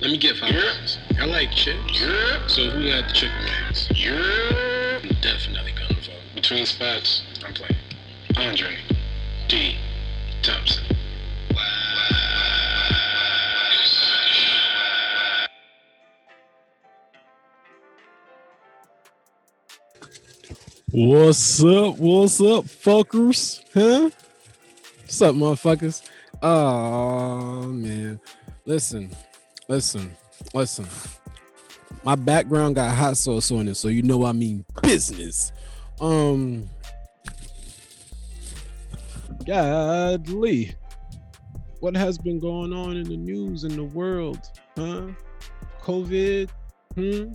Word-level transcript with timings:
Let 0.00 0.10
me 0.12 0.16
get 0.18 0.38
five 0.38 0.50
Yeah. 0.52 0.62
wings. 0.78 0.98
I 1.20 1.26
like 1.26 1.52
chips. 1.52 2.00
Yeah. 2.00 2.46
So 2.46 2.70
who 2.70 2.88
got 2.88 3.08
the 3.08 3.14
chicken 3.14 3.36
wings? 3.44 3.88
Yeah. 3.94 5.00
I'm 5.02 5.16
definitely 5.20 5.72
gonna 5.72 5.94
vote. 6.00 6.34
Between 6.34 6.64
spots, 6.64 7.22
I'm 7.44 7.52
playing. 7.52 7.76
Andre 8.36 8.78
D. 9.48 9.76
Thompson. 10.42 10.84
What's 20.92 21.62
up? 21.62 21.98
What's 21.98 22.40
up, 22.40 22.64
fuckers? 22.64 23.62
Huh? 23.74 24.10
What's 25.02 25.22
up, 25.22 25.34
motherfuckers? 25.36 26.02
Oh 26.42 27.64
man. 27.64 28.18
Listen, 28.64 29.10
listen, 29.70 30.16
listen. 30.52 30.86
My 32.02 32.16
background 32.16 32.74
got 32.74 32.94
hot 32.94 33.16
sauce 33.16 33.52
on 33.52 33.68
it, 33.68 33.76
so 33.76 33.86
you 33.86 34.02
know 34.02 34.26
I 34.26 34.32
mean 34.32 34.64
business. 34.82 35.52
Um 36.00 36.68
Godly. 39.46 40.74
What 41.78 41.96
has 41.96 42.18
been 42.18 42.40
going 42.40 42.72
on 42.72 42.96
in 42.96 43.08
the 43.08 43.16
news 43.16 43.64
in 43.64 43.76
the 43.76 43.84
world? 43.84 44.40
Huh? 44.76 45.06
COVID? 45.82 46.50
Hmm? 46.96 47.32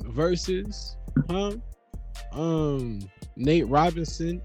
Versus? 0.00 0.96
Huh? 1.30 1.52
um 2.32 3.08
Nate 3.36 3.68
Robinson. 3.68 4.42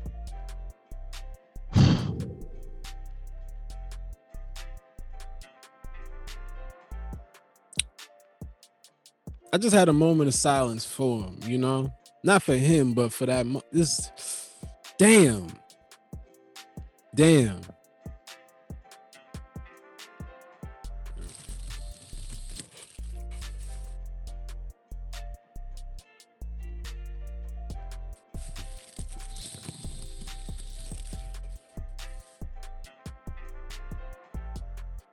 I 9.56 9.58
just 9.58 9.74
had 9.74 9.88
a 9.88 9.94
moment 9.94 10.28
of 10.28 10.34
silence 10.34 10.84
for 10.84 11.24
him, 11.24 11.40
you 11.48 11.58
know, 11.58 11.94
not 12.26 12.44
for 12.44 12.58
him, 12.58 12.92
but 12.94 13.14
for 13.14 13.26
that. 13.26 13.46
Mo- 13.46 13.62
this, 13.72 14.12
damn, 14.98 15.48
damn. 17.16 17.62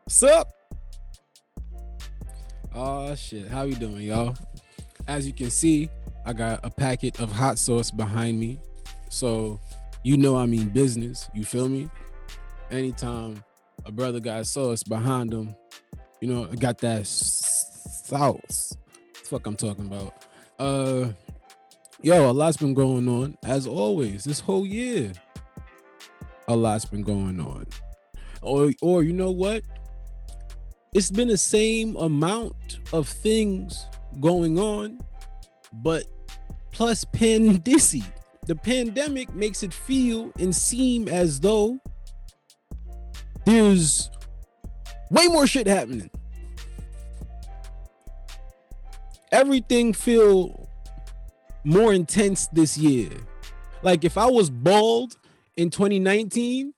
What's 0.02 0.22
up? 0.24 0.61
Oh 2.74 3.14
shit, 3.14 3.48
how 3.48 3.64
you 3.64 3.74
doing, 3.74 4.00
y'all? 4.00 4.34
As 5.06 5.26
you 5.26 5.34
can 5.34 5.50
see, 5.50 5.90
I 6.24 6.32
got 6.32 6.60
a 6.62 6.70
packet 6.70 7.20
of 7.20 7.30
hot 7.30 7.58
sauce 7.58 7.90
behind 7.90 8.40
me. 8.40 8.60
So 9.10 9.60
you 10.02 10.16
know 10.16 10.38
I 10.38 10.46
mean 10.46 10.70
business. 10.70 11.28
You 11.34 11.44
feel 11.44 11.68
me? 11.68 11.90
Anytime 12.70 13.44
a 13.84 13.92
brother 13.92 14.20
got 14.20 14.46
sauce 14.46 14.82
behind 14.82 15.34
him, 15.34 15.54
you 16.22 16.28
know, 16.28 16.46
got 16.46 16.78
that 16.78 17.06
sauce. 17.06 18.74
Fuck 19.24 19.46
I'm 19.46 19.56
talking 19.56 19.86
about. 19.86 20.14
Uh 20.58 21.12
yo, 22.00 22.30
a 22.30 22.32
lot's 22.32 22.56
been 22.56 22.72
going 22.72 23.06
on, 23.06 23.36
as 23.44 23.66
always, 23.66 24.24
this 24.24 24.40
whole 24.40 24.66
year. 24.66 25.12
A 26.48 26.56
lot's 26.56 26.86
been 26.86 27.02
going 27.02 27.38
on. 27.38 27.66
Or 28.40 28.72
or 28.80 29.02
you 29.02 29.12
know 29.12 29.30
what? 29.30 29.62
It's 30.92 31.10
been 31.10 31.28
the 31.28 31.38
same 31.38 31.96
amount 31.96 32.80
of 32.92 33.08
things 33.08 33.86
going 34.20 34.58
on, 34.58 35.00
but 35.72 36.04
plus 36.70 37.04
pandissy. 37.06 38.04
The 38.46 38.56
pandemic 38.56 39.32
makes 39.34 39.62
it 39.62 39.72
feel 39.72 40.32
and 40.38 40.54
seem 40.54 41.08
as 41.08 41.40
though 41.40 41.78
there's 43.46 44.10
way 45.10 45.28
more 45.28 45.46
shit 45.46 45.66
happening. 45.66 46.10
Everything 49.30 49.94
feel 49.94 50.68
more 51.64 51.94
intense 51.94 52.48
this 52.48 52.76
year. 52.76 53.10
Like 53.82 54.04
if 54.04 54.18
I 54.18 54.26
was 54.26 54.50
bald 54.50 55.16
in 55.56 55.70
2019, 55.70 56.74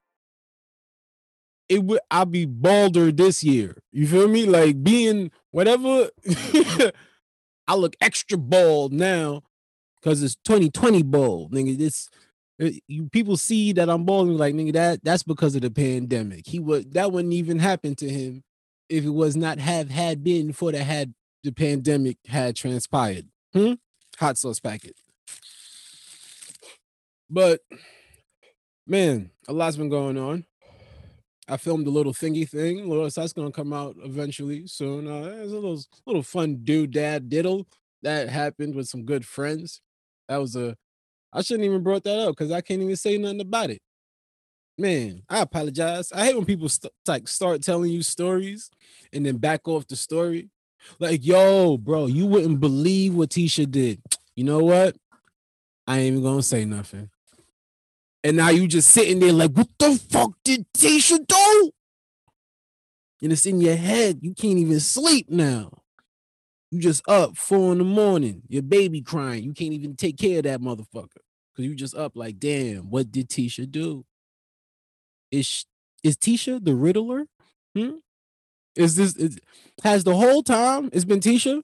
it 1.69 1.84
would 1.84 2.00
I'll 2.10 2.26
be 2.26 2.44
balder 2.47 3.10
this 3.12 3.42
year. 3.42 3.76
You 3.92 4.06
feel 4.06 4.28
me? 4.28 4.47
Like 4.47 4.82
being 4.82 5.30
whatever 5.50 6.10
I 7.66 7.75
look 7.75 7.97
extra 8.00 8.36
bald 8.38 8.92
now 8.92 9.42
because 10.00 10.22
it's 10.22 10.36
2020 10.44 11.02
bald. 11.02 11.52
Nigga, 11.52 11.78
this 11.78 12.08
uh, 12.62 12.70
you 12.86 13.08
people 13.08 13.36
see 13.36 13.72
that 13.72 13.88
I'm 13.88 14.04
bald 14.04 14.28
and 14.28 14.38
like 14.38 14.54
nigga 14.54 14.72
that 14.75 15.04
that's 15.04 15.22
because 15.22 15.54
of 15.54 15.62
the 15.62 15.70
pandemic. 15.70 16.47
He 16.47 16.58
would 16.58 16.92
that 16.94 17.12
wouldn't 17.12 17.34
even 17.34 17.58
happen 17.58 17.94
to 17.96 18.08
him 18.08 18.44
if 18.88 19.04
it 19.04 19.10
was 19.10 19.36
not 19.36 19.58
have 19.58 19.91
had 19.91 20.22
been 20.22 20.52
for 20.52 20.70
the 20.72 20.84
had 20.84 21.14
the 21.42 21.52
pandemic 21.52 22.19
had 22.26 22.56
transpired. 22.56 23.28
Hmm? 23.52 23.75
Hot 24.19 24.38
sauce 24.38 24.60
packet. 24.60 24.94
But 27.31 27.60
man, 28.86 29.31
a 29.48 29.52
lot's 29.52 29.76
been 29.76 29.88
going 29.88 30.19
on. 30.19 30.44
I 31.49 31.56
filmed 31.56 31.87
a 31.87 31.91
little 31.91 32.15
thingy 32.15 32.49
thing. 32.49 32.88
Little, 32.88 33.09
that's 33.09 33.32
gonna 33.32 33.53
come 33.53 33.72
out 33.72 33.97
eventually 34.03 34.66
soon. 34.66 35.06
Uh, 35.06 35.43
it's 35.43 35.53
a 35.53 35.55
little 35.55 35.81
little 36.06 36.22
fun 36.22 36.59
doodad 36.65 37.28
diddle 37.28 37.66
that 38.03 38.28
happened 38.28 38.75
with 38.75 38.88
some 38.88 39.05
good 39.05 39.27
friends. 39.27 39.81
That 40.28 40.38
was 40.38 40.56
a. 40.56 40.77
I 41.32 41.43
shouldn't 41.43 41.66
even 41.66 41.82
brought 41.82 42.05
that 42.05 42.19
up 42.19 42.31
because 42.37 42.53
I 42.53 42.60
can't 42.60 42.81
even 42.81 42.97
say 42.97 43.19
nothing 43.19 43.41
about 43.41 43.71
it. 43.71 43.82
Man, 44.78 45.22
I 45.28 45.41
apologize. 45.41 46.10
I 46.12 46.25
hate 46.25 46.37
when 46.37 46.44
people 46.47 46.69
st- 46.69 46.93
like 47.06 47.28
start 47.28 47.62
telling 47.62 47.91
you 47.91 48.03
stories 48.03 48.71
and 49.12 49.25
then 49.26 49.37
back 49.37 49.69
off 49.69 49.87
the 49.87 49.97
story. 49.97 50.50
Like, 50.99 51.25
yo, 51.25 51.76
bro, 51.78 52.06
you 52.06 52.26
wouldn't 52.26 52.61
believe 52.61 53.15
what 53.15 53.31
Tisha 53.31 53.71
did. 53.71 54.03
You 54.37 54.44
know 54.44 54.59
what? 54.61 54.97
I 55.87 55.99
ain't 55.99 56.12
even 56.12 56.22
gonna 56.22 56.43
say 56.43 56.65
nothing. 56.65 57.11
And 58.24 58.38
now 58.38 58.48
you 58.48 58.66
just 58.66 58.90
sitting 58.90 59.20
there 59.20 59.34
like, 59.34 59.52
what 59.52 59.68
the 59.78 60.00
fuck 60.10 60.32
did 60.44 60.64
Tisha 60.72 61.24
do? 61.26 61.70
And 63.22 63.30
it's 63.32 63.44
in 63.44 63.60
your 63.60 63.76
head. 63.76 64.20
You 64.22 64.34
can't 64.34 64.58
even 64.58 64.80
sleep 64.80 65.28
now. 65.28 65.82
You 66.70 66.80
just 66.80 67.06
up 67.06 67.36
four 67.36 67.72
in 67.72 67.78
the 67.78 67.84
morning. 67.84 68.42
Your 68.48 68.62
baby 68.62 69.02
crying. 69.02 69.44
You 69.44 69.52
can't 69.52 69.74
even 69.74 69.94
take 69.94 70.16
care 70.16 70.38
of 70.38 70.44
that 70.44 70.60
motherfucker. 70.60 71.20
Cause 71.54 71.64
you 71.64 71.74
just 71.76 71.94
up 71.94 72.16
like, 72.16 72.40
damn, 72.40 72.90
what 72.90 73.12
did 73.12 73.28
Tisha 73.28 73.70
do? 73.70 74.04
Is 75.30 75.66
is 76.02 76.16
Tisha 76.16 76.64
the 76.64 76.74
Riddler? 76.74 77.26
Hmm? 77.76 77.96
Is 78.74 78.96
this 78.96 79.14
is, 79.16 79.38
has 79.84 80.02
the 80.02 80.16
whole 80.16 80.42
time 80.42 80.90
it's 80.92 81.04
been 81.04 81.20
Tisha 81.20 81.62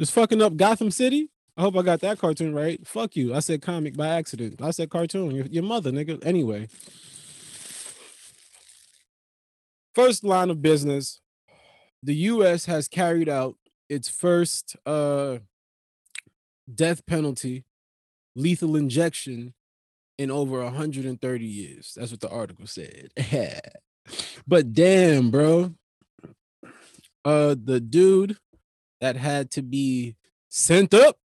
just 0.00 0.12
fucking 0.12 0.42
up 0.42 0.56
Gotham 0.56 0.90
City? 0.90 1.30
I 1.58 1.62
hope 1.62 1.76
I 1.76 1.82
got 1.82 2.00
that 2.02 2.20
cartoon 2.20 2.54
right. 2.54 2.86
Fuck 2.86 3.16
you. 3.16 3.34
I 3.34 3.40
said 3.40 3.62
comic 3.62 3.96
by 3.96 4.06
accident. 4.06 4.62
I 4.62 4.70
said 4.70 4.90
cartoon. 4.90 5.32
Your, 5.32 5.46
your 5.46 5.64
mother, 5.64 5.90
nigga. 5.90 6.24
Anyway. 6.24 6.68
First 9.92 10.22
line 10.22 10.50
of 10.50 10.62
business. 10.62 11.20
The 12.04 12.14
US 12.14 12.66
has 12.66 12.86
carried 12.86 13.28
out 13.28 13.56
its 13.88 14.08
first 14.08 14.76
uh 14.86 15.38
death 16.72 17.04
penalty, 17.06 17.64
lethal 18.36 18.76
injection 18.76 19.52
in 20.16 20.30
over 20.30 20.62
130 20.62 21.44
years. 21.44 21.92
That's 21.96 22.12
what 22.12 22.20
the 22.20 22.30
article 22.30 22.68
said. 22.68 23.10
but 24.46 24.72
damn, 24.72 25.32
bro. 25.32 25.74
Uh 27.24 27.56
the 27.60 27.80
dude 27.80 28.36
that 29.00 29.16
had 29.16 29.50
to 29.52 29.62
be 29.62 30.14
sent 30.48 30.94
up 30.94 31.18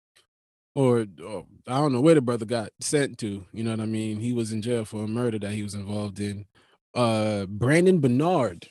or, 0.75 1.07
or 1.25 1.47
I 1.67 1.79
don't 1.79 1.93
know 1.93 2.01
where 2.01 2.15
the 2.15 2.21
brother 2.21 2.47
got 2.47 2.71
sent 2.81 3.19
to. 3.19 3.45
You 3.53 3.65
know 3.65 3.71
what 3.71 3.81
I 3.81 3.87
mean? 3.87 4.21
He 4.21 4.33
was 4.33 4.53
in 4.53 4.63
jail 4.63 4.85
for 4.85 5.05
a 5.05 5.09
murder 5.09 5.39
that 5.39 5.53
he 5.53 5.63
was 5.63 5.75
involved 5.75 6.21
in. 6.21 6.47
Uh, 6.95 7.47
Brandon 7.47 8.01
Bernard 8.01 8.69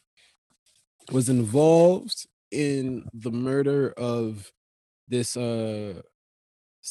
was 1.11 1.29
involved 1.29 2.27
in 2.51 3.05
the 3.13 3.31
murder 3.31 3.91
of 3.97 4.51
this. 5.07 5.35
Uh, 5.35 6.01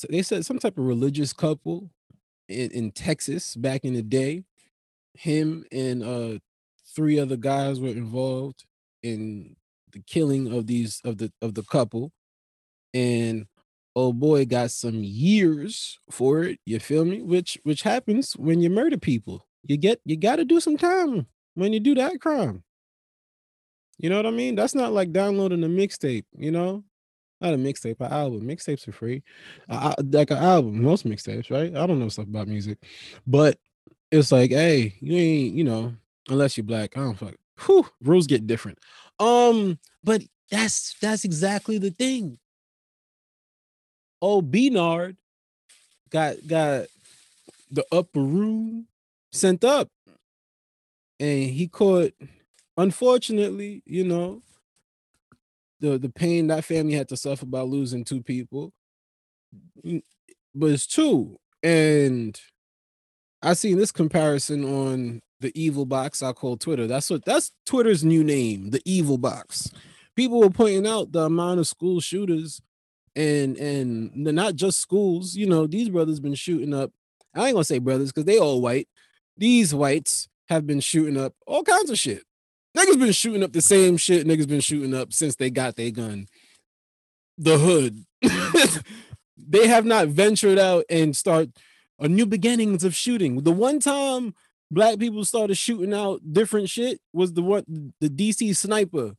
they 0.09 0.23
said 0.23 0.45
some 0.45 0.59
type 0.59 0.79
of 0.79 0.85
religious 0.85 1.33
couple 1.33 1.91
in, 2.49 2.71
in 2.71 2.91
Texas 2.91 3.57
back 3.57 3.85
in 3.85 3.95
the 3.95 4.03
day. 4.03 4.45
Him 5.15 5.65
and 5.73 6.03
uh, 6.03 6.39
three 6.95 7.19
other 7.19 7.37
guys 7.37 7.81
were 7.81 7.89
involved 7.89 8.65
in 9.03 9.57
the 9.93 10.03
killing 10.07 10.53
of 10.53 10.67
these 10.67 11.01
of 11.05 11.19
the 11.19 11.33
of 11.41 11.55
the 11.55 11.63
couple, 11.63 12.13
and 12.95 13.47
oh 13.99 14.13
boy 14.13 14.45
got 14.45 14.71
some 14.71 15.03
years 15.03 15.99
for 16.11 16.45
it 16.45 16.59
you 16.65 16.79
feel 16.79 17.05
me 17.05 17.23
which 17.23 17.59
which 17.65 17.83
happens 17.83 18.33
when 18.35 18.61
you 18.61 18.71
murder 18.71 18.99
people 18.99 19.47
you 19.65 19.77
get 19.77 20.01
you 20.05 20.17
got 20.17 20.37
to 20.37 20.45
do 20.45 20.61
some 20.61 20.77
time 20.77 21.27
when 21.55 21.73
you 21.73 21.81
do 21.81 21.95
that 21.95 22.21
crime 22.21 22.63
You 23.99 24.11
know 24.11 24.17
what 24.17 24.27
I 24.27 24.31
mean? 24.31 24.55
That's 24.55 24.75
not 24.75 24.93
like 24.93 25.13
downloading 25.13 25.65
a 25.65 25.69
mixtape, 25.69 26.25
you 26.37 26.51
know? 26.51 26.85
Not 27.41 27.55
a 27.55 27.57
mixtape, 27.57 28.01
an 28.01 28.13
album. 28.13 28.43
Mixtapes 28.43 28.87
are 28.89 28.93
free. 28.93 29.23
Uh, 29.69 29.95
like 30.11 30.31
an 30.31 30.39
album, 30.39 30.83
most 30.83 31.07
mixtapes, 31.07 31.51
right? 31.51 31.75
I 31.77 31.87
don't 31.87 31.99
know 31.99 32.09
stuff 32.09 32.27
about 32.27 32.49
music, 32.49 32.79
but 33.27 33.59
it's 34.11 34.33
like, 34.33 34.51
hey, 34.51 34.95
you 35.01 35.17
ain't, 35.17 35.55
you 35.55 35.65
know, 35.65 35.95
unless 36.29 36.57
you're 36.57 36.65
black. 36.65 36.97
I 36.97 37.01
don't 37.01 37.19
fuck. 37.19 37.35
Whew, 37.67 37.87
rules 38.03 38.27
get 38.27 38.47
different. 38.47 38.79
Um, 39.19 39.79
but 40.05 40.23
that's 40.51 40.97
that's 41.01 41.25
exactly 41.25 41.79
the 41.79 41.91
thing. 41.91 42.39
Oh, 44.21 44.43
Bernard 44.43 45.17
got 46.11 46.37
got 46.47 46.87
the 47.71 47.85
upper 47.93 48.21
room 48.21 48.87
sent 49.33 49.65
up, 49.65 49.89
and 51.21 51.51
he 51.51 51.69
caught. 51.69 52.13
Unfortunately, 52.77 53.83
you 53.87 54.05
know, 54.05 54.43
the 55.81 55.99
the 55.99 56.09
pain 56.09 56.49
that 56.49 56.65
family 56.65 56.95
had 56.95 57.09
to 57.09 57.17
suffer 57.17 57.47
by 57.47 57.61
losing 57.63 58.05
two 58.05 58.23
people, 58.23 58.73
mm, 59.85 60.03
but 60.55 60.71
it's 60.71 60.87
two, 60.87 61.39
and 61.63 62.41
I 63.43 63.55
seen 63.55 63.79
this 63.79 63.93
comparison 63.93 64.65
on 64.65 65.21
the 65.41 65.53
evil 65.61 65.87
box 65.87 66.23
I 66.23 66.33
call 66.33 66.57
Twitter. 66.57 66.87
That's 66.87 67.11
what 67.11 67.25
that's 67.25 67.53
Twitter's 67.67 68.05
new 68.05 68.25
name, 68.25 68.71
the 68.71 68.83
evil 68.85 69.19
box. 69.19 69.71
People 70.17 70.41
were 70.41 70.51
pointing 70.51 70.87
out 70.87 71.13
the 71.13 71.23
amount 71.23 71.61
of 71.61 71.67
school 71.69 72.01
shooters 72.01 72.61
and 73.19 73.57
and 73.57 74.15
not 74.15 74.55
just 74.55 74.79
schools, 74.79 75.35
you 75.35 75.47
know, 75.47 75.67
these 75.67 75.89
brothers 75.89 76.21
been 76.21 76.35
shooting 76.35 76.73
up. 76.73 76.93
I 77.35 77.47
ain't 77.47 77.55
gonna 77.55 77.65
say 77.65 77.79
brothers 77.79 78.13
because 78.13 78.25
they 78.25 78.39
all 78.39 78.61
white. 78.61 78.89
These 79.37 79.75
whites 79.75 80.29
have 80.49 80.67
been 80.67 80.81
shooting 80.81 81.17
up 81.17 81.35
all 81.47 81.65
kinds 81.65 81.91
of 81.91 81.99
shit. 81.99 82.23
Niggas 82.77 82.99
been 82.99 83.13
shooting 83.13 83.43
up 83.43 83.53
the 83.53 83.61
same 83.61 83.97
shit 83.97 84.27
niggas 84.27 84.49
been 84.49 84.61
shooting 84.61 84.95
up 84.95 85.13
since 85.13 85.35
they 85.35 85.51
got 85.51 85.75
their 85.75 85.91
gun. 85.91 86.27
The 87.39 87.59
hood. 87.59 88.05
they 89.37 89.67
have 89.67 89.85
not 89.85 90.09
ventured 90.09 90.59
out 90.59 90.85
and 90.89 91.17
start 91.17 91.49
a 91.99 92.09
new 92.09 92.27
beginnings 92.27 92.85
of 92.85 92.95
shooting. 92.95 93.43
The 93.43 93.53
one 93.53 93.81
time 93.81 94.35
black 94.71 94.99
people 94.99 95.25
started 95.25 95.57
shooting 95.57 95.93
out 95.93 96.21
different 96.31 96.69
shit 96.69 97.01
was 97.13 97.33
the 97.33 97.43
one 97.43 97.93
the 98.01 98.09
DC 98.09 98.55
sniper. 98.55 99.15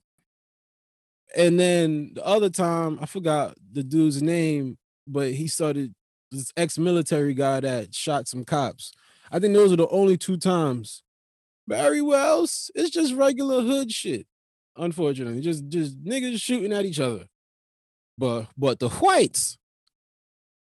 And 1.36 1.60
then 1.60 2.12
the 2.16 2.26
other 2.26 2.50
time, 2.50 2.98
I 3.02 3.06
forgot 3.06 3.56
the 3.72 3.84
dude's 3.84 4.22
name, 4.22 4.78
but 5.08 5.31
he 5.31 5.48
started 5.48 5.94
this 6.31 6.52
ex-military 6.58 7.34
guy 7.34 7.60
that 7.60 7.94
shot 7.94 8.28
some 8.28 8.44
cops. 8.44 8.92
I 9.31 9.40
think 9.40 9.54
those 9.54 9.72
are 9.72 9.78
the 9.78 9.88
only 9.90 10.18
two 10.18 10.38
times. 10.38 11.04
Very 11.68 12.02
well, 12.02 12.44
it's 12.44 12.90
just 12.90 13.14
regular 13.14 13.62
hood 13.62 13.92
shit. 13.92 14.26
Unfortunately, 14.76 15.42
just 15.42 15.68
just 15.68 16.04
niggas 16.04 16.42
shooting 16.42 16.74
at 16.74 16.86
each 16.86 17.00
other. 17.00 17.26
But 18.18 18.48
but 18.58 18.80
the 18.80 18.90
whites, 18.90 19.58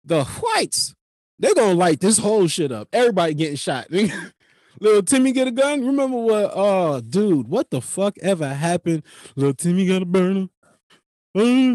the 0.04 0.24
whites, 0.24 0.94
they're 1.38 1.54
gonna 1.54 1.74
light 1.74 2.00
this 2.00 2.18
whole 2.18 2.46
shit 2.46 2.70
up. 2.70 2.88
Everybody 2.92 3.34
getting 3.34 3.56
shot. 3.56 3.88
Little 4.80 5.02
Timmy 5.02 5.32
get 5.32 5.48
a 5.48 5.52
gun. 5.52 5.86
Remember 5.86 6.18
what? 6.18 6.50
Oh, 6.54 7.00
dude, 7.00 7.48
what 7.48 7.70
the 7.70 7.80
fuck 7.80 8.16
ever 8.20 8.48
happened? 8.48 9.02
Little 9.36 9.54
Timmy 9.54 9.86
got 9.86 10.02
a 10.02 10.06
burner. 10.06 10.48
Little 11.34 11.72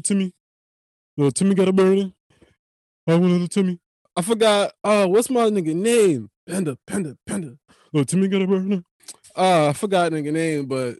Timmy, 0.00 0.32
little 1.16 1.32
Timmy 1.32 1.54
got 1.54 1.68
a 1.68 1.72
burner. 1.72 2.12
Oh, 3.06 3.16
little 3.16 3.48
Timmy. 3.48 3.78
I 4.16 4.22
forgot. 4.22 4.72
Uh, 4.82 5.06
what's 5.06 5.30
my 5.30 5.50
nigga 5.50 5.74
name? 5.74 6.30
Panda, 6.48 6.78
Panda, 6.86 7.16
Panda. 7.26 7.58
Little 7.92 8.06
Timmy 8.06 8.28
got 8.28 8.42
a 8.42 8.46
burner. 8.46 8.82
Uh, 9.36 9.68
I 9.68 9.72
forgot 9.72 10.12
nigga 10.12 10.32
name, 10.32 10.66
but 10.66 10.96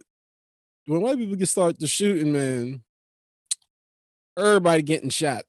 when 0.87 1.01
white 1.01 1.17
people 1.17 1.35
get 1.35 1.47
start 1.47 1.79
to 1.79 1.87
shooting, 1.87 2.33
man, 2.33 2.83
everybody 4.37 4.81
getting 4.81 5.09
shot 5.09 5.43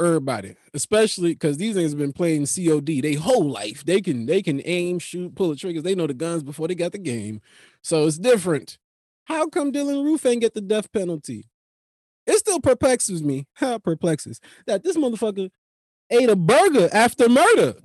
everybody, 0.00 0.56
especially 0.74 1.32
because 1.32 1.56
these 1.56 1.76
niggas 1.76 1.96
been 1.96 2.12
playing 2.12 2.46
COD 2.46 3.02
they 3.02 3.14
whole 3.14 3.48
life. 3.48 3.84
They 3.84 4.00
can 4.00 4.26
they 4.26 4.42
can 4.42 4.60
aim, 4.64 4.98
shoot, 4.98 5.34
pull 5.34 5.50
the 5.50 5.56
triggers. 5.56 5.82
They 5.82 5.94
know 5.94 6.06
the 6.06 6.14
guns 6.14 6.42
before 6.42 6.68
they 6.68 6.74
got 6.74 6.92
the 6.92 6.98
game, 6.98 7.40
so 7.82 8.06
it's 8.06 8.18
different. 8.18 8.78
How 9.24 9.48
come 9.48 9.72
Dylann 9.72 10.04
Roof 10.04 10.24
ain't 10.26 10.42
get 10.42 10.54
the 10.54 10.60
death 10.60 10.92
penalty? 10.92 11.48
It 12.26 12.38
still 12.38 12.60
perplexes 12.60 13.22
me. 13.22 13.46
How 13.54 13.78
perplexes 13.78 14.40
that 14.66 14.84
this 14.84 14.96
motherfucker 14.96 15.50
ate 16.10 16.30
a 16.30 16.36
burger 16.36 16.88
after 16.92 17.28
murder. 17.28 17.74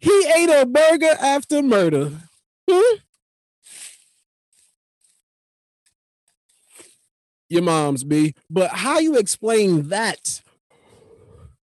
He 0.00 0.32
ate 0.36 0.50
a 0.50 0.66
burger 0.66 1.16
after 1.20 1.62
murder. 1.62 2.12
Hmm? 2.70 2.96
Your 7.48 7.62
mom's 7.62 8.04
be, 8.04 8.34
but 8.50 8.70
how 8.70 8.98
you 8.98 9.16
explain 9.16 9.88
that? 9.88 10.42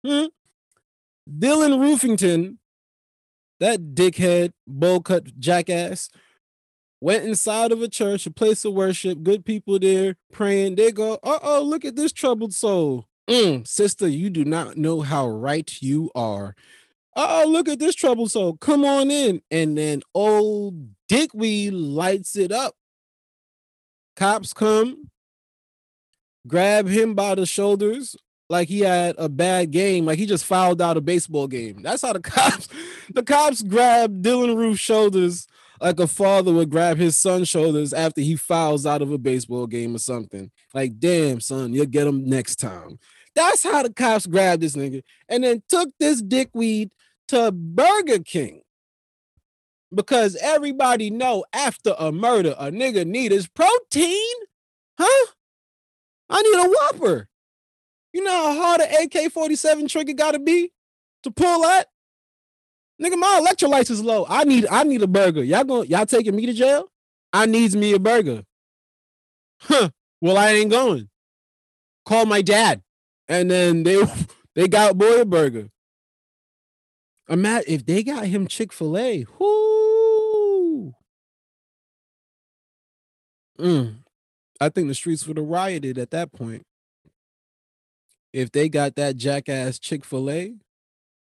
Hmm? 0.04 0.26
Dylan 1.28 1.78
Roofington, 1.78 2.56
that 3.60 3.94
dickhead, 3.94 4.52
bowl 4.66 5.00
cut 5.00 5.38
jackass, 5.38 6.08
went 7.00 7.24
inside 7.24 7.72
of 7.72 7.82
a 7.82 7.88
church, 7.88 8.26
a 8.26 8.30
place 8.30 8.64
of 8.64 8.72
worship, 8.72 9.22
good 9.22 9.44
people 9.44 9.78
there 9.78 10.16
praying. 10.32 10.76
They 10.76 10.90
go, 10.90 11.14
uh 11.22 11.38
oh, 11.42 11.62
look 11.62 11.84
at 11.84 11.96
this 11.96 12.12
troubled 12.12 12.54
soul. 12.54 13.06
Mm, 13.28 13.66
sister, 13.66 14.08
you 14.08 14.30
do 14.30 14.44
not 14.44 14.78
know 14.78 15.02
how 15.02 15.28
right 15.28 15.70
you 15.82 16.10
are. 16.14 16.54
Oh, 17.14 17.44
look 17.48 17.68
at 17.68 17.78
this 17.78 17.94
troubled 17.94 18.30
soul. 18.30 18.56
Come 18.56 18.84
on 18.84 19.10
in. 19.10 19.42
And 19.50 19.76
then 19.76 20.02
old 20.14 20.94
Dickweed 21.08 21.72
lights 21.72 22.36
it 22.36 22.52
up. 22.52 22.74
Cops 24.14 24.52
come, 24.52 25.10
grab 26.48 26.88
him 26.88 27.14
by 27.14 27.34
the 27.34 27.46
shoulders 27.46 28.16
like 28.48 28.68
he 28.68 28.80
had 28.80 29.14
a 29.18 29.28
bad 29.28 29.70
game, 29.70 30.06
like 30.06 30.18
he 30.18 30.26
just 30.26 30.44
fouled 30.44 30.80
out 30.80 30.96
a 30.96 31.00
baseball 31.00 31.46
game. 31.46 31.82
That's 31.82 32.02
how 32.02 32.12
the 32.12 32.20
cops, 32.22 32.68
the 33.12 33.22
cops 33.22 33.62
grabbed 33.62 34.24
Dylann 34.24 34.56
Roof's 34.56 34.80
shoulders 34.80 35.46
like 35.80 36.00
a 36.00 36.06
father 36.06 36.52
would 36.52 36.70
grab 36.70 36.96
his 36.96 37.16
son's 37.16 37.48
shoulders 37.48 37.92
after 37.92 38.20
he 38.20 38.36
fouls 38.36 38.86
out 38.86 39.02
of 39.02 39.12
a 39.12 39.18
baseball 39.18 39.66
game 39.66 39.94
or 39.94 39.98
something. 39.98 40.50
Like, 40.74 40.98
damn, 40.98 41.40
son, 41.40 41.72
you'll 41.72 41.86
get 41.86 42.06
him 42.06 42.28
next 42.28 42.56
time. 42.56 42.98
That's 43.34 43.62
how 43.62 43.82
the 43.82 43.92
cops 43.92 44.26
grabbed 44.26 44.62
this 44.62 44.74
nigga 44.74 45.02
and 45.28 45.44
then 45.44 45.62
took 45.68 45.90
this 46.00 46.20
dickweed 46.20 46.90
to 47.28 47.52
Burger 47.52 48.18
King. 48.20 48.62
Because 49.94 50.36
everybody 50.42 51.10
know 51.10 51.44
after 51.52 51.94
a 51.98 52.12
murder, 52.12 52.54
a 52.58 52.70
nigga 52.70 53.06
need 53.06 53.32
his 53.32 53.48
protein. 53.48 54.34
Huh? 54.98 55.26
I 56.28 56.42
need 56.42 56.54
a 56.54 56.68
whopper. 56.68 57.28
You 58.12 58.24
know 58.24 58.30
how 58.30 58.62
hard 58.62 58.80
an 58.80 59.04
AK-47 59.04 59.88
trigger 59.88 60.12
gotta 60.14 60.38
be 60.38 60.72
to 61.22 61.30
pull 61.30 61.62
that? 61.62 61.86
Nigga, 63.00 63.16
my 63.16 63.40
electrolytes 63.44 63.90
is 63.90 64.02
low. 64.02 64.26
I 64.28 64.44
need 64.44 64.66
I 64.70 64.82
need 64.82 65.02
a 65.02 65.06
burger. 65.06 65.44
Y'all 65.44 65.64
going 65.64 65.88
y'all 65.88 66.06
taking 66.06 66.34
me 66.34 66.46
to 66.46 66.52
jail? 66.52 66.90
I 67.32 67.46
needs 67.46 67.76
me 67.76 67.92
a 67.92 67.98
burger. 67.98 68.42
Huh. 69.60 69.90
Well, 70.20 70.36
I 70.36 70.50
ain't 70.50 70.70
going. 70.70 71.08
Call 72.04 72.26
my 72.26 72.42
dad. 72.42 72.82
And 73.28 73.50
then 73.50 73.82
they 73.84 74.02
they 74.54 74.68
got 74.68 74.98
boy 74.98 75.20
a 75.20 75.24
burger. 75.24 75.68
Imagine 77.28 77.64
if 77.68 77.84
they 77.84 78.02
got 78.02 78.24
him 78.24 78.46
Chick-fil-A. 78.46 79.26
Whoo. 79.38 80.94
Mm. 83.58 83.96
I 84.60 84.68
think 84.68 84.88
the 84.88 84.94
streets 84.94 85.26
would 85.26 85.36
have 85.36 85.46
rioted 85.46 85.98
at 85.98 86.10
that 86.10 86.32
point. 86.32 86.62
If 88.32 88.52
they 88.52 88.68
got 88.68 88.96
that 88.96 89.16
jackass 89.16 89.78
Chick 89.78 90.04
fil 90.04 90.30
A, 90.30 90.54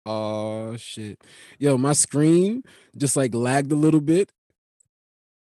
oh 0.05 0.77
shit. 0.77 1.23
Yo, 1.57 1.77
my 1.77 1.93
screen 1.93 2.63
just 2.95 3.15
like 3.15 3.33
lagged 3.33 3.71
a 3.71 3.75
little 3.75 4.01
bit. 4.01 4.31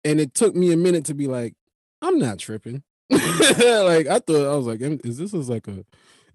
And 0.04 0.21
it 0.21 0.35
took 0.35 0.54
me 0.54 0.73
a 0.73 0.76
minute 0.76 1.04
to 1.06 1.14
be 1.14 1.26
like, 1.26 1.54
I'm 2.00 2.18
not 2.18 2.38
tripping. 2.38 2.83
like 3.11 4.06
I 4.06 4.18
thought 4.18 4.52
I 4.52 4.56
was 4.56 4.66
like, 4.66 4.80
is 4.80 5.18
this 5.18 5.35
is 5.35 5.49
like 5.49 5.68
a 5.68 5.85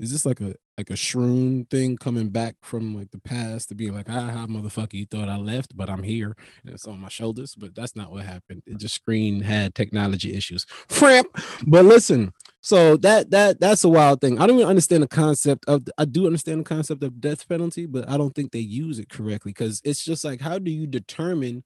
is 0.02 0.12
this 0.12 0.26
like 0.26 0.42
a 0.42 0.56
like 0.78 0.90
a 0.90 0.94
shroom 0.94 1.70
thing 1.70 1.96
coming 1.96 2.30
back 2.30 2.56
from 2.64 2.96
like 2.96 3.12
the 3.12 3.20
past 3.20 3.70
to 3.70 3.76
be 3.76 3.92
like, 3.92 4.08
ah, 4.10 4.48
motherfucker, 4.50 4.94
you 4.94 5.06
thought 5.06 5.30
I 5.30 5.38
left, 5.38 5.78
but 5.78 5.92
I'm 5.92 6.02
here. 6.02 6.36
And 6.66 6.74
it's 6.74 6.88
on 6.88 7.00
my 7.00 7.08
shoulders, 7.08 7.54
but 7.56 7.76
that's 7.76 7.96
not 7.96 8.12
what 8.12 8.26
happened. 8.26 8.64
It 8.66 8.78
just 8.78 8.96
screen 8.96 9.42
had 9.42 9.76
technology 9.76 10.34
issues. 10.34 10.66
Framp. 10.90 11.28
But 11.68 11.86
listen, 11.86 12.34
so 12.62 12.98
that 12.98 13.30
that 13.30 13.60
that's 13.60 13.84
a 13.84 13.90
wild 13.90 14.22
thing. 14.22 14.40
I 14.40 14.48
don't 14.48 14.58
even 14.58 14.70
understand 14.70 15.04
the 15.04 15.08
concept 15.08 15.66
of 15.68 15.84
I 16.00 16.06
do 16.06 16.26
understand 16.26 16.62
the 16.62 16.66
concept 16.66 17.04
of 17.04 17.22
death 17.22 17.48
penalty, 17.48 17.86
but 17.86 18.10
I 18.10 18.18
don't 18.18 18.34
think 18.34 18.52
they 18.52 18.60
use 18.60 18.98
it 18.98 19.10
correctly 19.10 19.52
because 19.52 19.82
it's 19.84 20.04
just 20.04 20.26
like 20.26 20.42
how 20.42 20.58
do 20.58 20.72
you 20.72 20.88
determine 20.88 21.64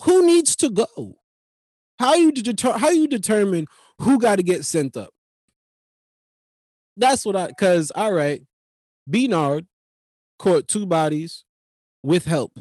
who 0.00 0.24
needs 0.24 0.56
to 0.56 0.70
go? 0.70 1.16
How 1.98 2.14
you 2.14 2.32
deter 2.32 2.72
how 2.78 2.90
you 2.90 3.06
determine 3.06 3.66
who 4.00 4.18
got 4.18 4.36
to 4.36 4.42
get 4.42 4.64
sent 4.64 4.96
up? 4.96 5.10
That's 6.96 7.24
what 7.26 7.36
I 7.36 7.48
because 7.48 7.90
all 7.94 8.12
right, 8.12 8.42
Bernard 9.06 9.66
caught 10.38 10.68
two 10.68 10.86
bodies 10.86 11.44
with 12.02 12.24
help. 12.26 12.58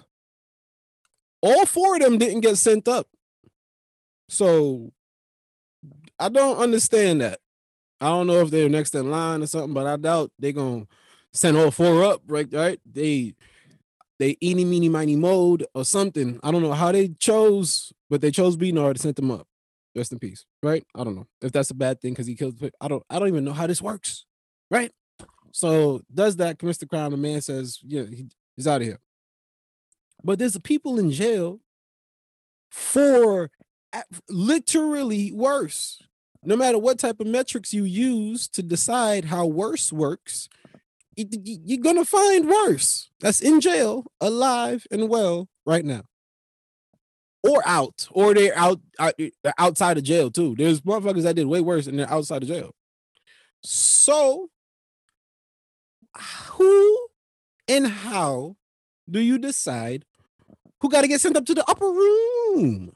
all 1.42 1.66
four 1.66 1.96
of 1.96 2.02
them 2.02 2.18
didn't 2.18 2.42
get 2.42 2.58
sent 2.58 2.88
up. 2.88 3.08
So 4.30 4.92
I 6.20 6.30
don't 6.30 6.58
understand 6.58 7.22
that. 7.22 7.40
I 8.02 8.08
don't 8.10 8.28
know 8.28 8.42
if 8.42 8.52
they're 8.52 8.70
next 8.70 8.96
in 8.96 9.10
line 9.12 9.44
or 9.44 9.48
something, 9.48 9.74
but 9.74 9.88
I 9.88 9.98
doubt 9.98 10.32
they're 10.40 10.52
gonna 10.52 10.88
send 11.34 11.58
all 11.58 11.72
four 11.72 12.04
up, 12.04 12.22
right? 12.28 12.48
Right? 12.52 12.80
They 12.92 13.36
they 14.20 14.38
eeny 14.44 14.66
meeny 14.66 14.90
miny 14.90 15.16
mode 15.16 15.66
or 15.76 15.86
something. 15.86 16.40
I 16.44 16.52
don't 16.52 16.62
know 16.64 16.74
how 16.74 16.92
they 16.92 17.10
chose, 17.20 17.94
but 18.10 18.22
they 18.22 18.32
chose 18.32 18.56
Bernard 18.58 18.98
to 18.98 19.02
send 19.02 19.16
them 19.16 19.32
up. 19.32 19.48
Rest 19.96 20.12
in 20.12 20.20
peace, 20.20 20.46
right? 20.62 20.84
I 20.94 21.04
don't 21.04 21.16
know 21.16 21.28
if 21.42 21.52
that's 21.52 21.70
a 21.70 21.76
bad 21.76 22.02
thing 22.02 22.12
because 22.12 22.28
he 22.28 22.36
killed. 22.36 22.60
I 22.82 22.88
don't. 22.88 23.04
I 23.10 23.18
don't 23.18 23.30
even 23.30 23.46
know 23.46 23.54
how 23.54 23.68
this 23.68 23.82
works, 23.82 24.26
right? 24.70 24.92
So 25.52 26.02
does 26.14 26.36
that 26.36 26.60
commits 26.60 26.80
the 26.80 26.86
crime? 26.86 27.12
The 27.12 27.18
man 27.18 27.40
says, 27.40 27.80
yeah, 27.82 28.04
he, 28.04 28.28
he's 28.58 28.68
out 28.68 28.82
of 28.82 28.88
here. 28.88 29.00
But 30.22 30.38
there's 30.38 30.58
people 30.60 31.00
in 31.00 31.12
jail 31.12 31.62
for 32.70 33.50
literally 34.30 35.32
worse. 35.32 36.02
No 36.44 36.58
matter 36.58 36.78
what 36.78 37.00
type 37.00 37.22
of 37.22 37.28
metrics 37.28 37.74
you 37.74 37.86
use 37.86 38.48
to 38.50 38.62
decide 38.62 39.26
how 39.26 39.46
worse 39.46 39.94
works, 39.94 40.50
you're 41.16 41.82
gonna 41.82 42.04
find 42.04 42.50
worse. 42.50 43.10
That's 43.22 43.40
in 43.40 43.62
jail, 43.62 44.06
alive 44.20 44.86
and 44.92 45.08
well 45.08 45.48
right 45.66 45.86
now, 45.86 46.04
or 47.46 47.62
out, 47.66 48.08
or 48.12 48.34
they're 48.34 48.58
out, 48.58 48.80
out 49.00 49.14
they're 49.18 49.54
outside 49.58 49.98
of 49.98 50.04
jail 50.04 50.32
too. 50.32 50.56
There's 50.58 50.82
motherfuckers 50.82 51.24
that 51.24 51.36
did 51.36 51.48
way 51.48 51.62
worse 51.62 51.88
and 51.88 52.00
they're 52.00 52.12
outside 52.12 52.44
of 52.44 52.50
jail. 52.50 52.74
So, 53.64 54.50
who 56.18 57.08
and 57.68 57.88
how 57.88 58.56
do 59.10 59.20
you 59.20 59.38
decide 59.38 60.06
who 60.80 60.90
got 60.90 61.02
to 61.02 61.08
get 61.08 61.22
sent 61.22 61.38
up 61.38 61.46
to 61.46 61.54
the 61.54 61.70
upper 61.70 61.86
room 61.86 62.92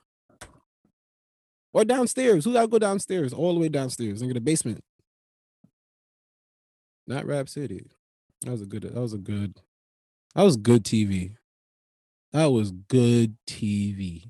or 1.73 1.85
downstairs? 1.85 2.45
Who 2.45 2.53
got 2.53 2.61
to 2.61 2.67
go 2.67 2.79
downstairs, 2.79 3.33
all 3.33 3.53
the 3.53 3.59
way 3.59 3.69
downstairs, 3.69 4.21
into 4.21 4.33
the 4.33 4.41
basement? 4.41 4.83
Not 7.07 7.25
Rap 7.25 7.49
City. 7.49 7.89
That 8.41 8.51
was 8.51 8.61
a 8.61 8.65
good. 8.65 8.83
That 8.83 8.93
was 8.93 9.13
a 9.13 9.17
good. 9.17 9.55
That 10.35 10.43
was 10.43 10.57
good 10.57 10.83
TV. 10.83 11.35
That 12.31 12.51
was 12.51 12.71
good 12.71 13.35
TV. 13.47 14.29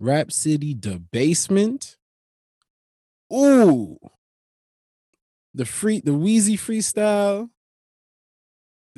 Rap 0.00 0.32
City, 0.32 0.74
the 0.74 0.98
basement. 0.98 1.96
Ooh. 3.32 3.98
The 5.54 5.64
free, 5.64 6.00
the 6.00 6.12
Weezy 6.12 6.54
freestyle 6.54 7.50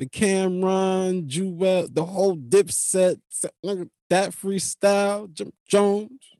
the 0.01 0.07
Cam'ron, 0.07 1.27
Jewel, 1.27 1.87
the 1.87 2.03
whole 2.03 2.33
dip 2.33 2.71
set- 2.71 3.19
that 4.09 4.31
freestyle, 4.31 5.31
Jim 5.31 5.53
Jones, 5.67 6.31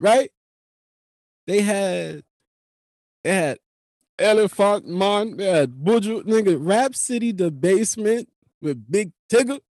right? 0.00 0.30
They 1.46 1.60
had, 1.60 2.22
they 3.22 3.34
had 3.34 3.58
Elephant 4.18 4.88
Man, 4.88 5.36
they 5.36 5.50
had 5.50 5.72
Buju, 5.72 6.22
nigga, 6.22 6.56
Rap 6.58 6.94
City, 6.94 7.32
the 7.32 7.50
basement 7.50 8.30
with 8.62 8.90
Big 8.90 9.12
Tigger. 9.30 9.60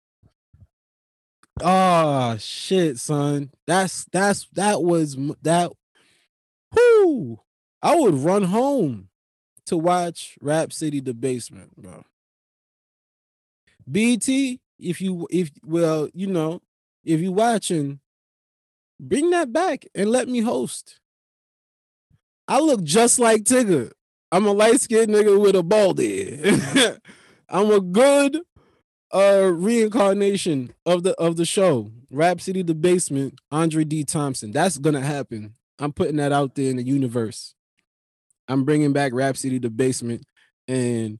Oh 1.60 2.36
shit, 2.38 2.98
son. 2.98 3.50
That's 3.66 4.04
that's 4.12 4.46
that 4.54 4.82
was 4.82 5.16
that. 5.42 5.72
Whoo! 6.76 7.40
I 7.82 7.96
would 7.96 8.14
run 8.14 8.44
home 8.44 9.08
to 9.66 9.76
watch 9.76 10.36
Rap 10.40 10.72
City 10.72 11.00
the 11.00 11.14
Basement, 11.14 11.76
bro. 11.76 12.04
BT, 13.90 14.60
if 14.78 15.00
you 15.00 15.26
if 15.30 15.50
well, 15.64 16.08
you 16.12 16.26
know, 16.26 16.62
if 17.04 17.20
you 17.20 17.32
watching, 17.32 18.00
bring 19.00 19.30
that 19.30 19.52
back 19.52 19.86
and 19.94 20.10
let 20.10 20.28
me 20.28 20.40
host. 20.40 21.00
I 22.46 22.60
look 22.60 22.82
just 22.82 23.18
like 23.18 23.42
Tigger. 23.42 23.92
I'm 24.30 24.46
a 24.46 24.52
light-skinned 24.52 25.10
nigga 25.10 25.40
with 25.40 25.54
a 25.54 25.62
bald 25.62 25.98
head. 25.98 27.00
I'm 27.48 27.70
a 27.70 27.80
good 27.80 28.40
uh 29.12 29.50
reincarnation 29.52 30.72
of 30.86 31.02
the 31.02 31.14
of 31.14 31.36
the 31.36 31.44
show. 31.44 31.90
Rap 32.10 32.40
City 32.40 32.62
the 32.62 32.74
Basement, 32.74 33.38
Andre 33.50 33.84
D. 33.84 34.04
Thompson. 34.04 34.52
That's 34.52 34.78
gonna 34.78 35.00
happen. 35.00 35.54
I'm 35.78 35.92
putting 35.92 36.16
that 36.16 36.32
out 36.32 36.54
there 36.54 36.70
in 36.70 36.76
the 36.76 36.82
universe. 36.82 37.54
I'm 38.48 38.64
bringing 38.64 38.92
back 38.92 39.12
Rap 39.12 39.36
City 39.36 39.58
the 39.58 39.70
Basement, 39.70 40.24
and 40.66 41.18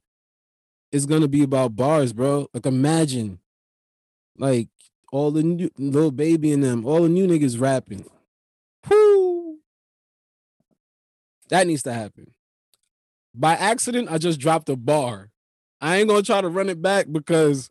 it's 0.91 1.05
gonna 1.05 1.27
be 1.27 1.43
about 1.43 1.75
bars, 1.75 2.13
bro. 2.13 2.47
Like 2.53 2.65
imagine, 2.65 3.39
like 4.37 4.69
all 5.11 5.31
the 5.31 5.43
new 5.43 5.69
little 5.77 6.11
baby 6.11 6.51
and 6.51 6.63
them, 6.63 6.85
all 6.85 7.03
the 7.03 7.09
new 7.09 7.27
niggas 7.27 7.59
rapping. 7.59 8.05
Whoo! 8.89 9.59
That 11.49 11.67
needs 11.67 11.83
to 11.83 11.93
happen. 11.93 12.33
By 13.33 13.53
accident, 13.53 14.11
I 14.11 14.17
just 14.17 14.39
dropped 14.39 14.69
a 14.69 14.75
bar. 14.75 15.29
I 15.81 15.97
ain't 15.97 16.09
gonna 16.09 16.23
try 16.23 16.41
to 16.41 16.49
run 16.49 16.69
it 16.69 16.81
back 16.81 17.07
because 17.11 17.69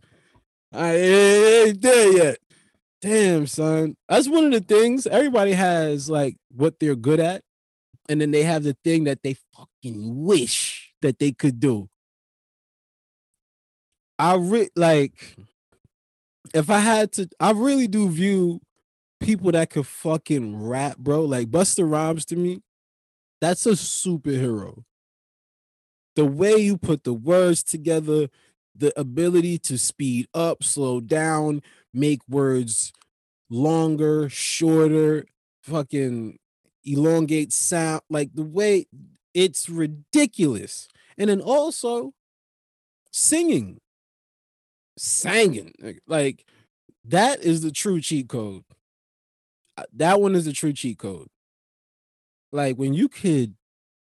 I 0.73 0.95
ain't 0.95 1.81
there 1.81 2.13
yet. 2.13 2.39
Damn, 3.01 3.47
son. 3.47 3.97
That's 4.09 4.29
one 4.29 4.45
of 4.47 4.53
the 4.53 4.61
things 4.61 5.07
everybody 5.07 5.53
has 5.53 6.11
like 6.11 6.37
what 6.51 6.79
they're 6.81 6.97
good 6.97 7.21
at, 7.21 7.43
and 8.09 8.21
then 8.21 8.31
they 8.33 8.43
have 8.43 8.65
the 8.65 8.77
thing 8.85 9.05
that 9.05 9.23
they 9.23 9.37
fucking 9.55 10.25
wish 10.25 10.93
that 11.03 11.19
they 11.19 11.33
could 11.33 11.61
do. 11.61 11.89
I 14.19 14.35
re- 14.35 14.71
like 14.75 15.37
if 16.55 16.71
I 16.71 16.79
had 16.79 17.13
to, 17.13 17.29
I 17.39 17.53
really 17.53 17.87
do 17.87 18.09
view 18.09 18.61
people 19.21 19.53
that 19.53 19.71
could 19.71 19.87
fucking 19.87 20.61
rap, 20.61 20.99
bro. 20.99 21.23
Like 21.23 21.49
Busta 21.49 21.89
Rhymes 21.89 22.25
to 22.27 22.37
me, 22.37 22.63
that's 23.41 23.67
a 23.67 23.71
superhero. 23.71 24.83
The 26.17 26.25
way 26.25 26.57
you 26.57 26.77
put 26.77 27.05
the 27.05 27.15
words 27.15 27.63
together, 27.63 28.29
the 28.79 28.99
ability 28.99 29.59
to 29.61 29.79
speed 29.79 30.29
up, 30.35 30.65
slow 30.65 31.01
down, 31.01 31.63
make 31.93 32.21
words 32.29 32.93
longer, 33.51 34.29
shorter, 34.29 35.27
fucking 35.63 36.39
elongate 36.85 37.53
sound, 37.53 38.03
like 38.11 38.31
the 38.35 38.43
way 38.45 38.87
it's 39.35 39.69
ridiculous. 39.69 40.89
And 41.19 41.31
then 41.31 41.41
also 41.41 42.13
singing, 43.13 43.81
singing, 44.97 45.73
like- 46.07 46.45
that 47.05 47.41
is 47.43 47.63
the 47.63 47.71
true 47.73 48.01
cheat 48.01 48.29
code. 48.29 48.65
Uh, 49.77 49.85
That 49.93 50.21
one 50.21 50.35
is 50.35 50.45
the 50.45 50.53
true 50.53 50.73
cheat 50.73 50.99
code. 50.99 51.29
Like 52.53 52.77
when 52.77 52.95
you 52.95 53.09
could 53.09 53.55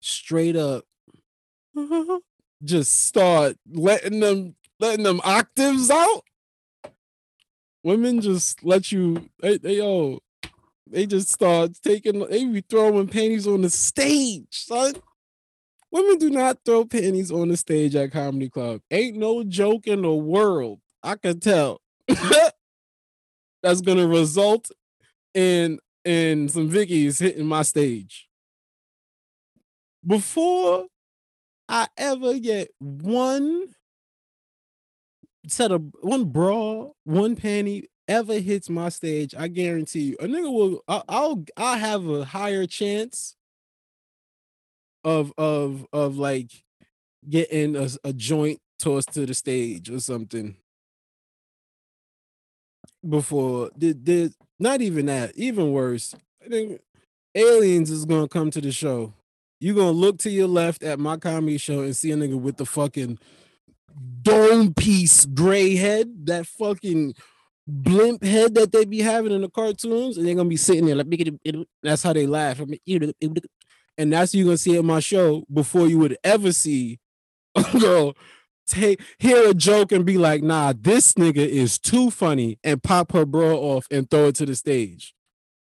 straight 0.01 0.57
up 0.57 0.85
just 2.65 3.07
start 3.07 3.57
letting 3.71 4.21
them 4.21 4.57
letting 4.81 5.05
them 5.05 5.21
octaves 5.25 5.91
out. 5.91 6.23
Women 7.83 8.21
just 8.21 8.65
let 8.65 8.91
you 8.91 9.29
they, 9.41 9.59
they 9.59 9.77
yo 9.77 10.21
they 10.87 11.07
just 11.07 11.31
start 11.31 11.73
taking 11.83 12.21
they 12.29 12.45
be 12.45 12.63
throwing 12.63 13.09
panties 13.09 13.47
on 13.47 13.63
the 13.63 13.71
stage, 13.71 14.47
son. 14.51 14.95
Women 15.91 16.19
do 16.19 16.31
not 16.31 16.59
throw 16.65 16.85
panties 16.85 17.31
on 17.31 17.49
the 17.49 17.57
stage 17.57 17.95
at 17.95 18.11
comedy 18.11 18.51
club. 18.51 18.81
Ain't 18.91 19.17
no 19.17 19.45
joke 19.45 19.87
in 19.87 20.03
the 20.03 20.13
world. 20.13 20.81
I 21.03 21.17
can 21.17 21.39
tell. 21.39 21.81
That's 23.63 23.81
gonna 23.81 24.09
result 24.09 24.71
in 25.35 25.79
in 26.05 26.49
some 26.49 26.71
Vickies 26.71 27.21
hitting 27.21 27.47
my 27.47 27.63
stage. 27.63 28.29
Before 30.07 30.87
I 31.69 31.87
ever 31.97 32.39
get 32.39 32.69
one 32.79 33.69
set 35.47 35.73
of 35.73 35.83
one 36.01 36.27
bra, 36.27 36.89
one 37.05 37.37
panty 37.37 37.85
ever 38.09 38.39
hits 38.39 38.69
my 38.69 38.89
stage, 38.89 39.35
I 39.37 39.49
guarantee 39.49 40.01
you, 40.01 40.17
a 40.21 40.27
nigga 40.27 40.53
will. 40.53 40.83
I, 40.89 41.03
I'll. 41.09 41.45
I 41.57 41.79
have 41.79 42.07
a 42.07 42.25
higher 42.25 42.67
chance 42.67 43.37
of 45.05 45.33
of 45.39 45.87
of 45.93 46.17
like 46.17 46.51
getting 47.29 47.77
a, 47.77 47.89
a 48.03 48.13
joint 48.13 48.61
tossed 48.79 49.13
to 49.15 49.27
the 49.27 49.35
stage 49.35 49.91
or 49.91 50.01
something 50.01 50.57
before 53.09 53.71
did 53.79 54.05
did 54.05 54.33
not 54.59 54.81
even 54.81 55.07
that 55.07 55.33
even 55.37 55.73
worse 55.73 56.15
i 56.45 56.49
think 56.49 56.81
aliens 57.35 57.91
is 57.91 58.05
gonna 58.05 58.29
come 58.29 58.51
to 58.51 58.61
the 58.61 58.73
show 58.73 59.13
you 59.61 59.75
gonna 59.75 59.91
look 59.91 60.19
to 60.19 60.31
your 60.31 60.49
left 60.49 60.83
at 60.83 60.99
my 60.99 61.17
comedy 61.17 61.59
show 61.59 61.81
and 61.81 61.97
see 61.97 62.11
a 62.11 62.17
nigga 62.17 62.39
with 62.39 62.57
the 62.57 62.67
fucking 62.67 63.19
dome 64.23 64.75
piece 64.75 65.27
gray 65.27 65.77
head 65.77 66.27
that 66.27 66.47
fucking 66.47 67.15
blimp 67.67 68.23
head 68.23 68.55
that 68.55 68.73
they 68.73 68.85
be 68.85 69.01
having 69.01 69.33
in 69.33 69.43
the 69.43 69.49
cartoons 69.49 70.17
and 70.17 70.27
they're 70.27 70.35
gonna 70.35 70.49
be 70.49 70.57
sitting 70.57 70.87
there 70.87 70.97
like 70.97 71.09
that's 71.83 72.03
how 72.03 72.13
they 72.13 72.27
laugh 72.27 72.61
and 72.61 74.13
that's 74.13 74.35
you're 74.35 74.45
gonna 74.45 74.59
see 74.59 74.77
in 74.77 74.85
my 74.85 75.01
show 75.01 75.45
before 75.53 75.87
you 75.87 75.99
would 75.99 76.17
ever 76.25 76.53
see 76.53 76.99
a 77.55 77.79
girl 77.79 78.15
take 78.67 79.01
hear 79.19 79.51
a 79.51 79.55
joke 79.55 79.93
and 79.93 80.05
be 80.05 80.19
like, 80.19 80.43
nah, 80.43 80.73
this 80.77 81.15
nigga 81.15 81.37
is 81.47 81.79
too 81.79 82.11
funny 82.11 82.59
and 82.65 82.83
pop 82.83 83.13
her 83.13 83.25
bra 83.25 83.55
off 83.55 83.87
and 83.91 84.11
throw 84.11 84.29
it 84.29 84.37
to 84.37 84.47
the 84.47 84.55
stage. 84.55 85.15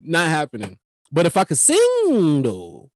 Not 0.01 0.29
happening. 0.29 0.77
But 1.11 1.25
if 1.25 1.37
I 1.37 1.43
could 1.43 1.57
sing 1.57 2.41
though, 2.41 2.89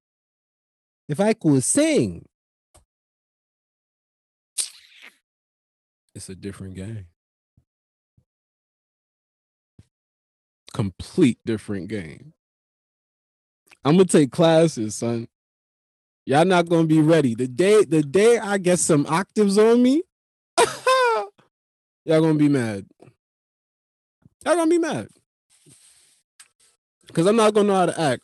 if 1.07 1.19
I 1.19 1.33
could 1.33 1.63
sing, 1.63 2.25
it's 6.17 6.29
a 6.29 6.35
different 6.35 6.73
game. 6.73 7.05
Complete 10.73 11.37
different 11.45 11.87
game. 11.87 12.33
I'm 13.85 13.93
gonna 13.93 14.05
take 14.05 14.31
classes, 14.31 14.95
son. 14.95 15.27
Y'all 16.25 16.43
not 16.43 16.67
gonna 16.67 16.87
be 16.87 16.99
ready. 16.99 17.35
The 17.35 17.47
day 17.47 17.85
the 17.85 18.01
day 18.01 18.37
I 18.39 18.57
get 18.57 18.79
some 18.79 19.05
octaves 19.07 19.57
on 19.57 19.81
me, 19.81 20.01
y'all 22.03 22.21
gonna 22.21 22.33
be 22.33 22.49
mad. 22.49 22.85
Y'all 24.43 24.55
gonna 24.55 24.69
be 24.69 24.79
mad. 24.79 25.07
Cause 27.13 27.27
I'm 27.27 27.35
not 27.35 27.53
gonna 27.53 27.67
know 27.67 27.75
how 27.75 27.85
to 27.85 27.99
act. 27.99 28.23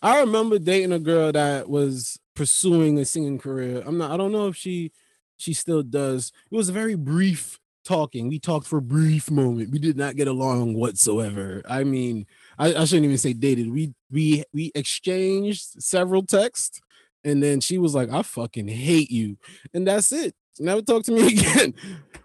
I 0.00 0.20
remember 0.20 0.58
dating 0.58 0.92
a 0.92 0.98
girl 0.98 1.32
that 1.32 1.68
was 1.68 2.18
pursuing 2.34 2.98
a 2.98 3.04
singing 3.04 3.38
career. 3.38 3.82
I'm 3.84 3.98
not, 3.98 4.12
I 4.12 4.16
don't 4.16 4.32
know 4.32 4.46
if 4.46 4.56
she 4.56 4.92
she 5.36 5.52
still 5.52 5.82
does. 5.82 6.32
It 6.50 6.56
was 6.56 6.68
a 6.68 6.72
very 6.72 6.94
brief 6.94 7.58
talking. 7.84 8.28
We 8.28 8.38
talked 8.38 8.66
for 8.66 8.78
a 8.78 8.82
brief 8.82 9.30
moment. 9.30 9.70
We 9.70 9.78
did 9.78 9.96
not 9.96 10.16
get 10.16 10.28
along 10.28 10.74
whatsoever. 10.74 11.62
I 11.68 11.84
mean, 11.84 12.26
I, 12.58 12.74
I 12.74 12.84
shouldn't 12.84 13.04
even 13.04 13.18
say 13.18 13.32
dated. 13.32 13.70
We 13.70 13.94
we 14.10 14.44
we 14.52 14.72
exchanged 14.74 15.82
several 15.82 16.22
texts 16.24 16.80
and 17.26 17.42
then 17.42 17.60
she 17.60 17.76
was 17.76 17.92
like, 17.92 18.10
I 18.10 18.22
fucking 18.22 18.68
hate 18.68 19.10
you. 19.10 19.36
And 19.74 19.86
that's 19.86 20.12
it. 20.12 20.34
Never 20.60 20.80
talk 20.80 21.02
to 21.04 21.12
me 21.12 21.26
again. 21.32 21.74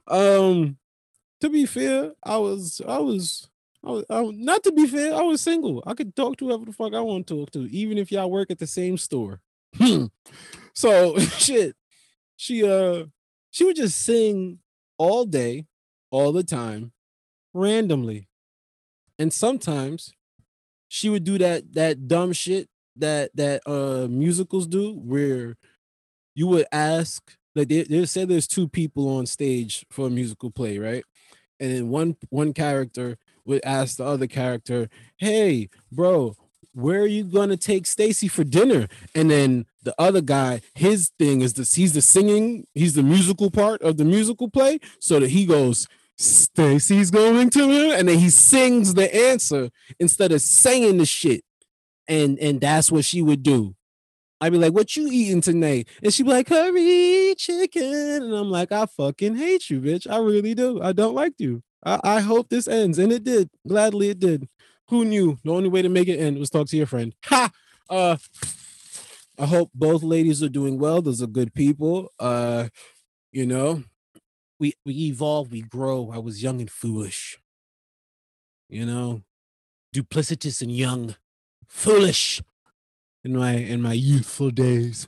um, 0.07 0.77
to 1.41 1.49
be 1.49 1.65
fair, 1.65 2.11
I 2.23 2.37
was, 2.37 2.81
I 2.87 2.99
was, 2.99 3.49
I 3.83 3.89
was, 3.89 4.05
I 4.11 4.23
not 4.31 4.63
to 4.63 4.71
be 4.71 4.85
fair, 4.85 5.15
I 5.15 5.23
was 5.23 5.41
single. 5.41 5.83
I 5.87 5.95
could 5.95 6.15
talk 6.15 6.37
to 6.37 6.45
whoever 6.45 6.65
the 6.65 6.71
fuck 6.71 6.93
I 6.93 7.01
want 7.01 7.25
to 7.27 7.35
talk 7.35 7.51
to, 7.51 7.61
even 7.75 7.97
if 7.97 8.11
y'all 8.11 8.29
work 8.29 8.51
at 8.51 8.59
the 8.59 8.67
same 8.67 8.95
store. 8.95 9.41
so 10.73 11.17
shit. 11.19 11.75
She 12.41 12.67
uh 12.67 13.05
she 13.51 13.65
would 13.65 13.75
just 13.75 14.01
sing 14.01 14.57
all 14.97 15.25
day, 15.25 15.67
all 16.09 16.31
the 16.31 16.43
time, 16.43 16.91
randomly. 17.53 18.29
And 19.19 19.31
sometimes 19.31 20.11
she 20.87 21.07
would 21.07 21.23
do 21.23 21.37
that 21.37 21.71
that 21.75 22.07
dumb 22.07 22.33
shit 22.33 22.67
that 22.95 23.29
that 23.35 23.61
uh 23.67 24.07
musicals 24.09 24.65
do 24.65 24.93
where 24.93 25.55
you 26.33 26.47
would 26.47 26.65
ask 26.71 27.37
like 27.55 27.67
they, 27.67 27.83
they 27.83 28.05
say 28.05 28.25
there's 28.25 28.47
two 28.47 28.67
people 28.67 29.07
on 29.07 29.27
stage 29.27 29.85
for 29.91 30.07
a 30.07 30.09
musical 30.09 30.49
play 30.49 30.79
right 30.79 31.03
and 31.59 31.71
then 31.75 31.89
one 31.89 32.17
one 32.29 32.53
character 32.53 33.17
would 33.45 33.63
ask 33.63 33.97
the 33.97 34.05
other 34.05 34.27
character 34.27 34.89
hey 35.17 35.69
bro 35.91 36.35
where 36.73 37.01
are 37.01 37.07
you 37.07 37.23
gonna 37.23 37.57
take 37.57 37.85
stacy 37.85 38.27
for 38.27 38.43
dinner 38.43 38.87
and 39.13 39.29
then 39.29 39.65
the 39.83 39.93
other 39.97 40.21
guy 40.21 40.61
his 40.75 41.11
thing 41.19 41.41
is 41.41 41.53
this 41.53 41.73
he's 41.73 41.93
the 41.93 42.01
singing 42.01 42.65
he's 42.73 42.93
the 42.93 43.03
musical 43.03 43.51
part 43.51 43.81
of 43.81 43.97
the 43.97 44.05
musical 44.05 44.49
play 44.49 44.79
so 44.99 45.19
that 45.19 45.29
he 45.29 45.45
goes 45.45 45.87
stacy's 46.17 47.11
going 47.11 47.49
to 47.49 47.91
and 47.91 48.07
then 48.07 48.19
he 48.19 48.29
sings 48.29 48.93
the 48.93 49.13
answer 49.13 49.69
instead 49.99 50.31
of 50.31 50.41
saying 50.41 50.97
the 50.97 51.05
shit 51.05 51.43
and 52.11 52.37
and 52.39 52.61
that's 52.61 52.91
what 52.91 53.05
she 53.05 53.21
would 53.21 53.41
do. 53.41 53.75
I'd 54.39 54.51
be 54.51 54.57
like, 54.57 54.73
"What 54.73 54.95
you 54.95 55.07
eating 55.07 55.41
tonight?" 55.41 55.87
And 56.03 56.13
she'd 56.13 56.23
be 56.23 56.29
like, 56.29 56.47
"Curry 56.47 57.35
chicken," 57.37 58.23
and 58.23 58.33
I'm 58.33 58.49
like, 58.49 58.71
"I 58.71 58.85
fucking 58.85 59.35
hate 59.35 59.69
you, 59.69 59.79
bitch. 59.81 60.09
I 60.09 60.17
really 60.17 60.53
do. 60.53 60.81
I 60.81 60.91
don't 60.93 61.15
like 61.15 61.33
you. 61.37 61.63
I, 61.85 61.99
I 62.03 62.19
hope 62.21 62.49
this 62.49 62.67
ends," 62.67 62.99
and 62.99 63.11
it 63.11 63.23
did. 63.23 63.49
Gladly, 63.67 64.09
it 64.09 64.19
did. 64.19 64.47
Who 64.91 65.05
knew? 65.05 65.39
The 65.45 65.51
only 65.51 65.69
way 65.69 65.81
to 65.81 65.87
make 65.87 66.09
it 66.09 66.19
end 66.19 66.37
was 66.37 66.49
talk 66.49 66.67
to 66.67 66.77
your 66.77 66.85
friend. 66.85 67.15
Ha! 67.23 67.49
Uh, 67.89 68.17
I 69.39 69.45
hope 69.45 69.71
both 69.73 70.03
ladies 70.03 70.43
are 70.43 70.49
doing 70.49 70.77
well. 70.79 71.01
Those 71.01 71.21
are 71.21 71.27
good 71.27 71.53
people. 71.53 72.11
Uh, 72.19 72.67
you 73.31 73.45
know, 73.45 73.85
we 74.59 74.73
we 74.85 74.93
evolve, 75.05 75.49
we 75.49 75.61
grow. 75.61 76.11
I 76.13 76.17
was 76.17 76.43
young 76.43 76.59
and 76.59 76.69
foolish. 76.69 77.39
You 78.67 78.85
know, 78.85 79.21
duplicitous 79.95 80.61
and 80.61 80.75
young 80.75 81.15
foolish 81.69 82.41
in 83.23 83.33
my 83.37 83.53
in 83.53 83.81
my 83.81 83.93
youthful 83.93 84.51
days. 84.51 85.07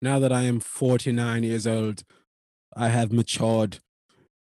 Now 0.00 0.20
that 0.20 0.32
I 0.32 0.42
am 0.42 0.60
49 0.60 1.42
years 1.42 1.66
old, 1.66 2.04
I 2.76 2.90
have 2.90 3.12
matured 3.12 3.80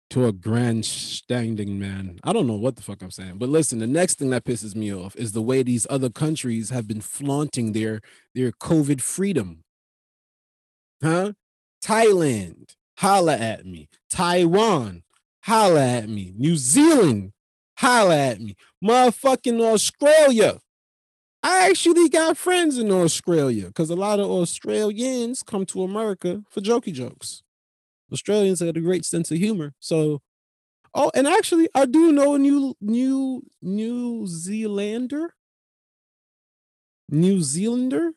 to 0.09 0.25
a 0.25 0.31
grandstanding 0.31 1.77
man. 1.77 2.19
I 2.23 2.31
don't 2.31 2.47
know 2.47 2.55
what 2.55 2.75
the 2.75 2.81
fuck 2.81 3.01
I'm 3.01 3.11
saying. 3.11 3.37
But 3.37 3.49
listen, 3.49 3.79
the 3.79 3.87
next 3.87 4.19
thing 4.19 4.29
that 4.29 4.45
pisses 4.45 4.75
me 4.75 4.93
off 4.93 5.15
is 5.15 5.33
the 5.33 5.41
way 5.41 5.63
these 5.63 5.85
other 5.89 6.09
countries 6.09 6.69
have 6.69 6.87
been 6.87 7.01
flaunting 7.01 7.73
their 7.73 8.01
their 8.33 8.51
COVID 8.51 9.01
freedom. 9.01 9.63
Huh? 11.01 11.33
Thailand, 11.83 12.75
holla 12.97 13.35
at 13.37 13.65
me. 13.65 13.89
Taiwan, 14.09 15.03
holla 15.43 15.85
at 15.85 16.09
me. 16.09 16.33
New 16.37 16.55
Zealand, 16.55 17.33
holla 17.77 18.17
at 18.17 18.39
me. 18.39 18.55
Motherfucking 18.83 19.61
Australia, 19.61 20.59
I 21.43 21.69
actually 21.69 22.09
got 22.09 22.37
friends 22.37 22.77
in 22.77 22.91
Australia 22.91 23.67
because 23.67 23.89
a 23.89 23.95
lot 23.95 24.19
of 24.19 24.29
Australians 24.29 25.43
come 25.43 25.65
to 25.67 25.83
America 25.83 26.43
for 26.49 26.61
jokey 26.61 26.93
jokes. 26.93 27.43
Australians 28.11 28.59
have 28.59 28.75
a 28.75 28.81
great 28.81 29.05
sense 29.05 29.31
of 29.31 29.37
humor. 29.37 29.73
So, 29.79 30.21
oh, 30.93 31.11
and 31.13 31.27
actually, 31.27 31.69
I 31.75 31.85
do 31.85 32.11
know 32.11 32.35
a 32.35 32.39
new 32.39 32.75
new 32.81 33.43
New 33.61 34.27
Zealander. 34.27 35.33
New 37.09 37.41
Zealander. 37.41 38.11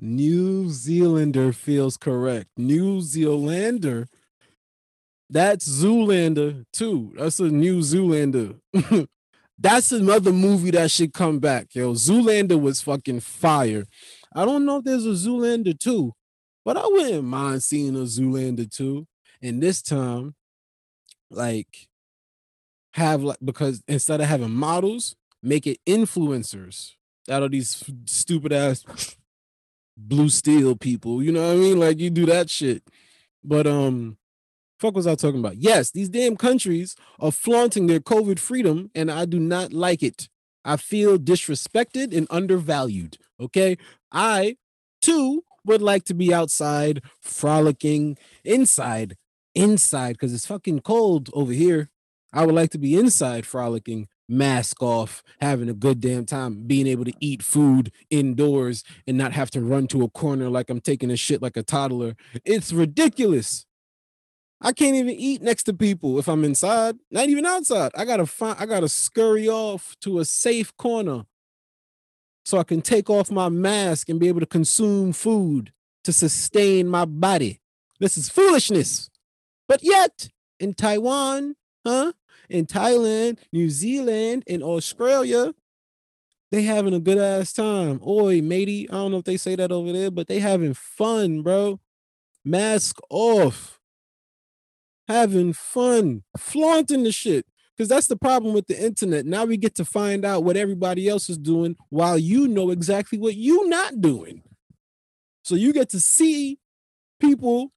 New 0.00 0.70
Zealander 0.70 1.52
feels 1.52 1.96
correct. 1.96 2.48
New 2.56 3.00
Zealander. 3.00 4.06
That's 5.30 5.68
Zoolander 5.68 6.64
too. 6.72 7.12
That's 7.16 7.40
a 7.40 7.48
new 7.48 7.80
Zoolander. 7.80 8.60
That's 9.58 9.90
another 9.90 10.32
movie 10.32 10.70
that 10.70 10.90
should 10.90 11.12
come 11.12 11.40
back, 11.40 11.74
yo. 11.74 11.94
Zoolander 11.94 12.60
was 12.60 12.80
fucking 12.80 13.20
fire. 13.20 13.84
I 14.34 14.44
don't 14.44 14.64
know 14.64 14.76
if 14.78 14.84
there's 14.84 15.04
a 15.04 15.10
Zoolander 15.10 15.76
2, 15.76 16.12
but 16.68 16.76
I 16.76 16.86
wouldn't 16.86 17.24
mind 17.24 17.62
seeing 17.62 17.96
a 17.96 18.00
Zoolander 18.00 18.70
2. 18.70 19.06
And 19.40 19.62
this 19.62 19.80
time, 19.80 20.34
like, 21.30 21.88
have 22.92 23.22
like 23.22 23.38
because 23.42 23.82
instead 23.88 24.20
of 24.20 24.26
having 24.26 24.50
models, 24.50 25.16
make 25.42 25.66
it 25.66 25.78
influencers 25.86 26.90
out 27.30 27.42
of 27.42 27.52
these 27.52 27.82
stupid 28.04 28.52
ass 28.52 28.84
blue 29.96 30.28
steel 30.28 30.76
people. 30.76 31.22
You 31.22 31.32
know 31.32 31.46
what 31.46 31.54
I 31.54 31.56
mean? 31.56 31.80
Like 31.80 32.00
you 32.00 32.10
do 32.10 32.26
that 32.26 32.50
shit. 32.50 32.82
But 33.42 33.66
um 33.66 34.18
Fuck 34.78 34.94
was 34.94 35.06
I 35.06 35.14
talking 35.14 35.40
about? 35.40 35.56
Yes, 35.56 35.90
these 35.90 36.10
damn 36.10 36.36
countries 36.36 36.96
are 37.18 37.32
flaunting 37.32 37.86
their 37.86 37.98
COVID 37.98 38.38
freedom, 38.38 38.90
and 38.94 39.10
I 39.10 39.24
do 39.24 39.40
not 39.40 39.72
like 39.72 40.02
it. 40.02 40.28
I 40.66 40.76
feel 40.76 41.16
disrespected 41.16 42.14
and 42.14 42.26
undervalued. 42.28 43.16
Okay. 43.40 43.78
I 44.12 44.58
too 45.00 45.44
would 45.68 45.82
like 45.82 46.04
to 46.04 46.14
be 46.14 46.34
outside 46.34 47.02
frolicking 47.20 48.18
inside, 48.44 49.16
inside, 49.54 50.14
because 50.14 50.34
it's 50.34 50.46
fucking 50.46 50.80
cold 50.80 51.30
over 51.32 51.52
here. 51.52 51.90
I 52.32 52.44
would 52.44 52.54
like 52.54 52.70
to 52.70 52.78
be 52.78 52.96
inside 52.96 53.46
frolicking, 53.46 54.08
mask 54.28 54.82
off, 54.82 55.22
having 55.40 55.68
a 55.68 55.74
good 55.74 56.00
damn 56.00 56.26
time, 56.26 56.64
being 56.66 56.86
able 56.86 57.04
to 57.04 57.12
eat 57.20 57.42
food 57.42 57.92
indoors 58.10 58.84
and 59.06 59.16
not 59.16 59.32
have 59.32 59.50
to 59.52 59.60
run 59.60 59.86
to 59.88 60.02
a 60.02 60.10
corner 60.10 60.50
like 60.50 60.68
I'm 60.68 60.80
taking 60.80 61.10
a 61.10 61.16
shit 61.16 61.40
like 61.40 61.56
a 61.56 61.62
toddler. 61.62 62.16
It's 62.44 62.72
ridiculous. 62.72 63.64
I 64.60 64.72
can't 64.72 64.96
even 64.96 65.14
eat 65.14 65.40
next 65.40 65.64
to 65.64 65.72
people 65.72 66.18
if 66.18 66.28
I'm 66.28 66.44
inside, 66.44 66.96
not 67.10 67.28
even 67.28 67.46
outside. 67.46 67.92
I 67.96 68.04
gotta 68.04 68.26
find 68.26 68.56
I 68.58 68.66
gotta 68.66 68.88
scurry 68.88 69.48
off 69.48 69.96
to 70.00 70.18
a 70.18 70.24
safe 70.24 70.76
corner 70.76 71.24
so 72.48 72.56
I 72.56 72.64
can 72.64 72.80
take 72.80 73.10
off 73.10 73.30
my 73.30 73.50
mask 73.50 74.08
and 74.08 74.18
be 74.18 74.28
able 74.28 74.40
to 74.40 74.46
consume 74.46 75.12
food 75.12 75.70
to 76.02 76.14
sustain 76.14 76.88
my 76.88 77.04
body. 77.04 77.60
This 78.00 78.16
is 78.16 78.30
foolishness. 78.30 79.10
But 79.68 79.82
yet, 79.82 80.30
in 80.58 80.72
Taiwan, 80.72 81.56
huh? 81.86 82.12
In 82.48 82.64
Thailand, 82.64 83.36
New 83.52 83.68
Zealand, 83.68 84.44
in 84.46 84.62
Australia, 84.62 85.52
they 86.50 86.62
having 86.62 86.94
a 86.94 87.00
good 87.00 87.18
ass 87.18 87.52
time. 87.52 88.00
Oi, 88.06 88.40
matey. 88.40 88.88
I 88.88 88.94
don't 88.94 89.10
know 89.10 89.18
if 89.18 89.24
they 89.24 89.36
say 89.36 89.54
that 89.54 89.70
over 89.70 89.92
there, 89.92 90.10
but 90.10 90.26
they 90.26 90.38
having 90.38 90.72
fun, 90.72 91.42
bro. 91.42 91.80
Mask 92.46 92.96
off 93.10 93.78
having 95.06 95.52
fun, 95.52 96.22
flaunting 96.38 97.02
the 97.02 97.12
shit. 97.12 97.44
Because 97.78 97.90
that's 97.90 98.08
the 98.08 98.16
problem 98.16 98.54
with 98.54 98.66
the 98.68 98.84
internet. 98.84 99.26
Now 99.26 99.46
we 99.46 99.56
get 99.56 99.76
to 99.76 99.86
find 99.86 100.24
out 100.26 100.44
what 100.44 100.58
everybody 100.58 101.08
else 101.08 101.30
is 101.30 101.38
doing 101.38 101.76
while 101.90 102.18
you 102.18 102.48
know 102.48 102.70
exactly 102.70 103.18
what 103.18 103.36
you 103.36 103.68
not 103.68 104.00
doing. 104.02 104.42
So 105.44 105.54
you 105.56 105.72
get 105.72 105.90
to 105.90 106.00
see 106.00 106.58
people 107.20 107.72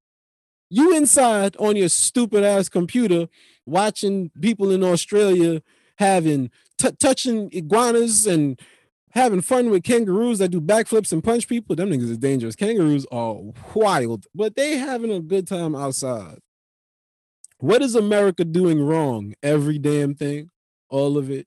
You 0.70 0.96
inside 0.96 1.58
on 1.58 1.76
your 1.78 1.90
stupid 1.90 2.44
ass 2.46 2.70
computer 2.70 3.28
watching 3.66 4.32
people 4.42 4.72
in 4.72 4.84
Australia 4.84 5.62
having 5.98 6.52
t- 6.78 6.92
touching 7.00 7.50
iguanas 7.54 8.28
and 8.28 8.60
having 9.14 9.42
fun 9.42 9.70
with 9.72 9.84
kangaroos 9.84 10.40
that 10.40 10.50
do 10.50 10.62
backflips 10.62 11.14
and 11.14 11.24
punch 11.24 11.48
people. 11.50 11.76
Them 11.76 11.92
niggas 11.92 12.12
is 12.12 12.18
dangerous. 12.20 12.56
Kangaroos 12.56 13.06
are 13.12 13.38
wild, 13.76 14.28
but 14.36 14.56
they 14.56 14.78
having 14.78 15.12
a 15.12 15.20
good 15.22 15.48
time 15.48 15.76
outside. 15.76 16.40
What 17.62 17.84
is 17.84 17.94
America 17.94 18.44
doing 18.44 18.82
wrong? 18.82 19.36
Every 19.44 19.78
damn 19.78 20.16
thing, 20.16 20.50
all 20.90 21.16
of 21.16 21.30
it, 21.30 21.46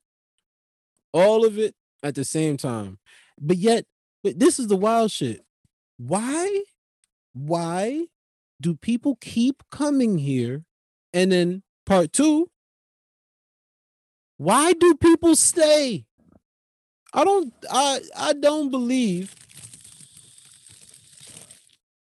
all 1.13 1.45
of 1.45 1.59
it 1.59 1.75
at 2.05 2.15
the 2.15 2.25
same 2.25 2.57
time. 2.57 3.01
But 3.41 3.57
yet, 3.57 3.85
but 4.23 4.39
this 4.39 4.61
is 4.61 4.69
the 4.69 4.77
wild 4.77 5.11
shit. 5.11 5.45
Why? 5.97 6.63
Why 7.33 8.07
do 8.61 8.77
people 8.77 9.19
keep 9.21 9.65
coming 9.73 10.19
here? 10.19 10.65
And 11.13 11.33
then 11.33 11.65
part 11.85 12.13
two, 12.13 12.49
why 14.37 14.73
do 14.73 14.95
people 14.95 15.35
stay? 15.35 16.07
I 17.13 17.25
don't 17.25 17.53
I 17.69 18.01
I 18.17 18.33
don't 18.35 18.71
believe 18.71 19.35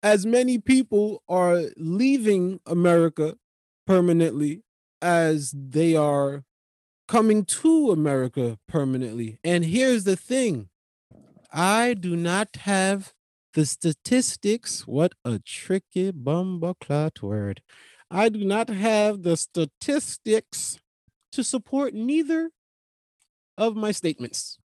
as 0.02 0.26
many 0.26 0.58
people 0.58 1.22
are 1.28 1.64
leaving 1.76 2.62
America 2.66 3.36
permanently 3.89 4.62
as 5.02 5.52
they 5.52 5.95
are 5.95 6.43
coming 7.08 7.43
to 7.43 7.89
America 7.89 8.60
permanently. 8.67 9.39
And 9.43 9.65
here's 9.65 10.04
the 10.04 10.15
thing. 10.15 10.69
I 11.52 11.95
do 11.95 12.15
not 12.15 12.49
have 12.58 13.13
the 13.56 13.65
statistics. 13.65 14.86
What 14.86 15.13
a 15.25 15.39
tricky 15.39 16.12
bumbleclot 16.12 17.23
word. 17.23 17.63
I 18.12 18.30
do 18.30 18.45
not 18.45 18.69
have 18.69 19.23
the 19.23 19.36
statistics 19.36 20.78
to 21.32 21.43
support 21.43 21.95
neither 21.95 22.52
of 23.58 23.75
my 23.75 23.91
statements. 23.91 24.60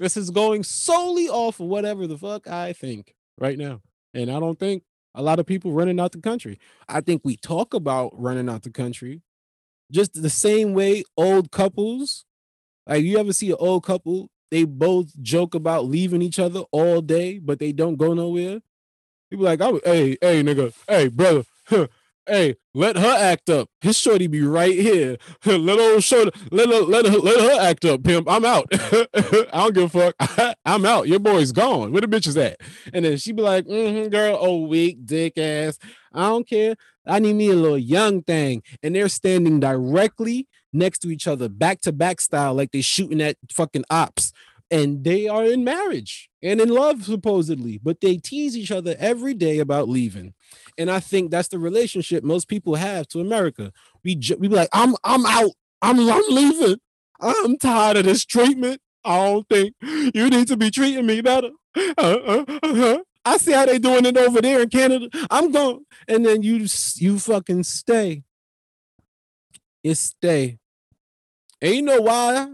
This 0.00 0.16
is 0.16 0.30
going 0.30 0.64
solely 0.64 1.28
off 1.28 1.60
of 1.60 1.68
whatever 1.68 2.08
the 2.08 2.18
fuck 2.18 2.48
I 2.48 2.72
think 2.72 3.14
right 3.38 3.56
now. 3.56 3.80
And 4.12 4.28
I 4.28 4.40
don't 4.40 4.58
think 4.58 4.82
a 5.14 5.22
lot 5.22 5.38
of 5.38 5.46
people 5.46 5.72
running 5.72 6.00
out 6.00 6.12
the 6.12 6.20
country. 6.20 6.58
I 6.88 7.00
think 7.00 7.22
we 7.24 7.36
talk 7.36 7.74
about 7.74 8.12
running 8.18 8.48
out 8.48 8.62
the 8.62 8.70
country 8.70 9.22
just 9.90 10.20
the 10.20 10.30
same 10.30 10.74
way 10.74 11.04
old 11.16 11.50
couples, 11.50 12.24
like 12.86 13.04
you 13.04 13.18
ever 13.18 13.32
see 13.32 13.50
an 13.50 13.56
old 13.60 13.84
couple, 13.84 14.30
they 14.50 14.64
both 14.64 15.12
joke 15.22 15.54
about 15.54 15.86
leaving 15.86 16.22
each 16.22 16.38
other 16.38 16.62
all 16.72 17.00
day, 17.00 17.38
but 17.38 17.58
they 17.58 17.72
don't 17.72 17.96
go 17.96 18.14
nowhere. 18.14 18.60
People 19.30 19.46
like, 19.46 19.60
oh, 19.60 19.80
hey, 19.84 20.16
hey, 20.20 20.42
nigga, 20.42 20.74
hey, 20.88 21.08
brother, 21.08 21.44
Hey, 22.26 22.56
let 22.74 22.96
her 22.96 23.16
act 23.18 23.50
up. 23.50 23.68
His 23.80 23.98
shorty 23.98 24.26
be 24.26 24.42
right 24.42 24.74
here. 24.74 25.16
let 25.44 25.78
old 25.78 26.04
shorty, 26.04 26.30
let 26.50 26.68
her, 26.68 26.80
let 26.80 27.06
her, 27.06 27.18
let 27.18 27.40
her 27.40 27.60
act 27.60 27.84
up, 27.84 28.04
pimp. 28.04 28.28
I'm 28.30 28.44
out. 28.44 28.66
I 28.72 29.48
don't 29.52 29.74
give 29.74 29.94
a 29.94 30.12
fuck. 30.12 30.56
I'm 30.64 30.84
out. 30.84 31.08
Your 31.08 31.18
boy's 31.18 31.52
gone. 31.52 31.92
Where 31.92 32.00
the 32.00 32.06
bitch 32.06 32.26
is 32.26 32.36
at? 32.36 32.60
And 32.92 33.04
then 33.04 33.16
she 33.18 33.32
be 33.32 33.42
like, 33.42 33.66
mm-hmm, 33.66 34.08
girl, 34.08 34.38
oh 34.40 34.66
weak 34.66 35.04
dick 35.04 35.38
ass. 35.38 35.78
I 36.12 36.28
don't 36.28 36.48
care. 36.48 36.76
I 37.06 37.18
need 37.18 37.34
me 37.34 37.50
a 37.50 37.56
little 37.56 37.78
young 37.78 38.22
thing. 38.22 38.62
And 38.82 38.94
they're 38.94 39.08
standing 39.08 39.60
directly 39.60 40.46
next 40.72 41.00
to 41.00 41.10
each 41.10 41.26
other, 41.26 41.48
back 41.48 41.80
to 41.80 41.92
back 41.92 42.20
style, 42.20 42.54
like 42.54 42.70
they 42.70 42.80
shooting 42.80 43.20
at 43.20 43.36
fucking 43.50 43.84
ops 43.90 44.32
and 44.70 45.04
they 45.04 45.26
are 45.28 45.44
in 45.44 45.64
marriage 45.64 46.30
and 46.42 46.60
in 46.60 46.68
love 46.68 47.04
supposedly 47.04 47.78
but 47.82 48.00
they 48.00 48.16
tease 48.16 48.56
each 48.56 48.70
other 48.70 48.94
every 48.98 49.34
day 49.34 49.58
about 49.58 49.88
leaving. 49.88 50.34
And 50.78 50.90
i 50.90 51.00
think 51.00 51.30
that's 51.30 51.48
the 51.48 51.58
relationship 51.58 52.24
most 52.24 52.48
people 52.48 52.76
have 52.76 53.08
to 53.08 53.20
america. 53.20 53.72
We 54.04 54.14
ju- 54.14 54.36
we 54.38 54.48
be 54.48 54.54
like 54.54 54.70
i'm 54.72 54.94
i'm 55.04 55.26
out. 55.26 55.52
I'm 55.82 55.98
i'm 56.00 56.22
leaving. 56.30 56.78
I'm 57.20 57.58
tired 57.58 57.98
of 57.98 58.04
this 58.04 58.24
treatment. 58.24 58.80
I 59.04 59.16
don't 59.24 59.48
think 59.48 59.74
you 59.82 60.28
need 60.30 60.48
to 60.48 60.56
be 60.56 60.70
treating 60.70 61.06
me 61.06 61.20
better. 61.20 61.50
Uh, 61.76 61.92
uh, 61.98 62.44
uh, 62.62 62.98
i 63.24 63.36
see 63.36 63.52
how 63.52 63.64
they 63.64 63.78
doing 63.78 64.04
it 64.04 64.16
over 64.16 64.40
there 64.40 64.62
in 64.62 64.68
canada. 64.68 65.08
I'm 65.30 65.52
going 65.52 65.84
and 66.08 66.24
then 66.24 66.42
you 66.42 66.66
you 66.96 67.18
fucking 67.18 67.64
stay. 67.64 68.22
You 69.82 69.94
stay. 69.94 70.58
And 71.62 71.74
you 71.74 71.82
know 71.82 72.00
why 72.00 72.48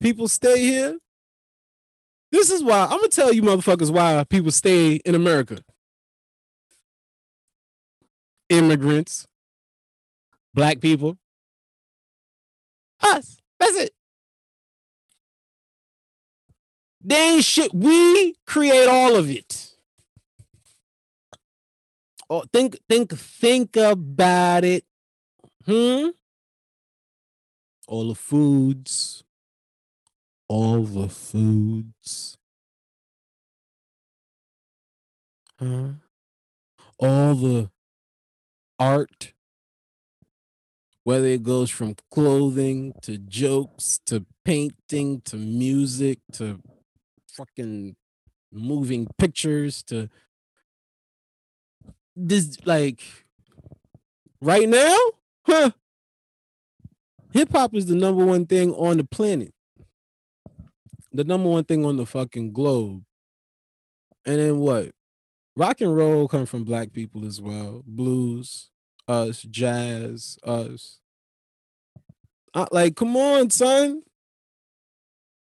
people 0.00 0.28
stay 0.28 0.60
here 0.60 0.98
this 2.32 2.50
is 2.50 2.64
why 2.64 2.84
I'm 2.84 2.98
gonna 2.98 3.08
tell 3.08 3.32
you 3.32 3.42
motherfuckers 3.42 3.90
why 3.90 4.24
people 4.24 4.50
stay 4.50 4.96
in 4.96 5.14
America. 5.14 5.58
Immigrants, 8.48 9.26
black 10.54 10.80
people, 10.80 11.16
us. 13.02 13.36
That's 13.60 13.76
it. 13.76 13.94
They 17.04 17.34
ain't 17.34 17.44
shit. 17.44 17.74
We 17.74 18.34
create 18.46 18.88
all 18.88 19.16
of 19.16 19.30
it. 19.30 19.74
Oh, 22.30 22.44
think, 22.52 22.78
think, 22.88 23.12
think 23.12 23.76
about 23.76 24.64
it. 24.64 24.84
Hmm. 25.66 26.08
All 27.86 28.08
the 28.08 28.14
foods, 28.14 29.22
all 30.52 30.82
the 30.82 31.08
foods. 31.08 32.36
Huh? 35.58 35.92
All 36.98 37.34
the 37.34 37.70
art, 38.78 39.32
whether 41.04 41.26
it 41.26 41.42
goes 41.42 41.70
from 41.70 41.96
clothing 42.10 42.92
to 43.00 43.16
jokes 43.16 43.98
to 44.04 44.26
painting 44.44 45.22
to 45.22 45.36
music 45.36 46.18
to 46.32 46.60
fucking 47.28 47.96
moving 48.52 49.06
pictures 49.16 49.82
to 49.84 50.10
this 52.14 52.58
like 52.66 53.00
right 54.42 54.68
now, 54.68 54.98
huh? 55.46 55.70
Hip 57.32 57.52
hop 57.52 57.74
is 57.74 57.86
the 57.86 57.94
number 57.94 58.22
one 58.22 58.44
thing 58.44 58.74
on 58.74 58.98
the 58.98 59.04
planet 59.04 59.54
the 61.12 61.24
number 61.24 61.48
one 61.48 61.64
thing 61.64 61.84
on 61.84 61.96
the 61.96 62.06
fucking 62.06 62.52
globe. 62.52 63.04
And 64.24 64.38
then 64.38 64.58
what? 64.58 64.90
Rock 65.56 65.80
and 65.80 65.94
roll 65.94 66.28
come 66.28 66.46
from 66.46 66.64
black 66.64 66.92
people 66.92 67.26
as 67.26 67.40
well. 67.40 67.82
Blues, 67.86 68.70
us, 69.06 69.42
jazz, 69.42 70.38
us. 70.44 71.00
Uh, 72.54 72.66
like, 72.70 72.96
come 72.96 73.16
on, 73.16 73.50
son. 73.50 74.02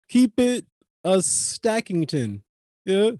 Keep 0.10 0.40
it 0.40 0.66
a 1.04 1.18
Stackington. 1.18 2.42
Yeah. 2.86 3.12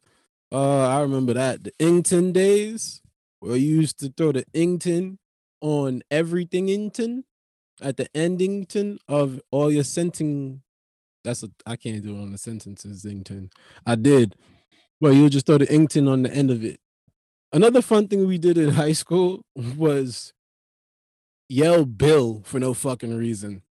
Uh, 0.52 0.88
I 0.88 1.02
remember 1.02 1.34
that. 1.34 1.64
The 1.64 1.72
Ington 1.80 2.34
days 2.34 3.02
where 3.40 3.58
you 3.58 3.76
used 3.76 4.00
to 4.00 4.14
throw 4.16 4.32
the 4.32 4.46
Ington 4.54 5.18
on 5.62 6.02
everything 6.12 6.68
Ington 6.68 7.24
at 7.82 7.98
the 7.98 8.08
endington 8.16 8.98
of 9.08 9.42
all 9.52 9.72
your 9.72 9.84
sentence 9.84 10.62
that's 11.26 11.44
a 11.44 11.50
I 11.66 11.76
can't 11.76 12.02
do 12.02 12.16
it 12.16 12.22
on 12.22 12.32
the 12.32 12.38
sentences, 12.38 13.04
Ington. 13.04 13.52
I 13.86 13.96
did. 13.96 14.36
Well, 15.02 15.12
you 15.12 15.30
just 15.30 15.46
throw 15.46 15.58
the 15.58 15.68
Ington 15.68 16.10
on 16.10 16.22
the 16.24 16.34
end 16.34 16.52
of 16.52 16.64
it. 16.64 16.80
Another 17.52 17.82
fun 17.82 18.08
thing 18.08 18.26
we 18.28 18.38
did 18.38 18.58
in 18.58 18.70
high 18.82 18.94
school 18.94 19.42
was 19.56 20.34
yell 21.50 21.86
Bill 21.86 22.42
for 22.46 22.60
no 22.60 22.74
fucking 22.74 23.16
reason. 23.18 23.64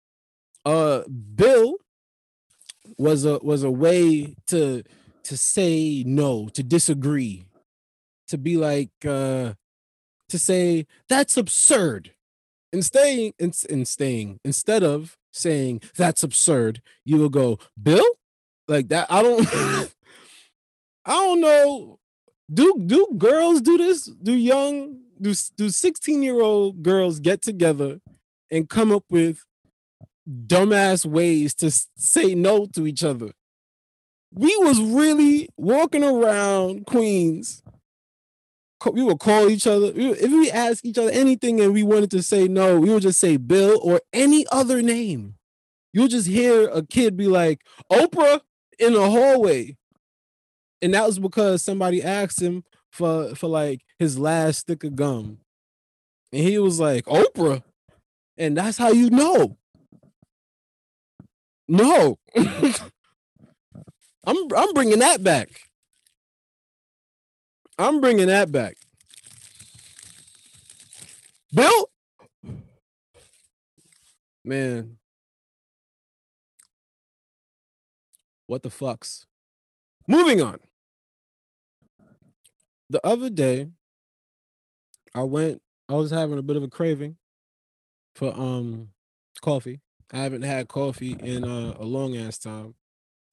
Uh 0.66 1.02
Bill 1.08 1.76
was 2.98 3.24
a 3.24 3.38
was 3.38 3.62
a 3.62 3.70
way 3.70 4.34
to 4.48 4.82
to 5.24 5.36
say 5.36 6.02
no, 6.06 6.48
to 6.48 6.62
disagree, 6.62 7.46
to 8.28 8.36
be 8.36 8.56
like 8.56 8.90
uh 9.06 9.54
to 10.28 10.38
say 10.38 10.86
that's 11.08 11.36
absurd. 11.36 12.10
And 12.72 12.84
staying 12.84 13.34
and, 13.38 13.56
and 13.70 13.86
staying 13.86 14.40
instead 14.44 14.82
of 14.82 15.16
saying 15.34 15.82
that's 15.96 16.22
absurd, 16.22 16.80
you 17.04 17.16
will 17.18 17.28
go, 17.28 17.58
Bill? 17.80 18.04
Like 18.68 18.88
that. 18.88 19.10
I 19.10 19.22
don't 19.22 19.46
I 21.04 21.12
don't 21.12 21.40
know. 21.40 21.98
Do 22.52 22.82
do 22.86 23.08
girls 23.18 23.60
do 23.60 23.76
this? 23.76 24.06
Do 24.06 24.32
young 24.32 25.00
do 25.20 25.34
do 25.56 25.68
16 25.68 26.22
year 26.22 26.40
old 26.40 26.82
girls 26.82 27.20
get 27.20 27.42
together 27.42 28.00
and 28.50 28.68
come 28.68 28.92
up 28.92 29.04
with 29.10 29.44
dumbass 30.46 31.04
ways 31.04 31.54
to 31.54 31.70
say 31.96 32.34
no 32.34 32.66
to 32.74 32.86
each 32.86 33.04
other? 33.04 33.32
We 34.32 34.56
was 34.58 34.80
really 34.80 35.48
walking 35.56 36.02
around 36.02 36.86
Queens 36.86 37.62
we 38.92 39.02
would 39.02 39.18
call 39.18 39.48
each 39.48 39.66
other. 39.66 39.92
If 39.94 40.30
we 40.30 40.50
ask 40.50 40.84
each 40.84 40.98
other 40.98 41.10
anything 41.10 41.60
and 41.60 41.72
we 41.72 41.82
wanted 41.82 42.10
to 42.12 42.22
say 42.22 42.48
no, 42.48 42.78
we 42.78 42.90
would 42.90 43.02
just 43.02 43.20
say 43.20 43.36
Bill 43.36 43.80
or 43.82 44.00
any 44.12 44.46
other 44.52 44.82
name. 44.82 45.34
You'll 45.92 46.08
just 46.08 46.26
hear 46.26 46.68
a 46.68 46.84
kid 46.84 47.16
be 47.16 47.28
like, 47.28 47.60
Oprah 47.90 48.40
in 48.78 48.94
the 48.94 49.08
hallway. 49.08 49.76
And 50.82 50.92
that 50.94 51.06
was 51.06 51.18
because 51.18 51.62
somebody 51.62 52.02
asked 52.02 52.42
him 52.42 52.64
for, 52.90 53.34
for 53.34 53.46
like 53.46 53.82
his 53.98 54.18
last 54.18 54.58
stick 54.60 54.84
of 54.84 54.96
gum. 54.96 55.38
And 56.32 56.42
he 56.42 56.58
was 56.58 56.80
like, 56.80 57.04
Oprah. 57.04 57.62
And 58.36 58.56
that's 58.56 58.76
how 58.76 58.90
you 58.90 59.10
know. 59.10 59.56
No. 61.68 62.18
I'm 64.26 64.36
I'm 64.56 64.72
bringing 64.72 65.00
that 65.00 65.22
back. 65.22 65.48
I'm 67.78 68.00
bringing 68.00 68.28
that 68.28 68.52
back. 68.52 68.76
Bill, 71.52 71.90
man, 74.44 74.98
what 78.46 78.62
the 78.62 78.68
fucks? 78.68 79.24
Moving 80.06 80.42
on. 80.42 80.58
The 82.90 83.04
other 83.06 83.30
day, 83.30 83.68
I 85.14 85.22
went. 85.22 85.62
I 85.88 85.94
was 85.94 86.10
having 86.10 86.38
a 86.38 86.42
bit 86.42 86.56
of 86.56 86.62
a 86.62 86.68
craving 86.68 87.16
for 88.14 88.32
um 88.34 88.90
coffee. 89.40 89.80
I 90.12 90.18
haven't 90.18 90.42
had 90.42 90.68
coffee 90.68 91.12
in 91.12 91.44
uh, 91.44 91.74
a 91.78 91.84
long 91.84 92.16
ass 92.16 92.38
time. 92.38 92.74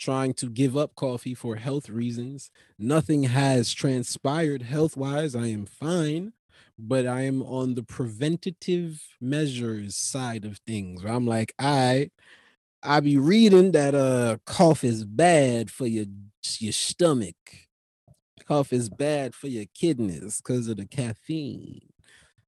Trying 0.02 0.34
to 0.36 0.50
give 0.50 0.76
up 0.76 0.96
coffee 0.96 1.36
for 1.36 1.58
health 1.58 1.88
reasons. 1.88 2.50
Nothing 2.80 3.22
has 3.26 3.72
transpired 3.72 4.64
health 4.64 4.98
wise. 4.98 5.36
I 5.36 5.46
am 5.50 5.68
fine, 5.68 6.34
but 6.80 7.06
I 7.06 7.22
am 7.22 7.44
on 7.44 7.76
the 7.76 7.84
preventative 7.84 9.00
measures 9.22 9.96
side 9.96 10.44
of 10.44 10.58
things. 10.66 11.04
Where 11.04 11.14
I'm 11.14 11.28
like, 11.28 11.54
I, 11.60 12.10
I 12.82 13.00
be 13.02 13.18
reading 13.18 13.74
that 13.74 13.94
uh 13.94 14.38
cough 14.48 14.84
is 14.84 15.06
bad 15.06 15.70
for 15.70 15.86
your 15.86 16.06
your 16.58 16.74
stomach. 16.74 17.36
Cough 18.48 18.74
is 18.74 18.90
bad 18.90 19.36
for 19.36 19.50
your 19.50 19.66
kidneys 19.76 20.42
because 20.42 20.68
of 20.68 20.78
the 20.78 20.88
caffeine. 20.88 21.82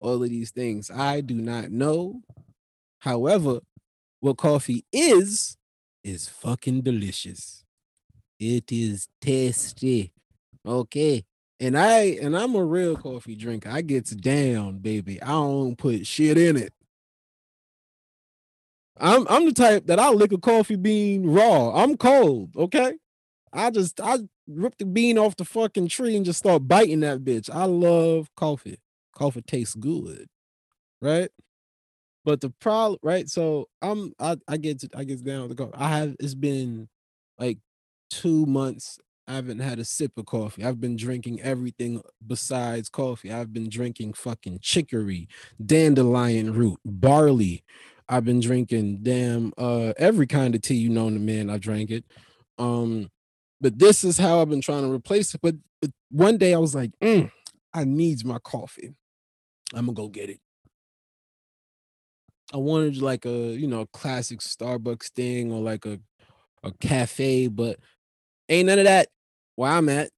All 0.00 0.22
of 0.22 0.30
these 0.30 0.50
things 0.50 0.90
I 0.90 1.20
do 1.20 1.34
not 1.34 1.70
know. 1.70 2.22
However, 3.00 3.60
what 4.20 4.38
coffee 4.38 4.86
is 4.90 5.58
is 6.04 6.28
fucking 6.28 6.82
delicious. 6.82 7.64
It 8.38 8.70
is 8.70 9.08
tasty. 9.20 10.12
Okay. 10.66 11.24
And 11.60 11.78
I 11.78 12.18
and 12.20 12.36
I'm 12.36 12.54
a 12.54 12.64
real 12.64 12.96
coffee 12.96 13.36
drinker. 13.36 13.70
I 13.70 13.80
gets 13.80 14.10
down, 14.10 14.78
baby. 14.78 15.22
I 15.22 15.28
don't 15.28 15.76
put 15.76 16.06
shit 16.06 16.36
in 16.36 16.56
it. 16.56 16.72
I'm 18.98 19.26
I'm 19.28 19.46
the 19.46 19.52
type 19.52 19.86
that 19.86 19.98
I'll 19.98 20.14
lick 20.14 20.32
a 20.32 20.38
coffee 20.38 20.76
bean 20.76 21.26
raw. 21.26 21.72
I'm 21.74 21.96
cold, 21.96 22.56
okay? 22.56 22.94
I 23.52 23.70
just 23.70 24.00
I 24.00 24.18
rip 24.46 24.76
the 24.78 24.84
bean 24.84 25.16
off 25.18 25.36
the 25.36 25.44
fucking 25.44 25.88
tree 25.88 26.16
and 26.16 26.24
just 26.24 26.40
start 26.40 26.68
biting 26.68 27.00
that 27.00 27.24
bitch. 27.24 27.48
I 27.50 27.64
love 27.64 28.28
coffee. 28.36 28.80
Coffee 29.14 29.42
tastes 29.42 29.76
good, 29.76 30.26
right? 31.00 31.30
But 32.24 32.40
the 32.40 32.50
problem, 32.50 32.98
right? 33.02 33.28
So 33.28 33.68
I'm 33.82 34.12
I 34.18 34.36
I 34.48 34.56
get 34.56 34.80
to, 34.80 34.88
I 34.96 35.04
get 35.04 35.22
down 35.24 35.42
with 35.48 35.56
the 35.56 35.64
coffee. 35.64 35.76
I 35.76 35.88
have 35.98 36.16
it's 36.20 36.34
been 36.34 36.88
like 37.38 37.58
two 38.10 38.46
months. 38.46 38.98
I 39.26 39.34
haven't 39.34 39.60
had 39.60 39.78
a 39.78 39.84
sip 39.84 40.12
of 40.18 40.26
coffee. 40.26 40.64
I've 40.64 40.80
been 40.80 40.96
drinking 40.96 41.40
everything 41.40 42.02
besides 42.26 42.88
coffee. 42.90 43.32
I've 43.32 43.52
been 43.52 43.68
drinking 43.70 44.14
fucking 44.14 44.58
chicory, 44.62 45.28
dandelion 45.64 46.52
root, 46.54 46.78
barley. 46.84 47.64
I've 48.08 48.24
been 48.24 48.40
drinking 48.40 48.98
damn 49.02 49.52
uh 49.58 49.92
every 49.98 50.26
kind 50.26 50.54
of 50.54 50.62
tea 50.62 50.76
you 50.76 50.88
know 50.90 51.10
the 51.10 51.18
man. 51.18 51.50
I 51.50 51.58
drank 51.58 51.90
it. 51.90 52.04
Um, 52.58 53.10
but 53.60 53.78
this 53.78 54.04
is 54.04 54.18
how 54.18 54.40
I've 54.40 54.50
been 54.50 54.60
trying 54.60 54.82
to 54.82 54.92
replace 54.92 55.34
it. 55.34 55.40
But, 55.42 55.56
but 55.80 55.90
one 56.10 56.36
day 56.38 56.54
I 56.54 56.58
was 56.58 56.74
like, 56.74 56.90
"Mm, 57.02 57.30
I 57.72 57.84
needs 57.84 58.24
my 58.24 58.38
coffee. 58.38 58.94
I'm 59.74 59.86
gonna 59.86 59.94
go 59.94 60.08
get 60.08 60.30
it. 60.30 60.40
I 62.52 62.58
wanted 62.58 63.00
like 63.00 63.24
a 63.24 63.54
you 63.54 63.66
know 63.66 63.86
classic 63.86 64.40
Starbucks 64.40 65.10
thing 65.12 65.52
or 65.52 65.60
like 65.60 65.86
a 65.86 65.98
a 66.62 66.72
cafe, 66.80 67.48
but 67.48 67.78
ain't 68.48 68.66
none 68.66 68.78
of 68.78 68.84
that 68.84 69.08
where 69.56 69.70
I'm 69.70 69.88
at. 69.88 70.10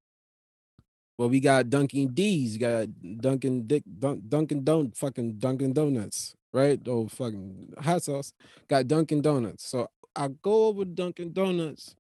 Well, 1.18 1.30
we 1.30 1.40
got 1.40 1.70
Dunkin' 1.70 2.12
D's, 2.12 2.54
you 2.54 2.60
got 2.60 2.88
Dunkin' 3.20 3.66
Dick, 3.66 3.82
Dun, 3.98 4.22
Dunkin' 4.28 4.64
Don, 4.64 4.90
fucking 4.90 5.38
Dunkin' 5.38 5.72
Donuts, 5.72 6.34
right? 6.52 6.78
Oh, 6.86 7.08
fucking 7.08 7.72
hot 7.78 8.02
sauce. 8.02 8.34
Got 8.68 8.86
Dunkin' 8.88 9.22
Donuts. 9.22 9.66
So 9.66 9.88
I 10.14 10.28
go 10.28 10.66
over 10.66 10.84
to 10.84 10.90
Dunkin' 10.90 11.32
Donuts. 11.32 11.94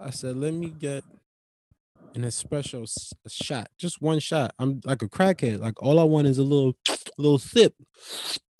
I 0.00 0.10
said, 0.10 0.36
let 0.36 0.54
me 0.54 0.70
get 0.70 1.04
an 2.14 2.22
espresso 2.22 2.88
shot, 3.28 3.68
just 3.76 4.00
one 4.00 4.18
shot. 4.18 4.54
I'm 4.58 4.80
like 4.84 5.02
a 5.02 5.08
crackhead. 5.08 5.60
Like 5.60 5.82
all 5.82 6.00
I 6.00 6.04
want 6.04 6.26
is 6.26 6.38
a 6.38 6.42
little, 6.42 6.74
little 7.18 7.38
sip, 7.38 7.74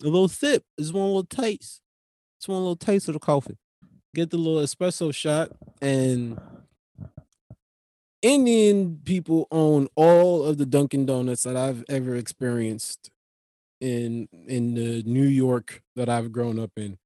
a 0.01 0.05
little 0.05 0.27
sip. 0.27 0.63
Just 0.79 0.93
one 0.93 1.05
little 1.05 1.23
taste. 1.23 1.81
Just 2.39 2.49
one 2.49 2.59
little 2.59 2.75
taste 2.75 3.07
of 3.07 3.13
the 3.13 3.19
coffee. 3.19 3.57
Get 4.15 4.31
the 4.31 4.37
little 4.37 4.61
espresso 4.61 5.13
shot, 5.13 5.51
and 5.81 6.39
Indian 8.21 8.99
people 9.03 9.47
own 9.51 9.87
all 9.95 10.43
of 10.43 10.57
the 10.57 10.65
Dunkin' 10.65 11.05
Donuts 11.05 11.43
that 11.43 11.55
I've 11.55 11.83
ever 11.87 12.15
experienced 12.15 13.11
in 13.79 14.27
in 14.47 14.73
the 14.73 15.03
New 15.03 15.27
York 15.27 15.83
that 15.95 16.09
I've 16.09 16.31
grown 16.31 16.59
up 16.59 16.71
in. 16.75 16.97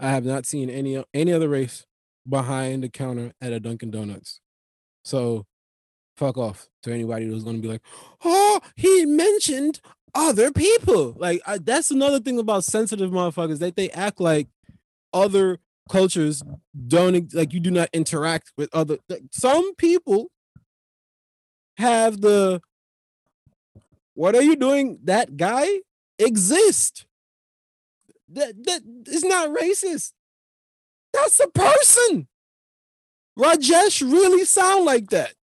I 0.00 0.10
have 0.10 0.24
not 0.24 0.46
seen 0.46 0.68
any 0.68 1.02
any 1.14 1.32
other 1.32 1.48
race 1.48 1.86
behind 2.28 2.82
the 2.82 2.88
counter 2.88 3.32
at 3.40 3.52
a 3.52 3.60
Dunkin' 3.60 3.90
Donuts. 3.90 4.40
So 5.04 5.46
fuck 6.16 6.36
off 6.36 6.68
to 6.82 6.92
anybody 6.92 7.26
who's 7.26 7.44
gonna 7.44 7.58
be 7.58 7.68
like, 7.68 7.82
oh, 8.24 8.60
he 8.76 9.06
mentioned 9.06 9.80
Oh, 10.14 10.30
other 10.30 10.52
people. 10.52 11.14
Like 11.18 11.40
I, 11.46 11.58
that's 11.58 11.90
another 11.90 12.20
thing 12.20 12.38
about 12.38 12.64
sensitive 12.64 13.10
motherfuckers 13.10 13.58
that 13.58 13.76
they 13.76 13.90
act 13.90 14.20
like 14.20 14.48
other 15.12 15.58
cultures 15.90 16.42
don't 16.86 17.32
like 17.34 17.52
you 17.52 17.60
do 17.60 17.70
not 17.70 17.88
interact 17.92 18.52
with 18.56 18.68
other. 18.72 18.98
like, 19.08 19.22
some 19.32 19.74
people 19.76 20.30
have 21.78 22.20
the 22.20 22.60
what 24.14 24.34
are 24.34 24.42
you 24.42 24.56
doing? 24.56 24.98
That 25.04 25.36
guy 25.36 25.66
exist. 26.18 27.06
That 28.28 28.64
that 28.64 28.82
is 29.06 29.24
not 29.24 29.50
racist. 29.50 30.12
That's 31.12 31.40
a 31.40 31.48
person. 31.48 32.28
Rajesh 33.38 34.02
really 34.02 34.44
sound 34.44 34.84
like 34.84 35.10
that. 35.10 35.34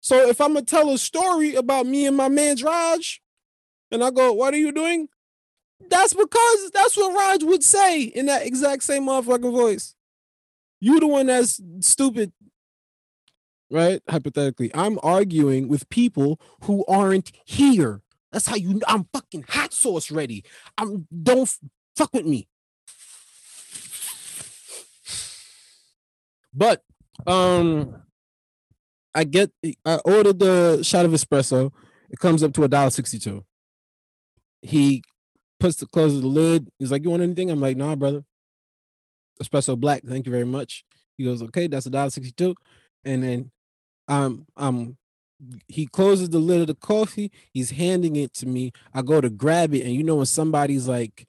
So 0.00 0.28
if 0.28 0.40
I'm 0.40 0.54
gonna 0.54 0.64
tell 0.64 0.90
a 0.90 0.98
story 0.98 1.54
about 1.54 1.86
me 1.86 2.06
and 2.06 2.16
my 2.16 2.28
man 2.28 2.56
Raj, 2.62 3.20
and 3.90 4.02
I 4.02 4.10
go, 4.10 4.32
"What 4.32 4.54
are 4.54 4.58
you 4.58 4.72
doing?" 4.72 5.08
That's 5.88 6.14
because 6.14 6.70
that's 6.72 6.96
what 6.96 7.14
Raj 7.14 7.42
would 7.42 7.64
say 7.64 8.02
in 8.02 8.26
that 8.26 8.46
exact 8.46 8.82
same 8.82 9.04
motherfucking 9.06 9.52
voice. 9.52 9.94
You 10.80 11.00
the 11.00 11.06
one 11.06 11.26
that's 11.26 11.60
stupid, 11.80 12.32
right? 13.70 14.02
Hypothetically, 14.08 14.70
I'm 14.74 14.98
arguing 15.02 15.68
with 15.68 15.88
people 15.88 16.40
who 16.64 16.84
aren't 16.86 17.32
here. 17.44 18.02
That's 18.32 18.46
how 18.46 18.56
you. 18.56 18.80
I'm 18.86 19.08
fucking 19.12 19.44
hot 19.48 19.72
sauce 19.72 20.10
ready. 20.10 20.44
I'm 20.78 21.06
don't 21.22 21.52
fuck 21.96 22.12
with 22.14 22.26
me. 22.26 22.48
But 26.54 26.82
um, 27.26 28.02
I 29.14 29.24
get 29.24 29.50
I 29.84 29.96
ordered 30.04 30.38
the 30.38 30.82
shot 30.82 31.04
of 31.04 31.12
espresso. 31.12 31.72
It 32.10 32.18
comes 32.18 32.42
up 32.42 32.52
to 32.54 32.64
a 32.64 32.68
dollar 32.68 32.90
sixty-two. 32.90 33.44
He 34.62 35.02
puts 35.58 35.76
the 35.76 35.86
closes 35.86 36.20
the 36.20 36.26
lid. 36.26 36.68
He's 36.78 36.90
like, 36.90 37.02
"You 37.02 37.10
want 37.10 37.22
anything?" 37.22 37.50
I'm 37.50 37.60
like, 37.60 37.76
"Nah, 37.76 37.96
brother. 37.96 38.24
Espresso 39.42 39.78
black, 39.78 40.02
thank 40.04 40.26
you 40.26 40.32
very 40.32 40.44
much." 40.44 40.84
He 41.16 41.24
goes, 41.24 41.42
"Okay, 41.42 41.66
that's 41.66 41.86
a 41.86 41.90
dollar 41.90 42.10
sixty-two. 42.10 42.54
And 43.04 43.22
then 43.22 43.50
um 44.08 44.46
um 44.56 44.96
he 45.68 45.86
closes 45.86 46.28
the 46.28 46.38
lid 46.38 46.60
of 46.60 46.66
the 46.66 46.74
coffee. 46.74 47.32
He's 47.52 47.70
handing 47.70 48.16
it 48.16 48.34
to 48.34 48.46
me. 48.46 48.72
I 48.92 49.02
go 49.02 49.20
to 49.20 49.30
grab 49.30 49.74
it, 49.74 49.84
and 49.84 49.94
you 49.94 50.02
know 50.04 50.16
when 50.16 50.26
somebody's 50.26 50.86
like, 50.86 51.26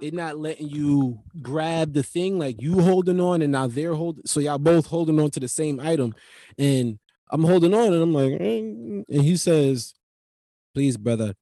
they're 0.00 0.10
not 0.12 0.38
letting 0.38 0.68
you 0.68 1.20
grab 1.40 1.94
the 1.94 2.02
thing, 2.02 2.38
like 2.38 2.60
you 2.60 2.80
holding 2.80 3.20
on, 3.20 3.40
and 3.40 3.52
now 3.52 3.66
they're 3.66 3.94
holding. 3.94 4.24
So 4.26 4.40
y'all 4.40 4.58
both 4.58 4.86
holding 4.86 5.18
on 5.18 5.30
to 5.30 5.40
the 5.40 5.48
same 5.48 5.80
item, 5.80 6.14
and 6.58 6.98
I'm 7.30 7.44
holding 7.44 7.74
on, 7.74 7.92
and 7.92 8.02
I'm 8.02 8.12
like, 8.12 8.32
"Mm," 8.32 9.04
and 9.08 9.22
he 9.22 9.36
says, 9.36 9.94
"Please, 10.74 10.96
brother, 10.96 11.34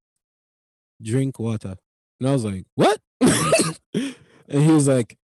drink 1.03 1.39
water." 1.39 1.77
And 2.21 2.29
I 2.29 2.33
was 2.33 2.45
like, 2.45 2.65
"What?" 2.75 3.01
and 3.21 4.15
he 4.49 4.73
was 4.73 4.89
like, 4.89 5.17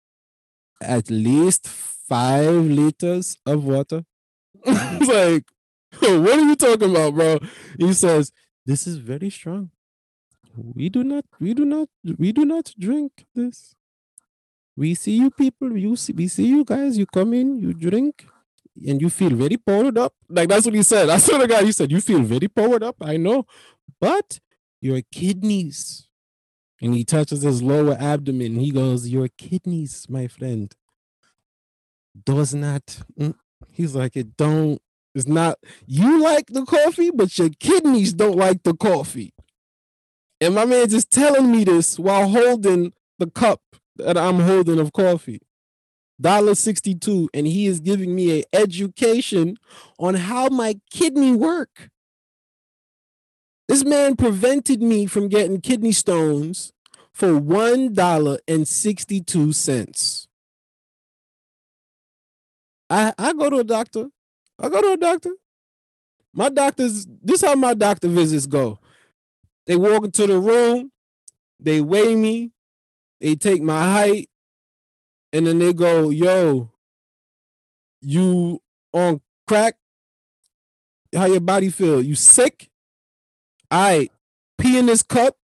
"At 0.81 1.11
least 1.11 1.69
five 1.69 2.65
liters 2.67 3.37
of 3.47 3.65
water." 3.65 4.05
I 4.67 4.99
was 4.99 5.09
like, 5.09 5.45
"What 6.01 6.39
are 6.39 6.49
you 6.49 6.57
talking 6.57 6.91
about, 6.91 7.15
bro?" 7.15 7.39
He 7.79 7.93
says, 7.93 8.33
"This 8.67 8.87
is 8.87 8.97
very 8.99 9.31
strong. 9.31 9.71
We 10.57 10.89
do 10.91 11.03
not, 11.03 11.25
we 11.41 11.55
do 11.55 11.65
not, 11.65 11.89
we 12.19 12.33
do 12.33 12.45
not 12.45 12.73
drink 12.79 13.27
this. 13.35 13.75
We 14.77 14.95
see 14.95 15.17
you 15.19 15.31
people. 15.31 15.77
You 15.77 15.97
see, 15.97 16.13
we 16.13 16.29
see 16.29 16.47
you 16.47 16.65
guys. 16.65 16.99
You 16.99 17.07
come 17.07 17.35
in, 17.35 17.59
you 17.59 17.73
drink." 17.75 18.27
And 18.77 19.01
you 19.01 19.11
feel 19.11 19.31
very 19.31 19.57
powered 19.57 19.99
up. 19.99 20.15
Like 20.29 20.49
that's 20.49 20.65
what 20.65 20.75
he 20.75 20.83
said. 20.83 21.09
I 21.15 21.19
swear 21.19 21.39
the 21.41 21.49
guy. 21.49 21.63
he 21.65 21.73
said, 21.73 21.91
You 21.91 22.01
feel 22.01 22.23
very 22.23 22.49
powered 22.49 22.83
up. 22.83 22.97
I 23.01 23.17
know. 23.17 23.47
But 24.01 24.41
Your 24.81 25.01
kidneys. 25.13 26.09
And 26.81 26.95
he 26.95 27.05
touches 27.05 27.43
his 27.43 27.63
lower 27.63 27.97
abdomen. 28.01 28.57
He 28.57 28.71
goes, 28.73 29.09
Your 29.09 29.29
kidneys, 29.39 30.07
my 30.09 30.27
friend. 30.27 30.75
Does 32.25 32.55
not. 32.55 32.99
mm." 33.19 33.35
He's 33.73 33.95
like, 33.95 34.17
It 34.17 34.37
don't. 34.37 34.81
It's 35.15 35.27
not. 35.29 35.59
You 35.87 36.23
like 36.23 36.47
the 36.49 36.65
coffee, 36.65 37.11
but 37.11 37.37
your 37.39 37.51
kidneys 37.61 38.15
don't 38.15 38.37
like 38.37 38.63
the 38.63 38.75
coffee. 38.75 39.35
And 40.41 40.55
my 40.55 40.65
man 40.65 40.89
just 40.89 41.11
telling 41.11 41.53
me 41.53 41.65
this 41.65 41.99
while 41.99 42.29
holding 42.29 42.93
the 43.19 43.31
cup 43.31 43.61
that 43.97 44.17
I'm 44.17 44.41
holding 44.41 44.81
of 44.81 44.93
coffee. 44.93 45.41
Dollar 46.23 46.55
62. 46.55 47.29
And 47.35 47.47
he 47.47 47.67
is 47.67 47.81
giving 47.81 48.15
me 48.15 48.41
an 48.41 48.45
education 48.55 49.59
on 49.99 50.15
how 50.15 50.49
my 50.49 50.81
kidney 50.91 51.33
work. 51.33 51.91
This 53.69 53.85
man 53.85 54.17
prevented 54.17 54.83
me 54.83 55.07
from 55.07 55.29
getting 55.29 55.61
kidney 55.61 55.93
stones 55.93 56.73
for 57.13 57.39
one 57.39 57.93
dollar 57.93 58.39
and 58.49 58.67
sixty-two 58.67 59.53
cents. 59.53 60.29
I 62.91 63.15
I 63.19 63.33
go 63.33 63.51
to 63.51 63.59
a 63.59 63.65
doctor. 63.65 64.09
I 64.59 64.69
go 64.69 64.83
to 64.83 64.93
a 64.93 64.97
doctor. 64.97 65.31
My 66.35 66.49
doctors. 66.49 67.07
This 67.23 67.43
how 67.43 67.55
my 67.55 67.75
doctor 67.75 68.09
visits 68.09 68.47
go. 68.47 68.79
They 69.67 69.77
walk 69.77 70.05
into 70.05 70.27
the 70.27 70.39
room. 70.39 70.93
They 71.61 71.81
weigh 71.81 72.17
me. 72.17 72.51
They 73.21 73.37
take 73.37 73.63
my 73.63 73.83
height, 73.83 74.29
and 75.33 75.47
then 75.47 75.59
they 75.59 75.73
go, 75.73 76.11
"Yo, 76.11 76.71
you 78.01 78.61
on 78.93 79.21
crack? 79.47 79.77
How 81.15 81.27
your 81.27 81.41
body 81.41 81.71
feel? 81.71 82.03
You 82.03 82.15
sick? 82.15 82.71
All 83.71 83.81
right, 83.81 84.13
pee 84.59 84.79
in 84.79 84.87
this 84.87 85.03
cup. 85.03 85.37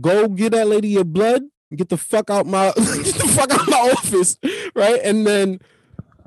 Go 0.00 0.28
get 0.28 0.52
that 0.52 0.68
lady 0.68 0.88
your 0.88 1.04
blood. 1.04 1.42
Get 1.74 1.88
the 1.88 1.96
fuck 1.96 2.28
out 2.28 2.46
my 2.46 2.66
get 2.76 3.14
the 3.14 3.32
fuck 3.34 3.50
out 3.50 3.68
my 3.68 3.92
office, 3.96 4.36
right? 4.74 5.00
And 5.02 5.26
then 5.26 5.58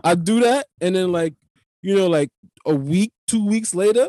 I 0.03 0.15
do 0.15 0.39
that, 0.39 0.67
and 0.81 0.95
then 0.95 1.11
like 1.11 1.35
you 1.83 1.95
know, 1.95 2.07
like 2.07 2.29
a 2.65 2.73
week, 2.73 3.11
two 3.27 3.45
weeks 3.45 3.75
later, 3.75 4.07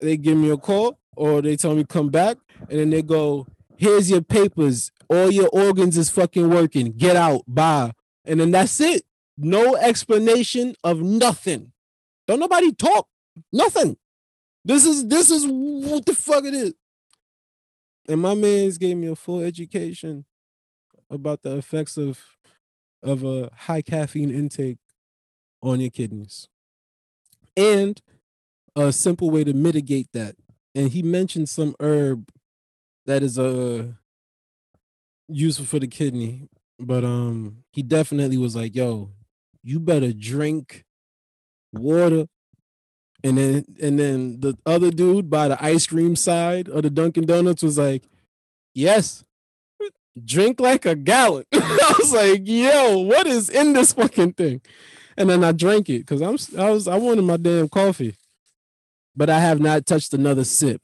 they 0.00 0.16
give 0.16 0.36
me 0.36 0.50
a 0.50 0.56
call 0.56 0.98
or 1.16 1.42
they 1.42 1.56
tell 1.56 1.74
me 1.74 1.84
come 1.84 2.10
back, 2.10 2.38
and 2.70 2.78
then 2.78 2.90
they 2.90 3.02
go, 3.02 3.46
"Here's 3.76 4.08
your 4.08 4.22
papers. 4.22 4.92
All 5.12 5.30
your 5.30 5.48
organs 5.52 5.96
is 5.96 6.10
fucking 6.10 6.48
working. 6.48 6.92
Get 6.92 7.16
out. 7.16 7.42
Bye." 7.46 7.92
And 8.24 8.40
then 8.40 8.50
that's 8.50 8.80
it. 8.80 9.02
No 9.36 9.76
explanation 9.76 10.74
of 10.84 11.00
nothing. 11.02 11.72
Don't 12.26 12.40
nobody 12.40 12.72
talk. 12.72 13.08
Nothing. 13.52 13.96
This 14.64 14.86
is 14.86 15.08
this 15.08 15.30
is 15.30 15.46
what 15.46 16.06
the 16.06 16.14
fuck 16.14 16.44
it 16.44 16.54
is. 16.54 16.74
And 18.08 18.20
my 18.20 18.34
man's 18.34 18.78
gave 18.78 18.96
me 18.96 19.08
a 19.08 19.16
full 19.16 19.40
education 19.40 20.24
about 21.10 21.42
the 21.42 21.56
effects 21.56 21.96
of 21.96 22.20
of 23.02 23.24
a 23.24 23.50
high 23.52 23.82
caffeine 23.82 24.30
intake 24.30 24.78
on 25.62 25.80
your 25.80 25.90
kidneys. 25.90 26.48
And 27.56 28.00
a 28.76 28.92
simple 28.92 29.30
way 29.30 29.44
to 29.44 29.52
mitigate 29.52 30.08
that. 30.12 30.36
And 30.74 30.90
he 30.90 31.02
mentioned 31.02 31.48
some 31.48 31.74
herb 31.80 32.30
that 33.06 33.22
is 33.22 33.38
uh 33.38 33.92
useful 35.34 35.66
for 35.66 35.78
the 35.78 35.86
kidney. 35.86 36.48
But 36.78 37.04
um 37.04 37.64
he 37.72 37.82
definitely 37.82 38.38
was 38.38 38.56
like, 38.56 38.74
yo, 38.74 39.10
you 39.62 39.80
better 39.80 40.12
drink 40.12 40.84
water 41.72 42.26
and 43.24 43.38
then 43.38 43.64
and 43.80 43.98
then 43.98 44.40
the 44.40 44.56
other 44.66 44.90
dude 44.90 45.30
by 45.30 45.48
the 45.48 45.64
ice 45.64 45.86
cream 45.86 46.16
side 46.16 46.68
of 46.68 46.82
the 46.82 46.90
Dunkin' 46.90 47.26
Donuts 47.26 47.62
was 47.62 47.78
like, 47.78 48.02
Yes, 48.74 49.24
drink 50.24 50.60
like 50.60 50.86
a 50.86 50.94
gallon. 50.94 51.44
I 51.52 51.94
was 51.98 52.12
like, 52.12 52.42
yo, 52.44 52.98
what 52.98 53.26
is 53.26 53.48
in 53.48 53.72
this 53.72 53.92
fucking 53.92 54.34
thing? 54.34 54.60
And 55.16 55.28
then 55.28 55.44
I 55.44 55.52
drank 55.52 55.88
it 55.90 56.00
because 56.00 56.22
I'm 56.22 56.60
I 56.60 56.70
was 56.70 56.88
I 56.88 56.96
wanted 56.96 57.22
my 57.22 57.36
damn 57.36 57.68
coffee. 57.68 58.14
But 59.14 59.28
I 59.28 59.40
have 59.40 59.60
not 59.60 59.84
touched 59.84 60.14
another 60.14 60.44
sip. 60.44 60.80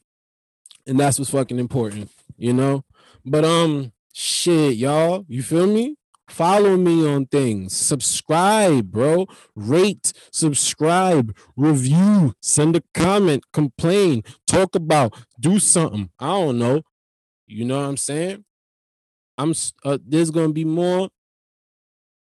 And 0.85 0.99
that's 0.99 1.17
what's 1.17 1.31
fucking 1.31 1.59
important, 1.59 2.11
you 2.37 2.53
know? 2.53 2.83
But 3.25 3.43
um 3.43 3.91
shit, 4.19 4.75
y'all, 4.75 5.25
you 5.29 5.41
feel 5.41 5.65
me? 5.65 5.95
Follow 6.27 6.77
me 6.77 7.07
on 7.07 7.25
things. 7.25 7.75
Subscribe, 7.75 8.91
bro. 8.91 9.25
Rate, 9.55 10.13
subscribe, 10.31 11.35
review, 11.55 12.33
send 12.41 12.75
a 12.75 12.83
comment, 12.93 13.45
complain, 13.53 14.23
talk 14.45 14.75
about, 14.75 15.15
do 15.39 15.57
something. 15.57 16.09
I 16.19 16.27
don't 16.27 16.59
know. 16.59 16.81
You 17.47 17.65
know 17.65 17.79
what 17.79 17.87
I'm 17.87 17.97
saying? 17.97 18.43
I'm 19.37 19.53
uh, 19.85 19.97
there's 20.05 20.31
gonna 20.31 20.53
be 20.53 20.65
more. 20.65 21.09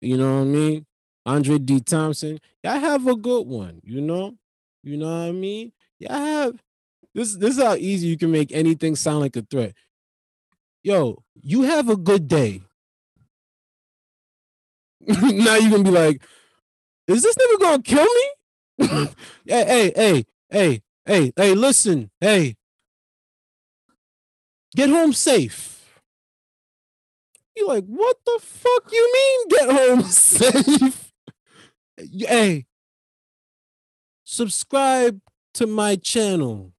You 0.00 0.18
know 0.18 0.36
what 0.36 0.42
I 0.42 0.44
mean? 0.44 0.86
Andre 1.24 1.58
D. 1.58 1.80
Thompson. 1.80 2.38
Y'all 2.62 2.78
have 2.78 3.06
a 3.08 3.16
good 3.16 3.46
one, 3.46 3.80
you 3.82 4.00
know? 4.02 4.36
You 4.84 4.98
know 4.98 5.06
what 5.06 5.28
I 5.28 5.32
mean? 5.32 5.72
Y'all 5.98 6.12
have 6.12 6.62
this. 7.14 7.34
This 7.34 7.56
is 7.56 7.64
how 7.64 7.74
easy 7.74 8.06
you 8.06 8.18
can 8.18 8.30
make 8.30 8.52
anything 8.52 8.94
sound 8.94 9.20
like 9.20 9.34
a 9.34 9.42
threat. 9.42 9.72
Yo, 10.86 11.20
you 11.42 11.62
have 11.62 11.88
a 11.88 11.96
good 11.96 12.28
day. 12.28 12.62
now 15.00 15.56
you're 15.56 15.72
gonna 15.72 15.82
be 15.82 15.90
like, 15.90 16.22
is 17.08 17.24
this 17.24 17.34
nigga 17.34 17.60
gonna 17.60 17.82
kill 17.82 18.06
me? 18.06 18.86
hey, 19.46 19.64
hey, 19.66 19.92
hey, 19.96 20.24
hey, 20.48 20.82
hey, 21.04 21.32
hey, 21.34 21.54
listen, 21.54 22.08
hey. 22.20 22.54
Get 24.76 24.88
home 24.88 25.12
safe. 25.12 25.90
You're 27.56 27.66
like, 27.66 27.86
what 27.86 28.18
the 28.24 28.38
fuck 28.40 28.84
you 28.92 29.12
mean 29.12 29.48
get 29.48 29.68
home 29.68 30.02
safe? 30.04 31.12
Hey, 31.96 32.66
subscribe 34.22 35.20
to 35.54 35.66
my 35.66 35.96
channel 35.96 36.75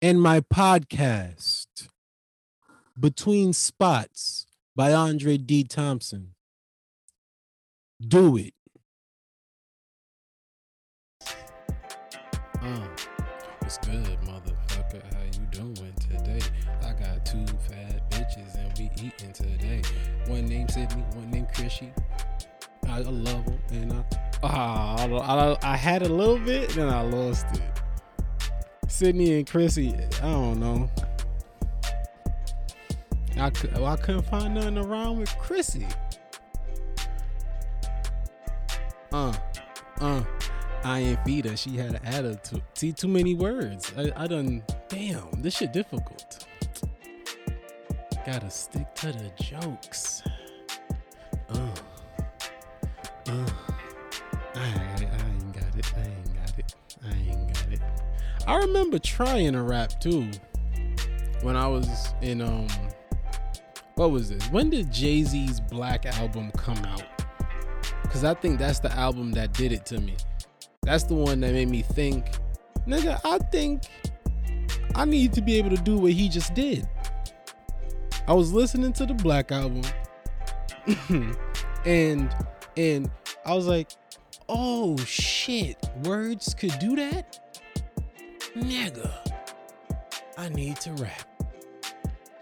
and 0.00 0.22
my 0.22 0.40
podcast, 0.40 1.66
Between 2.98 3.52
Spots 3.52 4.46
by 4.76 4.92
Andre 4.92 5.36
D. 5.36 5.64
Thompson. 5.64 6.34
Do 8.00 8.36
it. 8.36 8.54
Uh, 12.60 12.86
what's 13.58 13.78
good, 13.78 14.18
motherfucker? 14.22 15.02
How 15.14 15.22
you 15.24 15.46
doing 15.50 15.94
today? 15.98 16.40
I 16.82 16.92
got 16.92 17.26
two 17.26 17.44
fat 17.68 18.08
bitches 18.10 18.54
and 18.54 18.72
we 18.78 18.90
eating 19.04 19.32
today. 19.32 19.82
One 20.26 20.46
named 20.46 20.70
Sydney, 20.70 21.02
one 21.14 21.30
named 21.30 21.48
Chrissy. 21.54 21.92
I 22.88 23.00
love 23.00 23.44
them 23.44 23.60
and 23.70 23.92
I 23.92 24.04
ah 24.42 24.96
I, 24.98 25.06
I, 25.06 25.72
I 25.72 25.76
had 25.76 26.02
a 26.02 26.08
little 26.08 26.38
bit 26.38 26.70
then 26.70 26.88
I 26.88 27.02
lost 27.02 27.46
it. 27.52 27.77
Sydney 28.88 29.38
and 29.38 29.46
Chrissy, 29.46 29.94
I 29.94 30.22
don't 30.22 30.58
know. 30.58 30.90
I, 33.38 33.52
well, 33.74 33.86
I 33.86 33.96
couldn't 33.96 34.22
find 34.22 34.54
nothing 34.54 34.78
around 34.78 35.18
with 35.18 35.30
Chrissy. 35.38 35.86
Uh, 39.12 39.32
uh, 40.00 40.22
I 40.84 41.00
ain't 41.00 41.24
feed 41.24 41.44
her. 41.44 41.56
She 41.56 41.76
had 41.76 41.94
an 41.94 42.04
attitude. 42.04 42.62
See, 42.74 42.92
too 42.92 43.08
many 43.08 43.34
words. 43.34 43.92
I, 43.96 44.10
I 44.16 44.26
done. 44.26 44.64
Damn, 44.88 45.30
this 45.42 45.56
shit 45.56 45.72
difficult. 45.72 46.46
Gotta 48.26 48.50
stick 48.50 48.94
to 48.96 49.12
the 49.12 49.30
jokes. 49.42 50.22
Uh, 51.50 51.70
uh. 53.28 53.67
I 58.48 58.56
remember 58.56 58.98
trying 58.98 59.52
to 59.52 59.60
rap 59.60 60.00
too 60.00 60.30
when 61.42 61.54
I 61.54 61.68
was 61.68 62.14
in 62.22 62.40
um. 62.40 62.66
What 63.96 64.10
was 64.10 64.30
this? 64.30 64.42
When 64.50 64.70
did 64.70 64.90
Jay 64.90 65.22
Z's 65.22 65.60
Black 65.60 66.06
album 66.06 66.50
come 66.52 66.82
out? 66.86 67.02
Because 68.02 68.24
I 68.24 68.32
think 68.32 68.58
that's 68.58 68.78
the 68.80 68.90
album 68.92 69.32
that 69.32 69.52
did 69.52 69.70
it 69.70 69.84
to 69.86 70.00
me. 70.00 70.16
That's 70.80 71.04
the 71.04 71.14
one 71.14 71.40
that 71.40 71.52
made 71.52 71.68
me 71.68 71.82
think, 71.82 72.24
nigga, 72.86 73.20
I 73.22 73.36
think 73.50 73.82
I 74.94 75.04
need 75.04 75.34
to 75.34 75.42
be 75.42 75.58
able 75.58 75.76
to 75.76 75.82
do 75.82 75.98
what 75.98 76.12
he 76.12 76.30
just 76.30 76.54
did. 76.54 76.88
I 78.26 78.32
was 78.32 78.50
listening 78.50 78.94
to 78.94 79.04
the 79.04 79.14
Black 79.14 79.52
album 79.52 79.82
and 81.84 82.34
and 82.78 83.10
I 83.44 83.54
was 83.54 83.66
like, 83.66 83.90
oh 84.48 84.96
shit, 85.04 85.76
words 86.04 86.54
could 86.54 86.78
do 86.78 86.96
that? 86.96 87.40
Nigga, 88.56 89.12
I 90.36 90.48
need 90.50 90.76
to 90.78 90.92
rap. 90.94 91.26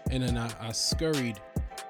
And 0.09 0.23
then 0.23 0.37
I, 0.37 0.49
I 0.59 0.71
scurried, 0.71 1.39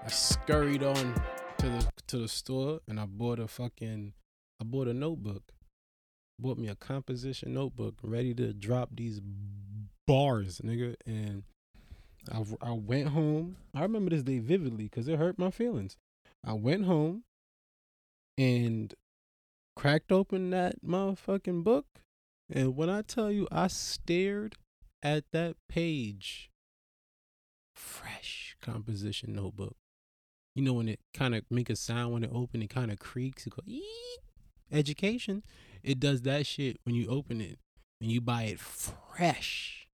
I 0.03 0.09
scurried 0.09 0.83
on 0.83 1.13
to 1.59 1.69
the 1.69 1.87
to 2.07 2.17
the 2.19 2.27
store 2.27 2.79
and 2.87 2.99
I 2.99 3.05
bought 3.05 3.39
a 3.39 3.47
fucking 3.47 4.13
I 4.61 4.63
bought 4.63 4.87
a 4.87 4.93
notebook 4.93 5.51
bought 6.39 6.57
me 6.57 6.67
a 6.67 6.75
composition 6.75 7.53
notebook, 7.53 7.95
ready 8.03 8.33
to 8.35 8.53
drop 8.53 8.89
these 8.95 9.21
bars, 10.05 10.61
nigga. 10.63 10.95
And 11.05 11.43
I 12.31 12.43
I 12.61 12.71
went 12.71 13.09
home. 13.09 13.57
I 13.73 13.81
remember 13.81 14.11
this 14.11 14.23
day 14.23 14.39
vividly 14.39 14.85
because 14.85 15.07
it 15.07 15.17
hurt 15.17 15.39
my 15.39 15.51
feelings. 15.51 15.97
I 16.45 16.53
went 16.53 16.85
home 16.85 17.23
and 18.37 18.93
cracked 19.75 20.11
open 20.11 20.51
that 20.51 20.83
motherfucking 20.85 21.63
book. 21.63 21.85
And 22.49 22.75
when 22.75 22.89
I 22.89 23.01
tell 23.01 23.31
you, 23.31 23.47
I 23.51 23.67
stared 23.67 24.55
at 25.03 25.25
that 25.31 25.55
page. 25.69 26.49
Fresh 27.75 28.57
composition 28.61 29.33
notebook. 29.33 29.75
You 30.55 30.63
know 30.63 30.73
when 30.73 30.89
it 30.89 30.99
kind 31.13 31.35
of 31.35 31.43
make 31.51 31.69
a 31.69 31.75
sound 31.75 32.13
when 32.13 32.23
it 32.23 32.31
open, 32.33 32.63
it 32.63 32.69
kind 32.69 32.91
of 32.91 32.97
creaks. 32.97 33.45
It 33.45 33.53
education. 34.71 35.43
It 35.83 35.99
does 35.99 36.23
that 36.23 36.47
shit 36.47 36.77
when 36.83 36.95
you 36.95 37.07
open 37.07 37.41
it 37.41 37.59
and 38.01 38.11
you 38.11 38.21
buy 38.21 38.43
it 38.43 38.59
fresh. 38.59 39.87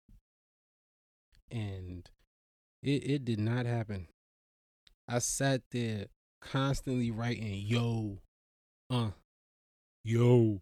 And 1.49 2.10
it 2.84 3.04
it 3.04 3.26
did 3.26 3.39
not 3.39 3.66
happen. 3.66 4.08
I 5.08 5.20
sat 5.20 5.62
there 5.72 6.06
constantly 6.41 7.12
writing 7.12 7.64
yo, 7.66 8.20
uh, 8.89 9.10
yo, 10.04 10.62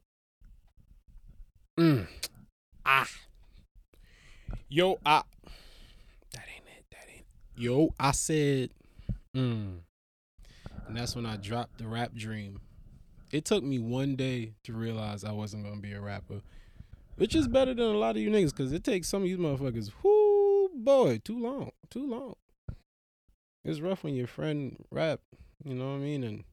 mm, 1.80 2.08
ah, 2.86 3.08
yo, 4.68 5.00
ah. 5.06 5.24
That 6.34 6.44
ain't 6.54 6.66
it. 6.68 6.86
That 6.92 7.08
ain't. 7.14 7.26
Yo, 7.56 7.94
I 8.00 8.12
said, 8.12 8.72
mm. 9.36 9.80
And 10.88 10.98
that's 10.98 11.16
when 11.16 11.26
I 11.26 11.38
dropped 11.38 11.78
the 11.78 11.88
rap 11.88 12.14
dream. 12.14 12.60
It 13.32 13.46
took 13.46 13.64
me 13.64 13.80
one 13.80 14.16
day 14.16 14.56
to 14.64 14.74
realize 14.74 15.24
I 15.24 15.32
wasn't 15.32 15.64
gonna 15.64 15.80
be 15.80 15.94
a 15.94 16.02
rapper, 16.02 16.42
which 17.16 17.36
is 17.36 17.48
better 17.48 17.74
than 17.74 17.86
a 17.86 17.98
lot 17.98 18.18
of 18.18 18.22
you 18.22 18.30
niggas, 18.30 18.56
cause 18.56 18.74
it 18.74 18.84
takes 18.84 19.08
some 19.08 19.22
of 19.22 19.28
you 19.30 19.38
motherfuckers, 19.38 19.92
whoo 20.04 20.70
boy, 20.74 21.22
too 21.24 21.40
long, 21.40 21.72
too 21.90 22.06
long. 22.06 22.36
It's 23.64 23.82
rough 23.82 24.04
when 24.04 24.16
your 24.16 24.28
friend 24.28 24.84
rap, 24.90 25.20
you 25.64 25.76
know 25.76 25.92
what 25.92 25.98
I 25.98 26.00
mean? 26.00 26.24
And 26.24 26.44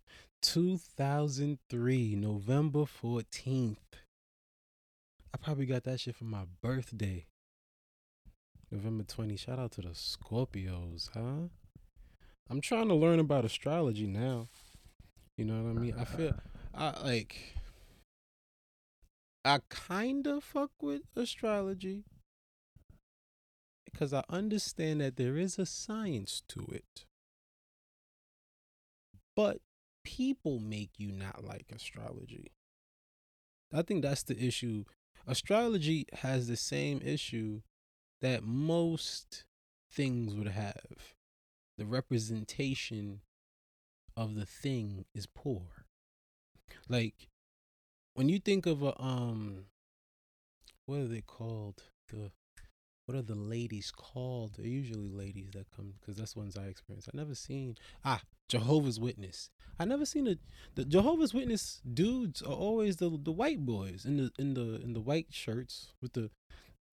2003, 0.42 2.14
November 2.14 2.80
14th. 2.80 3.76
I 5.36 5.44
probably 5.44 5.66
got 5.66 5.84
that 5.84 6.00
shit 6.00 6.16
for 6.16 6.24
my 6.24 6.44
birthday. 6.62 7.26
November 8.70 9.04
20. 9.04 9.36
Shout 9.36 9.58
out 9.58 9.72
to 9.72 9.82
the 9.82 9.90
Scorpios, 9.90 11.10
huh? 11.12 11.48
I'm 12.48 12.62
trying 12.62 12.88
to 12.88 12.94
learn 12.94 13.20
about 13.20 13.44
astrology 13.44 14.06
now. 14.06 14.48
You 15.36 15.44
know 15.44 15.62
what 15.62 15.70
I 15.70 15.72
mean? 15.74 15.94
I 15.98 16.04
feel 16.04 16.32
I 16.74 16.94
like 17.04 17.54
I 19.44 19.58
kind 19.68 20.26
of 20.26 20.42
fuck 20.42 20.70
with 20.80 21.02
astrology 21.14 22.04
because 23.84 24.14
I 24.14 24.22
understand 24.30 25.02
that 25.02 25.16
there 25.16 25.36
is 25.36 25.58
a 25.58 25.66
science 25.66 26.42
to 26.48 26.66
it. 26.72 27.04
But 29.36 29.58
people 30.02 30.60
make 30.60 30.92
you 30.96 31.12
not 31.12 31.44
like 31.44 31.66
astrology. 31.74 32.52
I 33.70 33.82
think 33.82 34.00
that's 34.00 34.22
the 34.22 34.42
issue. 34.42 34.84
Astrology 35.26 36.06
has 36.12 36.46
the 36.46 36.56
same 36.56 37.00
issue 37.04 37.62
that 38.20 38.44
most 38.44 39.44
things 39.90 40.34
would 40.34 40.48
have. 40.48 41.14
The 41.78 41.86
representation 41.86 43.20
of 44.16 44.34
the 44.34 44.46
thing 44.46 45.04
is 45.14 45.26
poor. 45.26 45.86
Like 46.88 47.28
when 48.14 48.28
you 48.28 48.38
think 48.38 48.66
of 48.66 48.82
a 48.82 49.00
um 49.00 49.66
what 50.86 51.00
are 51.00 51.08
they 51.08 51.20
called? 51.20 51.82
The 52.08 52.30
what 53.06 53.16
are 53.16 53.22
the 53.22 53.36
ladies 53.36 53.92
called? 53.92 54.54
They're 54.56 54.66
usually 54.66 55.08
ladies 55.08 55.50
that 55.52 55.70
come 55.74 55.94
because 56.00 56.16
that's 56.16 56.34
the 56.34 56.40
ones 56.40 56.56
I 56.56 56.64
experience. 56.64 57.08
I 57.12 57.16
never 57.16 57.34
seen 57.34 57.76
ah 58.04 58.20
Jehovah's 58.48 58.98
Witness. 59.00 59.50
I 59.78 59.84
never 59.84 60.04
seen 60.04 60.26
a 60.26 60.36
the 60.74 60.84
Jehovah's 60.84 61.32
Witness 61.32 61.80
dudes 61.92 62.42
are 62.42 62.52
always 62.52 62.96
the 62.96 63.10
the 63.22 63.32
white 63.32 63.64
boys 63.64 64.04
in 64.04 64.16
the 64.16 64.30
in 64.38 64.54
the 64.54 64.80
in 64.82 64.92
the 64.92 65.00
white 65.00 65.28
shirts 65.30 65.92
with 66.02 66.14
the 66.14 66.30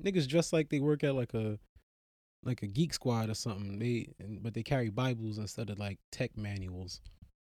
niggas 0.01 0.27
dressed 0.27 0.53
like 0.53 0.69
they 0.69 0.79
work 0.79 1.03
at 1.03 1.15
like 1.15 1.33
a 1.33 1.57
like 2.43 2.61
a 2.61 2.67
geek 2.67 2.93
squad 2.93 3.29
or 3.29 3.35
something. 3.35 3.79
They 3.79 4.13
but 4.41 4.53
they 4.53 4.63
carry 4.63 4.89
Bibles 4.89 5.39
instead 5.39 5.71
of 5.71 5.79
like 5.79 5.97
tech 6.11 6.37
manuals. 6.37 7.01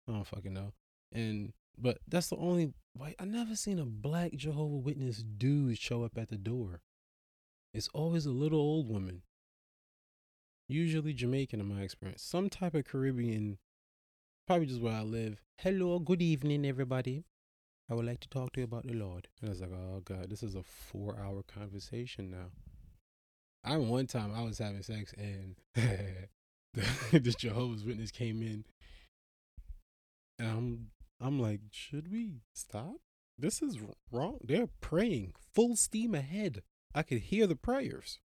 I 0.07 0.12
don't 0.12 0.27
fucking 0.27 0.53
know. 0.53 0.73
And 1.12 1.53
but 1.79 1.99
that's 2.07 2.29
the 2.29 2.37
only 2.37 2.75
white 2.95 3.16
I 3.19 3.25
never 3.25 3.57
seen 3.57 3.79
a 3.79 3.87
black 3.87 4.33
Jehovah 4.35 4.77
Witness 4.77 5.23
dude 5.23 5.79
show 5.79 6.03
up 6.03 6.19
at 6.19 6.29
the 6.29 6.37
door. 6.37 6.81
It's 7.75 7.89
always 7.95 8.27
a 8.27 8.31
little 8.31 8.61
old 8.61 8.89
woman. 8.89 9.23
Usually 10.69 11.12
Jamaican 11.12 11.61
in 11.61 11.66
my 11.66 11.83
experience. 11.83 12.23
Some 12.23 12.49
type 12.51 12.75
of 12.75 12.85
Caribbean, 12.87 13.59
probably 14.47 14.66
just 14.66 14.81
where 14.81 14.95
I 14.95 15.03
live. 15.03 15.43
Hello, 15.59 15.99
good 15.99 16.23
evening, 16.23 16.64
everybody. 16.66 17.25
I 17.91 17.95
would 17.95 18.07
like 18.07 18.21
to 18.21 18.29
talk 18.29 18.53
to 18.53 18.61
you 18.61 18.64
about 18.64 18.87
the 18.87 18.95
Lord. 18.95 19.29
And 19.41 19.49
I 19.49 19.51
was 19.51 19.61
like, 19.61 19.73
oh 19.73 20.01
God, 20.05 20.29
this 20.31 20.43
is 20.43 20.55
a 20.55 20.62
four 20.62 21.19
hour 21.19 21.43
conversation 21.43 22.31
now. 22.31 22.51
I 23.64 23.77
one 23.77 24.07
time 24.07 24.33
I 24.35 24.43
was 24.43 24.59
having 24.59 24.83
sex 24.83 25.14
and 25.16 25.57
this 27.12 27.35
Jehovah's 27.35 27.85
Witness 27.85 28.11
came 28.11 28.43
in. 28.43 28.64
And 30.39 30.49
I'm 30.49 30.87
I'm 31.21 31.41
like, 31.41 31.61
should 31.71 32.11
we 32.12 32.43
stop? 32.55 32.97
This 33.39 33.62
is 33.62 33.79
wrong. 34.11 34.39
They're 34.45 34.69
praying 34.81 35.35
full 35.55 35.77
steam 35.77 36.14
ahead. 36.14 36.62
I 36.99 37.03
could 37.03 37.18
hear 37.18 37.46
the 37.46 37.55
prayers. 37.55 38.18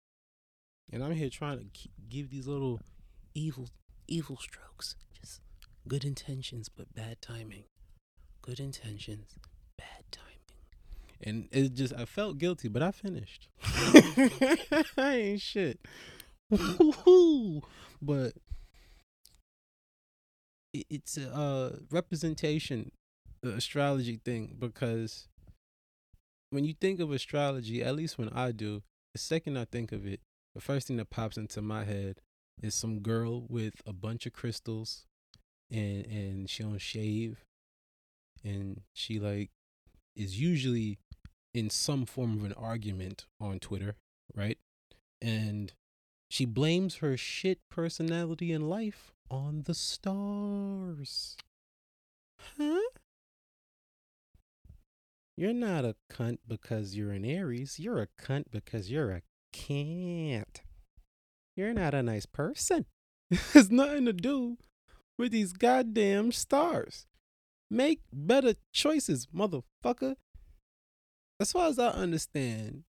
And 0.93 1.03
I'm 1.03 1.11
here 1.11 1.29
trying 1.29 1.59
to 1.59 1.65
give 2.07 2.29
these 2.29 2.47
little 2.47 2.79
evil 3.33 3.67
evil 4.07 4.37
strokes. 4.37 4.95
Just 5.19 5.41
good 5.89 6.05
intentions 6.05 6.69
but 6.69 6.95
bad 6.95 7.21
timing. 7.21 7.65
Good 8.41 8.61
intentions, 8.61 9.35
bad 9.77 10.05
timing. 10.09 10.29
And 11.21 11.49
it 11.51 11.73
just 11.73 11.93
I 11.93 12.05
felt 12.05 12.37
guilty, 12.37 12.69
but 12.69 12.81
I 12.81 12.91
finished. 12.91 13.49
I 13.61 14.85
ain't 14.97 15.41
shit. 15.41 15.77
but 16.49 18.31
it's 20.73 21.17
a 21.17 21.35
uh, 21.35 21.75
representation 21.89 22.91
the 23.41 23.53
astrology 23.53 24.21
thing 24.23 24.55
because 24.57 25.27
when 26.51 26.65
you 26.65 26.73
think 26.73 26.99
of 26.99 27.11
astrology, 27.11 27.81
at 27.81 27.95
least 27.95 28.17
when 28.17 28.29
I 28.29 28.51
do, 28.51 28.83
the 29.13 29.19
second 29.19 29.57
I 29.57 29.65
think 29.65 29.91
of 29.91 30.05
it, 30.05 30.21
the 30.53 30.61
first 30.61 30.87
thing 30.87 30.97
that 30.97 31.09
pops 31.09 31.37
into 31.37 31.61
my 31.61 31.85
head 31.85 32.21
is 32.61 32.75
some 32.75 32.99
girl 32.99 33.45
with 33.49 33.81
a 33.87 33.93
bunch 33.93 34.25
of 34.25 34.33
crystals 34.33 35.05
and 35.71 36.05
and 36.05 36.49
she 36.49 36.63
don't 36.63 36.79
shave 36.79 37.45
and 38.43 38.81
she 38.93 39.19
like 39.19 39.49
is 40.15 40.39
usually 40.39 40.99
in 41.53 41.69
some 41.69 42.05
form 42.05 42.37
of 42.37 42.43
an 42.43 42.53
argument 42.53 43.25
on 43.39 43.59
Twitter, 43.59 43.95
right? 44.35 44.57
And 45.21 45.73
she 46.29 46.45
blames 46.45 46.95
her 46.95 47.17
shit 47.17 47.59
personality 47.69 48.51
and 48.51 48.69
life 48.69 49.11
on 49.29 49.63
the 49.65 49.73
stars. 49.73 51.37
Huh? 52.57 52.79
You're 55.41 55.53
not 55.53 55.85
a 55.85 55.95
cunt 56.07 56.37
because 56.47 56.95
you're 56.95 57.13
an 57.13 57.25
Aries. 57.25 57.79
You're 57.79 57.99
a 57.99 58.07
cunt 58.21 58.51
because 58.51 58.91
you're 58.91 59.09
a 59.09 59.23
can't. 59.51 60.61
You're 61.55 61.73
not 61.73 61.95
a 61.95 62.03
nice 62.03 62.27
person. 62.27 62.85
it 63.31 63.39
has 63.53 63.71
nothing 63.71 64.05
to 64.05 64.13
do 64.13 64.59
with 65.17 65.31
these 65.31 65.51
goddamn 65.53 66.31
stars. 66.31 67.07
Make 67.71 68.01
better 68.13 68.53
choices, 68.71 69.29
motherfucker. 69.35 70.13
As 71.39 71.53
far 71.53 71.69
as 71.69 71.79
I 71.79 71.87
understand, 71.87 72.83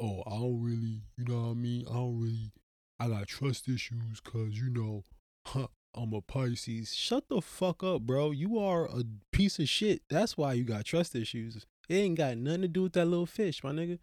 oh, 0.00 0.24
I 0.26 0.30
don't 0.30 0.60
really, 0.60 1.02
you 1.16 1.24
know 1.24 1.42
what 1.42 1.50
I 1.50 1.54
mean? 1.54 1.86
I 1.88 1.92
don't 1.92 2.20
really, 2.20 2.50
I 2.98 3.06
got 3.06 3.28
trust 3.28 3.68
issues 3.68 4.20
because, 4.20 4.58
you 4.58 4.70
know, 4.70 5.04
huh, 5.46 5.68
I'm 5.94 6.12
a 6.12 6.20
Pisces. 6.20 6.94
Shut 6.94 7.28
the 7.28 7.40
fuck 7.40 7.82
up, 7.82 8.02
bro. 8.02 8.30
You 8.30 8.58
are 8.58 8.86
a 8.86 9.04
piece 9.32 9.58
of 9.58 9.68
shit. 9.68 10.02
That's 10.08 10.36
why 10.36 10.52
you 10.52 10.64
got 10.64 10.84
trust 10.84 11.14
issues. 11.14 11.66
It 11.88 11.94
ain't 11.94 12.18
got 12.18 12.36
nothing 12.36 12.62
to 12.62 12.68
do 12.68 12.82
with 12.84 12.92
that 12.92 13.06
little 13.06 13.26
fish, 13.26 13.64
my 13.64 13.72
nigga. 13.72 13.98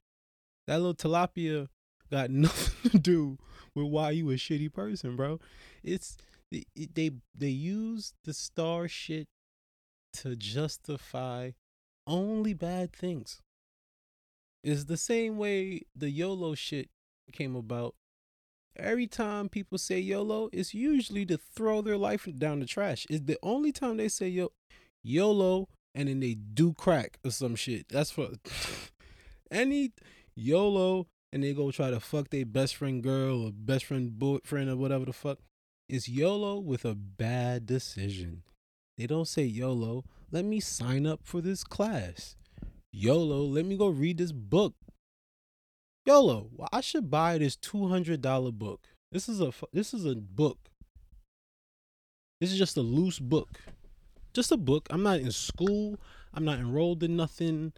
That 0.68 0.78
little 0.78 0.96
tilapia 0.96 1.68
got 2.12 2.30
nothing 2.32 2.92
to 2.92 3.00
do 3.00 3.38
with 3.74 3.88
why 3.88 4.12
you 4.12 4.30
a 4.32 4.36
shitty 4.36 4.74
person, 4.74 5.16
bro. 5.16 5.40
It's 5.84 6.18
it, 6.52 6.96
they 6.96 7.12
they 7.34 7.50
use 7.50 8.14
the 8.24 8.34
star 8.34 8.88
shit 8.88 9.28
to 10.14 10.36
justify 10.36 11.52
only 12.08 12.54
bad 12.54 12.94
things. 12.94 13.42
It's 14.64 14.86
the 14.86 14.98
same 14.98 15.38
way 15.38 15.82
the 15.96 16.10
YOLO 16.10 16.56
shit 16.56 16.90
came 17.32 17.56
about 17.56 17.96
every 18.76 19.08
time 19.08 19.50
people 19.50 19.78
say 19.78 20.00
YOLO, 20.00 20.50
it's 20.52 20.74
usually 20.74 21.26
to 21.28 21.38
throw 21.38 21.82
their 21.82 21.98
life 21.98 22.28
down 22.38 22.60
the 22.60 22.66
trash. 22.66 23.06
It's 23.10 23.26
the 23.26 23.38
only 23.44 23.72
time 23.72 23.98
they 23.98 24.10
say 24.10 24.28
yo 24.28 24.52
YOLO 25.04 25.70
and 25.94 26.10
then 26.10 26.20
they 26.20 26.34
do 26.34 26.74
crack 26.74 27.20
or 27.24 27.32
some 27.32 27.56
shit. 27.56 27.88
That's 27.90 28.12
for 28.12 28.30
any 29.52 29.92
YOLO 30.36 31.08
and 31.32 31.44
they 31.44 31.54
go 31.54 31.72
try 31.72 31.90
to 31.90 32.00
fuck 32.00 32.30
their 32.30 32.46
best 32.46 32.76
friend 32.76 33.04
girl 33.04 33.46
or 33.46 33.52
best 33.52 33.86
friend 33.86 34.18
boyfriend 34.18 34.70
or 34.70 34.76
whatever 34.76 35.06
the 35.06 35.14
fuck. 35.14 35.40
It's 35.88 36.10
YOLO 36.10 36.60
with 36.60 36.86
a 36.86 36.96
bad 36.96 37.66
decision. 37.66 38.44
They 38.98 39.08
don't 39.08 39.28
say 39.28 39.44
YOLO, 39.44 40.06
let 40.32 40.46
me 40.46 40.60
sign 40.60 41.06
up 41.06 41.22
for 41.24 41.42
this 41.42 41.64
class. 41.64 42.36
YOLO, 42.92 43.44
let 43.44 43.66
me 43.66 43.78
go 43.78 43.88
read 43.88 44.18
this 44.18 44.32
book. 44.32 44.74
YOLO, 46.06 46.50
I 46.72 46.82
should 46.82 47.10
buy 47.10 47.38
this 47.40 47.56
two 47.56 47.88
hundred 47.88 48.22
dollar 48.22 48.52
book. 48.52 48.82
This 49.12 49.28
is 49.28 49.42
a 49.42 49.52
this 49.74 49.94
is 49.94 50.06
a 50.06 50.16
book. 50.16 50.70
This 52.40 52.52
is 52.52 52.60
just 52.60 52.78
a 52.78 52.82
loose 52.82 53.18
book, 53.18 53.50
just 54.34 54.52
a 54.52 54.58
book. 54.58 54.88
I'm 54.92 55.02
not 55.02 55.20
in 55.20 55.32
school. 55.32 55.98
I'm 56.34 56.46
not 56.46 56.60
enrolled 56.60 57.02
in 57.02 57.16
nothing. 57.16 57.74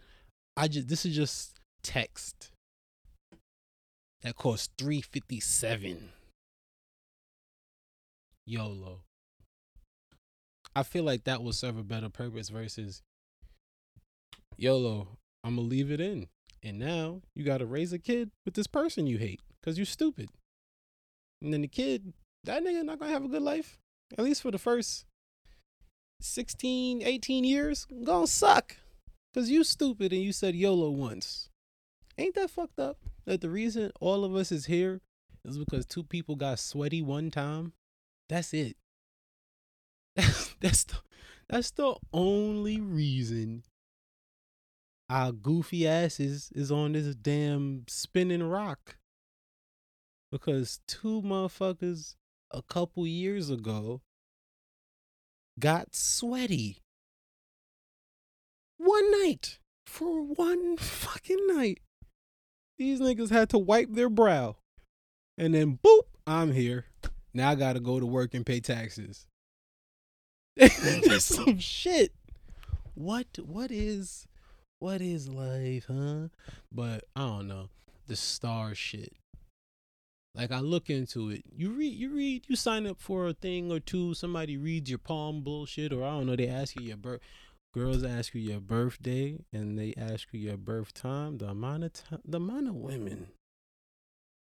I 0.56 0.68
just 0.68 0.88
this 0.88 1.06
is 1.06 1.16
just 1.16 1.58
text. 1.82 2.50
That 4.22 4.36
costs 4.36 4.68
three 4.76 5.00
fifty 5.00 5.40
seven. 5.40 6.10
YOLO. 8.46 9.02
I 10.76 10.82
feel 10.82 11.04
like 11.04 11.24
that 11.24 11.42
will 11.42 11.52
serve 11.52 11.78
a 11.78 11.82
better 11.82 12.10
purpose 12.10 12.50
versus 12.50 13.02
YOLO. 14.58 15.18
I'm 15.42 15.56
gonna 15.56 15.66
leave 15.66 15.90
it 15.90 16.00
in. 16.00 16.26
And 16.62 16.78
now 16.78 17.22
you 17.34 17.44
got 17.44 17.58
to 17.58 17.66
raise 17.66 17.92
a 17.92 17.98
kid 17.98 18.30
with 18.44 18.54
this 18.54 18.66
person 18.66 19.06
you 19.06 19.18
hate 19.18 19.40
because 19.60 19.78
you're 19.78 19.86
stupid. 19.86 20.30
And 21.40 21.52
then 21.52 21.62
the 21.62 21.68
kid, 21.68 22.12
that 22.44 22.62
nigga 22.62 22.84
not 22.84 22.98
going 22.98 23.10
to 23.10 23.14
have 23.14 23.24
a 23.24 23.28
good 23.28 23.42
life. 23.42 23.78
At 24.16 24.24
least 24.24 24.42
for 24.42 24.50
the 24.50 24.58
first 24.58 25.04
16, 26.20 27.02
18 27.02 27.44
years, 27.44 27.86
gonna 28.04 28.26
suck. 28.26 28.76
Because 29.32 29.50
you 29.50 29.62
stupid 29.62 30.12
and 30.12 30.22
you 30.22 30.32
said 30.32 30.54
YOLO 30.54 30.90
once. 30.90 31.50
Ain't 32.16 32.34
that 32.34 32.50
fucked 32.50 32.80
up? 32.80 32.98
That 33.26 33.40
the 33.40 33.50
reason 33.50 33.92
all 34.00 34.24
of 34.24 34.34
us 34.34 34.50
is 34.50 34.66
here 34.66 35.00
is 35.44 35.58
because 35.58 35.86
two 35.86 36.02
people 36.02 36.34
got 36.34 36.58
sweaty 36.58 37.02
one 37.02 37.30
time. 37.30 37.72
That's 38.28 38.52
it. 38.54 38.76
That's, 40.16 40.54
that's 40.60 40.84
the, 40.84 40.96
that's 41.48 41.70
the 41.72 41.94
only 42.12 42.80
reason 42.80 43.62
our 45.10 45.32
goofy 45.32 45.86
asses 45.86 46.50
is 46.54 46.70
on 46.70 46.92
this 46.92 47.14
damn 47.14 47.84
spinning 47.88 48.42
rock. 48.42 48.96
Because 50.30 50.80
two 50.86 51.22
motherfuckers 51.22 52.16
a 52.50 52.62
couple 52.62 53.06
years 53.06 53.48
ago 53.50 54.02
got 55.58 55.94
sweaty. 55.94 56.78
One 58.76 59.10
night. 59.22 59.58
For 59.86 60.22
one 60.22 60.76
fucking 60.76 61.46
night. 61.46 61.80
These 62.76 63.00
niggas 63.00 63.30
had 63.30 63.48
to 63.50 63.58
wipe 63.58 63.90
their 63.90 64.10
brow. 64.10 64.56
And 65.38 65.54
then 65.54 65.78
boop, 65.82 66.02
I'm 66.26 66.52
here. 66.52 66.84
Now 67.32 67.50
I 67.50 67.54
gotta 67.54 67.80
go 67.80 67.98
to 67.98 68.06
work 68.06 68.34
and 68.34 68.44
pay 68.44 68.60
taxes. 68.60 69.26
That's 70.56 71.24
some 71.24 71.58
shit. 71.58 72.12
What 72.94 73.26
what 73.44 73.70
is 73.70 74.26
what 74.80 75.00
is 75.00 75.28
life, 75.28 75.86
huh? 75.88 76.28
But 76.72 77.04
I 77.16 77.20
don't 77.20 77.48
know. 77.48 77.68
The 78.06 78.16
star 78.16 78.74
shit. 78.74 79.12
Like 80.34 80.52
I 80.52 80.60
look 80.60 80.88
into 80.88 81.30
it. 81.30 81.42
You 81.54 81.70
read 81.70 81.94
you 81.94 82.10
read 82.10 82.44
you 82.48 82.56
sign 82.56 82.86
up 82.86 83.00
for 83.00 83.26
a 83.26 83.32
thing 83.32 83.72
or 83.72 83.80
two, 83.80 84.14
somebody 84.14 84.56
reads 84.56 84.88
your 84.88 84.98
palm 84.98 85.42
bullshit, 85.42 85.92
or 85.92 86.04
I 86.04 86.10
don't 86.10 86.26
know, 86.26 86.36
they 86.36 86.48
ask 86.48 86.78
you 86.78 86.86
your 86.86 86.96
birth 86.96 87.20
girls 87.74 88.02
ask 88.02 88.34
you 88.34 88.40
your 88.40 88.60
birthday 88.60 89.38
and 89.52 89.78
they 89.78 89.94
ask 89.96 90.28
you 90.32 90.40
your 90.40 90.56
birth 90.56 90.94
time. 90.94 91.38
The 91.38 91.48
amount 91.48 91.84
of 91.84 91.92
time 91.92 92.20
the 92.24 92.38
amount 92.38 92.68
of 92.68 92.74
women 92.76 93.28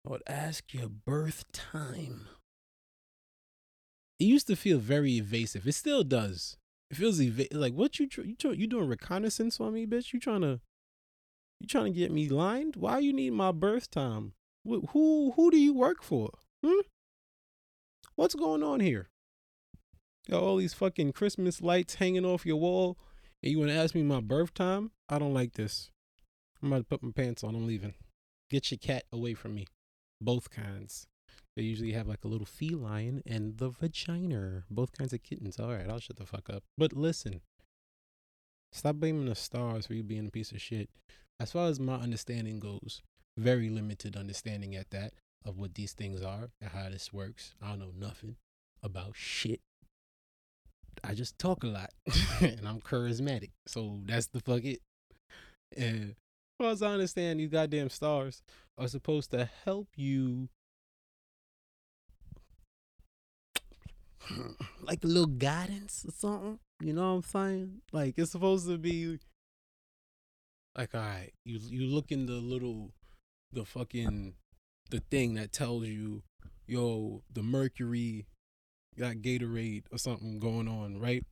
would 0.06 0.22
ask 0.26 0.72
your 0.72 0.88
birth 0.88 1.50
time. 1.52 2.28
It 4.18 4.24
used 4.24 4.46
to 4.46 4.56
feel 4.56 4.78
very 4.78 5.16
evasive. 5.16 5.66
It 5.66 5.72
still 5.72 6.04
does. 6.04 6.56
It 6.90 6.96
feels 6.96 7.20
eva- 7.20 7.48
like 7.52 7.74
what 7.74 7.98
you 7.98 8.08
tr- 8.08 8.22
you 8.22 8.36
tr- 8.36 8.52
you 8.52 8.66
doing 8.66 8.88
reconnaissance 8.88 9.60
on 9.60 9.74
me, 9.74 9.86
bitch? 9.86 10.12
You 10.12 10.20
trying 10.20 10.42
to 10.42 10.60
you 11.60 11.66
trying 11.66 11.92
to 11.92 11.98
get 11.98 12.12
me 12.12 12.28
lined? 12.28 12.76
Why 12.76 12.98
you 12.98 13.12
need 13.12 13.30
my 13.30 13.52
birth 13.52 13.90
time? 13.90 14.34
Wh- 14.64 14.86
who 14.90 15.32
who 15.36 15.50
do 15.50 15.58
you 15.58 15.74
work 15.74 16.02
for? 16.02 16.30
Hmm? 16.64 16.80
What's 18.14 18.34
going 18.34 18.62
on 18.62 18.80
here? 18.80 19.08
Got 20.30 20.42
all 20.42 20.56
these 20.56 20.74
fucking 20.74 21.12
Christmas 21.12 21.60
lights 21.60 21.96
hanging 21.96 22.24
off 22.24 22.46
your 22.46 22.56
wall, 22.56 22.98
and 23.42 23.52
you 23.52 23.58
want 23.58 23.70
to 23.70 23.76
ask 23.76 23.94
me 23.94 24.02
my 24.02 24.20
birth 24.20 24.54
time? 24.54 24.90
I 25.08 25.18
don't 25.18 25.34
like 25.34 25.52
this. 25.52 25.90
I'm 26.62 26.72
about 26.72 26.78
to 26.78 26.84
put 26.84 27.02
my 27.02 27.12
pants 27.14 27.44
on. 27.44 27.54
I'm 27.54 27.66
leaving. 27.66 27.94
Get 28.50 28.70
your 28.70 28.78
cat 28.78 29.04
away 29.12 29.34
from 29.34 29.54
me. 29.54 29.66
Both 30.20 30.50
kinds. 30.50 31.06
They 31.56 31.62
usually 31.62 31.92
have 31.92 32.06
like 32.06 32.24
a 32.24 32.28
little 32.28 32.46
feline 32.46 33.22
and 33.26 33.56
the 33.56 33.70
vagina. 33.70 34.64
Both 34.70 34.92
kinds 34.92 35.14
of 35.14 35.22
kittens. 35.22 35.58
All 35.58 35.72
right, 35.72 35.88
I'll 35.88 35.98
shut 36.00 36.18
the 36.18 36.26
fuck 36.26 36.50
up. 36.50 36.62
But 36.76 36.92
listen, 36.92 37.40
stop 38.72 38.96
blaming 38.96 39.24
the 39.24 39.34
stars 39.34 39.86
for 39.86 39.94
you 39.94 40.02
being 40.02 40.26
a 40.26 40.30
piece 40.30 40.52
of 40.52 40.60
shit. 40.60 40.90
As 41.40 41.52
far 41.52 41.68
as 41.68 41.80
my 41.80 41.94
understanding 41.94 42.60
goes, 42.60 43.02
very 43.38 43.70
limited 43.70 44.16
understanding 44.16 44.74
at 44.74 44.90
that 44.90 45.14
of 45.46 45.58
what 45.58 45.74
these 45.74 45.92
things 45.92 46.22
are 46.22 46.50
and 46.60 46.70
how 46.70 46.90
this 46.90 47.12
works. 47.12 47.54
I 47.62 47.70
don't 47.70 47.78
know 47.78 47.92
nothing 47.96 48.36
about 48.82 49.12
shit. 49.14 49.60
I 51.02 51.14
just 51.14 51.38
talk 51.38 51.62
a 51.62 51.68
lot 51.68 51.90
and 52.40 52.66
I'm 52.66 52.80
charismatic. 52.80 53.50
So 53.66 54.00
that's 54.04 54.26
the 54.28 54.40
fuck 54.40 54.64
it. 54.64 54.80
And 55.76 56.10
as 56.10 56.14
far 56.58 56.70
as 56.70 56.82
I 56.82 56.92
understand, 56.92 57.40
these 57.40 57.50
goddamn 57.50 57.90
stars 57.90 58.42
are 58.78 58.88
supposed 58.88 59.30
to 59.30 59.48
help 59.64 59.88
you 59.96 60.48
like 64.82 65.04
a 65.04 65.06
little 65.06 65.26
guidance 65.26 66.04
or 66.06 66.12
something. 66.12 66.58
You 66.80 66.92
know 66.92 67.14
what 67.14 67.16
I'm 67.16 67.22
saying? 67.22 67.82
Like 67.92 68.14
it's 68.16 68.32
supposed 68.32 68.68
to 68.68 68.78
be 68.78 69.18
like 70.76 70.94
all 70.94 71.00
right, 71.00 71.32
you 71.44 71.58
you 71.68 71.86
look 71.86 72.12
in 72.12 72.26
the 72.26 72.34
little 72.34 72.92
the 73.52 73.64
fucking 73.64 74.34
the 74.90 75.00
thing 75.10 75.34
that 75.34 75.52
tells 75.52 75.86
you, 75.86 76.22
yo, 76.66 77.22
the 77.32 77.42
Mercury 77.42 78.26
got 78.98 79.16
Gatorade 79.16 79.84
or 79.90 79.98
something 79.98 80.38
going 80.38 80.68
on, 80.68 80.98
right? 80.98 81.24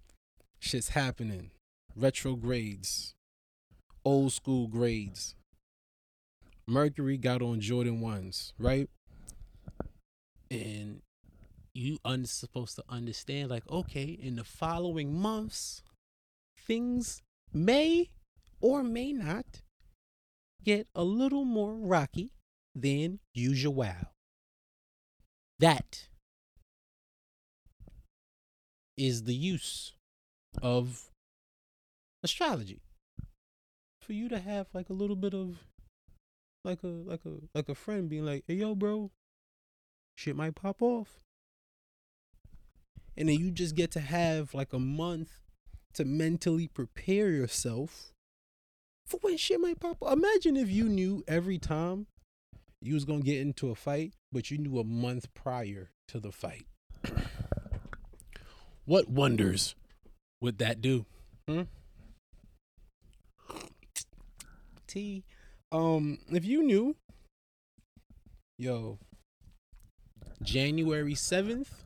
Shit's 0.59 0.91
happening. 0.91 1.51
Retrogrades. 1.95 3.15
Old 4.05 4.33
school 4.33 4.67
grades. 4.67 5.35
Mercury 6.67 7.17
got 7.17 7.43
on 7.43 7.61
Jordan 7.61 8.01
ones, 8.01 8.53
right? 8.59 8.89
And 10.51 11.03
you 11.75 11.99
un 12.05 12.25
supposed 12.25 12.77
to 12.77 12.85
understand, 12.89 13.51
like, 13.51 13.69
okay, 13.69 14.05
in 14.05 14.37
the 14.37 14.45
following 14.45 15.13
months, 15.13 15.83
things 16.67 17.23
may 17.53 18.11
or 18.61 18.83
may 18.83 19.13
not 19.13 19.63
get 20.63 20.87
a 20.95 21.05
little 21.05 21.45
more 21.45 21.75
rocky 21.75 22.31
than 22.75 23.21
usual. 23.35 23.95
That 25.59 26.09
is 28.97 29.25
the 29.25 29.35
use 29.35 29.93
of 30.63 31.11
astrology 32.23 32.81
for 34.03 34.13
you 34.13 34.29
to 34.29 34.39
have 34.39 34.67
like 34.73 34.89
a 34.89 34.93
little 34.93 35.17
bit 35.17 35.35
of 35.35 35.59
like 36.65 36.83
a 36.83 36.87
like 36.87 37.21
a 37.25 37.35
like 37.55 37.69
a 37.69 37.75
friend 37.75 38.09
being 38.09 38.25
like 38.25 38.45
hey 38.47 38.55
yo 38.55 38.75
bro 38.75 39.11
shit 40.17 40.37
might 40.37 40.55
pop 40.55 40.81
off 40.81 41.24
and 43.17 43.29
then 43.29 43.39
you 43.39 43.51
just 43.51 43.75
get 43.75 43.91
to 43.93 44.01
have 44.01 44.55
like 44.55 44.73
a 44.73 44.79
month 44.79 45.31
to 45.95 46.05
mentally 46.05 46.69
prepare 46.69 47.31
yourself 47.31 48.13
for 49.07 49.19
when 49.23 49.37
shit 49.37 49.61
might 49.61 49.81
pop 49.81 50.03
up. 50.03 50.13
Imagine 50.13 50.57
if 50.57 50.71
you 50.71 50.85
knew 50.85 51.23
every 51.29 51.59
time 51.59 52.07
you 52.81 52.95
was 52.95 53.05
gonna 53.05 53.21
get 53.21 53.41
into 53.41 53.71
a 53.71 53.75
fight, 53.75 54.15
but 54.33 54.51
you 54.51 54.59
knew 54.59 54.79
a 54.79 54.85
month 54.85 55.33
prior 55.35 55.91
to 56.09 56.19
the 56.19 56.33
fight. 56.33 56.67
what 58.85 59.09
wonders 59.09 59.75
would 60.41 60.59
that 60.59 60.81
do? 60.81 61.07
Hmm? 61.49 61.63
T. 64.87 65.25
Um, 65.73 66.19
if 66.31 66.45
you 66.45 66.63
knew, 66.63 66.97
yo, 68.59 68.99
January 70.43 71.15
seventh, 71.15 71.84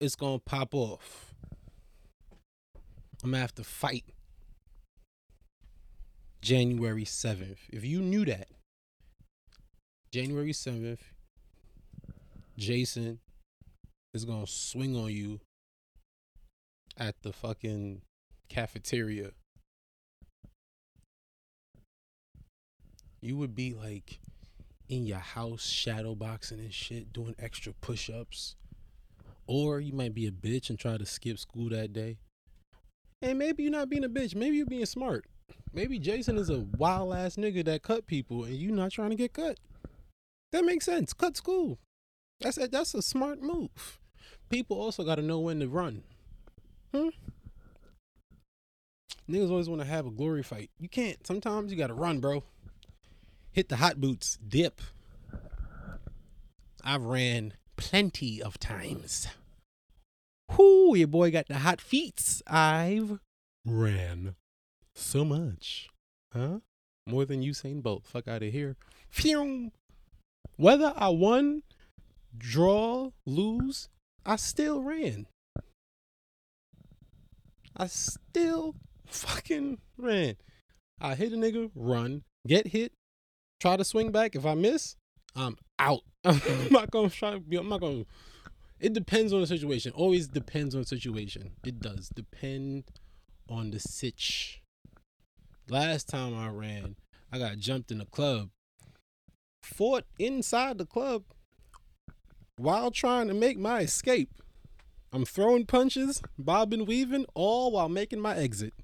it's 0.00 0.16
gonna 0.16 0.38
pop 0.38 0.74
off. 0.74 1.34
I'm 3.22 3.30
gonna 3.30 3.40
have 3.40 3.54
to 3.56 3.64
fight 3.64 4.04
January 6.42 7.04
7th. 7.04 7.58
If 7.70 7.84
you 7.84 8.00
knew 8.00 8.24
that, 8.26 8.48
January 10.12 10.52
7th, 10.52 11.00
Jason 12.56 13.20
is 14.14 14.24
gonna 14.24 14.46
swing 14.46 14.96
on 14.96 15.10
you 15.10 15.40
at 16.96 17.22
the 17.22 17.32
fucking 17.32 18.02
cafeteria, 18.48 19.32
you 23.20 23.36
would 23.36 23.54
be 23.54 23.74
like 23.74 24.20
in 24.88 25.04
your 25.04 25.18
house 25.18 25.66
shadow 25.66 26.14
boxing 26.14 26.60
and 26.60 26.72
shit, 26.72 27.12
doing 27.12 27.34
extra 27.38 27.72
push 27.72 28.08
ups. 28.08 28.54
Or 29.46 29.80
you 29.80 29.92
might 29.92 30.14
be 30.14 30.26
a 30.26 30.32
bitch 30.32 30.70
and 30.70 30.78
try 30.78 30.96
to 30.96 31.06
skip 31.06 31.38
school 31.38 31.68
that 31.70 31.92
day. 31.92 32.18
And 33.22 33.38
maybe 33.38 33.62
you're 33.62 33.72
not 33.72 33.88
being 33.88 34.04
a 34.04 34.08
bitch. 34.08 34.34
Maybe 34.34 34.56
you're 34.56 34.66
being 34.66 34.86
smart. 34.86 35.26
Maybe 35.72 35.98
Jason 35.98 36.38
is 36.38 36.50
a 36.50 36.60
wild 36.78 37.14
ass 37.14 37.36
nigga 37.36 37.64
that 37.66 37.82
cut 37.82 38.06
people 38.06 38.44
and 38.44 38.54
you 38.54 38.72
not 38.72 38.92
trying 38.92 39.10
to 39.10 39.16
get 39.16 39.32
cut. 39.32 39.58
That 40.52 40.64
makes 40.64 40.84
sense. 40.84 41.12
Cut 41.12 41.36
school. 41.36 41.78
That's 42.40 42.58
a, 42.58 42.68
that's 42.68 42.94
a 42.94 43.02
smart 43.02 43.42
move. 43.42 44.00
People 44.48 44.80
also 44.80 45.04
got 45.04 45.16
to 45.16 45.22
know 45.22 45.40
when 45.40 45.60
to 45.60 45.68
run. 45.68 46.02
Hmm? 46.94 47.08
Niggas 49.28 49.50
always 49.50 49.68
want 49.68 49.80
to 49.80 49.86
have 49.86 50.06
a 50.06 50.10
glory 50.10 50.42
fight. 50.42 50.70
You 50.78 50.88
can't. 50.88 51.26
Sometimes 51.26 51.72
you 51.72 51.78
got 51.78 51.88
to 51.88 51.94
run, 51.94 52.20
bro. 52.20 52.44
Hit 53.50 53.68
the 53.68 53.76
hot 53.76 54.00
boots, 54.00 54.38
dip. 54.46 54.80
I've 56.84 57.02
ran 57.02 57.54
plenty 57.76 58.42
of 58.42 58.58
times. 58.58 59.28
Whoo, 60.56 60.96
your 60.96 61.08
boy 61.08 61.30
got 61.30 61.48
the 61.48 61.58
hot 61.58 61.80
feet. 61.80 62.42
I've 62.46 63.18
ran 63.64 64.36
so 64.94 65.24
much. 65.24 65.90
Huh? 66.32 66.60
More 67.06 67.24
than 67.24 67.42
Usain 67.42 67.82
Bolt. 67.82 68.04
Fuck 68.06 68.28
out 68.28 68.42
of 68.42 68.52
here. 68.52 68.76
Phew. 69.10 69.70
Whether 70.56 70.92
I 70.96 71.08
won, 71.08 71.62
draw, 72.36 73.10
lose, 73.24 73.88
I 74.24 74.36
still 74.36 74.82
ran. 74.82 75.26
I 77.76 77.86
still 77.88 78.74
fucking 79.06 79.78
ran. 79.98 80.36
I 81.00 81.14
hit 81.14 81.32
a 81.32 81.36
nigga, 81.36 81.70
run, 81.74 82.22
get 82.46 82.68
hit, 82.68 82.92
try 83.60 83.76
to 83.76 83.84
swing 83.84 84.12
back. 84.12 84.34
If 84.34 84.46
I 84.46 84.54
miss, 84.54 84.96
I'm 85.34 85.58
out. 85.78 86.02
I'm 86.24 86.40
not 86.70 86.90
gonna 86.90 87.10
try 87.10 87.30
I'm 87.30 87.68
not 87.68 87.80
gonna 87.80 88.04
it 88.78 88.92
depends 88.92 89.32
on 89.32 89.40
the 89.40 89.46
situation. 89.46 89.92
Always 89.94 90.28
depends 90.28 90.74
on 90.74 90.82
the 90.82 90.86
situation. 90.86 91.52
It 91.64 91.80
does 91.80 92.10
depend 92.10 92.84
on 93.48 93.70
the 93.70 93.80
sitch. 93.80 94.60
Last 95.68 96.08
time 96.08 96.36
I 96.36 96.48
ran, 96.48 96.96
I 97.32 97.38
got 97.38 97.58
jumped 97.58 97.90
in 97.90 97.98
the 97.98 98.04
club. 98.04 98.50
Fought 99.62 100.04
inside 100.18 100.78
the 100.78 100.86
club 100.86 101.24
while 102.58 102.90
trying 102.90 103.28
to 103.28 103.34
make 103.34 103.58
my 103.58 103.80
escape. 103.80 104.30
I'm 105.12 105.24
throwing 105.24 105.66
punches, 105.66 106.22
bobbing, 106.38 106.84
weaving, 106.84 107.26
all 107.34 107.72
while 107.72 107.88
making 107.88 108.20
my 108.20 108.36
exit. 108.36 108.74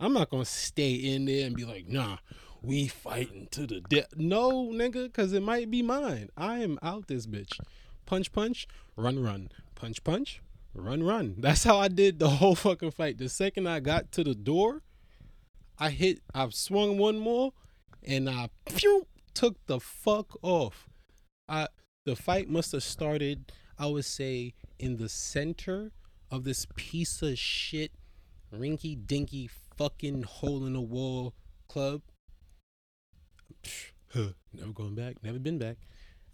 I'm 0.00 0.14
not 0.14 0.30
gonna 0.30 0.44
stay 0.44 0.94
in 0.94 1.26
there 1.26 1.46
and 1.46 1.54
be 1.54 1.64
like, 1.64 1.86
nah, 1.86 2.18
we 2.62 2.86
fighting 2.86 3.48
to 3.50 3.66
the 3.66 3.80
death. 3.80 4.08
No, 4.16 4.68
nigga, 4.68 5.04
because 5.04 5.32
it 5.32 5.42
might 5.42 5.70
be 5.70 5.82
mine. 5.82 6.30
I 6.36 6.58
am 6.58 6.78
out 6.82 7.08
this 7.08 7.26
bitch. 7.26 7.58
Punch, 8.06 8.32
punch, 8.32 8.66
run, 8.96 9.22
run. 9.22 9.50
Punch, 9.74 10.04
punch, 10.04 10.42
run, 10.74 11.02
run. 11.02 11.34
That's 11.38 11.64
how 11.64 11.78
I 11.78 11.88
did 11.88 12.18
the 12.18 12.28
whole 12.28 12.54
fucking 12.54 12.92
fight. 12.92 13.18
The 13.18 13.28
second 13.28 13.68
I 13.68 13.80
got 13.80 14.12
to 14.12 14.24
the 14.24 14.34
door, 14.34 14.82
I 15.78 15.90
hit, 15.90 16.20
I 16.34 16.48
swung 16.50 16.98
one 16.98 17.18
more, 17.18 17.52
and 18.02 18.28
I 18.30 18.48
took 19.34 19.66
the 19.66 19.80
fuck 19.80 20.36
off. 20.42 20.88
I 21.48 21.68
the 22.04 22.16
fight 22.16 22.48
must 22.48 22.72
have 22.72 22.82
started, 22.82 23.52
I 23.78 23.86
would 23.86 24.04
say, 24.04 24.54
in 24.78 24.96
the 24.96 25.08
center 25.08 25.92
of 26.30 26.44
this 26.44 26.66
piece 26.74 27.22
of 27.22 27.38
shit, 27.38 27.92
rinky 28.52 28.96
dinky 29.06 29.48
fucking 29.76 30.24
hole 30.24 30.66
in 30.66 30.72
the 30.72 30.80
wall 30.80 31.34
club. 31.68 32.02
Never 34.14 34.72
going 34.72 34.94
back, 34.94 35.22
never 35.22 35.38
been 35.38 35.58
back. 35.58 35.76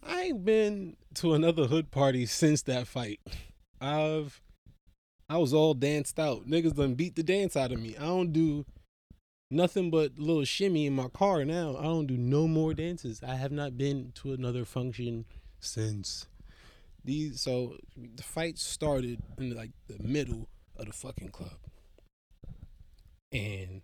I 0.01 0.21
ain't 0.21 0.45
been 0.45 0.97
to 1.15 1.33
another 1.33 1.65
hood 1.65 1.91
party 1.91 2.25
since 2.25 2.61
that 2.63 2.87
fight. 2.87 3.19
I've 3.81 4.41
I 5.29 5.37
was 5.37 5.53
all 5.53 5.75
danced 5.75 6.19
out. 6.19 6.47
Niggas 6.47 6.75
done 6.75 6.95
beat 6.95 7.15
the 7.15 7.23
dance 7.23 7.55
out 7.55 7.71
of 7.71 7.79
me. 7.79 7.95
I 7.97 8.05
don't 8.05 8.33
do 8.33 8.65
nothing 9.51 9.91
but 9.91 10.17
little 10.17 10.43
shimmy 10.43 10.87
in 10.87 10.95
my 10.95 11.07
car 11.09 11.45
now. 11.45 11.75
I 11.77 11.83
don't 11.83 12.07
do 12.07 12.17
no 12.17 12.47
more 12.47 12.73
dances. 12.73 13.21
I 13.21 13.35
have 13.35 13.51
not 13.51 13.77
been 13.77 14.11
to 14.15 14.33
another 14.33 14.65
function 14.65 15.25
since 15.59 16.25
these 17.03 17.41
so 17.41 17.77
the 17.95 18.23
fight 18.23 18.57
started 18.57 19.21
in 19.37 19.55
like 19.55 19.71
the 19.87 20.01
middle 20.01 20.49
of 20.75 20.87
the 20.87 20.93
fucking 20.93 21.29
club. 21.29 21.57
And 23.31 23.78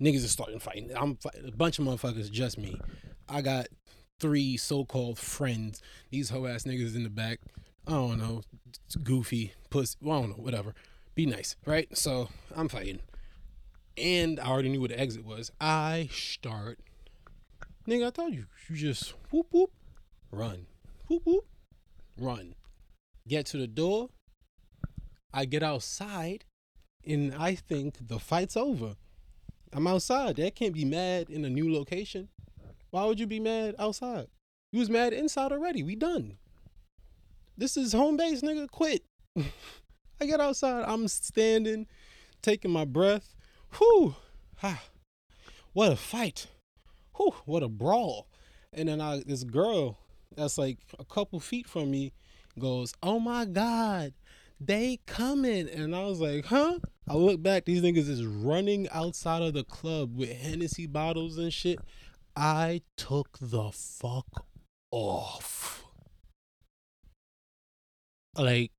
niggas 0.00 0.24
are 0.24 0.28
starting 0.28 0.58
fighting. 0.58 0.90
I'm 0.94 1.18
a 1.44 1.50
bunch 1.52 1.78
of 1.78 1.84
motherfuckers, 1.84 2.30
just 2.30 2.58
me. 2.58 2.80
I 3.28 3.40
got 3.42 3.68
three 4.20 4.56
so-called 4.56 5.18
friends. 5.18 5.80
These 6.10 6.30
hoe 6.30 6.46
ass 6.46 6.64
niggas 6.64 6.94
in 6.94 7.02
the 7.02 7.10
back. 7.10 7.40
I 7.86 7.92
don't 7.92 8.18
know, 8.18 8.42
goofy, 9.02 9.52
pussy. 9.70 9.96
Well, 10.00 10.18
I 10.18 10.20
don't 10.22 10.30
know, 10.30 10.42
whatever. 10.42 10.74
Be 11.14 11.24
nice, 11.24 11.56
right? 11.64 11.88
So 11.96 12.28
I'm 12.54 12.68
fighting, 12.68 12.98
and 13.96 14.40
I 14.40 14.48
already 14.48 14.68
knew 14.68 14.80
what 14.80 14.90
the 14.90 15.00
exit 15.00 15.24
was. 15.24 15.50
I 15.60 16.08
start, 16.12 16.78
nigga. 17.88 18.08
I 18.08 18.10
told 18.10 18.34
you, 18.34 18.46
you 18.68 18.76
just 18.76 19.14
whoop 19.30 19.46
whoop, 19.50 19.70
run, 20.30 20.66
whoop 21.08 21.22
whoop, 21.24 21.46
run. 22.18 22.54
Get 23.28 23.46
to 23.46 23.56
the 23.56 23.66
door. 23.66 24.10
I 25.32 25.44
get 25.44 25.62
outside, 25.62 26.44
and 27.06 27.34
I 27.34 27.54
think 27.54 28.08
the 28.08 28.18
fight's 28.18 28.56
over. 28.56 28.96
I'm 29.76 29.86
outside. 29.86 30.36
That 30.36 30.54
can't 30.54 30.72
be 30.72 30.86
mad 30.86 31.28
in 31.28 31.44
a 31.44 31.50
new 31.50 31.70
location. 31.70 32.30
Why 32.92 33.04
would 33.04 33.20
you 33.20 33.26
be 33.26 33.38
mad 33.38 33.74
outside? 33.78 34.28
You 34.72 34.80
was 34.80 34.88
mad 34.88 35.12
inside 35.12 35.52
already. 35.52 35.82
We 35.82 35.94
done. 35.94 36.38
This 37.58 37.76
is 37.76 37.92
home 37.92 38.16
base, 38.16 38.40
nigga. 38.40 38.70
Quit. 38.70 39.04
I 39.36 40.24
get 40.24 40.40
outside. 40.40 40.86
I'm 40.88 41.06
standing, 41.08 41.86
taking 42.40 42.70
my 42.70 42.86
breath. 42.86 43.34
Whew. 43.76 44.14
Ah, 44.62 44.82
what 45.74 45.92
a 45.92 45.96
fight. 45.96 46.46
Whew. 47.16 47.34
What 47.44 47.62
a 47.62 47.68
brawl. 47.68 48.28
And 48.72 48.88
then 48.88 49.02
I 49.02 49.22
this 49.26 49.44
girl 49.44 49.98
that's 50.34 50.56
like 50.56 50.78
a 50.98 51.04
couple 51.04 51.38
feet 51.38 51.68
from 51.68 51.90
me 51.90 52.14
goes, 52.58 52.94
Oh 53.02 53.20
my 53.20 53.44
God, 53.44 54.14
they 54.60 55.00
coming. 55.06 55.68
And 55.68 55.94
I 55.94 56.04
was 56.04 56.20
like, 56.20 56.46
huh? 56.46 56.78
I 57.08 57.14
look 57.14 57.42
back, 57.42 57.64
these 57.64 57.82
niggas 57.82 58.08
is 58.08 58.24
running 58.24 58.88
outside 58.90 59.42
of 59.42 59.54
the 59.54 59.64
club 59.64 60.16
with 60.16 60.30
Hennessy 60.30 60.86
bottles 60.86 61.38
and 61.38 61.52
shit. 61.52 61.78
I 62.34 62.82
took 62.96 63.38
the 63.40 63.70
fuck 63.70 64.46
off. 64.90 65.84
Like, 68.36 68.72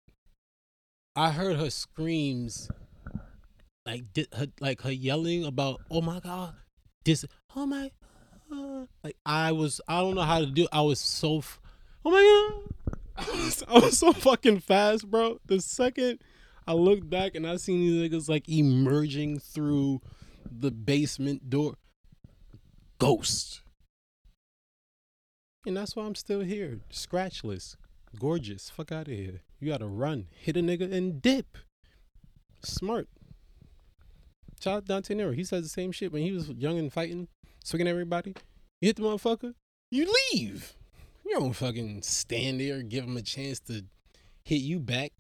I 1.16 1.32
heard 1.32 1.58
her 1.58 1.70
screams, 1.70 2.70
like, 3.86 4.14
di- 4.14 4.28
her, 4.34 4.48
like 4.60 4.82
her 4.82 4.92
yelling 4.92 5.46
about, 5.46 5.82
"Oh 5.90 6.02
my 6.02 6.20
god, 6.20 6.54
this, 7.06 7.26
oh 7.56 7.66
my, 7.66 7.90
uh, 8.52 8.86
like 9.04 9.18
I 9.26 9.52
was, 9.54 9.82
I 9.88 10.02
don't 10.02 10.14
know 10.14 10.22
how 10.22 10.40
to 10.40 10.46
do. 10.46 10.68
I 10.72 10.82
was 10.82 11.00
so, 11.00 11.42
oh 12.06 12.12
my 12.12 12.22
god, 12.22 13.00
I 13.68 13.80
was, 13.80 13.98
so 13.98 14.14
fucking 14.14 14.60
fast, 14.60 15.10
bro. 15.10 15.40
The 15.46 15.60
second 15.60 16.20
I 16.68 16.74
looked 16.74 17.10
back 17.10 17.34
and 17.36 17.48
I 17.48 17.58
seen 17.58 17.80
these 17.80 18.10
niggas 18.10 18.30
like 18.30 18.48
emerging 18.48 19.40
through 19.40 20.02
the 20.50 20.70
basement 20.70 21.50
door 21.50 21.76
ghost. 23.00 23.62
And 25.66 25.76
that's 25.76 25.96
why 25.96 26.06
I'm 26.06 26.16
still 26.16 26.42
here, 26.42 26.80
scratchless, 26.92 27.76
gorgeous. 28.20 28.70
Fuck 28.70 28.92
out 28.92 29.08
of 29.08 29.14
here. 29.14 29.42
You 29.60 29.72
gotta 29.72 29.88
run, 29.88 30.28
hit 30.32 30.56
a 30.56 30.62
nigga, 30.62 30.92
and 30.94 31.22
dip. 31.22 31.58
Smart. 32.64 33.08
Out 34.66 34.86
Dante 34.86 35.14
Nero. 35.14 35.32
He 35.32 35.44
says 35.44 35.64
the 35.64 35.70
same 35.70 35.92
shit 35.92 36.12
when 36.12 36.24
he 36.24 36.32
was 36.32 36.50
young 36.50 36.78
and 36.80 36.92
fighting, 36.92 37.28
swinging 37.64 37.88
everybody. 37.88 38.34
You 38.82 38.88
hit 38.88 38.96
the 38.98 39.04
motherfucker, 39.04 39.54
you 39.92 40.12
leave. 40.34 40.76
You 41.28 41.40
don't 41.40 41.54
fucking 41.54 42.04
stand 42.04 42.62
there, 42.62 42.76
and 42.76 42.90
give 42.90 43.04
him 43.04 43.18
a 43.18 43.22
chance 43.22 43.60
to 43.62 43.84
hit 44.44 44.62
you 44.62 44.80
back. 44.80 45.12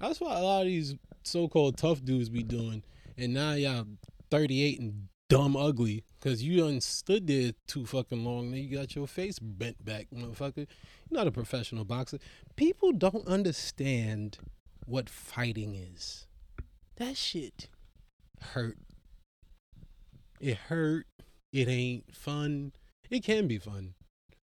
That's 0.00 0.20
what 0.20 0.36
a 0.36 0.40
lot 0.40 0.60
of 0.60 0.66
these 0.68 0.94
so-called 1.24 1.76
tough 1.76 2.04
dudes 2.04 2.28
be 2.28 2.44
doing. 2.44 2.84
And 3.18 3.34
now 3.34 3.54
y'all 3.54 3.86
38 4.30 4.78
and 4.78 5.08
dumb 5.28 5.56
ugly 5.56 6.04
because 6.20 6.42
you 6.42 6.60
done 6.60 6.80
stood 6.80 7.26
there 7.26 7.52
too 7.66 7.84
fucking 7.84 8.24
long. 8.24 8.52
Now 8.52 8.58
you 8.58 8.76
got 8.76 8.94
your 8.94 9.08
face 9.08 9.40
bent 9.40 9.84
back, 9.84 10.06
motherfucker. 10.14 10.56
You're 10.58 10.66
not 11.10 11.26
a 11.26 11.32
professional 11.32 11.84
boxer. 11.84 12.18
People 12.54 12.92
don't 12.92 13.26
understand 13.26 14.38
what 14.84 15.10
fighting 15.10 15.74
is. 15.74 16.28
That 16.96 17.16
shit 17.16 17.68
hurt. 18.40 18.78
It 20.40 20.56
hurt. 20.56 21.06
It 21.52 21.68
ain't 21.68 22.14
fun. 22.14 22.72
It 23.10 23.24
can 23.24 23.48
be 23.48 23.58
fun. 23.58 23.94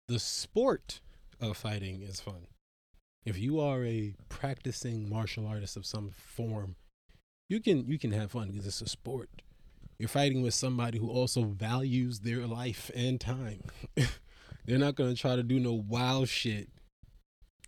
The 0.08 0.20
sport 0.20 1.00
of 1.40 1.58
fighting 1.58 2.02
is 2.02 2.20
fun. 2.20 2.48
If 3.26 3.38
you 3.38 3.60
are 3.60 3.86
a 3.86 4.16
practicing 4.28 5.10
martial 5.10 5.48
artist 5.48 5.78
of 5.78 5.86
some 5.86 6.12
form, 6.12 6.76
you 7.50 7.62
can 7.62 7.88
you 7.88 7.98
can 7.98 8.12
have 8.12 8.32
fun 8.32 8.50
because 8.50 8.68
it's 8.68 8.82
a 8.82 8.88
sport. 8.88 9.30
You're 9.98 10.10
fighting 10.10 10.42
with 10.42 10.54
somebody 10.54 10.98
who 11.00 11.10
also 11.10 11.44
values 11.44 12.20
their 12.20 12.46
life 12.46 12.92
and 12.94 13.20
time. 13.20 13.62
They're 14.66 14.78
not 14.78 14.96
gonna 14.96 15.16
try 15.16 15.36
to 15.38 15.44
do 15.44 15.60
no 15.60 15.74
wild 15.74 16.28
shit. 16.28 16.70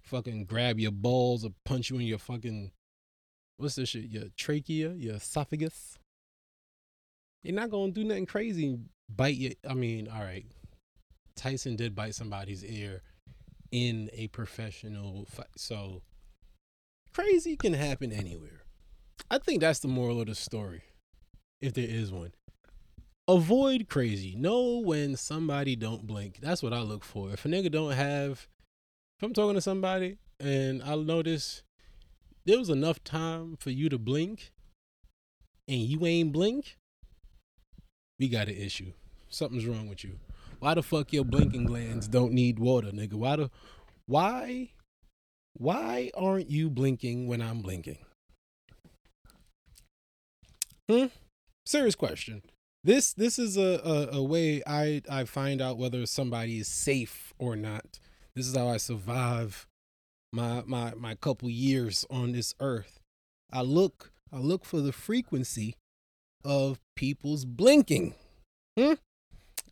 Fucking 0.03 0.45
grab 0.45 0.79
your 0.79 0.91
balls 0.91 1.45
or 1.45 1.51
punch 1.63 1.89
you 1.89 1.97
in 1.97 2.05
your 2.05 2.19
fucking 2.19 2.71
what's 3.57 3.75
this 3.75 3.89
shit? 3.89 4.05
Your 4.05 4.25
trachea, 4.37 4.93
your 4.93 5.15
esophagus. 5.15 5.97
You're 7.43 7.55
not 7.55 7.69
gonna 7.69 7.91
do 7.91 8.03
nothing 8.03 8.25
crazy. 8.25 8.77
Bite 9.07 9.35
you. 9.35 9.53
I 9.69 9.73
mean, 9.73 10.09
all 10.09 10.23
right. 10.23 10.45
Tyson 11.35 11.75
did 11.75 11.95
bite 11.95 12.15
somebody's 12.15 12.63
ear 12.63 13.01
in 13.71 14.09
a 14.13 14.27
professional 14.27 15.25
fight, 15.29 15.47
so 15.57 16.01
crazy 17.13 17.55
can 17.55 17.73
happen 17.73 18.11
anywhere. 18.11 18.63
I 19.29 19.37
think 19.37 19.61
that's 19.61 19.79
the 19.79 19.87
moral 19.87 20.21
of 20.21 20.27
the 20.27 20.35
story, 20.35 20.83
if 21.61 21.73
there 21.73 21.87
is 21.87 22.11
one. 22.11 22.31
Avoid 23.27 23.89
crazy. 23.89 24.35
Know 24.35 24.77
when 24.77 25.17
somebody 25.17 25.75
don't 25.75 26.05
blink. 26.05 26.39
That's 26.41 26.61
what 26.61 26.73
I 26.73 26.81
look 26.81 27.03
for. 27.03 27.31
If 27.31 27.45
a 27.45 27.47
nigga 27.47 27.71
don't 27.71 27.93
have, 27.93 28.47
if 29.17 29.23
I'm 29.23 29.33
talking 29.33 29.55
to 29.55 29.61
somebody 29.61 30.17
and 30.39 30.83
I 30.83 30.95
notice 30.95 31.63
there 32.45 32.59
was 32.59 32.69
enough 32.69 33.03
time 33.03 33.57
for 33.59 33.71
you 33.71 33.89
to 33.89 33.97
blink, 33.97 34.51
and 35.67 35.79
you 35.79 36.05
ain't 36.05 36.31
blink, 36.31 36.77
we 38.19 38.29
got 38.29 38.47
an 38.47 38.55
issue. 38.55 38.93
Something's 39.29 39.65
wrong 39.65 39.89
with 39.89 40.03
you. 40.03 40.19
Why 40.59 40.73
the 40.73 40.83
fuck 40.83 41.13
your 41.13 41.25
blinking 41.25 41.65
glands 41.65 42.07
don't 42.07 42.33
need 42.33 42.59
water, 42.59 42.91
nigga? 42.91 43.13
Why 43.13 43.35
the 43.35 43.51
why 44.05 44.69
why 45.53 46.11
aren't 46.15 46.49
you 46.49 46.69
blinking 46.69 47.27
when 47.27 47.41
I'm 47.41 47.61
blinking? 47.61 47.97
Hmm? 50.89 51.05
Serious 51.65 51.95
question. 51.95 52.43
This 52.83 53.13
this 53.13 53.39
is 53.39 53.57
a, 53.57 53.81
a, 53.83 54.17
a 54.17 54.23
way 54.23 54.61
I, 54.67 55.01
I 55.09 55.23
find 55.23 55.61
out 55.61 55.77
whether 55.77 56.05
somebody 56.05 56.59
is 56.59 56.67
safe 56.67 57.33
or 57.39 57.55
not. 57.55 57.99
This 58.35 58.47
is 58.47 58.55
how 58.55 58.67
I 58.67 58.77
survive 58.77 59.65
my 60.31 60.61
my 60.67 60.93
my 60.95 61.15
couple 61.15 61.49
years 61.49 62.05
on 62.11 62.33
this 62.33 62.53
earth. 62.59 62.99
I 63.51 63.61
look 63.61 64.11
I 64.31 64.37
look 64.37 64.65
for 64.65 64.81
the 64.81 64.91
frequency 64.91 65.75
of 66.43 66.79
people's 66.95 67.45
blinking. 67.45 68.13
Hmm? 68.77 68.93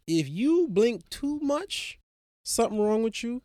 If 0.07 0.27
you 0.27 0.67
blink 0.69 1.09
too 1.09 1.39
much, 1.41 1.99
something 2.43 2.79
wrong 2.79 3.03
with 3.03 3.23
you. 3.23 3.41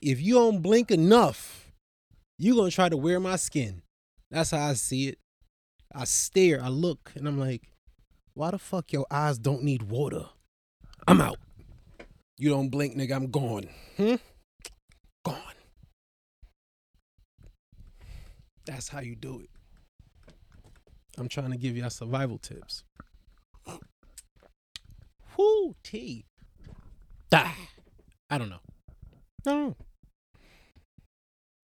If 0.00 0.20
you 0.20 0.34
don't 0.34 0.60
blink 0.60 0.90
enough, 0.90 1.72
you're 2.38 2.56
gonna 2.56 2.70
try 2.70 2.88
to 2.88 2.96
wear 2.96 3.18
my 3.18 3.36
skin. 3.36 3.82
That's 4.30 4.50
how 4.50 4.68
I 4.68 4.74
see 4.74 5.08
it. 5.08 5.18
I 5.94 6.04
stare, 6.04 6.62
I 6.62 6.68
look, 6.68 7.12
and 7.14 7.26
I'm 7.26 7.38
like, 7.38 7.72
why 8.34 8.50
the 8.50 8.58
fuck 8.58 8.92
your 8.92 9.06
eyes 9.10 9.38
don't 9.38 9.62
need 9.62 9.84
water? 9.84 10.26
I'm 11.08 11.20
out. 11.20 11.38
You 12.38 12.50
don't 12.50 12.68
blink, 12.68 12.96
nigga, 12.96 13.16
I'm 13.16 13.30
gone. 13.30 13.68
Hmm? 13.96 14.16
Gone. 15.24 15.38
That's 18.66 18.88
how 18.88 19.00
you 19.00 19.14
do 19.16 19.40
it. 19.40 19.50
I'm 21.16 21.28
trying 21.28 21.52
to 21.52 21.56
give 21.56 21.76
y'all 21.76 21.88
survival 21.88 22.36
tips. 22.38 22.84
Whoo, 25.36 25.74
T. 25.82 26.24
Ah, 27.32 27.56
I 28.30 28.38
don't 28.38 28.48
know. 28.48 28.60
I 29.46 29.50
don't 29.50 29.68
know. 29.68 29.76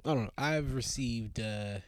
I 0.04 0.14
don't 0.14 0.24
know. 0.24 0.30
I've 0.36 0.74
received 0.74 1.40
uh, 1.40 1.78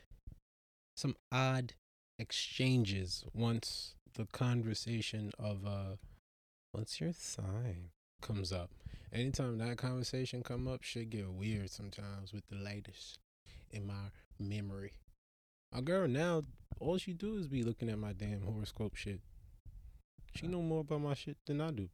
some 0.97 1.17
odd 1.33 1.75
exchanges 2.19 3.25
once 3.35 3.95
the 4.15 4.27
conversation 4.27 5.33
of 5.39 5.67
uh, 5.67 5.97
what's 6.73 7.01
your 7.01 7.13
sign 7.13 7.91
comes 8.23 8.53
up. 8.53 8.71
Anytime 9.13 9.59
that 9.59 9.77
conversation 9.77 10.43
come 10.43 10.67
up, 10.67 10.83
shit 10.83 11.11
get 11.11 11.31
weird 11.31 11.71
sometimes 11.71 12.33
with 12.33 12.47
the 12.49 12.57
latest 12.57 13.19
in 13.71 13.87
my 13.87 14.11
memory. 14.39 14.93
My 15.73 15.81
girl 15.81 16.09
now, 16.09 16.43
all 16.81 16.99
she 16.99 17.13
do 17.13 17.37
is 17.37 17.49
be 17.49 17.63
looking 17.63 17.91
at 17.91 17.99
my 17.99 18.13
damn 18.13 18.43
horoscope 18.43 18.95
shit. 18.95 19.21
She 20.35 20.49
know 20.49 20.63
more 20.63 20.81
about 20.81 21.01
my 21.01 21.15
shit 21.15 21.37
than 21.47 21.61
I 21.61 21.71
do. 21.71 21.89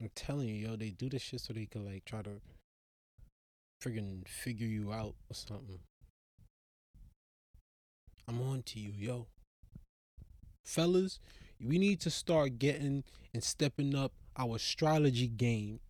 I'm 0.00 0.10
telling 0.14 0.48
you, 0.48 0.68
yo, 0.68 0.76
they 0.76 0.90
do 0.90 1.10
this 1.10 1.22
shit 1.22 1.40
so 1.40 1.52
they 1.52 1.66
can 1.66 1.84
like 1.84 2.04
try 2.04 2.22
to 2.22 2.40
friggin' 3.82 4.26
figure 4.26 4.66
you 4.66 4.92
out 4.92 5.14
or 5.30 5.34
something. 5.34 5.80
I'm 8.26 8.40
on 8.42 8.62
to 8.62 8.80
you, 8.80 8.92
yo. 8.96 9.26
Fellas, 10.64 11.18
we 11.60 11.78
need 11.78 12.00
to 12.00 12.10
start 12.10 12.58
getting 12.58 13.04
and 13.34 13.42
stepping 13.42 13.94
up 13.94 14.12
our 14.36 14.56
astrology 14.56 15.26
game 15.26 15.80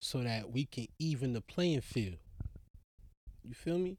so 0.00 0.22
that 0.22 0.52
we 0.52 0.66
can 0.66 0.86
even 0.98 1.32
the 1.32 1.40
playing 1.40 1.80
field. 1.80 2.18
You 3.42 3.54
feel 3.54 3.78
me? 3.78 3.96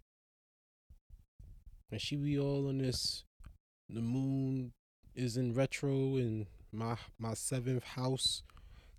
And 1.91 1.99
she 1.99 2.15
be 2.15 2.38
all 2.38 2.67
on 2.67 2.77
this 2.77 3.23
the 3.90 4.02
moon 4.02 4.72
is 5.16 5.36
in 5.36 5.54
retro 5.54 6.16
and 6.16 6.46
my 6.72 6.96
my 7.18 7.34
seventh 7.34 7.84
house 7.84 8.44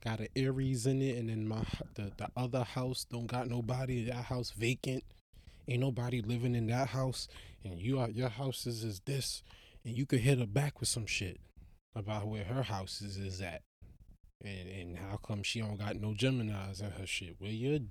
got 0.05 0.18
an 0.18 0.28
Aries 0.34 0.86
in 0.86 1.01
it 1.01 1.16
and 1.18 1.28
then 1.28 1.47
my 1.47 1.62
the, 1.95 2.11
the 2.16 2.28
other 2.36 2.64
house 2.64 3.07
don't 3.11 3.26
got 3.26 3.49
nobody 3.49 4.05
that 4.05 4.24
house 4.24 4.51
vacant. 4.51 5.05
Ain't 5.68 5.80
nobody 5.80 6.20
living 6.20 6.55
in 6.55 6.66
that 6.66 6.88
house 6.88 7.28
and 7.64 7.78
you 7.78 8.01
are 8.01 8.11
your 8.11 8.28
house 8.28 8.66
is, 8.66 8.82
is 8.82 9.01
this 9.07 9.43
and 9.84 9.97
you 9.97 10.07
could 10.07 10.20
hit 10.20 10.38
her 10.38 10.47
back 10.47 10.80
with 10.80 10.88
some 10.88 11.07
shit 11.07 11.38
about 11.95 12.26
where 12.26 12.45
her 12.45 12.62
house 12.62 13.01
is, 13.01 13.16
is 13.16 13.41
at. 13.41 13.62
And 14.43 14.68
and 14.68 14.99
how 14.99 15.18
come 15.18 15.43
she 15.43 15.61
don't 15.61 15.78
got 15.78 15.97
no 15.97 16.14
Geminis 16.14 16.80
in 16.80 16.91
her 16.91 17.07
shit? 17.07 17.36
Where 17.38 17.51
you 17.51 17.86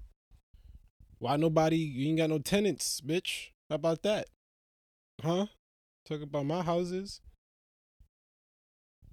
why 1.19 1.37
nobody 1.37 1.77
you 1.77 2.09
ain't 2.09 2.17
got 2.17 2.29
no 2.29 2.39
tenants 2.39 3.01
bitch. 3.01 3.51
How 3.69 3.75
about 3.75 4.01
that? 4.03 4.27
Huh 5.23 5.45
talk 6.09 6.21
about 6.21 6.45
my 6.45 6.61
houses 6.61 7.21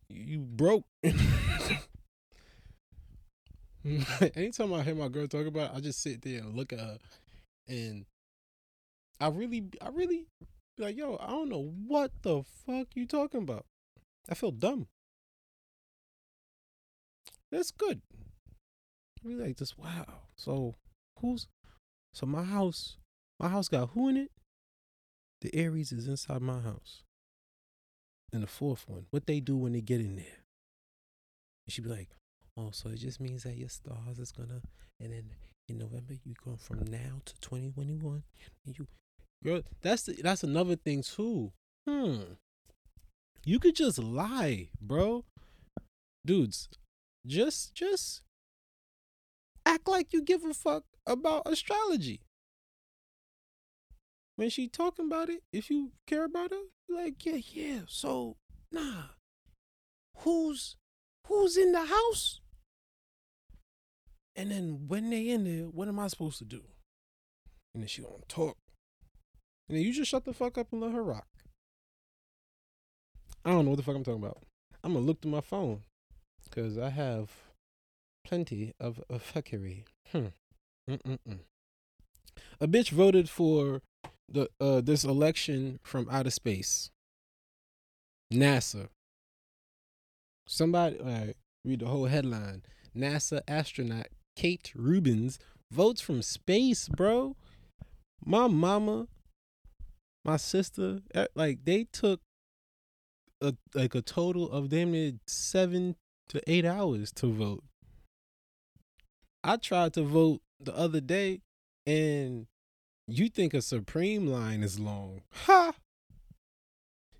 you 0.08 0.38
broke 0.38 0.84
anytime 4.34 4.74
I 4.74 4.82
hear 4.82 4.94
my 4.94 5.08
girl 5.08 5.28
talk 5.28 5.46
about 5.46 5.70
it, 5.70 5.76
I 5.76 5.80
just 5.80 6.02
sit 6.02 6.22
there 6.22 6.40
and 6.40 6.56
look 6.56 6.72
at 6.72 6.78
her 6.78 6.98
and 7.68 8.04
I 9.20 9.28
really 9.28 9.64
I 9.80 9.88
really 9.88 10.26
like, 10.78 10.96
yo, 10.96 11.16
I 11.20 11.28
don't 11.28 11.48
know 11.48 11.72
what 11.86 12.10
the 12.22 12.42
fuck 12.66 12.88
you 12.94 13.06
talking 13.06 13.42
about. 13.42 13.64
I 14.28 14.34
feel 14.34 14.50
dumb. 14.50 14.88
That's 17.50 17.70
good. 17.70 18.02
I 18.12 19.28
really 19.28 19.46
like 19.46 19.56
this. 19.56 19.78
Wow. 19.78 20.06
So 20.36 20.74
who's 21.20 21.46
so 22.12 22.26
my 22.26 22.42
house 22.42 22.96
my 23.38 23.48
house 23.48 23.68
got 23.68 23.90
who 23.90 24.08
in 24.08 24.16
it? 24.16 24.30
The 25.40 25.54
Aries 25.54 25.92
is 25.92 26.08
inside 26.08 26.42
my 26.42 26.60
house. 26.60 27.02
And 28.32 28.42
the 28.42 28.48
fourth 28.48 28.88
one, 28.88 29.06
what 29.10 29.26
they 29.26 29.40
do 29.40 29.56
when 29.56 29.72
they 29.72 29.80
get 29.80 30.00
in 30.00 30.16
there. 30.16 30.44
And 31.66 31.72
she'd 31.72 31.84
be 31.84 31.90
like, 31.90 32.08
Oh, 32.58 32.70
so 32.72 32.88
it 32.88 32.96
just 32.96 33.20
means 33.20 33.42
that 33.42 33.56
your 33.56 33.68
stars 33.68 34.18
is 34.18 34.32
gonna 34.32 34.62
and 34.98 35.12
then 35.12 35.30
in 35.68 35.78
November 35.78 36.14
you 36.24 36.34
go 36.42 36.56
from 36.56 36.84
now 36.84 37.20
to 37.26 37.34
twenty 37.40 37.70
twenty 37.70 37.96
one 37.96 38.22
and 38.64 38.78
you 38.78 38.86
girl 39.44 39.60
that's 39.82 40.04
the, 40.04 40.14
that's 40.22 40.42
another 40.42 40.76
thing 40.76 41.02
too. 41.02 41.52
Hmm. 41.86 42.20
You 43.44 43.58
could 43.58 43.76
just 43.76 43.98
lie, 43.98 44.70
bro. 44.80 45.24
Dudes, 46.24 46.68
just 47.26 47.74
just 47.74 48.22
act 49.66 49.86
like 49.86 50.12
you 50.12 50.22
give 50.22 50.42
a 50.44 50.54
fuck 50.54 50.84
about 51.06 51.42
astrology. 51.46 52.20
When 54.36 54.50
she 54.50 54.68
talking 54.68 55.06
about 55.06 55.30
it, 55.30 55.42
if 55.52 55.70
you 55.70 55.92
care 56.06 56.24
about 56.24 56.50
her, 56.50 56.62
like, 56.88 57.24
yeah, 57.24 57.40
yeah. 57.52 57.80
So 57.88 58.36
nah. 58.70 59.04
Who's 60.18 60.76
who's 61.26 61.56
in 61.56 61.72
the 61.72 61.84
house? 61.84 62.40
And 64.34 64.50
then 64.50 64.84
when 64.86 65.10
they 65.10 65.28
in 65.28 65.44
there, 65.44 65.64
what 65.64 65.88
am 65.88 65.98
I 65.98 66.08
supposed 66.08 66.38
to 66.38 66.44
do? 66.44 66.62
And 67.74 67.82
then 67.82 67.88
she 67.88 68.02
gonna 68.02 68.14
talk. 68.28 68.56
And 69.68 69.76
then 69.76 69.84
you 69.84 69.92
just 69.92 70.10
shut 70.10 70.24
the 70.24 70.34
fuck 70.34 70.58
up 70.58 70.68
and 70.72 70.80
let 70.80 70.92
her 70.92 71.02
rock. 71.02 71.26
I 73.44 73.50
don't 73.50 73.64
know 73.64 73.70
what 73.70 73.76
the 73.76 73.82
fuck 73.82 73.96
I'm 73.96 74.04
talking 74.04 74.22
about. 74.22 74.42
I'm 74.84 74.92
gonna 74.92 75.04
look 75.04 75.22
through 75.22 75.32
my 75.32 75.40
phone 75.40 75.82
because 76.44 76.78
I 76.78 76.90
have 76.90 77.30
plenty 78.24 78.74
of, 78.78 79.02
of 79.08 79.22
fuckery. 79.22 79.84
Hmm. 80.12 80.26
Mm-mm-mm. 80.88 81.40
A 82.60 82.68
bitch 82.68 82.90
voted 82.90 83.28
for 83.28 83.82
the 84.28 84.48
uh 84.60 84.80
this 84.80 85.04
election 85.04 85.78
from 85.82 86.08
outer 86.10 86.30
space. 86.30 86.90
NASA. 88.32 88.88
Somebody 90.48 91.34
read 91.64 91.80
the 91.80 91.86
whole 91.86 92.06
headline. 92.06 92.62
NASA 92.96 93.40
astronaut 93.48 94.08
Kate 94.36 94.72
Rubins 94.76 95.38
votes 95.70 96.00
from 96.00 96.22
space, 96.22 96.88
bro. 96.88 97.36
My 98.24 98.46
mama, 98.46 99.08
my 100.24 100.36
sister, 100.36 101.00
like 101.34 101.64
they 101.64 101.84
took 101.84 102.20
a 103.40 103.54
like 103.74 103.94
a 103.94 104.02
total 104.02 104.50
of 104.50 104.68
damn 104.68 104.92
near 104.92 105.12
seven 105.26 105.96
to 106.28 106.42
eight 106.50 106.64
hours 106.64 107.12
to 107.12 107.32
vote. 107.32 107.62
I 109.44 109.56
tried 109.56 109.92
to 109.94 110.02
vote 110.02 110.40
the 110.58 110.76
other 110.76 111.00
day, 111.00 111.40
and 111.86 112.46
you 113.08 113.28
think 113.28 113.54
a 113.54 113.62
Supreme 113.62 114.26
line 114.26 114.62
is 114.62 114.80
long? 114.80 115.22
Ha! 115.44 115.72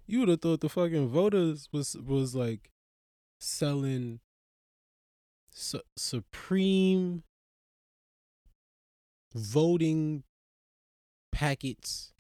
You 0.07 0.21
would 0.21 0.29
have 0.29 0.41
thought 0.41 0.61
the 0.61 0.69
fucking 0.69 1.09
voters 1.09 1.69
was 1.73 1.97
was 1.97 2.35
like 2.35 2.71
selling 3.41 4.21
su- 5.51 5.81
Supreme 5.97 7.23
voting 9.35 10.23
packets 11.33 12.13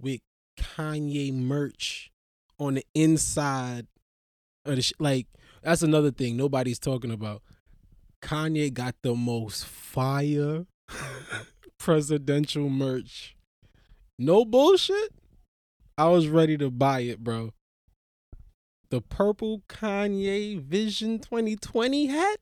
with 0.00 0.20
Kanye 0.58 1.32
merch 1.32 2.10
on 2.58 2.74
the 2.74 2.86
inside 2.94 3.86
of 4.64 4.76
the 4.76 4.82
sh- 4.82 4.92
like 4.98 5.26
that's 5.62 5.82
another 5.82 6.10
thing 6.10 6.36
nobody's 6.36 6.78
talking 6.78 7.10
about. 7.10 7.42
Kanye 8.22 8.72
got 8.72 8.94
the 9.02 9.14
most 9.14 9.66
fire 9.66 10.66
presidential 11.86 12.68
merch. 12.68 13.36
No 14.18 14.44
bullshit. 14.44 15.14
I 15.96 16.08
was 16.08 16.26
ready 16.26 16.58
to 16.58 16.68
buy 16.68 17.02
it, 17.02 17.22
bro. 17.22 17.52
The 18.90 19.00
purple 19.00 19.62
Kanye 19.68 20.60
Vision 20.60 21.20
2020 21.20 22.06
hat 22.06 22.40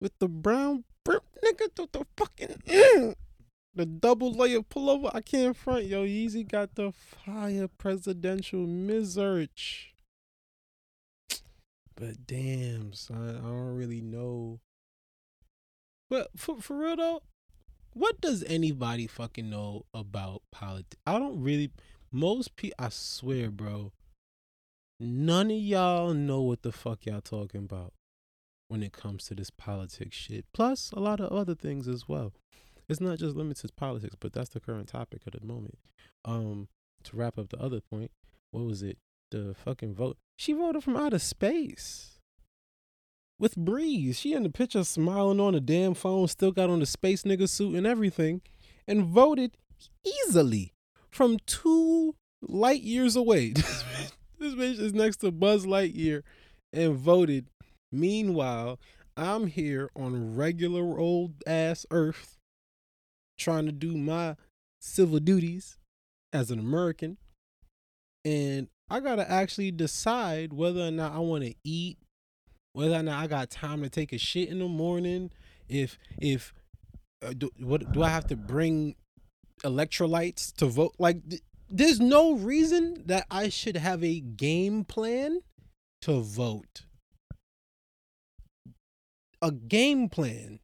with 0.00 0.16
the 0.20 0.28
brown 0.28 0.84
brim, 1.04 1.22
nigga, 1.44 1.74
the, 1.74 1.88
the 1.90 2.06
fucking 2.16 2.62
mm, 2.68 3.14
the 3.74 3.84
double 3.84 4.30
layer 4.32 4.60
pullover. 4.60 5.10
I 5.12 5.20
can't 5.20 5.56
front, 5.56 5.86
yo. 5.86 6.06
Yeezy 6.06 6.46
got 6.46 6.76
the 6.76 6.92
fire 6.92 7.66
presidential 7.66 8.60
mizarch. 8.60 9.86
But 11.96 12.28
damn, 12.28 12.92
son, 12.92 13.38
I 13.38 13.40
don't 13.40 13.74
really 13.74 14.00
know. 14.00 14.60
But 16.08 16.28
for 16.36 16.60
for 16.60 16.76
real 16.76 16.94
though, 16.94 17.22
what 17.92 18.20
does 18.20 18.44
anybody 18.44 19.06
fucking 19.06 19.50
know 19.50 19.86
about 19.92 20.42
politics? 20.50 20.96
I 21.06 21.18
don't 21.18 21.42
really. 21.42 21.70
Most 22.12 22.56
people, 22.56 22.76
I 22.78 22.88
swear, 22.88 23.50
bro. 23.50 23.92
None 24.98 25.50
of 25.50 25.56
y'all 25.56 26.12
know 26.12 26.42
what 26.42 26.62
the 26.62 26.72
fuck 26.72 27.06
y'all 27.06 27.20
talking 27.20 27.64
about 27.64 27.92
when 28.68 28.82
it 28.82 28.92
comes 28.92 29.24
to 29.26 29.34
this 29.34 29.50
politics 29.50 30.16
shit. 30.16 30.44
Plus, 30.52 30.92
a 30.92 31.00
lot 31.00 31.20
of 31.20 31.32
other 31.32 31.54
things 31.54 31.88
as 31.88 32.08
well. 32.08 32.32
It's 32.88 33.00
not 33.00 33.18
just 33.18 33.36
limited 33.36 33.68
to 33.68 33.74
politics, 33.74 34.16
but 34.18 34.32
that's 34.32 34.50
the 34.50 34.60
current 34.60 34.88
topic 34.88 35.22
of 35.26 35.32
the 35.32 35.46
moment. 35.46 35.78
Um, 36.24 36.68
to 37.04 37.16
wrap 37.16 37.38
up 37.38 37.48
the 37.48 37.60
other 37.60 37.80
point, 37.80 38.10
what 38.50 38.64
was 38.64 38.82
it? 38.82 38.98
The 39.30 39.54
fucking 39.54 39.94
vote. 39.94 40.18
She 40.36 40.52
voted 40.52 40.84
from 40.84 40.96
outer 40.96 41.18
space 41.18 42.19
with 43.40 43.56
Breeze. 43.56 44.20
She 44.20 44.34
in 44.34 44.44
the 44.44 44.50
picture 44.50 44.84
smiling 44.84 45.40
on 45.40 45.54
a 45.56 45.60
damn 45.60 45.94
phone, 45.94 46.28
still 46.28 46.52
got 46.52 46.70
on 46.70 46.78
the 46.78 46.86
space 46.86 47.24
nigga 47.24 47.48
suit 47.48 47.74
and 47.74 47.86
everything, 47.86 48.42
and 48.86 49.04
voted 49.04 49.56
easily 50.06 50.74
from 51.10 51.38
two 51.46 52.14
light 52.42 52.82
years 52.82 53.16
away. 53.16 53.50
this 54.38 54.54
bitch 54.54 54.78
is 54.78 54.94
next 54.94 55.16
to 55.18 55.32
Buzz 55.32 55.66
Lightyear 55.66 56.22
and 56.72 56.94
voted. 56.94 57.46
Meanwhile, 57.90 58.78
I'm 59.16 59.48
here 59.48 59.90
on 59.96 60.36
regular 60.36 60.98
old 60.98 61.42
ass 61.46 61.84
Earth 61.90 62.38
trying 63.38 63.66
to 63.66 63.72
do 63.72 63.96
my 63.96 64.36
civil 64.80 65.18
duties 65.18 65.78
as 66.32 66.50
an 66.50 66.58
American. 66.58 67.16
And 68.24 68.68
I 68.90 69.00
got 69.00 69.16
to 69.16 69.30
actually 69.30 69.70
decide 69.70 70.52
whether 70.52 70.80
or 70.80 70.90
not 70.90 71.12
I 71.12 71.18
want 71.18 71.44
to 71.44 71.54
eat, 71.64 71.98
whether 72.72 72.94
or 72.94 73.02
not 73.02 73.22
I 73.22 73.26
got 73.26 73.50
time 73.50 73.82
to 73.82 73.88
take 73.88 74.12
a 74.12 74.18
shit 74.18 74.48
in 74.48 74.58
the 74.58 74.68
morning, 74.68 75.30
if 75.68 75.98
if 76.18 76.52
uh, 77.24 77.32
do, 77.36 77.50
what 77.58 77.92
do 77.92 78.02
I 78.02 78.08
have 78.08 78.26
to 78.28 78.36
bring 78.36 78.96
electrolytes 79.62 80.54
to 80.54 80.66
vote 80.66 80.94
like 80.98 81.28
th- 81.28 81.42
there's 81.68 82.00
no 82.00 82.34
reason 82.34 83.02
that 83.06 83.26
I 83.30 83.48
should 83.48 83.76
have 83.76 84.02
a 84.02 84.20
game 84.20 84.84
plan 84.84 85.40
to 86.02 86.20
vote. 86.20 86.82
A 89.42 89.52
game 89.52 90.08
plan. 90.08 90.58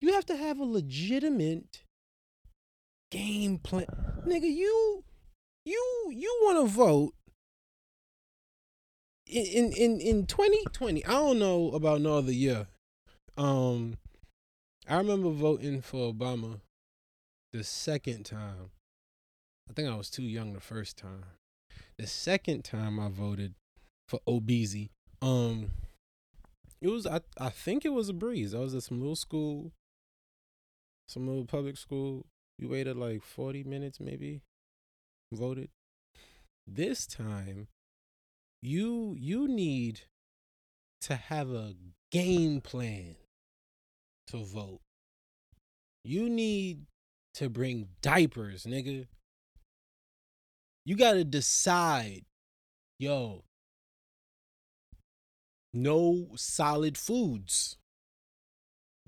You 0.00 0.12
have 0.12 0.26
to 0.26 0.36
have 0.36 0.58
a 0.58 0.64
legitimate 0.64 1.82
game 3.10 3.58
plan. 3.58 3.86
Nigga, 4.26 4.50
you 4.50 5.04
you 5.64 6.12
you 6.12 6.40
want 6.42 6.58
to 6.58 6.72
vote 6.72 7.14
in 9.26 9.72
in 9.72 10.00
in 10.00 10.26
2020. 10.26 11.04
I 11.04 11.10
don't 11.10 11.38
know 11.38 11.70
about 11.70 12.00
no 12.00 12.18
other 12.18 12.32
year. 12.32 12.66
Um 13.36 13.96
I 14.86 14.96
remember 14.96 15.30
voting 15.30 15.80
for 15.80 16.12
Obama 16.12 16.60
the 17.52 17.64
second 17.64 18.24
time. 18.24 18.70
I 19.68 19.72
think 19.72 19.88
I 19.88 19.96
was 19.96 20.10
too 20.10 20.24
young 20.24 20.52
the 20.52 20.60
first 20.60 20.98
time. 20.98 21.24
The 21.96 22.06
second 22.06 22.64
time 22.64 23.00
I 23.00 23.08
voted 23.08 23.54
for 24.08 24.20
Obeezy, 24.28 24.90
um, 25.22 25.70
it 26.82 26.88
was 26.88 27.06
I 27.06 27.20
I 27.38 27.48
think 27.48 27.84
it 27.84 27.92
was 27.92 28.08
a 28.08 28.12
breeze. 28.12 28.54
I 28.54 28.58
was 28.58 28.74
at 28.74 28.82
some 28.82 29.00
little 29.00 29.16
school, 29.16 29.72
some 31.08 31.26
little 31.26 31.46
public 31.46 31.76
school. 31.76 32.26
We 32.58 32.66
waited 32.66 32.96
like 32.96 33.22
forty 33.22 33.64
minutes, 33.64 34.00
maybe. 34.00 34.42
Voted. 35.32 35.70
This 36.66 37.06
time, 37.06 37.68
you 38.64 39.14
you 39.18 39.46
need 39.46 40.00
to 41.02 41.14
have 41.14 41.50
a 41.50 41.74
game 42.10 42.62
plan 42.62 43.14
to 44.28 44.42
vote. 44.42 44.80
You 46.02 46.30
need 46.30 46.86
to 47.34 47.50
bring 47.50 47.88
diapers, 48.00 48.64
nigga. 48.64 49.06
You 50.86 50.96
got 50.96 51.12
to 51.12 51.24
decide, 51.24 52.24
yo, 52.98 53.44
no 55.74 56.28
solid 56.34 56.96
foods 56.96 57.76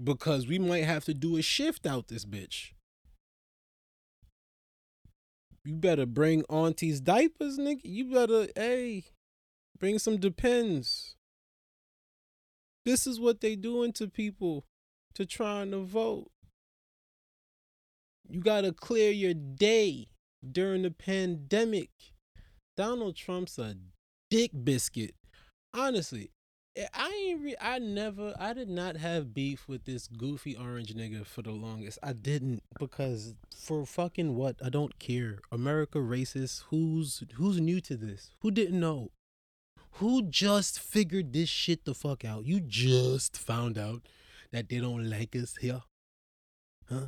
because 0.02 0.46
we 0.46 0.58
might 0.58 0.84
have 0.84 1.06
to 1.06 1.14
do 1.14 1.38
a 1.38 1.42
shift 1.42 1.86
out 1.86 2.08
this 2.08 2.26
bitch. 2.26 2.72
You 5.64 5.74
better 5.76 6.04
bring 6.04 6.44
auntie's 6.50 7.00
diapers, 7.00 7.58
nigga. 7.58 7.80
You 7.84 8.04
better, 8.10 8.48
hey, 8.54 9.04
bring 9.78 9.98
some 9.98 10.18
depends. 10.18 11.16
This 12.84 13.06
is 13.06 13.18
what 13.18 13.40
they 13.40 13.56
doing 13.56 13.92
to 13.94 14.08
people 14.08 14.64
to 15.14 15.26
trying 15.26 15.72
to 15.72 15.78
vote. 15.78 16.30
You 18.28 18.40
gotta 18.40 18.72
clear 18.72 19.10
your 19.10 19.34
day 19.34 20.08
during 20.52 20.82
the 20.82 20.90
pandemic. 20.90 21.90
Donald 22.76 23.16
Trump's 23.16 23.58
a 23.58 23.76
dick 24.30 24.50
biscuit. 24.64 25.14
Honestly, 25.72 26.30
eh, 26.76 26.86
I 26.92 27.08
ain't 27.28 27.42
re- 27.42 27.56
I 27.60 27.78
never 27.78 28.34
I 28.38 28.52
did 28.52 28.68
not 28.68 28.96
have 28.96 29.32
beef 29.34 29.68
with 29.68 29.84
this 29.84 30.08
goofy 30.08 30.56
orange 30.56 30.94
nigga 30.94 31.24
for 31.24 31.42
the 31.42 31.52
longest. 31.52 31.98
I 32.02 32.12
didn't 32.12 32.62
because 32.78 33.34
for 33.54 33.86
fucking 33.86 34.36
what? 34.36 34.56
I 34.64 34.68
don't 34.68 34.98
care. 34.98 35.38
America 35.50 35.98
racist. 35.98 36.64
Who's 36.70 37.22
who's 37.34 37.60
new 37.60 37.80
to 37.82 37.96
this? 37.96 38.30
Who 38.40 38.50
didn't 38.50 38.78
know? 38.80 39.10
Who 39.98 40.22
just 40.22 40.78
figured 40.78 41.32
this 41.32 41.48
shit 41.48 41.86
the 41.86 41.94
fuck 41.94 42.22
out? 42.24 42.44
You 42.44 42.60
just 42.60 43.38
found 43.38 43.78
out 43.78 44.02
that 44.52 44.68
they 44.68 44.78
don't 44.78 45.08
like 45.08 45.34
us 45.34 45.56
here. 45.58 45.82
Huh? 46.88 47.06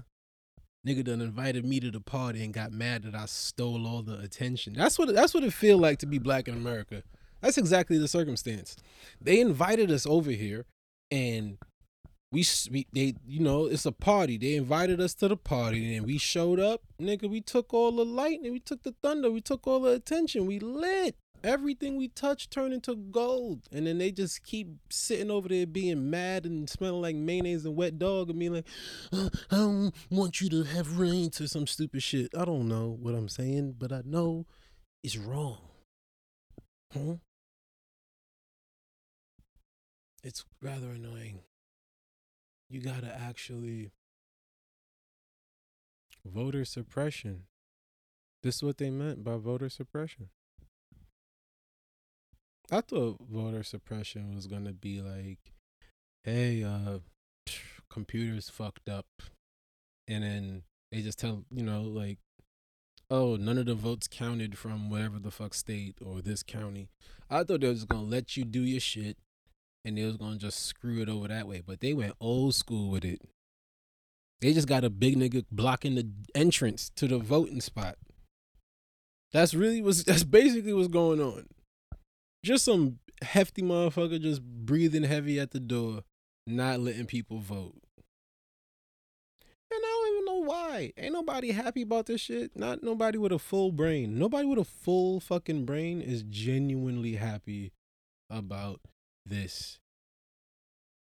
Nigga 0.87 1.05
done 1.05 1.21
invited 1.21 1.67
me 1.67 1.81
to 1.81 1.91
the 1.91 2.01
party 2.01 2.43
and 2.43 2.55
got 2.55 2.73
mad 2.73 3.03
that 3.03 3.15
I 3.15 3.27
stole 3.27 3.87
all 3.87 4.03
the 4.03 4.19
attention. 4.21 4.73
That's 4.73 4.99
what 4.99 5.15
that's 5.15 5.35
what 5.35 5.45
it 5.45 5.53
feel 5.53 5.77
like 5.77 5.99
to 5.99 6.07
be 6.07 6.19
black 6.19 6.49
in 6.49 6.55
America. 6.55 7.03
That's 7.43 7.59
exactly 7.59 7.99
the 7.99 8.09
circumstance. 8.09 8.77
They 9.21 9.41
invited 9.41 9.91
us 9.91 10.07
over 10.07 10.31
here, 10.31 10.65
and 11.11 11.59
we, 12.33 12.47
we 12.71 12.87
they 12.93 13.15
you 13.27 13.41
know 13.41 13.67
it's 13.67 13.85
a 13.85 13.93
party. 13.93 14.39
They 14.39 14.55
invited 14.55 14.99
us 14.99 15.15
to 15.17 15.29
the 15.29 15.37
party, 15.37 15.95
and 15.95 16.07
we 16.07 16.17
showed 16.17 16.59
up. 16.59 16.81
Nigga, 16.99 17.29
we 17.29 17.43
took 17.43 17.75
all 17.75 17.93
the 17.93 18.05
lightning, 18.05 18.53
we 18.53 18.61
took 18.61 18.83
the 18.83 18.95
thunder, 19.03 19.31
we 19.31 19.43
took 19.43 19.67
all 19.67 19.81
the 19.81 19.93
attention. 19.93 20.47
We 20.47 20.59
lit. 20.59 21.17
Everything 21.45 21.97
we 21.97 22.09
touch 22.09 22.51
turn 22.51 22.73
into 22.73 22.97
gold, 22.97 23.69
and 23.71 23.87
then 23.87 23.99
they 23.99 24.11
just 24.11 24.43
keep 24.43 24.69
sitting 24.91 25.31
over 25.31 25.49
there 25.49 25.67
being 25.67 26.11
mad 26.11 26.45
and 26.45 26.69
smelling 26.69 27.01
like 27.01 27.17
mayonnaise 27.17 27.65
and 27.65 27.77
wet 27.77 27.99
dog, 27.99 28.31
and 28.31 28.39
being 28.39 28.55
like, 28.55 28.67
"Uh, 29.13 29.31
"I 29.51 29.57
don't 29.57 29.95
want 30.11 30.41
you 30.41 30.49
to 30.51 30.65
have 30.65 30.99
rain" 30.99 31.31
or 31.41 31.47
some 31.47 31.67
stupid 31.67 32.03
shit. 32.03 32.35
I 32.37 32.45
don't 32.45 32.69
know 32.69 32.91
what 32.91 33.15
I'm 33.15 33.29
saying, 33.29 33.75
but 33.79 33.93
I 33.93 34.03
know 34.05 34.47
it's 35.03 35.17
wrong. 35.17 35.59
Huh? 36.93 37.17
It's 40.25 40.45
rather 40.61 40.91
annoying. 40.91 41.45
You 42.69 42.81
gotta 42.81 43.15
actually 43.15 43.93
voter 46.25 46.65
suppression. 46.65 47.47
This 48.43 48.57
is 48.57 48.63
what 48.63 48.79
they 48.79 48.91
meant 48.91 49.25
by 49.25 49.37
voter 49.37 49.69
suppression. 49.69 50.31
I 52.71 52.83
thought 52.83 53.17
voter 53.31 53.63
suppression 53.63 54.35
was 54.35 54.47
gonna 54.47 54.75
be 54.75 55.01
like, 55.01 55.39
hey, 56.23 56.63
uh, 56.63 56.99
computers 57.91 58.51
fucked 58.51 58.89
up, 58.89 59.07
and 60.07 60.23
then 60.23 60.63
they 60.93 61.01
just 61.01 61.19
tell 61.19 61.45
you 61.51 61.65
know 61.65 61.83
like, 61.83 62.19
oh, 63.11 63.37
none 63.37 63.57
of 63.57 63.67
the 63.67 63.75
votes 63.75 64.07
counted 64.07 64.59
from 64.59 64.91
whatever 64.91 65.19
the 65.19 65.31
fuck 65.31 65.55
state 65.55 65.97
or 66.05 66.21
this 66.21 66.43
county. 66.43 66.89
I 67.31 67.43
thought 67.43 67.63
they 67.63 67.69
was 67.69 67.85
gonna 67.85 68.03
let 68.03 68.37
you 68.37 68.45
do 68.45 68.61
your 68.61 68.81
shit, 68.81 69.17
and 69.85 69.97
they 69.97 70.05
was 70.05 70.19
gonna 70.19 70.37
just 70.37 70.67
screw 70.67 71.01
it 71.01 71.09
over 71.09 71.29
that 71.29 71.49
way. 71.49 71.63
But 71.67 71.81
they 71.81 71.95
went 71.95 72.17
old 72.21 72.55
school 72.55 72.91
with 72.91 73.05
it. 73.05 73.23
They 74.43 74.53
just 74.53 74.69
got 74.69 74.85
a 74.85 74.91
big 74.91 75.17
nigga 75.17 75.47
blocking 75.51 75.95
the 75.95 76.09
entrance 76.35 76.91
to 76.97 77.09
the 77.09 77.19
voting 77.19 77.63
spot. 77.63 77.97
That's 79.33 79.55
really 79.55 79.81
was 79.81 80.05
that's 80.05 80.25
basically 80.25 80.75
what's 80.75 80.89
going 80.89 81.21
on. 81.23 81.47
Just 82.45 82.65
some 82.65 82.99
hefty 83.23 83.63
motherfucker 83.63 84.21
just 84.21 84.43
breathing 84.43 85.05
heavy 85.05 85.41
at 85.41 85.51
the 85.51 85.61
door, 85.61 86.03
not 86.47 86.81
letting 86.81 87.07
people 87.07 87.39
vote. 87.39 87.75
And 89.71 89.81
I 89.85 89.87
don't 89.87 90.13
even 90.15 90.25
know 90.25 90.51
why. 90.51 90.93
Ain't 90.97 91.13
nobody 91.13 91.51
happy 91.51 91.83
about 91.83 92.07
this 92.07 92.23
shit. 92.23 92.57
Not 92.57 92.83
nobody 92.83 93.19
with 93.19 93.33
a 93.33 93.39
full 93.39 93.71
brain. 93.71 94.19
Nobody 94.19 94.47
with 94.47 94.59
a 94.59 94.65
full 94.65 95.21
fucking 95.21 95.67
brain 95.67 96.01
is 96.01 96.23
genuinely 96.23 97.17
happy 97.17 97.73
about 98.31 98.81
this. 99.27 99.79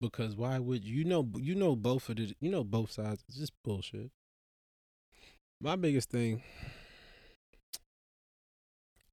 Because 0.00 0.36
why 0.36 0.58
would 0.58 0.84
you 0.84 1.04
know 1.04 1.28
you 1.36 1.54
know 1.54 1.76
both 1.76 2.08
of 2.08 2.16
the 2.16 2.34
you 2.40 2.50
know 2.50 2.64
both 2.64 2.90
sides. 2.90 3.24
It's 3.28 3.38
just 3.38 3.52
bullshit. 3.64 4.10
My 5.60 5.76
biggest 5.76 6.10
thing 6.10 6.42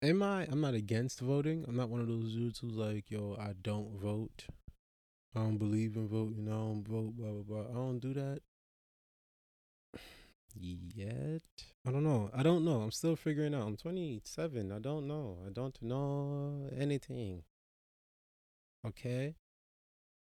Am 0.01 0.21
I? 0.21 0.43
I'm 0.43 0.61
not 0.61 0.75
against 0.75 1.21
voting. 1.21 1.65
I'm 1.67 1.75
not 1.75 1.89
one 1.89 2.01
of 2.01 2.07
those 2.07 2.33
dudes 2.33 2.59
who's 2.59 2.75
like, 2.75 3.09
yo, 3.09 3.35
I 3.39 3.53
don't 3.59 3.99
vote. 3.99 4.45
I 5.35 5.39
don't 5.39 5.57
believe 5.57 5.95
in 5.95 6.07
voting. 6.07 6.47
I 6.47 6.51
don't 6.51 6.87
vote. 6.87 7.15
Blah 7.15 7.31
blah 7.31 7.41
blah. 7.43 7.71
I 7.71 7.73
don't 7.73 7.99
do 7.99 8.13
that 8.13 8.41
yet. 10.55 11.41
I 11.85 11.91
don't 11.91 12.03
know. 12.03 12.29
I 12.31 12.43
don't 12.43 12.63
know. 12.63 12.81
I'm 12.81 12.91
still 12.91 13.15
figuring 13.15 13.55
out. 13.55 13.65
I'm 13.65 13.75
27. 13.75 14.71
I 14.71 14.79
don't 14.79 15.07
know. 15.07 15.39
I 15.45 15.49
don't 15.49 15.81
know 15.81 16.69
anything. 16.77 17.41
Okay. 18.85 19.33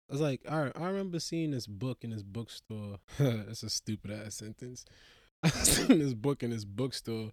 I 0.08 0.12
was 0.12 0.20
like, 0.20 0.42
all 0.48 0.62
right. 0.62 0.72
I 0.76 0.86
remember 0.86 1.18
seeing 1.18 1.50
this 1.50 1.66
book 1.66 1.98
in 2.02 2.10
this 2.10 2.22
bookstore. 2.22 2.98
That's 3.18 3.64
a 3.64 3.70
stupid 3.70 4.12
ass 4.12 4.36
sentence. 4.36 4.84
I 5.42 5.48
seen 5.48 5.98
this 5.98 6.14
book 6.14 6.44
in 6.44 6.50
this 6.50 6.64
bookstore 6.64 7.32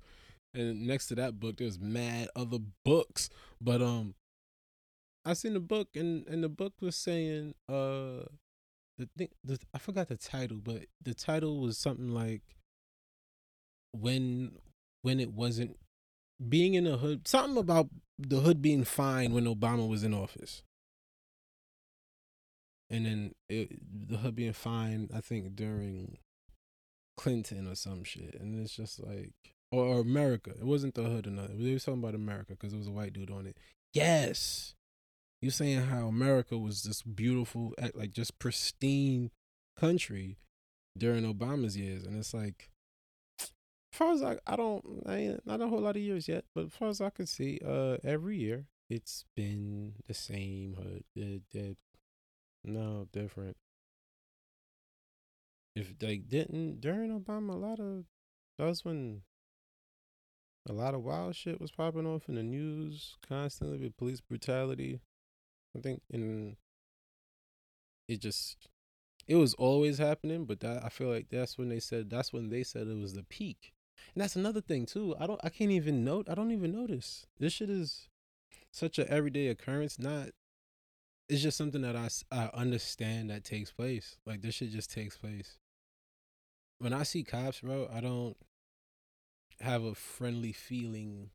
and 0.56 0.88
next 0.88 1.08
to 1.08 1.16
that 1.16 1.40
book 1.40 1.58
there's 1.58 1.80
mad 1.80 2.30
other 2.36 2.60
books. 2.84 3.30
But 3.62 3.82
um 3.82 4.16
i 5.26 5.34
seen 5.34 5.54
the 5.54 5.60
book 5.60 5.90
and 5.96 6.28
and 6.28 6.44
the 6.44 6.50
book 6.50 6.74
was 6.82 6.96
saying 6.96 7.56
uh 7.68 8.24
the 8.98 9.10
thing 9.18 9.30
the, 9.44 9.60
i 9.74 9.78
forgot 9.78 10.08
the 10.08 10.16
title 10.16 10.58
but 10.64 10.86
the 11.02 11.14
title 11.14 11.60
was 11.60 11.78
something 11.78 12.12
like 12.12 12.44
when 13.92 14.52
when 15.02 15.20
it 15.20 15.34
wasn't 15.34 15.78
being 16.48 16.76
in 16.76 16.84
the 16.84 16.98
hood 16.98 17.28
something 17.28 17.58
about 17.58 17.90
the 18.20 18.42
hood 18.42 18.62
being 18.62 18.84
fine 18.84 19.34
when 19.34 19.46
obama 19.46 19.88
was 19.88 20.04
in 20.04 20.14
office. 20.14 20.64
And 22.88 23.06
then 23.06 23.32
it, 23.50 23.80
the 24.10 24.18
hood 24.18 24.36
being 24.36 24.54
fine 24.54 25.10
i 25.14 25.22
think 25.22 25.56
during 25.56 26.18
clinton 27.18 27.68
or 27.68 27.76
some 27.76 28.04
shit. 28.04 28.36
And 28.40 28.60
it's 28.60 28.76
just 28.76 29.00
like 29.00 29.55
or, 29.76 29.86
or 29.86 30.00
America. 30.00 30.52
It 30.52 30.66
wasn't 30.66 30.96
the 30.96 31.04
hood 31.04 31.28
or 31.28 31.32
nothing. 31.32 31.64
They 31.64 31.74
were 31.74 31.80
talking 31.80 32.02
about 32.02 32.16
America 32.16 32.54
because 32.54 32.74
it 32.74 32.78
was 32.78 32.88
a 32.88 32.92
white 32.92 33.14
dude 33.14 33.32
on 33.32 33.46
it. 33.46 33.58
Yes, 33.94 34.76
you 35.42 35.50
saying 35.52 35.84
how 35.84 36.08
America 36.08 36.58
was 36.58 36.84
this 36.84 37.02
beautiful, 37.02 37.74
like 37.94 38.12
just 38.12 38.40
pristine 38.40 39.32
country 39.78 40.38
during 40.98 41.24
Obama's 41.24 41.78
years, 41.78 42.04
and 42.06 42.18
it's 42.18 42.34
like, 42.34 42.70
as 43.40 43.52
far 43.92 44.12
as 44.12 44.24
I, 44.24 44.38
I 44.48 44.56
don't, 44.56 45.04
I 45.06 45.16
ain't 45.18 45.46
not 45.46 45.62
a 45.62 45.68
whole 45.68 45.82
lot 45.82 45.96
of 45.96 46.02
years 46.02 46.28
yet, 46.28 46.46
but 46.54 46.66
as 46.66 46.74
far 46.74 46.90
as 46.90 47.00
I 47.02 47.10
can 47.10 47.26
see, 47.26 47.60
uh, 47.66 47.98
every 48.04 48.38
year 48.38 48.66
it's 48.90 49.26
been 49.36 49.94
the 50.08 50.14
same 50.14 50.76
hood. 50.76 51.04
No 52.64 53.08
different. 53.12 53.58
If 55.76 55.98
they 56.00 56.18
didn't 56.18 56.82
during 56.82 57.18
Obama, 57.18 57.54
a 57.54 57.58
lot 57.58 57.80
of 57.80 58.06
that 58.58 58.66
was 58.66 58.84
when 58.86 59.22
a 60.68 60.74
lot 60.74 60.96
of 60.96 61.04
wild 61.04 61.36
shit 61.36 61.62
was 61.62 61.72
popping 61.72 62.08
off 62.08 62.28
in 62.28 62.36
the 62.36 62.44
news 62.44 63.18
constantly 63.28 63.78
with 63.78 63.98
police 63.98 64.22
brutality. 64.22 65.00
I 65.76 65.82
think 65.82 66.02
in 66.10 66.58
it 68.08 68.22
just 68.22 68.68
it 69.28 69.36
was 69.36 69.54
always 69.56 69.98
happening, 69.98 70.46
but 70.46 70.60
that 70.62 70.84
I 70.84 70.90
feel 70.90 71.10
like 71.10 71.28
that's 71.30 71.58
when 71.58 71.70
they 71.70 71.80
said 71.80 72.10
that's 72.10 72.34
when 72.34 72.50
they 72.50 72.64
said 72.64 72.88
it 72.88 72.98
was 72.98 73.14
the 73.14 73.24
peak. 73.24 73.74
And 74.14 74.22
that's 74.22 74.36
another 74.36 74.62
thing 74.62 74.86
too. 74.86 75.16
I 75.20 75.28
don't 75.28 75.40
I 75.44 75.50
can't 75.50 75.72
even 75.72 76.04
note 76.04 76.28
I 76.30 76.36
don't 76.36 76.52
even 76.52 76.72
notice. 76.72 77.26
This 77.40 77.54
shit 77.54 77.70
is 77.70 78.10
such 78.72 79.00
an 79.00 79.08
everyday 79.10 79.48
occurrence, 79.48 80.00
not 80.00 80.30
it's 81.28 81.42
just 81.42 81.58
something 81.58 81.82
that 81.82 81.96
I, 81.96 82.08
I 82.32 82.50
understand 82.54 83.30
that 83.30 83.44
takes 83.44 83.72
place. 83.72 84.18
Like 84.26 84.42
this 84.42 84.56
shit 84.56 84.72
just 84.72 84.92
takes 84.92 85.18
place. 85.18 85.58
When 86.80 86.94
I 86.94 87.04
see 87.04 87.24
cops, 87.24 87.62
bro, 87.62 87.90
I 87.92 88.00
don't 88.00 88.38
have 89.62 89.84
a 89.84 89.96
friendly 89.96 90.52
feeling 90.52 91.30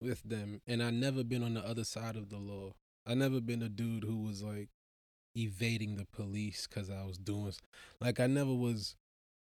with 0.00 0.22
them 0.22 0.60
and 0.66 0.82
I 0.82 0.90
never 0.90 1.24
been 1.24 1.42
on 1.42 1.54
the 1.54 1.66
other 1.66 1.84
side 1.84 2.16
of 2.16 2.28
the 2.28 2.38
law. 2.38 2.74
I 3.06 3.14
never 3.14 3.40
been 3.40 3.62
a 3.62 3.68
dude 3.68 4.04
who 4.04 4.22
was 4.22 4.42
like 4.42 4.68
evading 5.36 5.96
the 5.96 6.06
police 6.06 6.66
cuz 6.66 6.90
I 6.90 7.04
was 7.04 7.18
doing 7.18 7.52
like 8.00 8.20
I 8.20 8.26
never 8.26 8.54
was 8.54 8.96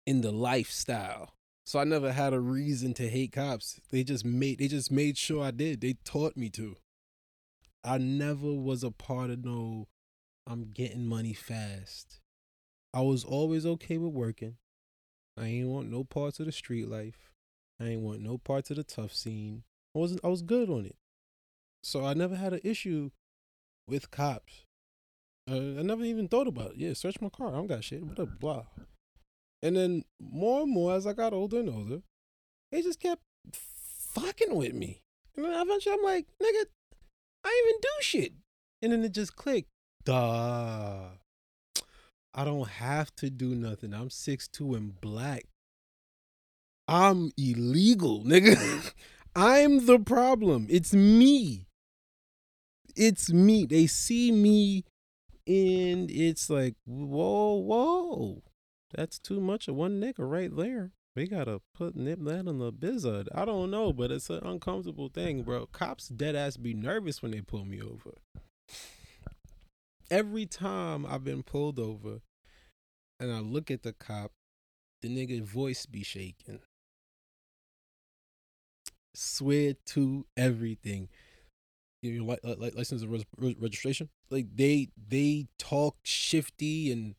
in 0.05 0.21
the 0.21 0.31
lifestyle. 0.31 1.33
So 1.65 1.79
I 1.79 1.83
never 1.83 2.13
had 2.13 2.33
a 2.33 2.39
reason 2.39 2.93
to 2.95 3.09
hate 3.09 3.33
cops. 3.33 3.79
They 3.89 4.03
just 4.03 4.23
made 4.23 4.59
they 4.59 4.67
just 4.67 4.91
made 4.91 5.17
sure 5.17 5.43
I 5.43 5.51
did. 5.51 5.81
They 5.81 5.93
taught 6.05 6.37
me 6.37 6.49
to. 6.51 6.77
I 7.83 7.97
never 7.97 8.53
was 8.53 8.83
a 8.83 8.91
part 8.91 9.29
of 9.29 9.43
no 9.43 9.87
I'm 10.45 10.71
getting 10.71 11.05
money 11.05 11.33
fast. 11.33 12.21
I 12.93 13.01
was 13.01 13.23
always 13.25 13.65
okay 13.65 13.97
with 13.97 14.13
working. 14.13 14.55
I 15.37 15.45
ain't 15.45 15.67
want 15.67 15.91
no 15.91 16.03
parts 16.03 16.39
of 16.39 16.45
the 16.45 16.51
street 16.51 16.89
life. 16.89 17.29
I 17.79 17.85
ain't 17.85 18.01
want 18.01 18.21
no 18.21 18.37
parts 18.37 18.71
of 18.71 18.77
the 18.77 18.83
tough 18.83 19.13
scene. 19.13 19.63
I 19.95 19.99
wasn't 19.99 20.21
I 20.23 20.27
was 20.27 20.41
good 20.41 20.69
on 20.69 20.85
it. 20.85 20.95
So 21.83 22.05
I 22.05 22.13
never 22.13 22.35
had 22.35 22.53
an 22.53 22.61
issue 22.63 23.11
with 23.87 24.11
cops. 24.11 24.65
I 25.49 25.53
never 25.53 26.03
even 26.03 26.27
thought 26.27 26.47
about 26.47 26.71
it. 26.71 26.77
Yeah, 26.77 26.93
search 26.93 27.21
my 27.21 27.29
car. 27.29 27.49
I 27.49 27.51
don't 27.51 27.67
got 27.67 27.83
shit. 27.83 28.03
What 28.03 28.19
up, 28.19 28.39
blah. 28.39 28.65
And 29.63 29.77
then 29.77 30.03
more 30.19 30.63
and 30.63 30.71
more 30.71 30.93
as 30.93 31.07
I 31.07 31.13
got 31.13 31.33
older 31.33 31.59
and 31.59 31.69
older, 31.69 32.01
they 32.71 32.81
just 32.81 32.99
kept 32.99 33.21
fucking 33.53 34.53
with 34.53 34.73
me. 34.73 35.01
And 35.35 35.45
then 35.45 35.53
eventually 35.53 35.95
I'm 35.95 36.03
like, 36.03 36.25
nigga, 36.41 36.65
I 37.43 37.63
even 37.65 37.79
do 37.81 37.89
shit. 38.01 38.33
And 38.81 38.91
then 38.91 39.03
it 39.03 39.13
just 39.13 39.35
clicked. 39.35 39.69
Duh. 40.03 41.11
I 42.37 42.45
don't 42.45 42.69
have 42.69 43.13
to 43.15 43.31
do 43.31 43.55
nothing. 43.55 43.95
I'm 43.95 44.11
six 44.11 44.47
two 44.47 44.75
and 44.75 45.01
black. 45.01 45.45
I'm 46.87 47.31
illegal, 47.35 48.23
nigga. 48.23 48.93
I'm 49.35 49.87
the 49.87 49.97
problem. 49.97 50.67
It's 50.69 50.93
me. 50.93 51.65
It's 52.95 53.33
me. 53.33 53.65
They 53.65 53.87
see 53.87 54.31
me 54.31 54.85
and 55.47 56.11
it's 56.11 56.47
like, 56.47 56.75
whoa, 56.85 57.55
whoa. 57.55 58.43
That's 58.93 59.17
too 59.17 59.41
much 59.41 59.67
of 59.67 59.75
one 59.75 59.99
nigga 59.99 60.15
right 60.19 60.55
there. 60.55 60.91
We 61.15 61.27
gotta 61.27 61.61
put 61.73 61.95
nip 61.95 62.19
that 62.21 62.47
on 62.47 62.59
the 62.59 62.71
bizzard. 62.71 63.29
I 63.33 63.45
don't 63.45 63.71
know, 63.71 63.91
but 63.91 64.11
it's 64.11 64.29
an 64.29 64.45
uncomfortable 64.45 65.09
thing, 65.09 65.41
bro. 65.41 65.65
Cops 65.65 66.07
dead 66.07 66.35
ass 66.35 66.55
be 66.55 66.75
nervous 66.75 67.23
when 67.23 67.31
they 67.31 67.41
pull 67.41 67.65
me 67.65 67.81
over. 67.81 68.13
Every 70.11 70.45
time 70.45 71.05
I've 71.05 71.23
been 71.23 71.41
pulled 71.41 71.79
over, 71.79 72.21
and 73.19 73.31
I 73.31 73.39
look 73.39 73.71
at 73.71 73.83
the 73.83 73.93
cop, 73.93 74.31
the 75.01 75.09
nigga 75.09 75.43
voice 75.43 75.85
be 75.85 76.03
shaking. 76.03 76.59
Swear 79.13 79.73
to 79.87 80.25
everything. 80.35 81.09
Your 82.01 82.23
li- 82.23 82.37
uh, 82.43 82.55
li- 82.59 82.71
license 82.75 83.01
and 83.01 83.25
registration, 83.59 84.09
like 84.29 84.47
they 84.55 84.89
they 85.09 85.47
talk 85.57 85.97
shifty 86.03 86.91
and 86.91 87.15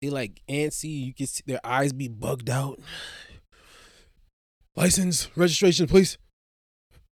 they 0.00 0.10
like 0.10 0.42
antsy. 0.48 1.06
You 1.06 1.14
can 1.14 1.26
see 1.26 1.42
their 1.46 1.64
eyes 1.64 1.92
be 1.92 2.08
bugged 2.08 2.50
out. 2.50 2.80
License, 4.76 5.28
registration, 5.36 5.86
please 5.86 6.16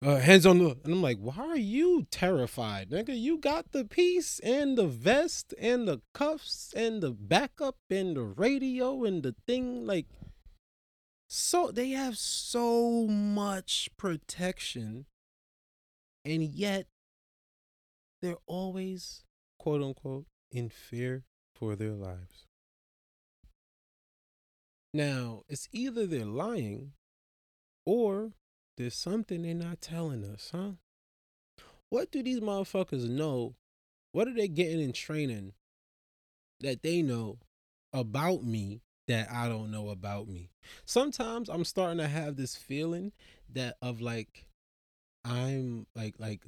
uh, 0.04 0.16
hands 0.16 0.46
on 0.46 0.58
the 0.58 0.76
and 0.84 0.94
I'm 0.94 1.02
like, 1.02 1.18
why 1.18 1.38
are 1.38 1.56
you 1.56 2.06
terrified, 2.10 2.90
nigga? 2.90 3.18
You 3.18 3.38
got 3.38 3.72
the 3.72 3.84
piece 3.84 4.38
and 4.40 4.78
the 4.78 4.86
vest 4.86 5.54
and 5.58 5.88
the 5.88 6.00
cuffs 6.14 6.72
and 6.76 7.02
the 7.02 7.10
backup 7.10 7.76
and 7.90 8.16
the 8.16 8.22
radio 8.22 9.04
and 9.04 9.22
the 9.22 9.34
thing. 9.46 9.86
Like, 9.86 10.06
so 11.28 11.70
they 11.72 11.90
have 11.90 12.16
so 12.16 13.06
much 13.06 13.90
protection 13.96 15.06
and 16.24 16.42
yet 16.42 16.86
they're 18.22 18.36
always 18.46 19.24
quote 19.58 19.82
unquote 19.82 20.26
in 20.52 20.68
fear 20.68 21.24
for 21.54 21.74
their 21.74 21.92
lives. 21.92 22.46
Now, 24.94 25.42
it's 25.48 25.68
either 25.72 26.06
they're 26.06 26.24
lying 26.24 26.92
or 27.84 28.32
there's 28.78 28.94
something 28.94 29.42
they're 29.42 29.54
not 29.54 29.80
telling 29.80 30.24
us, 30.24 30.50
huh? 30.54 30.70
What 31.90 32.12
do 32.12 32.22
these 32.22 32.40
motherfuckers 32.40 33.08
know? 33.08 33.56
What 34.12 34.28
are 34.28 34.34
they 34.34 34.46
getting 34.46 34.80
in 34.80 34.92
training 34.92 35.52
that 36.60 36.82
they 36.82 37.02
know 37.02 37.38
about 37.92 38.44
me 38.44 38.82
that 39.08 39.30
I 39.30 39.48
don't 39.48 39.72
know 39.72 39.88
about 39.88 40.28
me? 40.28 40.50
Sometimes 40.84 41.48
I'm 41.48 41.64
starting 41.64 41.98
to 41.98 42.06
have 42.06 42.36
this 42.36 42.54
feeling 42.54 43.12
that 43.52 43.76
of 43.82 44.00
like 44.00 44.46
I'm 45.24 45.86
like 45.96 46.14
like 46.20 46.42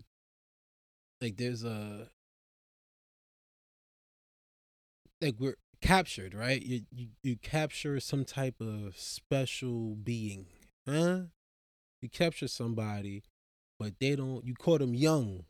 like 1.21 1.37
there's 1.37 1.65
a 1.65 2.11
like 5.21 5.35
we're 5.39 5.57
captured, 5.83 6.33
right? 6.33 6.63
You 6.63 6.83
you, 6.93 7.09
you 7.25 7.37
capture 7.37 7.99
some 7.99 8.25
type 8.25 8.61
of 8.61 8.97
special 8.97 9.97
being, 9.97 10.47
huh? 10.89 11.23
You 12.01 12.09
capture 12.09 12.49
somebody, 12.49 13.23
but 13.79 13.95
they 14.01 14.17
don't. 14.17 14.45
You 14.45 14.55
caught 14.55 14.81
them 14.81 14.95
young. 14.95 15.45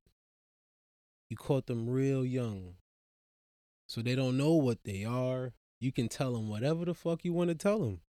You 1.28 1.36
caught 1.36 1.66
them 1.66 1.88
real 1.88 2.24
young, 2.24 2.74
so 3.86 4.02
they 4.02 4.16
don't 4.16 4.36
know 4.36 4.54
what 4.54 4.82
they 4.84 5.04
are. 5.04 5.52
You 5.80 5.92
can 5.92 6.08
tell 6.08 6.32
them 6.32 6.48
whatever 6.48 6.84
the 6.84 6.94
fuck 6.94 7.24
you 7.24 7.32
want 7.32 7.50
to 7.50 7.54
tell 7.54 7.78
them, 7.78 8.00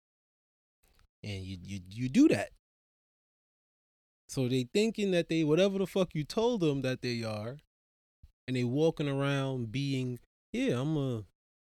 and 1.22 1.44
you 1.44 1.58
you 1.62 1.80
you 1.90 2.08
do 2.08 2.28
that. 2.28 2.50
So 4.28 4.48
they 4.48 4.68
thinking 4.72 5.10
that 5.10 5.28
they 5.28 5.44
whatever 5.44 5.78
the 5.78 5.86
fuck 5.86 6.14
you 6.14 6.24
told 6.24 6.60
them 6.60 6.82
that 6.82 7.02
they 7.02 7.22
are, 7.22 7.58
and 8.46 8.56
they 8.56 8.64
walking 8.64 9.08
around 9.08 9.70
being 9.70 10.18
yeah 10.52 10.80
I'm 10.80 10.96
a 10.96 11.24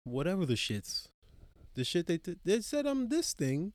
whatever 0.04 0.46
the 0.46 0.54
shits, 0.54 1.08
the 1.74 1.84
shit 1.84 2.06
they 2.06 2.18
th- 2.18 2.38
they 2.44 2.60
said 2.62 2.86
I'm 2.86 3.08
this 3.08 3.34
thing. 3.34 3.74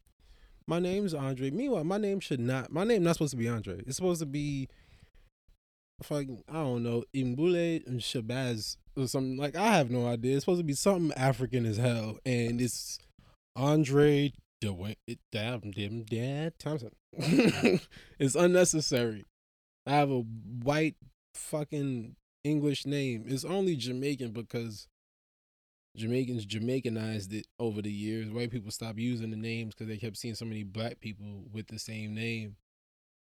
My 0.70 0.78
name's 0.78 1.16
Andre. 1.16 1.50
Meanwhile, 1.50 1.84
my 1.84 1.98
name 1.98 2.20
should 2.20 2.40
not. 2.40 2.72
My 2.72 2.84
name 2.84 3.02
not 3.02 3.16
supposed 3.16 3.32
to 3.32 3.38
be 3.38 3.50
Andre. 3.50 3.82
It's 3.88 3.96
supposed 3.96 4.20
to 4.20 4.28
be 4.28 4.70
fucking 6.04 6.44
I 6.48 6.54
don't 6.54 6.84
know 6.84 7.04
Imbule 7.12 7.84
and 7.88 8.00
Shabazz 8.00 8.78
or 8.96 9.08
something. 9.08 9.36
Like 9.36 9.56
I 9.56 9.76
have 9.78 9.90
no 9.90 10.06
idea. 10.06 10.36
It's 10.36 10.46
supposed 10.46 10.60
to 10.60 10.64
be 10.64 10.74
something 10.74 11.12
African 11.18 11.66
as 11.66 11.78
hell, 11.78 12.20
and 12.24 12.62
it's 12.62 13.00
Andre 13.56 14.32
Dwayne. 14.64 14.96
Damn, 15.32 15.72
damn, 15.72 16.04
Dad 16.04 16.54
Thompson. 16.60 16.92
it's 18.20 18.36
unnecessary. 18.36 19.26
I 19.88 19.94
have 19.94 20.12
a 20.12 20.20
white 20.20 20.98
fucking 21.34 22.16
English 22.44 22.86
name. 22.86 23.24
It's 23.26 23.44
only 23.44 23.76
Jamaican 23.76 24.34
because 24.34 24.88
Jamaicans 25.96 26.46
Jamaicanized 26.46 27.34
it 27.34 27.48
over 27.60 27.82
the 27.82 27.92
years. 27.92 28.30
White 28.30 28.52
people 28.52 28.72
stopped 28.72 29.00
using 29.00 29.32
the 29.32 29.38
names 29.38 29.74
because 29.74 29.88
they 29.88 29.98
kept 29.98 30.18
seeing 30.18 30.36
so 30.36 30.46
many 30.46 30.64
black 30.64 31.00
people 31.00 31.46
with 31.52 31.68
the 31.68 31.80
same 31.80 32.14
name. 32.14 32.56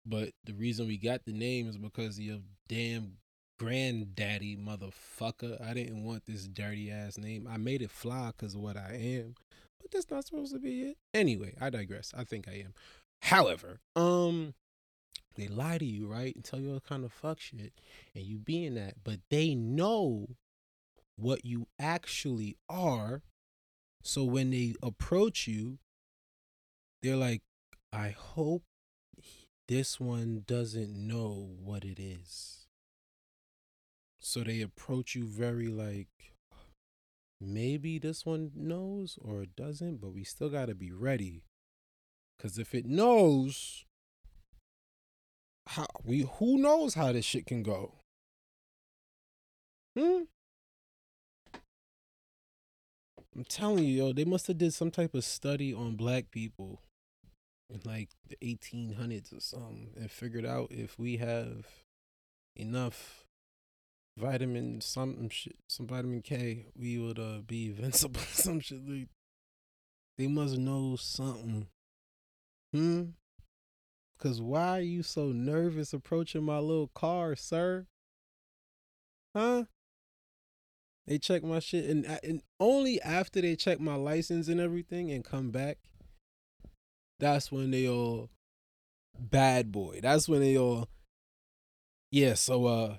But 0.04 0.30
the 0.44 0.52
reason 0.52 0.86
we 0.86 0.98
got 0.98 1.24
the 1.24 1.32
name 1.32 1.68
is 1.68 1.78
because 1.78 2.18
of 2.18 2.24
your 2.24 2.38
damn 2.68 3.18
granddaddy 3.58 4.56
motherfucker. 4.56 5.64
I 5.64 5.74
didn't 5.74 6.04
want 6.04 6.26
this 6.26 6.48
dirty 6.48 6.90
ass 6.90 7.16
name. 7.16 7.48
I 7.48 7.56
made 7.56 7.82
it 7.82 7.90
fly 7.90 8.32
because 8.36 8.54
of 8.54 8.60
what 8.60 8.76
I 8.76 8.98
am. 9.00 9.34
But 9.80 9.90
that's 9.92 10.10
not 10.10 10.24
supposed 10.24 10.52
to 10.52 10.58
be 10.58 10.82
it. 10.82 10.96
Anyway, 11.14 11.54
I 11.60 11.70
digress. 11.70 12.12
I 12.16 12.24
think 12.24 12.48
I 12.48 12.54
am. 12.64 12.74
However, 13.22 13.78
um, 13.94 14.54
they 15.36 15.46
lie 15.46 15.78
to 15.78 15.84
you, 15.84 16.08
right? 16.08 16.34
And 16.34 16.44
tell 16.44 16.60
you 16.60 16.72
all 16.72 16.80
kind 16.80 17.04
of 17.04 17.12
fuck 17.12 17.40
shit. 17.40 17.72
And 18.14 18.24
you 18.24 18.38
being 18.38 18.74
that. 18.74 18.94
But 19.04 19.20
they 19.30 19.54
know 19.54 20.26
what 21.22 21.44
you 21.44 21.66
actually 21.78 22.56
are. 22.68 23.22
So 24.02 24.24
when 24.24 24.50
they 24.50 24.74
approach 24.82 25.46
you, 25.46 25.78
they're 27.02 27.16
like, 27.16 27.42
I 27.92 28.10
hope 28.10 28.64
this 29.68 30.00
one 30.00 30.44
doesn't 30.46 30.94
know 30.94 31.50
what 31.62 31.84
it 31.84 31.98
is. 32.00 32.66
So 34.20 34.40
they 34.40 34.60
approach 34.60 35.14
you 35.14 35.24
very 35.24 35.68
like, 35.68 36.08
maybe 37.40 37.98
this 37.98 38.24
one 38.24 38.52
knows 38.54 39.18
or 39.20 39.42
it 39.42 39.56
doesn't, 39.56 40.00
but 40.00 40.12
we 40.12 40.24
still 40.24 40.48
got 40.48 40.66
to 40.66 40.74
be 40.74 40.92
ready. 40.92 41.42
Because 42.36 42.58
if 42.58 42.74
it 42.74 42.86
knows, 42.86 43.84
how 45.68 45.86
we 46.04 46.26
who 46.38 46.58
knows 46.58 46.94
how 46.94 47.12
this 47.12 47.24
shit 47.24 47.46
can 47.46 47.62
go? 47.62 47.94
Hmm. 49.96 50.22
I'm 53.34 53.44
telling 53.44 53.84
you, 53.84 54.04
yo, 54.04 54.12
they 54.12 54.24
must 54.24 54.46
have 54.48 54.58
did 54.58 54.74
some 54.74 54.90
type 54.90 55.14
of 55.14 55.24
study 55.24 55.72
on 55.72 55.96
black 55.96 56.30
people 56.30 56.82
in 57.70 57.80
like 57.84 58.10
the 58.28 58.36
1800s 58.42 59.36
or 59.36 59.40
something 59.40 59.90
and 59.96 60.10
figured 60.10 60.44
out 60.44 60.70
if 60.70 60.98
we 60.98 61.16
have 61.16 61.66
enough 62.54 63.24
vitamin 64.18 64.82
some 64.82 65.28
shit, 65.30 65.56
some 65.66 65.86
vitamin 65.86 66.20
K, 66.20 66.66
we 66.76 66.98
would 66.98 67.18
uh, 67.18 67.40
be 67.46 67.66
invincible. 67.76 68.20
some 68.20 68.60
shit 68.60 68.86
like 68.86 69.08
they 70.18 70.26
must 70.26 70.58
know 70.58 70.96
something. 70.96 71.68
Hmm. 72.72 73.02
Cause 74.18 74.40
why 74.40 74.78
are 74.78 74.82
you 74.82 75.02
so 75.02 75.32
nervous 75.32 75.92
approaching 75.92 76.44
my 76.44 76.58
little 76.58 76.90
car, 76.94 77.34
sir? 77.34 77.86
Huh? 79.34 79.64
They 81.06 81.18
check 81.18 81.42
my 81.42 81.58
shit, 81.58 81.84
and 81.84 82.06
and 82.22 82.42
only 82.60 83.00
after 83.02 83.40
they 83.40 83.56
check 83.56 83.80
my 83.80 83.96
license 83.96 84.48
and 84.48 84.60
everything 84.60 85.10
and 85.10 85.24
come 85.24 85.50
back, 85.50 85.78
that's 87.18 87.50
when 87.50 87.70
they 87.70 87.88
all 87.88 88.30
bad 89.18 89.72
boy. 89.72 90.00
That's 90.02 90.28
when 90.28 90.40
they 90.40 90.56
all 90.56 90.88
yeah. 92.10 92.34
So 92.34 92.66
uh, 92.66 92.96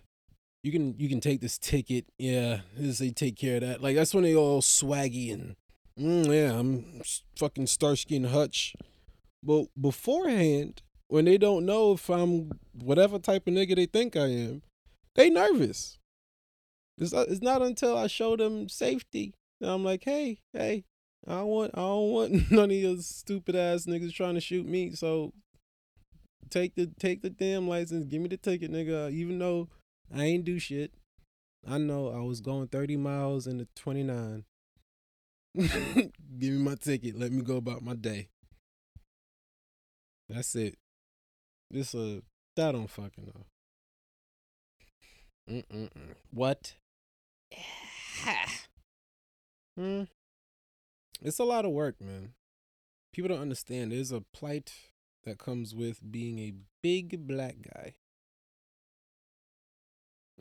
you 0.63 0.71
can 0.71 0.95
you 0.97 1.07
can 1.07 1.21
take 1.21 1.39
this 1.39 1.57
ticket. 1.57 2.05
Yeah, 2.17 2.61
this 2.75 2.99
they 2.99 3.11
take 3.11 3.37
care 3.37 3.55
of 3.55 3.61
that. 3.61 3.81
Like 3.81 3.95
that's 3.95 4.13
when 4.13 4.23
they 4.23 4.35
all 4.35 4.61
swaggy 4.61 5.31
and 5.31 5.55
mm, 5.97 6.27
yeah, 6.27 6.57
I'm 6.59 7.01
fucking 7.37 7.67
Starsky 7.67 8.17
and 8.17 8.27
Hutch. 8.27 8.75
But 9.41 9.65
beforehand, 9.79 10.81
when 11.07 11.25
they 11.25 11.37
don't 11.37 11.65
know 11.65 11.93
if 11.93 12.09
I'm 12.09 12.51
whatever 12.73 13.19
type 13.19 13.47
of 13.47 13.53
nigga 13.53 13.75
they 13.75 13.85
think 13.85 14.15
I 14.15 14.27
am, 14.27 14.61
they 15.15 15.29
nervous. 15.29 15.99
It's, 16.97 17.13
it's 17.13 17.41
not 17.41 17.61
until 17.61 17.97
I 17.97 18.07
show 18.07 18.35
them 18.35 18.69
safety 18.69 19.33
that 19.59 19.69
I'm 19.69 19.83
like, 19.83 20.03
hey, 20.03 20.39
hey, 20.53 20.85
I 21.27 21.35
don't 21.35 21.47
want 21.47 21.71
I 21.73 21.81
don't 21.81 22.11
want 22.11 22.51
none 22.51 22.71
of 22.71 22.77
your 22.77 22.97
stupid 22.97 23.55
ass 23.55 23.85
niggas 23.85 24.13
trying 24.13 24.35
to 24.35 24.41
shoot 24.41 24.65
me. 24.65 24.91
So 24.91 25.33
take 26.49 26.75
the 26.75 26.87
take 26.99 27.21
the 27.21 27.29
damn 27.29 27.67
license, 27.67 28.05
give 28.05 28.21
me 28.21 28.27
the 28.29 28.37
ticket, 28.37 28.71
nigga. 28.71 29.11
Even 29.11 29.39
though 29.39 29.69
I 30.13 30.23
ain't 30.23 30.45
do 30.45 30.59
shit. 30.59 30.93
I 31.67 31.77
know 31.77 32.09
I 32.09 32.19
was 32.19 32.41
going 32.41 32.67
30 32.67 32.97
miles 32.97 33.47
in 33.47 33.57
the 33.57 33.67
29. 33.75 34.43
give 35.55 36.11
me 36.39 36.49
my 36.49 36.75
ticket. 36.75 37.17
Let 37.17 37.31
me 37.31 37.41
go 37.41 37.55
about 37.55 37.81
my 37.81 37.95
day. 37.95 38.27
That's 40.27 40.55
it. 40.55 40.77
This 41.71 41.95
uh 41.95 42.19
that 42.55 42.73
don't 42.73 42.89
fucking 42.89 43.31
know. 43.33 43.45
Mm-mm-mm. 45.49 46.15
What? 46.31 46.75
Hmm. 49.77 50.03
It's 51.21 51.39
a 51.39 51.43
lot 51.43 51.65
of 51.65 51.71
work, 51.71 52.01
man. 52.01 52.33
People 53.13 53.29
don't 53.29 53.41
understand. 53.41 53.91
There's 53.91 54.11
a 54.11 54.21
plight 54.33 54.73
that 55.23 55.37
comes 55.37 55.73
with 55.73 55.99
being 56.11 56.39
a 56.39 56.53
big 56.81 57.27
black 57.27 57.55
guy. 57.73 57.95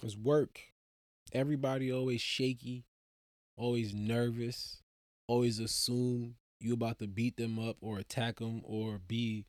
It's 0.02 0.16
work. 0.16 0.60
Everybody 1.32 1.92
always 1.92 2.20
shaky, 2.20 2.84
always 3.56 3.94
nervous, 3.94 4.82
always 5.28 5.58
assume 5.58 6.36
you 6.58 6.74
about 6.74 6.98
to 6.98 7.06
beat 7.06 7.36
them 7.36 7.58
up 7.58 7.76
or 7.80 7.98
attack 7.98 8.38
them 8.38 8.62
or 8.64 8.98
be 8.98 9.44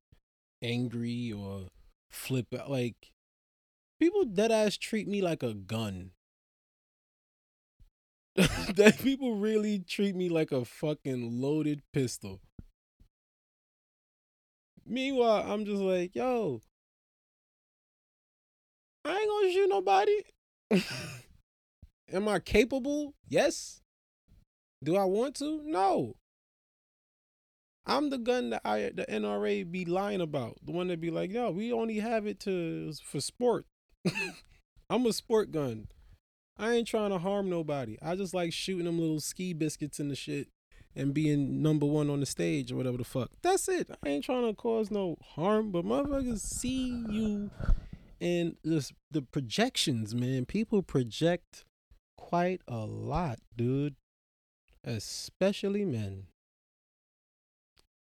angry 0.61 1.31
or 1.31 1.67
flip 2.09 2.53
out. 2.53 2.69
Like 2.69 3.11
people 3.99 4.25
dead 4.25 4.51
ass 4.51 4.77
treat 4.77 5.07
me 5.07 5.21
like 5.21 5.43
a 5.43 5.53
gun. 5.53 6.11
that 8.35 8.99
people 9.01 9.35
really 9.35 9.79
treat 9.79 10.15
me 10.15 10.27
like 10.27 10.51
a 10.51 10.65
fucking 10.65 11.39
loaded 11.39 11.81
pistol. 11.93 12.41
Meanwhile, 14.85 15.45
I'm 15.47 15.65
just 15.65 15.81
like, 15.81 16.15
yo, 16.15 16.61
I 19.05 19.17
ain't 19.17 19.29
gonna 19.29 19.51
shoot 19.51 19.69
nobody. 19.69 20.23
Am 22.13 22.27
I 22.27 22.39
capable? 22.39 23.13
Yes. 23.27 23.81
Do 24.83 24.95
I 24.97 25.05
want 25.05 25.35
to? 25.35 25.61
No. 25.63 26.15
I'm 27.85 28.09
the 28.09 28.17
gun 28.17 28.51
that 28.51 28.61
I 28.65 28.91
the 28.93 29.05
NRA 29.05 29.69
be 29.69 29.85
lying 29.85 30.21
about. 30.21 30.57
The 30.63 30.71
one 30.71 30.87
that 30.87 31.01
be 31.01 31.11
like, 31.11 31.31
yo, 31.31 31.51
we 31.51 31.71
only 31.71 31.99
have 31.99 32.25
it 32.25 32.39
to 32.41 32.93
for 33.03 33.19
sport. 33.21 33.65
I'm 34.89 35.05
a 35.05 35.13
sport 35.13 35.51
gun. 35.51 35.87
I 36.57 36.73
ain't 36.73 36.87
trying 36.87 37.09
to 37.09 37.17
harm 37.17 37.49
nobody. 37.49 37.97
I 38.01 38.15
just 38.15 38.33
like 38.33 38.53
shooting 38.53 38.85
them 38.85 38.99
little 38.99 39.19
ski 39.19 39.53
biscuits 39.53 39.99
in 39.99 40.09
the 40.09 40.15
shit 40.15 40.49
and 40.95 41.13
being 41.13 41.61
number 41.61 41.85
one 41.85 42.09
on 42.09 42.19
the 42.19 42.25
stage 42.25 42.71
or 42.71 42.75
whatever 42.75 42.97
the 42.97 43.03
fuck. 43.03 43.31
That's 43.41 43.67
it. 43.67 43.89
I 44.03 44.09
ain't 44.09 44.23
trying 44.23 44.45
to 44.47 44.53
cause 44.53 44.91
no 44.91 45.17
harm, 45.35 45.71
but 45.71 45.85
motherfuckers 45.85 46.39
see 46.39 47.03
you 47.09 47.49
and 48.21 48.55
just 48.65 48.93
the 49.11 49.21
projections, 49.21 50.13
man. 50.13 50.45
People 50.45 50.83
project 50.83 51.65
quite 52.17 52.61
a 52.67 52.85
lot, 52.85 53.39
dude. 53.55 53.95
Especially 54.83 55.85
men. 55.85 56.27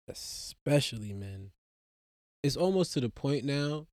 Especially 0.07 1.13
men. 1.13 1.51
It's 2.43 2.55
almost 2.55 2.93
to 2.93 3.01
the 3.01 3.09
point 3.09 3.43
now. 3.45 3.87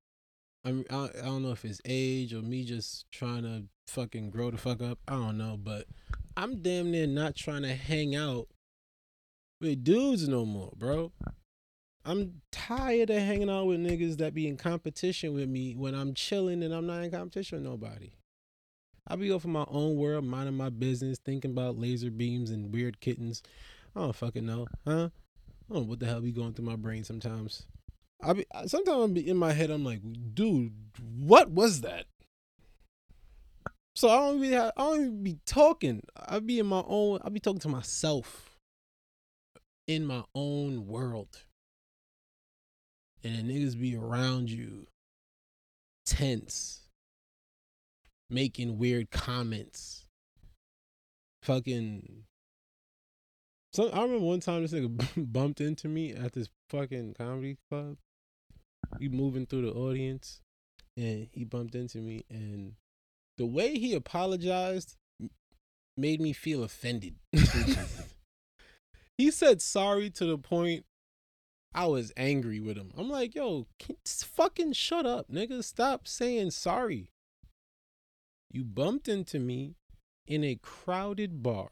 I'm, 0.65 0.85
I, 0.91 1.09
I 1.19 1.25
don't 1.25 1.43
know 1.43 1.53
if 1.53 1.65
it's 1.65 1.81
age 1.85 2.33
or 2.33 2.43
me 2.43 2.65
just 2.65 3.11
trying 3.11 3.43
to 3.43 3.65
fucking 3.89 4.31
grow 4.31 4.51
the 4.51 4.59
fuck 4.59 4.82
up. 4.82 4.98
I 5.09 5.12
don't 5.12 5.39
know, 5.39 5.59
but 5.62 5.86
I'm 6.36 6.62
damn 6.62 6.90
near 6.90 7.06
not 7.06 7.36
trying 7.36 7.62
to 7.62 7.74
hang 7.74 8.15
out 8.15 8.48
with 9.61 9.85
dudes 9.85 10.28
no 10.28 10.44
more, 10.44 10.73
bro. 10.77 11.12
I'm 12.05 12.43
tired 12.52 13.09
of 13.11 13.16
hanging 13.16 13.48
out 13.48 13.66
with 13.66 13.81
niggas 13.81 14.19
that 14.19 14.35
be 14.35 14.47
in 14.47 14.56
competition 14.56 15.32
with 15.32 15.48
me 15.48 15.74
when 15.74 15.94
I'm 15.94 16.12
chilling 16.12 16.62
and 16.62 16.74
I'm 16.74 16.86
not 16.86 17.02
in 17.02 17.11
competition 17.11 17.59
with 17.59 17.66
nobody. 17.66 18.12
I 19.06 19.16
be 19.16 19.31
off 19.31 19.44
in 19.44 19.52
my 19.52 19.65
own 19.69 19.97
world, 19.97 20.24
minding 20.24 20.56
my 20.56 20.70
business, 20.70 21.19
thinking 21.24 21.52
about 21.52 21.78
laser 21.78 22.11
beams 22.11 22.51
and 22.51 22.73
weird 22.73 23.01
kittens. 23.01 23.43
I 23.94 24.01
don't 24.01 24.16
fucking 24.16 24.44
know, 24.44 24.66
huh? 24.86 25.09
I 25.70 25.74
don't 25.74 25.82
know 25.82 25.89
what 25.89 26.01
the 26.01 26.06
hell 26.06 26.20
be 26.20 26.32
going 26.32 26.52
through 26.52 26.66
my 26.66 26.77
brain 26.77 27.05
sometimes. 27.05 27.66
I 28.23 28.32
be 28.32 28.47
sometimes 28.66 29.11
I 29.11 29.12
be 29.12 29.28
in 29.28 29.36
my 29.36 29.52
head. 29.52 29.70
I'm 29.70 29.85
like, 29.85 30.01
dude, 30.35 30.73
what 31.19 31.51
was 31.51 31.82
that? 31.82 32.06
So 33.97 34.09
I 34.09 34.16
don't 34.16 34.41
be 34.41 34.57
I 34.57 34.71
don't 34.77 35.01
even 35.01 35.23
be 35.23 35.39
talking. 35.47 36.03
I 36.16 36.41
be 36.41 36.59
in 36.59 36.66
my 36.66 36.83
own. 36.87 37.21
I 37.25 37.29
be 37.29 37.41
talking 37.41 37.61
to 37.61 37.69
myself 37.69 38.59
in 39.87 40.05
my 40.05 40.25
own 40.35 40.87
world, 40.87 41.45
and 43.23 43.37
the 43.37 43.53
niggas 43.53 43.79
be 43.79 43.97
around 43.97 44.51
you, 44.51 44.89
tense, 46.07 46.83
making 48.31 48.79
weird 48.79 49.11
comments, 49.12 50.07
fucking. 51.43 52.25
So 53.73 53.91
I 53.91 54.03
remember 54.03 54.25
one 54.25 54.41
time 54.41 54.62
this 54.62 54.73
nigga 54.73 55.33
bumped 55.33 55.61
into 55.61 55.87
me 55.89 56.12
at 56.12 56.33
this 56.33 56.49
fucking 56.69 57.15
comedy 57.15 57.59
club. 57.71 57.97
We 58.99 59.09
moving 59.09 59.47
through 59.47 59.62
the 59.62 59.73
audience, 59.73 60.41
and 60.97 61.29
he 61.33 61.45
bumped 61.45 61.77
into 61.77 61.99
me, 61.99 62.25
and 62.29 62.75
the 63.36 63.47
way 63.47 63.78
he 63.78 63.94
apologized 63.94 64.97
made 65.97 66.20
me 66.20 66.32
feel 66.32 66.62
offended. 66.62 67.16
he 69.19 69.31
said 69.31 69.62
sorry 69.62 70.11
to 70.11 70.24
the 70.24 70.39
point 70.39 70.85
I 71.74 71.86
was 71.86 72.12
angry 72.16 72.61
with 72.61 72.77
him. 72.77 72.93
I'm 72.97 73.11
like, 73.11 73.35
yo, 73.35 73.66
fucking 74.06 74.74
shut 74.74 75.06
up, 75.06 75.28
nigga. 75.28 75.62
Stop 75.65 76.06
saying 76.06 76.52
sorry. 76.52 77.11
You 78.51 78.62
bumped 78.62 79.09
into 79.09 79.40
me 79.40 79.74
in 80.27 80.44
a 80.44 80.59
crowded 80.62 81.43
bar. 81.43 81.70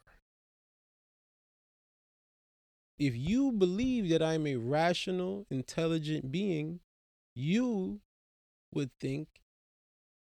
If 2.99 3.17
you 3.17 3.53
believe 3.53 4.09
that 4.11 4.23
I'm 4.23 4.47
a 4.47 4.57
rational, 4.57 5.47
intelligent 5.51 6.33
being, 6.33 6.81
you 7.35 8.01
would 8.75 8.91
think 9.01 9.29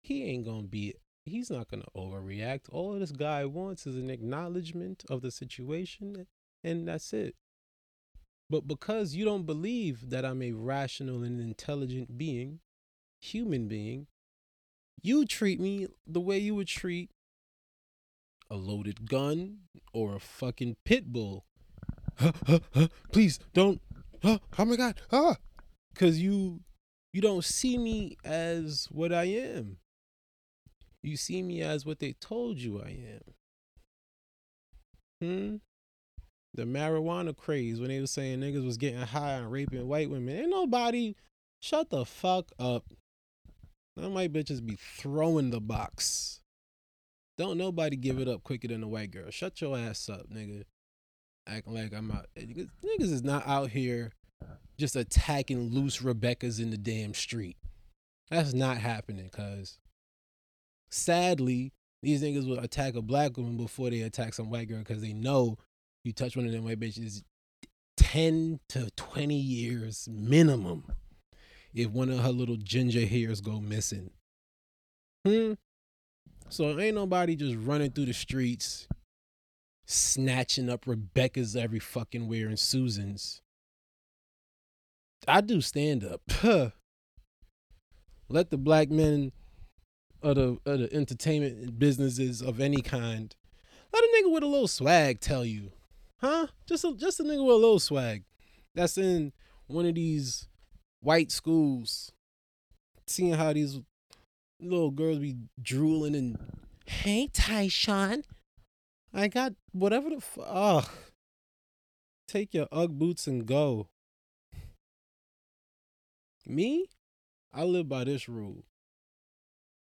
he 0.03 0.23
ain't 0.23 0.45
gonna 0.45 0.64
be 0.64 0.93
he's 1.26 1.50
not 1.50 1.70
gonna 1.70 1.86
overreact. 1.95 2.70
All 2.72 2.94
this 2.94 3.12
guy 3.12 3.45
wants 3.45 3.88
is 3.88 3.95
an 3.95 4.10
acknowledgement 4.10 5.04
of 5.10 5.22
the 5.22 5.32
situation, 5.32 6.28
and 6.64 6.88
that's 6.88 7.14
it. 7.14 7.36
But 8.50 8.68
because 8.68 9.16
you 9.16 9.26
don't 9.26 9.45
believe 9.45 10.10
that 10.10 10.26
I'm 10.26 10.41
a 10.41 10.52
rational 10.52 11.24
and 11.24 11.40
intelligent 11.40 12.18
being, 12.18 12.60
human 13.22 13.68
being, 13.68 14.08
you 15.02 15.26
treat 15.26 15.60
me 15.60 15.88
the 16.06 16.22
way 16.22 16.38
you 16.38 16.56
would 16.56 16.68
treat 16.68 17.10
a 18.50 18.56
loaded 18.56 19.10
gun 19.10 19.60
or 19.94 20.16
a 20.16 20.20
fucking 20.20 20.76
pit 20.86 21.12
bull. 21.12 21.45
Please 23.12 23.40
don't. 23.54 23.82
Oh, 24.26 24.40
my 24.66 24.78
god. 24.78 25.02
Ah. 25.12 25.36
Cuz 25.95 26.22
you 26.22 26.62
you 27.12 27.22
don't 27.22 27.44
see 27.44 27.78
me 27.78 28.18
as 28.24 28.88
what 28.90 29.12
I 29.12 29.26
am. 29.26 29.78
You 31.03 31.17
see 31.17 31.43
me 31.43 31.61
as 31.61 31.85
what 31.85 31.99
they 31.99 32.13
told 32.13 32.57
you 32.59 32.81
I 32.81 32.97
am. 33.21 33.21
Hmm? 35.21 35.55
The 36.55 36.63
marijuana 36.63 37.35
craze 37.35 37.80
when 37.80 37.89
they 37.89 37.99
was 37.99 38.11
saying 38.11 38.39
niggas 38.39 38.65
was 38.65 38.77
getting 38.77 39.01
high 39.01 39.34
and 39.34 39.51
raping 39.51 39.88
white 39.88 40.09
women. 40.09 40.38
Ain't 40.38 40.49
nobody 40.49 41.15
shut 41.61 41.89
the 41.89 42.05
fuck 42.05 42.51
up. 42.57 42.85
Them 43.97 44.13
white 44.13 44.31
bitches 44.31 44.65
be 44.65 44.77
throwing 44.97 45.49
the 45.49 45.59
box. 45.59 46.39
Don't 47.38 47.57
nobody 47.57 47.95
give 47.95 48.19
it 48.19 48.27
up 48.27 48.43
quicker 48.43 48.67
than 48.67 48.84
a 48.84 48.88
white 48.88 49.11
girl. 49.11 49.30
Shut 49.30 49.59
your 49.61 49.77
ass 49.77 50.07
up, 50.09 50.30
nigga. 50.30 50.63
Acting 51.47 51.73
like 51.73 51.93
I'm 51.93 52.11
out. 52.11 52.27
Niggas 52.38 52.69
is 53.11 53.23
not 53.23 53.45
out 53.47 53.71
here 53.71 54.11
just 54.77 54.95
attacking 54.95 55.69
loose 55.69 56.01
Rebecca's 56.01 56.59
in 56.59 56.69
the 56.69 56.77
damn 56.77 57.13
street. 57.13 57.57
That's 58.30 58.53
not 58.53 58.77
happening, 58.77 59.30
cuz 59.30 59.80
sadly, 60.94 61.74
these 62.02 62.22
niggas 62.22 62.48
will 62.48 62.60
attack 62.60 62.95
a 62.95 63.02
black 63.02 63.38
woman 63.38 63.57
before 63.57 63.90
they 63.90 64.02
attack 64.02 64.34
some 64.34 64.49
white 64.49 64.68
girl 64.68 64.80
because 64.80 65.02
they 65.02 65.14
know 65.14 65.57
you 66.03 66.14
touch 66.14 66.36
one 66.36 66.45
of 66.45 66.52
them 66.52 66.64
white 66.64 66.80
bitches 66.80 67.24
10 67.98 68.60
to 68.70 68.90
20 68.95 69.36
years 69.36 70.07
minimum 70.11 70.86
if 71.74 71.90
one 71.90 72.10
of 72.10 72.20
her 72.20 72.30
little 72.30 72.57
ginger 72.57 73.06
hairs 73.06 73.41
go 73.41 73.60
missing. 73.60 74.11
Hmm. 75.26 75.53
So 76.49 76.78
ain't 76.80 76.95
nobody 76.95 77.36
just 77.36 77.56
running 77.56 77.91
through 77.91 78.06
the 78.06 78.14
streets 78.14 78.88
snatching 79.86 80.70
up 80.70 80.86
Rebecca's 80.86 81.56
every 81.56 81.80
fucking 81.80 82.28
where 82.28 82.48
and 82.48 82.60
Susan's. 82.60 83.41
I 85.28 85.41
do 85.41 85.61
stand 85.61 86.03
up. 86.03 86.22
Let 88.30 88.49
the 88.49 88.57
black 88.57 88.90
men 88.90 89.32
of 90.24 90.36
the 90.36 90.58
of 90.66 90.80
the 90.80 90.94
entertainment 90.94 91.78
businesses 91.78 92.41
of 92.41 92.60
any 92.60 92.82
kind. 92.82 93.36
Let 93.94 94.04
a 94.04 94.08
nigga 94.08 94.34
with 94.34 94.44
a 94.44 94.48
little 94.48 94.68
swag 94.68 95.20
tell 95.20 95.45
you, 95.45 95.72
huh? 96.20 96.48
Just 96.66 96.84
a 96.84 96.95
just 96.95 97.20
a 97.20 97.24
nigga 97.24 97.45
with 97.45 97.56
a 97.56 97.60
little 97.60 97.80
swag. 97.80 98.24
That's 98.74 98.98
in 98.98 99.34
one 99.68 99.86
of 99.86 99.95
these 99.95 100.48
white 101.02 101.32
schools. 101.32 102.12
Seeing 103.06 103.34
how 103.34 103.54
these 103.54 103.80
little 104.60 104.91
girls 104.91 105.20
be 105.20 105.36
drooling 105.62 106.16
and 106.16 106.38
hey 106.86 107.30
Tyshawn, 107.34 108.24
I 109.14 109.28
got 109.28 109.54
whatever 109.74 110.10
the 110.10 110.22
fuck. 110.22 110.90
Take 112.28 112.54
your 112.54 112.68
UGG 112.72 112.98
boots 112.98 113.28
and 113.28 113.45
go. 113.45 113.90
Me, 116.45 116.88
I 117.54 117.64
live 117.64 117.88
by 117.88 118.06
this 118.06 118.28
rule. 118.28 118.64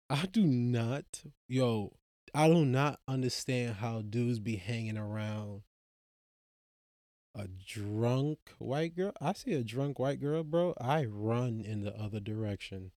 I 0.10 0.26
do 0.26 0.44
not, 0.44 1.24
yo, 1.48 1.94
I 2.34 2.48
do 2.48 2.66
not 2.66 3.00
understand 3.08 3.76
how 3.76 4.02
dudes 4.02 4.40
be 4.40 4.56
hanging 4.56 4.98
around 4.98 5.62
a 7.36 7.48
drunk 7.48 8.40
white 8.58 8.96
girl. 8.96 9.14
I 9.22 9.34
see 9.34 9.54
a 9.54 9.64
drunk 9.64 10.00
white 10.00 10.20
girl, 10.20 10.44
bro. 10.44 10.74
I 10.80 11.06
run 11.06 11.62
in 11.62 11.82
the 11.82 11.96
other 11.96 12.20
direction. 12.20 12.92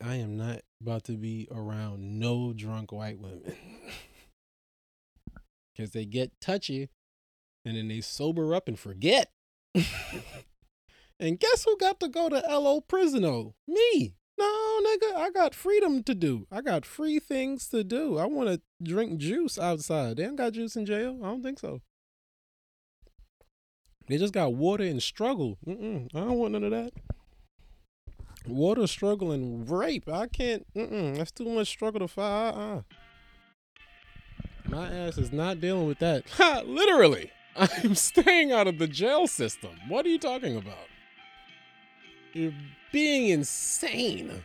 I 0.00 0.16
am 0.16 0.36
not 0.36 0.60
about 0.80 1.04
to 1.04 1.16
be 1.16 1.48
around 1.50 2.20
no 2.20 2.52
drunk 2.52 2.92
white 2.92 3.18
women. 3.18 3.54
Because 5.76 5.92
they 5.92 6.06
get 6.06 6.40
touchy 6.40 6.88
and 7.64 7.76
then 7.76 7.86
they 7.86 8.00
sober 8.00 8.52
up 8.52 8.66
and 8.66 8.76
forget. 8.76 9.30
and 11.20 11.38
guess 11.38 11.64
who 11.64 11.78
got 11.78 12.00
to 12.00 12.08
go 12.08 12.28
to 12.28 12.42
LO 12.48 12.80
Prisono? 12.80 13.54
Me. 13.68 14.17
No, 14.38 14.80
nigga, 14.84 15.16
I 15.16 15.30
got 15.34 15.54
freedom 15.54 16.02
to 16.04 16.14
do. 16.14 16.46
I 16.52 16.60
got 16.60 16.86
free 16.86 17.18
things 17.18 17.68
to 17.68 17.82
do. 17.82 18.18
I 18.18 18.26
want 18.26 18.48
to 18.48 18.60
drink 18.82 19.18
juice 19.18 19.58
outside. 19.58 20.16
They 20.16 20.24
don't 20.24 20.36
got 20.36 20.52
juice 20.52 20.76
in 20.76 20.86
jail. 20.86 21.18
I 21.22 21.26
don't 21.26 21.42
think 21.42 21.58
so. 21.58 21.80
They 24.06 24.16
just 24.16 24.32
got 24.32 24.54
water 24.54 24.84
and 24.84 25.02
struggle. 25.02 25.58
Mm-mm, 25.66 26.08
I 26.14 26.20
don't 26.20 26.38
want 26.38 26.52
none 26.52 26.64
of 26.64 26.70
that. 26.70 26.92
Water, 28.46 28.86
struggle, 28.86 29.32
and 29.32 29.68
rape. 29.68 30.08
I 30.08 30.26
can't. 30.28 30.66
Mm-mm, 30.74 31.16
that's 31.16 31.32
too 31.32 31.44
much 31.46 31.68
struggle 31.68 32.00
to 32.00 32.08
fight. 32.08 32.50
Uh-uh. 32.50 32.82
My 34.68 34.88
ass 34.88 35.18
is 35.18 35.32
not 35.32 35.60
dealing 35.60 35.86
with 35.86 35.98
that. 35.98 36.24
Ha! 36.36 36.62
Literally. 36.64 37.30
I'm 37.56 37.94
staying 37.96 38.52
out 38.52 38.68
of 38.68 38.78
the 38.78 38.86
jail 38.86 39.26
system. 39.26 39.70
What 39.88 40.06
are 40.06 40.10
you 40.10 40.18
talking 40.18 40.56
about? 40.56 40.86
Being 42.92 43.28
insane. 43.28 44.42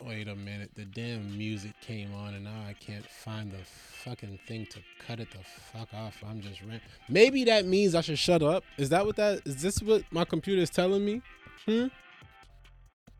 Wait 0.00 0.28
a 0.28 0.34
minute. 0.36 0.70
The 0.76 0.84
damn 0.84 1.36
music 1.36 1.72
came 1.80 2.14
on 2.14 2.34
and 2.34 2.44
now 2.44 2.64
I 2.68 2.72
can't 2.74 3.04
find 3.04 3.50
the 3.50 3.58
fucking 4.04 4.38
thing 4.46 4.66
to 4.66 4.78
cut 5.04 5.18
it 5.18 5.28
the 5.32 5.38
fuck 5.72 5.92
off. 5.92 6.22
I'm 6.26 6.40
just 6.40 6.62
ran. 6.62 6.80
Maybe 7.08 7.44
that 7.44 7.66
means 7.66 7.94
I 7.94 8.00
should 8.00 8.18
shut 8.18 8.42
up. 8.42 8.62
Is 8.76 8.90
that 8.90 9.04
what 9.04 9.16
that 9.16 9.42
is 9.44 9.60
this 9.60 9.82
what 9.82 10.04
my 10.12 10.24
computer 10.24 10.62
is 10.62 10.70
telling 10.70 11.04
me? 11.04 11.22
Hmm? 11.66 11.86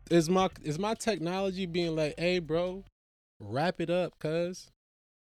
Is 0.09 0.29
my 0.29 0.49
is 0.63 0.79
my 0.79 0.93
technology 0.93 1.65
being 1.65 1.95
like, 1.95 2.15
"Hey, 2.17 2.39
bro, 2.39 2.85
wrap 3.39 3.81
it 3.81 3.89
up, 3.89 4.17
cuz. 4.17 4.71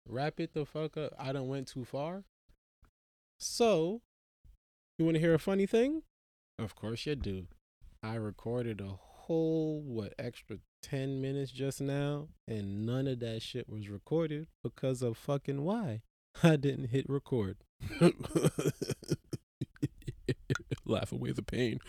Wrap 0.07 0.40
it 0.40 0.53
the 0.53 0.65
fuck 0.65 0.95
up. 0.98 1.14
I 1.20 1.34
done 1.34 1.48
went 1.49 1.68
too 1.68 1.84
far." 1.84 2.24
So, 3.38 4.02
you 4.98 5.06
want 5.06 5.15
to 5.15 5.20
hear 5.22 5.34
a 5.34 5.40
funny 5.40 5.65
thing? 5.65 6.03
Of 6.60 6.76
course 6.76 7.06
you 7.06 7.16
do. 7.16 7.48
I 8.02 8.16
recorded 8.16 8.82
a 8.82 8.98
whole 9.00 9.82
what 9.82 10.14
extra 10.20 10.58
10 10.82 11.22
minutes 11.22 11.52
just 11.52 11.80
now 11.80 12.28
and 12.48 12.86
none 12.86 13.08
of 13.08 13.20
that 13.22 13.42
shit 13.42 13.70
was 13.70 13.88
recorded 13.88 14.48
because 14.62 15.02
of 15.02 15.18
fucking 15.18 15.64
why 15.64 16.02
I 16.44 16.58
didn't 16.58 16.90
hit 16.90 17.06
record. 17.08 17.58
Laugh 20.86 21.14
away 21.14 21.32
the 21.32 21.42
pain. 21.42 21.80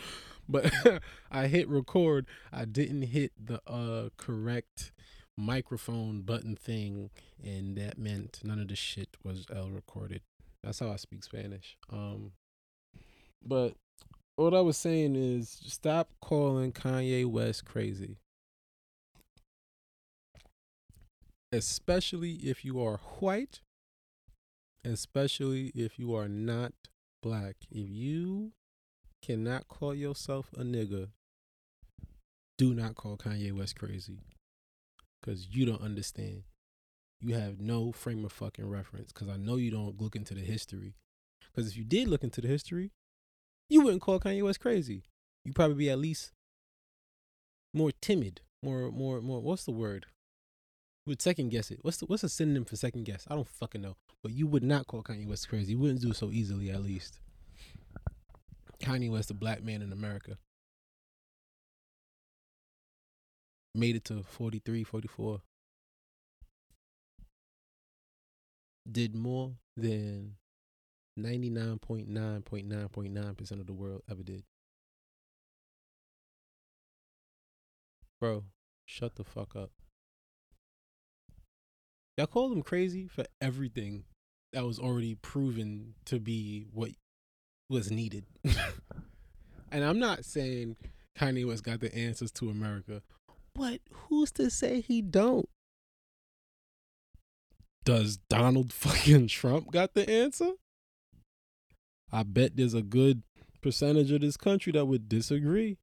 But 0.49 0.73
I 1.31 1.49
hit 1.49 1.69
record. 1.69 2.27
I 2.53 2.65
didn't 2.65 3.03
hit 3.03 3.33
the 3.43 3.61
uh 3.67 4.11
correct 4.17 4.93
microphone 5.37 6.23
button 6.23 6.55
thing 6.55 7.11
and 7.43 7.77
that 7.77 7.99
meant 7.99 8.41
none 8.45 8.61
of 8.61 8.69
the 8.69 8.77
shit 8.77 9.17
was 9.25 9.47
L 9.55 9.71
recorded. 9.71 10.23
That's 10.63 10.79
how 10.79 10.93
I 10.93 10.97
speak 10.97 11.25
Spanish. 11.25 11.77
Um 11.91 12.33
but 13.45 13.75
what 14.37 14.55
I 14.55 14.61
was 14.61 14.77
saying 14.77 15.15
is 15.17 15.61
stop 15.67 16.11
calling 16.21 16.73
Kanye 16.73 17.27
West 17.27 17.65
crazy. 17.65 18.19
Especially 21.53 22.33
if 22.33 22.65
you 22.65 22.83
are 22.83 22.97
white, 23.21 23.61
especially 24.85 25.71
if 25.75 25.99
you 25.99 26.15
are 26.15 26.29
not 26.29 26.73
black. 27.23 27.57
If 27.71 27.89
you 27.89 28.53
cannot 29.23 29.69
call 29.69 29.95
yourself 29.95 30.51
a 30.57 30.63
nigga, 30.63 31.09
do 32.59 32.75
not 32.75 32.97
call 32.97 33.17
Kanye 33.17 33.57
West 33.57 33.79
crazy. 33.79 34.19
Because 35.21 35.49
you 35.55 35.65
don't 35.65 35.81
understand. 35.81 36.43
You 37.21 37.35
have 37.35 37.61
no 37.61 37.93
frame 37.93 38.25
of 38.25 38.33
fucking 38.33 38.69
reference. 38.69 39.13
Because 39.13 39.29
I 39.29 39.37
know 39.37 39.57
you 39.57 39.71
don't 39.71 40.01
look 40.01 40.17
into 40.17 40.35
the 40.35 40.43
history. 40.43 40.95
Because 41.55 41.71
if 41.71 41.77
you 41.77 41.85
did 41.85 42.09
look 42.09 42.25
into 42.25 42.41
the 42.41 42.49
history, 42.49 42.91
you 43.69 43.81
wouldn't 43.83 44.03
call 44.03 44.21
Kanye 44.21 44.43
West 44.43 44.61
crazy. 44.61 45.05
You'd 45.45 45.55
probably 45.55 45.77
be 45.77 45.91
at 45.91 45.99
least 45.99 46.33
more 47.73 47.91
timid, 48.01 48.41
more, 48.63 48.91
more, 48.91 49.21
more. 49.21 49.41
What's 49.41 49.65
the 49.65 49.73
word? 49.73 50.07
You 51.05 51.11
would 51.11 51.23
second 51.23 51.51
guess 51.51 51.71
it. 51.71 51.81
What's 51.83 51.99
the 51.99 52.07
what's 52.07 52.25
a 52.25 52.29
synonym 52.29 52.65
for 52.65 52.77
second 52.77 53.05
guess? 53.05 53.27
I 53.31 53.35
don't 53.35 53.49
fucking 53.49 53.83
know. 53.83 53.97
But 54.23 54.33
you 54.33 54.47
would 54.47 54.63
not 54.63 54.87
call 54.87 55.03
Kanye 55.03 55.29
West 55.29 55.49
crazy. 55.49 55.73
You 55.73 55.79
wouldn't 55.79 56.01
do 56.01 56.11
it 56.11 56.17
so 56.17 56.31
easily, 56.31 56.71
at 56.71 56.83
least. 56.83 57.21
Kanye 58.81 59.11
West, 59.11 59.31
a 59.31 59.35
black 59.35 59.63
man 59.63 59.83
in 59.83 59.93
America, 59.93 60.39
made 63.75 63.97
it 63.97 64.05
to 64.05 64.23
43, 64.23 64.85
44. 64.85 65.41
Did 68.91 69.15
more 69.15 69.53
than 69.77 70.37
99.9.9.9% 71.19 73.51
of 73.53 73.67
the 73.67 73.73
world 73.73 74.03
ever 74.11 74.23
did. 74.23 74.43
Bro, 78.21 78.45
shut 78.87 79.17
the 79.17 79.25
fuck 79.25 79.57
up. 79.57 79.71
Y'all 82.17 82.27
call 82.27 82.53
him 82.53 82.63
crazy 82.63 83.07
for 83.07 83.25
everything 83.41 84.05
that 84.53 84.65
was 84.65 84.79
already 84.79 85.17
proven 85.17 85.95
to 86.05 86.21
be 86.21 86.67
what 86.73 86.91
was 87.69 87.91
needed. 87.91 88.25
and 89.73 89.85
I'm 89.85 89.99
not 89.99 90.25
saying 90.25 90.77
Kanye 91.19 91.47
West 91.47 91.65
got 91.65 91.81
the 91.81 91.95
answers 91.95 92.31
to 92.33 92.51
America, 92.51 93.03
but 93.55 93.81
who's 93.91 94.31
to 94.33 94.51
say 94.51 94.81
he 94.81 95.03
don't? 95.03 95.49
Does 97.85 98.19
Donald 98.29 98.73
fucking 98.73 99.29
Trump 99.29 99.73
got 99.73 99.95
the 99.95 100.09
answer? 100.09 100.53
I 102.15 102.23
bet 102.23 102.57
there's 102.57 102.75
a 102.75 102.83
good 102.83 103.25
percentage 103.61 104.13
of 104.13 104.21
this 104.21 104.37
country 104.37 104.73
that 104.75 104.85
would 104.85 105.09
disagree, 105.09 105.79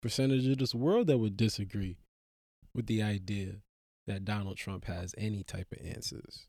percentage 0.00 0.46
of 0.46 0.58
this 0.58 0.72
world 0.72 1.08
that 1.08 1.18
would 1.18 1.36
disagree 1.36 1.98
with 2.72 2.86
the 2.86 3.02
idea 3.02 3.56
that 4.06 4.24
Donald 4.24 4.56
Trump 4.56 4.84
has 4.84 5.16
any 5.18 5.42
type 5.42 5.72
of 5.72 5.84
answers. 5.84 6.46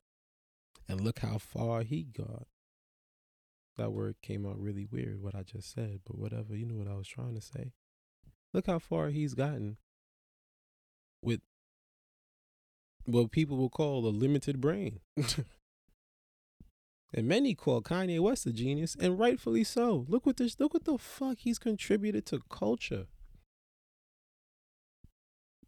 And 0.88 1.02
look 1.02 1.20
how 1.20 1.40
far 1.40 1.82
he 1.82 2.04
got. 2.04 2.46
That 3.78 3.94
word 3.94 4.18
came 4.22 4.46
out 4.46 4.60
really 4.60 4.86
weird, 4.86 5.20
what 5.20 5.34
I 5.34 5.42
just 5.42 5.74
said, 5.74 6.02
but 6.06 6.20
whatever, 6.20 6.56
you 6.56 6.68
know 6.68 6.76
what 6.76 6.88
I 6.88 6.96
was 6.96 7.08
trying 7.08 7.34
to 7.34 7.42
say. 7.42 7.72
Look 8.54 8.68
how 8.68 8.78
far 8.78 9.10
he's 9.10 9.34
gotten 9.34 9.78
with 11.24 11.42
what 13.06 13.32
people 13.32 13.58
will 13.58 13.72
call 13.72 14.06
a 14.06 14.10
limited 14.10 14.62
brain. 14.62 15.00
and 17.16 17.28
many 17.28 17.56
call 17.56 17.82
Kanye 17.82 18.20
West 18.20 18.46
a 18.46 18.52
genius, 18.52 18.96
and 19.00 19.18
rightfully 19.18 19.64
so. 19.64 20.06
Look 20.10 20.26
what 20.26 20.36
this 20.36 20.60
look 20.60 20.74
what 20.74 20.84
the 20.84 20.98
fuck 20.98 21.38
he's 21.40 21.58
contributed 21.58 22.26
to 22.28 22.42
culture. 22.50 23.08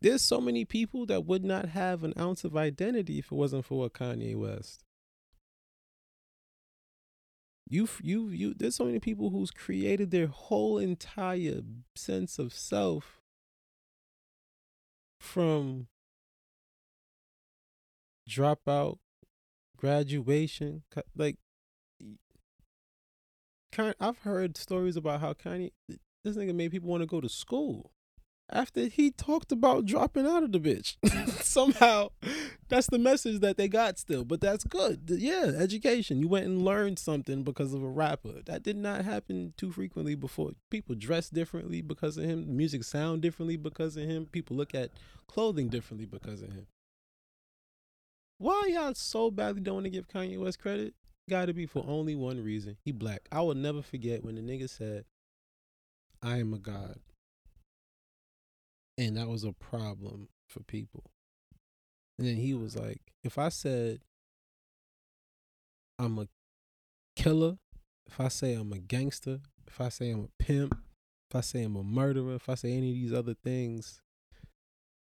There's 0.02 0.22
so 0.22 0.42
many 0.42 0.66
people 0.66 1.06
that 1.08 1.26
would 1.26 1.46
not 1.46 1.70
have 1.70 2.04
an 2.04 2.14
ounce 2.20 2.44
of 2.44 2.58
identity 2.58 3.18
if 3.18 3.32
it 3.32 3.36
wasn't 3.36 3.66
for 3.66 3.90
Kanye 3.90 4.36
West. 4.36 4.84
You, 7.70 7.88
you, 8.02 8.30
you. 8.30 8.54
There's 8.54 8.76
so 8.76 8.86
many 8.86 9.00
people 9.00 9.30
who's 9.30 9.52
created 9.52 10.12
their 10.12 10.28
whole 10.28 10.78
entire 10.78 11.62
sense 11.96 12.40
of 12.40 12.54
self 12.54 13.22
from 15.20 15.88
dropout, 18.30 19.00
graduation, 19.78 20.84
like. 21.16 21.38
I've 24.00 24.20
heard 24.20 24.58
stories 24.58 24.96
about 24.96 25.22
how 25.22 25.34
Kanye, 25.34 25.72
this 26.24 26.36
nigga 26.36 26.56
made 26.56 26.72
people 26.72 26.90
want 26.90 27.02
to 27.02 27.08
go 27.08 27.22
to 27.22 27.30
school 27.30 27.92
after 28.50 28.86
he 28.88 29.12
talked 29.12 29.52
about 29.52 29.86
dropping 29.86 30.26
out 30.26 30.44
of 30.44 30.52
the 30.52 30.60
bitch. 30.60 30.96
Somehow, 31.44 32.10
that's 32.70 32.88
the 32.88 33.00
message 33.00 33.40
that 33.42 33.58
they 33.58 33.68
got 33.68 34.00
still. 34.00 34.24
But 34.24 34.42
that's 34.42 34.64
good. 34.64 35.02
Yeah, 35.08 35.52
education. 35.58 36.20
You 36.20 36.28
went 36.28 36.46
and 36.46 36.64
learned 36.64 37.00
something 37.00 37.44
because 37.44 37.74
of 37.74 37.84
a 37.84 37.90
rapper. 37.90 38.42
That 38.46 38.64
did 38.64 38.78
not 38.78 39.06
happen 39.06 39.54
too 39.58 39.72
frequently 39.72 40.16
before. 40.16 40.52
People 40.70 40.96
dress 40.96 41.30
differently 41.30 41.82
because 41.82 42.18
of 42.18 42.24
him. 42.26 42.56
Music 42.56 42.84
sound 42.84 43.22
differently 43.22 43.58
because 43.58 43.98
of 43.98 44.04
him. 44.04 44.26
People 44.26 44.56
look 44.56 44.74
at 44.74 44.92
clothing 45.28 45.68
differently 45.68 46.06
because 46.06 46.42
of 46.42 46.54
him. 46.54 46.68
Why 48.40 48.70
y'all 48.70 48.94
so 48.94 49.32
badly 49.32 49.62
don't 49.62 49.76
want 49.76 49.86
to 49.86 49.90
give 49.90 50.08
Kanye 50.08 50.40
West 50.40 50.60
credit? 50.60 50.94
Got 51.30 51.46
to 51.46 51.54
be 51.54 51.66
for 51.66 51.84
only 51.88 52.16
one 52.16 52.42
reason. 52.42 52.78
He 52.86 52.92
black. 52.92 53.28
I 53.32 53.42
will 53.42 53.56
never 53.56 53.82
forget 53.82 54.24
when 54.24 54.36
the 54.36 54.42
nigga 54.42 54.70
said, 54.70 55.06
"I 56.22 56.38
am 56.38 56.54
a 56.54 56.60
god." 56.60 57.00
And 58.98 59.18
that 59.18 59.28
was 59.28 59.44
a 59.44 59.54
problem 59.54 60.30
for 60.48 60.64
people. 60.64 61.04
And 62.18 62.28
then 62.28 62.36
he 62.36 62.54
was 62.54 62.76
like, 62.76 63.02
if 63.24 63.38
I 63.38 63.50
said 63.50 64.00
I'm 66.00 66.18
a 66.18 66.28
killer, 67.16 67.58
if 68.08 68.20
I 68.20 68.28
say 68.28 68.54
I'm 68.54 68.72
a 68.72 68.80
gangster, 68.80 69.40
if 69.68 69.82
I 69.82 69.90
say 69.90 70.12
I'm 70.12 70.26
a 70.26 70.44
pimp, 70.44 70.78
if 71.30 71.36
I 71.36 71.42
say 71.42 71.64
I'm 71.64 71.76
a 71.76 71.84
murderer, 71.84 72.36
if 72.36 72.50
I 72.50 72.56
say 72.56 72.72
any 72.72 72.90
of 72.90 72.96
these 72.96 73.14
other 73.14 73.34
things 73.34 74.02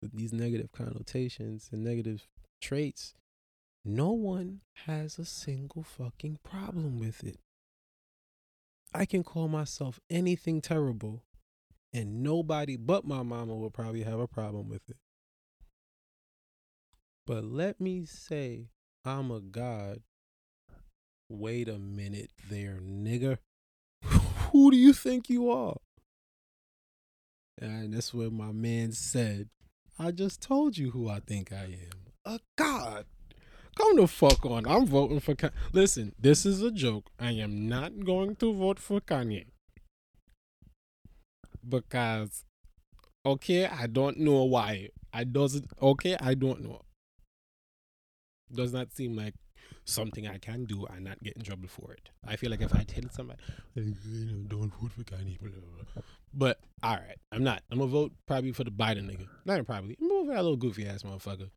with 0.02 0.15
these 0.18 0.34
negative 0.34 0.72
connotations 0.72 1.69
and 1.72 1.84
negative 1.84 2.27
traits, 2.61 3.13
no 3.83 4.11
one 4.11 4.61
has 4.85 5.19
a 5.19 5.25
single 5.25 5.83
fucking 5.83 6.39
problem 6.43 6.99
with 6.99 7.23
it. 7.23 7.39
I 8.93 9.05
can 9.05 9.23
call 9.23 9.47
myself 9.47 9.99
anything 10.09 10.61
terrible 10.61 11.23
and 11.93 12.23
nobody 12.23 12.77
but 12.77 13.05
my 13.05 13.23
mama 13.23 13.55
will 13.55 13.69
probably 13.69 14.03
have 14.03 14.19
a 14.19 14.27
problem 14.27 14.69
with 14.69 14.81
it. 14.89 14.97
But 17.25 17.43
let 17.43 17.79
me 17.79 18.05
say, 18.05 18.67
I'm 19.05 19.31
a 19.31 19.39
god. 19.39 20.01
Wait 21.29 21.69
a 21.69 21.79
minute 21.79 22.31
there, 22.49 22.79
nigga. 22.81 23.38
Who 24.51 24.71
do 24.71 24.77
you 24.77 24.93
think 24.93 25.29
you 25.29 25.49
are? 25.49 25.77
And 27.57 27.93
that's 27.93 28.13
what 28.13 28.33
my 28.33 28.51
man 28.51 28.91
said. 28.91 29.49
I 29.99 30.11
just 30.11 30.41
told 30.41 30.77
you 30.77 30.91
who 30.91 31.07
I 31.07 31.19
think 31.19 31.51
I 31.51 31.65
am. 31.65 32.00
A 32.26 32.39
god. 32.56 33.06
Come 33.76 33.95
the 33.95 34.07
fuck 34.07 34.45
on. 34.45 34.68
I'm 34.68 34.85
voting 34.85 35.19
for. 35.19 35.35
Ka- 35.35 35.49
Listen, 35.73 36.14
this 36.19 36.45
is 36.45 36.61
a 36.61 36.72
joke. 36.72 37.10
I 37.19 37.31
am 37.31 37.68
not 37.68 38.03
going 38.06 38.35
to 38.38 38.53
vote 38.53 38.80
for 38.80 38.99
Kanye 38.99 39.45
because, 41.68 42.43
okay, 43.26 43.65
I 43.65 43.88
don't 43.88 44.18
know 44.19 44.43
why. 44.43 44.89
I 45.14 45.23
doesn't. 45.23 45.72
Okay, 45.81 46.15
I 46.19 46.34
don't 46.34 46.61
know. 46.61 46.81
Does 48.53 48.73
not 48.73 48.91
seem 48.91 49.15
like 49.15 49.35
something 49.85 50.27
I 50.27 50.38
can 50.38 50.65
do 50.65 50.85
and 50.85 51.06
not 51.06 51.23
get 51.23 51.38
in 51.38 51.43
trouble 51.43 51.69
for 51.69 51.93
it. 51.93 52.10
I 52.27 52.35
feel 52.35 52.52
like 52.52 52.61
if 52.61 52.76
I 52.76 52.84
tell 52.84 53.10
somebody, 53.10 53.39
don't 53.76 54.73
vote 54.80 54.91
for 54.91 55.03
Kanye, 55.03 55.39
blah, 55.39 55.49
blah, 55.49 55.84
blah." 55.93 56.03
but 56.34 56.60
all 56.84 56.95
right, 56.95 57.18
I'm 57.31 57.43
not. 57.43 57.64
I'm 57.72 57.80
gonna 57.80 57.89
vote 57.89 58.11
probably 58.27 58.52
for 58.52 58.65
the 58.65 58.72
Biden 58.72 59.10
nigga. 59.10 59.27
Not 59.45 59.65
probably. 59.65 59.98
I'm 59.99 60.07
gonna 60.10 60.19
vote 60.19 60.27
for 60.27 60.34
that 60.34 60.43
little 60.43 60.57
goofy 60.57 60.85
ass 60.88 61.03
motherfucker 61.03 61.49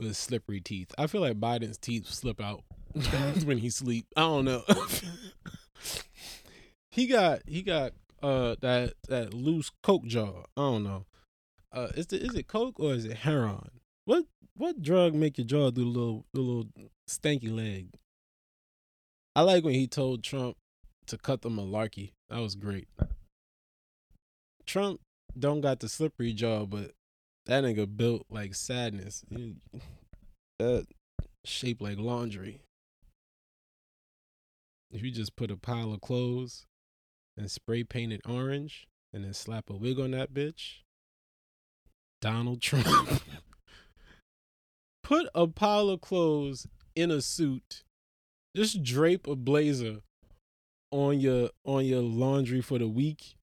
with 0.00 0.08
his 0.08 0.18
slippery 0.18 0.60
teeth. 0.60 0.92
I 0.98 1.06
feel 1.06 1.20
like 1.20 1.38
Biden's 1.38 1.78
teeth 1.78 2.06
slip 2.06 2.40
out 2.40 2.64
when 3.44 3.58
he 3.58 3.70
sleep. 3.70 4.06
I 4.16 4.22
don't 4.22 4.46
know. 4.46 4.64
he 6.90 7.06
got 7.06 7.42
he 7.46 7.62
got 7.62 7.92
uh 8.22 8.56
that 8.60 8.94
that 9.08 9.32
loose 9.32 9.70
coke 9.82 10.06
jaw. 10.06 10.44
I 10.56 10.60
don't 10.60 10.84
know. 10.84 11.06
Uh, 11.72 11.88
is 11.94 12.06
it 12.12 12.22
is 12.22 12.34
it 12.34 12.48
coke 12.48 12.80
or 12.80 12.94
is 12.94 13.04
it 13.04 13.18
heroin? 13.18 13.70
What 14.06 14.24
what 14.56 14.82
drug 14.82 15.14
make 15.14 15.38
your 15.38 15.46
jaw 15.46 15.70
do 15.70 15.82
the 15.82 15.86
little 15.86 16.26
the 16.32 16.40
little 16.40 16.66
stanky 17.08 17.54
leg? 17.54 17.90
I 19.36 19.42
like 19.42 19.62
when 19.62 19.74
he 19.74 19.86
told 19.86 20.24
Trump 20.24 20.56
to 21.06 21.16
cut 21.16 21.42
the 21.42 21.50
malarkey. 21.50 22.12
That 22.28 22.40
was 22.40 22.56
great. 22.56 22.88
Trump 24.66 25.00
don't 25.38 25.60
got 25.60 25.80
the 25.80 25.88
slippery 25.88 26.32
jaw, 26.32 26.66
but 26.66 26.92
that 27.50 27.64
nigga 27.64 27.96
built 27.96 28.26
like 28.30 28.54
sadness. 28.54 29.24
That 30.60 30.84
shaped 31.42 31.80
like 31.80 31.96
laundry. 31.96 32.60
If 34.90 35.02
you 35.02 35.10
just 35.10 35.34
put 35.34 35.50
a 35.50 35.56
pile 35.56 35.94
of 35.94 36.02
clothes 36.02 36.66
and 37.34 37.50
spray 37.50 37.82
paint 37.82 38.12
it 38.12 38.20
orange 38.28 38.86
and 39.14 39.24
then 39.24 39.32
slap 39.32 39.70
a 39.70 39.74
wig 39.74 39.98
on 39.98 40.10
that 40.10 40.34
bitch, 40.34 40.80
Donald 42.20 42.60
Trump. 42.62 43.22
put 45.02 45.28
a 45.34 45.46
pile 45.46 45.88
of 45.88 46.02
clothes 46.02 46.66
in 46.94 47.10
a 47.10 47.22
suit. 47.22 47.82
Just 48.54 48.82
drape 48.82 49.26
a 49.26 49.36
blazer 49.36 50.00
on 50.90 51.20
your 51.20 51.48
on 51.64 51.86
your 51.86 52.02
laundry 52.02 52.60
for 52.60 52.78
the 52.78 52.88
week. 52.88 53.36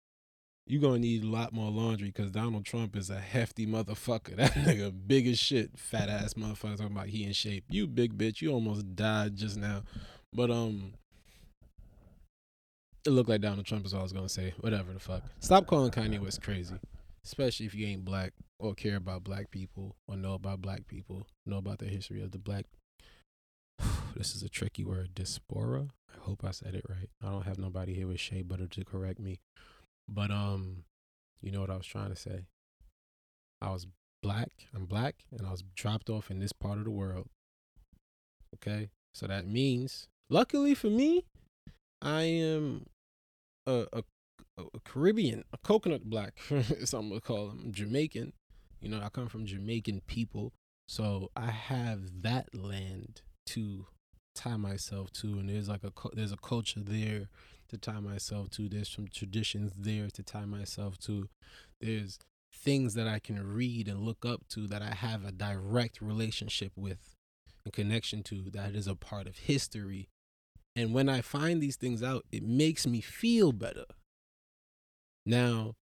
You're 0.67 0.81
gonna 0.81 0.99
need 0.99 1.23
a 1.23 1.27
lot 1.27 1.53
more 1.53 1.71
laundry 1.71 2.07
because 2.07 2.29
Donald 2.29 2.65
Trump 2.65 2.95
is 2.95 3.09
a 3.09 3.19
hefty 3.19 3.65
motherfucker. 3.65 4.35
That 4.35 4.51
nigga 4.53 4.93
big 5.07 5.27
as 5.27 5.39
shit, 5.39 5.77
fat 5.77 6.09
ass 6.09 6.33
motherfucker 6.33 6.77
talking 6.77 6.95
about 6.95 7.07
he 7.07 7.23
in 7.23 7.33
shape. 7.33 7.63
You 7.69 7.87
big 7.87 8.17
bitch, 8.17 8.41
you 8.41 8.51
almost 8.51 8.95
died 8.95 9.35
just 9.35 9.57
now. 9.57 9.83
But 10.33 10.51
um 10.51 10.93
it 13.05 13.11
looked 13.11 13.29
like 13.29 13.39
Donald 13.39 13.65
Trump 13.65 13.85
is 13.85 13.93
all 13.93 14.01
I 14.01 14.03
was 14.03 14.13
gonna 14.13 14.27
say. 14.27 14.53
Whatever 14.59 14.91
the 14.91 14.99
fuck. 14.99 15.23
Stop 15.39 15.67
calling 15.67 15.91
Kanye 15.91 16.19
West 16.19 16.41
crazy. 16.41 16.75
Especially 17.23 17.65
if 17.65 17.73
you 17.73 17.87
ain't 17.87 18.03
black 18.03 18.33
or 18.59 18.73
care 18.73 18.97
about 18.97 19.23
black 19.23 19.51
people 19.51 19.95
or 20.07 20.17
know 20.17 20.33
about 20.33 20.61
black 20.61 20.87
people, 20.87 21.27
know 21.45 21.57
about 21.57 21.79
the 21.79 21.85
history 21.85 22.21
of 22.21 22.31
the 22.31 22.37
black 22.37 22.65
this 24.15 24.35
is 24.35 24.43
a 24.43 24.49
tricky 24.49 24.83
word, 24.83 25.15
diaspora. 25.15 25.87
I 26.13 26.19
hope 26.19 26.43
I 26.43 26.51
said 26.51 26.75
it 26.75 26.85
right. 26.89 27.09
I 27.23 27.29
don't 27.29 27.45
have 27.45 27.59
nobody 27.59 27.93
here 27.93 28.07
with 28.07 28.19
shea 28.19 28.41
butter 28.41 28.67
to 28.67 28.85
correct 28.85 29.19
me. 29.19 29.39
But 30.09 30.31
um, 30.31 30.83
you 31.41 31.51
know 31.51 31.61
what 31.61 31.69
I 31.69 31.77
was 31.77 31.85
trying 31.85 32.09
to 32.09 32.15
say. 32.15 32.45
I 33.61 33.71
was 33.71 33.87
black. 34.21 34.51
I'm 34.75 34.85
black, 34.85 35.25
and 35.31 35.45
I 35.45 35.51
was 35.51 35.63
dropped 35.75 36.09
off 36.09 36.31
in 36.31 36.39
this 36.39 36.53
part 36.53 36.77
of 36.77 36.85
the 36.85 36.91
world. 36.91 37.27
Okay, 38.55 38.89
so 39.13 39.27
that 39.27 39.47
means, 39.47 40.07
luckily 40.29 40.73
for 40.73 40.87
me, 40.87 41.25
I 42.01 42.23
am 42.23 42.85
a 43.65 43.87
a, 43.93 44.03
a 44.57 44.79
Caribbean, 44.85 45.43
a 45.53 45.57
coconut 45.57 46.09
black. 46.09 46.37
is 46.49 46.93
I'm 46.93 47.09
gonna 47.09 47.21
call 47.21 47.47
them. 47.47 47.71
Jamaican. 47.71 48.33
You 48.81 48.89
know, 48.89 49.01
I 49.03 49.09
come 49.09 49.27
from 49.27 49.45
Jamaican 49.45 50.01
people, 50.05 50.53
so 50.87 51.31
I 51.35 51.49
have 51.49 52.21
that 52.21 52.53
land 52.53 53.21
to 53.47 53.87
tie 54.35 54.57
myself 54.57 55.11
to, 55.13 55.27
and 55.39 55.49
there's 55.49 55.67
like 55.67 55.83
a 55.83 55.91
there's 56.13 56.31
a 56.31 56.37
culture 56.37 56.79
there 56.79 57.27
to 57.69 57.77
tie 57.77 57.99
myself 57.99 58.49
to. 58.51 58.69
There's 58.69 58.89
some 58.89 59.07
traditions 59.07 59.73
there 59.77 60.09
to 60.09 60.23
tie 60.23 60.45
myself 60.45 60.97
to. 60.99 61.29
There's 61.81 62.19
things 62.53 62.93
that 62.95 63.07
I 63.07 63.19
can 63.19 63.41
read 63.45 63.87
and 63.87 64.01
look 64.01 64.25
up 64.25 64.47
to 64.49 64.67
that 64.67 64.81
I 64.81 64.93
have 64.95 65.25
a 65.25 65.31
direct 65.31 66.01
relationship 66.01 66.71
with 66.75 67.15
and 67.67 67.73
connection 67.73 68.23
to 68.23 68.49
that 68.51 68.75
is 68.75 68.87
a 68.87 68.95
part 68.95 69.27
of 69.27 69.37
history. 69.37 70.07
And 70.75 70.93
when 70.93 71.09
I 71.09 71.21
find 71.21 71.61
these 71.61 71.75
things 71.75 72.01
out, 72.01 72.25
it 72.31 72.43
makes 72.43 72.87
me 72.87 73.01
feel 73.01 73.51
better. 73.51 73.85
Now, 75.25 75.73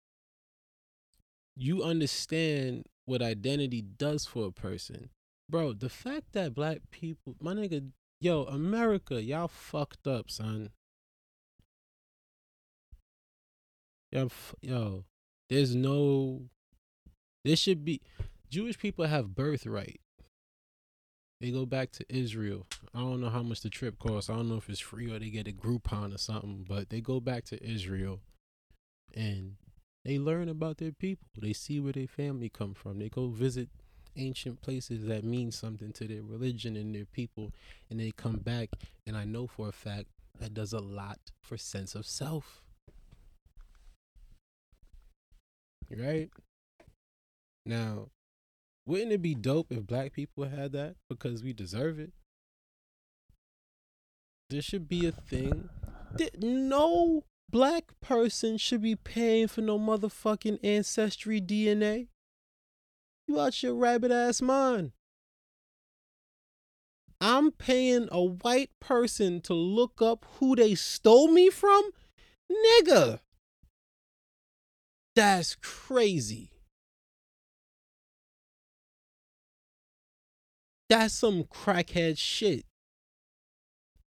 you 1.56 1.84
understand 1.84 2.86
what 3.06 3.22
identity 3.22 3.82
does 3.82 4.26
for 4.26 4.48
a 4.48 4.52
person. 4.52 5.10
Bro, 5.50 5.74
the 5.74 5.90
fact 5.90 6.34
that 6.34 6.56
black 6.56 6.80
people, 6.90 7.36
my 7.40 7.54
nigga, 7.54 7.92
yo, 8.20 8.46
America, 8.46 9.22
y'all 9.22 9.48
fucked 9.48 10.08
up, 10.08 10.32
son. 10.32 10.72
Yo, 14.16 14.30
yo, 14.62 15.04
there's 15.50 15.76
no. 15.76 16.44
There 17.44 17.58
should 17.58 17.84
be. 17.84 18.00
Jewish 18.50 18.78
people 18.78 19.06
have 19.06 19.36
birthright. 19.36 20.00
They 21.42 21.52
go 21.52 21.66
back 21.66 21.92
to 21.92 22.06
Israel. 22.08 22.66
I 22.94 23.00
don't 23.00 23.20
know 23.20 23.30
how 23.30 23.44
much 23.44 23.60
the 23.60 23.70
trip 23.70 24.00
costs. 24.00 24.30
I 24.30 24.36
don't 24.38 24.48
know 24.48 24.56
if 24.56 24.70
it's 24.70 24.80
free 24.80 25.12
or 25.12 25.20
they 25.20 25.30
get 25.30 25.50
a 25.50 25.52
Groupon 25.52 26.16
or 26.16 26.18
something, 26.18 26.66
but 26.66 26.90
they 26.90 27.02
go 27.02 27.20
back 27.20 27.44
to 27.48 27.62
Israel 27.62 28.22
and 29.14 29.58
they 30.06 30.18
learn 30.18 30.48
about 30.48 30.78
their 30.78 30.94
people. 30.94 31.28
They 31.38 31.52
see 31.52 31.82
where 31.82 31.92
their 31.92 32.08
family 32.08 32.48
come 32.48 32.74
from. 32.74 33.00
They 33.00 33.10
go 33.10 33.28
visit 33.28 33.68
ancient 34.16 34.62
places 34.62 35.08
that 35.08 35.26
mean 35.26 35.52
something 35.52 35.92
to 35.92 36.08
their 36.08 36.24
religion 36.24 36.78
and 36.78 36.96
their 36.96 37.04
people 37.04 37.52
and 37.90 38.00
they 38.00 38.12
come 38.12 38.38
back 38.38 38.70
and 39.06 39.18
I 39.18 39.26
know 39.26 39.46
for 39.46 39.68
a 39.68 39.74
fact 39.74 40.08
that 40.40 40.54
does 40.54 40.72
a 40.72 40.80
lot 40.80 41.20
for 41.42 41.58
sense 41.58 41.96
of 41.96 42.06
self. 42.06 42.65
Right? 45.90 46.30
Now, 47.66 48.10
wouldn't 48.86 49.12
it 49.12 49.22
be 49.22 49.36
dope 49.36 49.72
if 49.72 49.88
black 49.88 50.14
people 50.14 50.46
had 50.46 50.72
that 50.74 50.96
because 51.10 51.44
we 51.44 51.54
deserve 51.54 52.00
it? 52.00 52.12
There 54.50 54.62
should 54.62 54.88
be 54.88 55.08
a 55.08 55.12
thing 55.12 55.70
that 56.18 56.42
no 56.42 57.24
black 57.50 57.86
person 58.02 58.58
should 58.58 58.82
be 58.82 58.96
paying 58.96 59.48
for 59.48 59.62
no 59.62 59.80
motherfucking 59.80 60.60
ancestry 60.64 61.42
DNA. 61.42 62.08
You 63.28 63.40
out 63.40 63.64
your 63.64 63.74
rabbit 63.74 64.12
ass 64.12 64.42
mind. 64.42 64.92
I'm 67.20 67.52
paying 67.52 68.08
a 68.12 68.24
white 68.24 68.70
person 68.80 69.42
to 69.42 69.54
look 69.54 70.02
up 70.02 70.26
who 70.40 70.56
they 70.56 70.76
stole 70.76 71.30
me 71.30 71.50
from? 71.50 71.90
Nigga. 72.52 73.22
That's 75.16 75.56
crazy. 75.56 76.52
That's 80.90 81.14
some 81.14 81.44
crackhead 81.46 82.18
shit. 82.18 82.66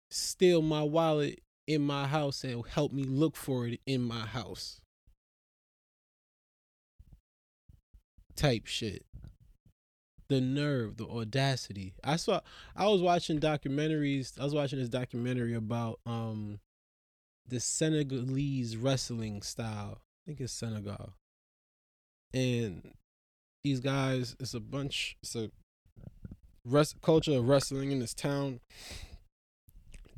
Steal 0.09 0.61
my 0.61 0.81
wallet 0.81 1.41
in 1.67 1.81
my 1.81 2.07
house 2.07 2.43
and 2.43 2.65
help 2.67 2.91
me 2.91 3.03
look 3.03 3.35
for 3.35 3.67
it 3.67 3.79
in 3.85 4.01
my 4.01 4.25
house. 4.25 4.81
Type 8.35 8.65
shit. 8.65 9.05
The 10.27 10.41
nerve, 10.41 10.97
the 10.97 11.05
audacity. 11.05 11.93
I 12.03 12.15
saw 12.15 12.41
I 12.75 12.87
was 12.87 13.01
watching 13.01 13.39
documentaries. 13.39 14.39
I 14.39 14.43
was 14.43 14.55
watching 14.55 14.79
this 14.79 14.89
documentary 14.89 15.53
about 15.53 15.99
um 16.05 16.59
the 17.47 17.59
Senegalese 17.59 18.75
wrestling 18.75 19.43
style. 19.43 20.01
Think 20.25 20.41
it's 20.41 20.53
Senegal. 20.53 21.13
And 22.33 22.93
these 23.63 23.79
guys, 23.79 24.35
it's 24.39 24.53
a 24.53 24.59
bunch, 24.59 25.17
it's 25.21 25.35
a 25.35 25.51
rest, 26.65 26.99
culture 27.01 27.33
of 27.33 27.47
wrestling 27.47 27.91
in 27.91 27.99
this 27.99 28.13
town. 28.13 28.59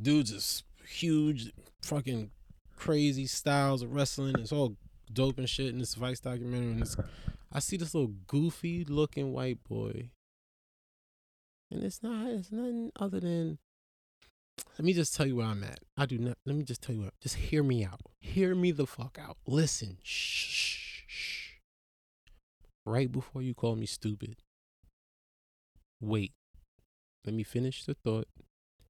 Dudes 0.01 0.31
is 0.31 0.63
huge, 0.87 1.51
fucking 1.81 2.31
crazy 2.75 3.27
styles 3.27 3.81
of 3.81 3.93
wrestling. 3.93 4.35
It's 4.39 4.51
all 4.51 4.77
dope 5.11 5.37
and 5.37 5.49
shit 5.49 5.67
in 5.67 5.79
this 5.79 5.95
Vice 5.95 6.19
documentary. 6.19 6.71
And 6.71 6.81
it's, 6.81 6.95
I 7.51 7.59
see 7.59 7.77
this 7.77 7.93
little 7.93 8.13
goofy 8.27 8.85
looking 8.85 9.33
white 9.33 9.63
boy. 9.63 10.09
And 11.69 11.83
it's 11.83 12.01
not, 12.01 12.27
it's 12.27 12.51
nothing 12.51 12.91
other 12.97 13.19
than, 13.19 13.57
let 14.77 14.85
me 14.85 14.93
just 14.93 15.15
tell 15.15 15.25
you 15.25 15.37
where 15.37 15.47
I'm 15.47 15.63
at. 15.63 15.79
I 15.97 16.05
do 16.05 16.17
not, 16.17 16.37
let 16.45 16.55
me 16.55 16.63
just 16.63 16.81
tell 16.81 16.95
you 16.95 17.01
what, 17.01 17.13
just 17.21 17.35
hear 17.35 17.63
me 17.63 17.83
out. 17.83 18.01
Hear 18.19 18.55
me 18.55 18.71
the 18.71 18.87
fuck 18.87 19.17
out. 19.21 19.37
Listen. 19.45 19.97
Shh, 20.03 20.47
shh, 20.47 21.03
shh. 21.07 21.49
Right 22.85 23.11
before 23.11 23.41
you 23.41 23.53
call 23.53 23.75
me 23.75 23.85
stupid. 23.85 24.37
Wait. 25.99 26.33
Let 27.25 27.35
me 27.35 27.43
finish 27.43 27.83
the 27.83 27.93
thought, 27.93 28.29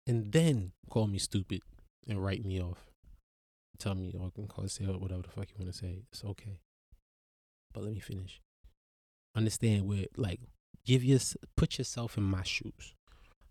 and 0.05 0.31
then 0.31 0.73
call 0.91 1.07
me 1.07 1.17
stupid 1.17 1.61
and 2.07 2.23
write 2.23 2.45
me 2.45 2.61
off. 2.61 2.85
Tell 3.79 3.95
me 3.95 4.13
or 4.19 4.29
can 4.31 4.47
call 4.47 4.67
say 4.67 4.85
whatever 4.85 5.23
the 5.23 5.29
fuck 5.29 5.49
you 5.49 5.55
want 5.57 5.71
to 5.71 5.77
say. 5.77 6.03
It's 6.11 6.23
okay. 6.23 6.59
But 7.73 7.83
let 7.83 7.93
me 7.93 7.99
finish. 7.99 8.41
Understand 9.35 9.87
where 9.87 10.05
like 10.15 10.39
give 10.85 11.03
your 11.03 11.19
put 11.55 11.77
yourself 11.79 12.17
in 12.17 12.23
my 12.23 12.43
shoes. 12.43 12.93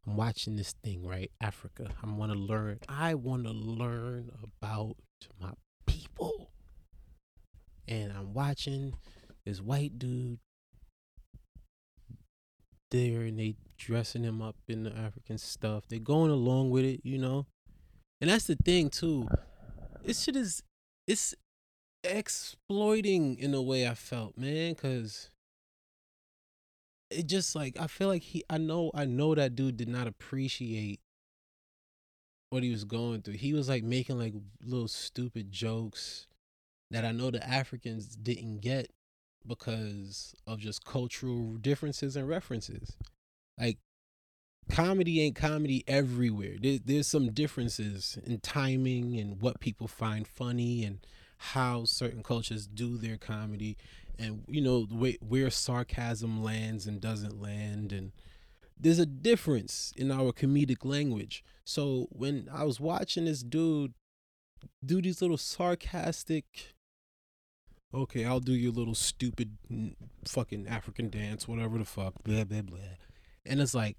I'm 0.07 0.17
watching 0.17 0.57
this 0.57 0.75
thing, 0.85 1.05
right? 1.05 1.31
Africa. 1.41 1.91
I 2.03 2.11
want 2.11 2.33
to 2.33 2.39
learn. 2.39 2.79
I 2.89 3.15
want 3.15 3.45
to 3.45 3.53
learn 3.53 4.31
about 4.43 4.97
my 5.41 5.53
people. 5.87 6.51
And 7.89 8.13
I'm 8.13 8.33
watching 8.33 8.95
this 9.45 9.61
white 9.61 9.99
dude 9.99 10.39
there 12.91 13.23
and 13.23 13.39
they 13.39 13.57
dressing 13.79 14.23
him 14.23 14.41
up 14.41 14.57
in 14.69 14.85
the 14.85 14.97
African 14.97 15.39
stuff. 15.39 15.85
They're 15.89 15.99
going 15.99 16.31
along 16.31 16.71
with 16.71 16.85
it, 16.85 17.01
you 17.03 17.19
know? 17.19 17.47
And 18.21 18.31
that's 18.31 18.47
the 18.47 18.57
thing 18.57 18.91
too. 18.91 19.29
This 20.05 20.23
shit 20.23 20.37
is 20.37 20.63
it's 21.07 21.35
exploiting 22.03 23.37
in 23.39 23.55
a 23.55 23.63
way 23.63 23.89
I 23.89 23.95
felt, 23.95 24.39
man, 24.39 24.75
cuz 24.77 25.31
it 27.17 27.27
just 27.27 27.55
like 27.55 27.79
I 27.81 27.87
feel 27.87 28.09
like 28.09 28.23
he 28.23 28.45
I 28.51 28.59
know 28.59 28.91
I 28.95 29.05
know 29.05 29.35
that 29.35 29.57
dude 29.57 29.77
did 29.77 29.89
not 29.89 30.07
appreciate 30.07 31.01
what 32.51 32.63
he 32.63 32.71
was 32.71 32.85
going 32.85 33.23
through. 33.23 33.35
He 33.35 33.53
was 33.53 33.69
like 33.69 33.83
making 33.83 34.19
like 34.19 34.35
little 34.65 34.89
stupid 34.89 35.51
jokes 35.51 36.27
that 36.91 37.05
I 37.05 37.13
know 37.13 37.31
the 37.31 37.47
Africans 37.47 38.17
didn't 38.17 38.61
get 38.61 38.91
because 39.47 40.35
of 40.47 40.61
just 40.61 40.85
cultural 40.85 41.57
differences 41.57 42.17
and 42.17 42.29
references. 42.29 42.97
Like 43.59 43.79
comedy 44.71 45.21
ain't 45.23 45.37
comedy 45.37 45.85
everywhere. 45.87 46.57
There, 46.61 46.79
there's 46.85 47.09
some 47.09 47.33
differences 47.33 48.19
in 48.25 48.41
timing 48.41 49.19
and 49.19 49.41
what 49.41 49.61
people 49.61 49.89
find 49.89 50.27
funny 50.27 50.85
and 50.85 51.01
how 51.39 51.85
certain 51.85 52.23
cultures 52.23 52.67
do 52.67 52.97
their 52.97 53.17
comedy 53.17 53.77
and 54.19 54.45
you 54.49 54.61
know 54.61 54.87
way, 54.91 55.17
where 55.21 55.51
sarcasm 55.51 56.43
lands 56.43 56.87
and 56.87 57.01
doesn't 57.01 57.41
land 57.41 57.93
and 57.93 58.13
there's 58.79 58.99
a 58.99 59.07
difference 59.07 59.93
in 59.97 60.11
our 60.11 60.33
comedic 60.33 60.85
language 60.85 61.45
so 61.65 62.09
when 62.11 62.49
i 62.53 62.65
was 62.65 62.81
watching 62.81 63.25
this 63.25 63.43
dude 63.43 63.95
do 64.85 65.01
these 65.01 65.21
little 65.21 65.37
sarcastic 65.37 66.75
okay 67.95 68.25
i'll 68.25 68.41
do 68.41 68.53
your 68.53 68.73
little 68.73 68.95
stupid 68.95 69.57
fucking 70.25 70.67
african 70.67 71.09
dance 71.09 71.47
whatever 71.47 71.79
the 71.79 71.85
fuck 71.85 72.15
blah 72.25 72.45
blah 72.45 72.63
blah 72.63 72.79
and 73.45 73.61
it's 73.61 73.75
like 73.75 73.97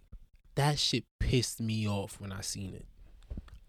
that 0.56 0.80
shit 0.80 1.06
pissed 1.20 1.62
me 1.62 1.88
off 1.88 2.20
when 2.20 2.32
i 2.32 2.42
seen 2.42 2.74
it 2.74 2.86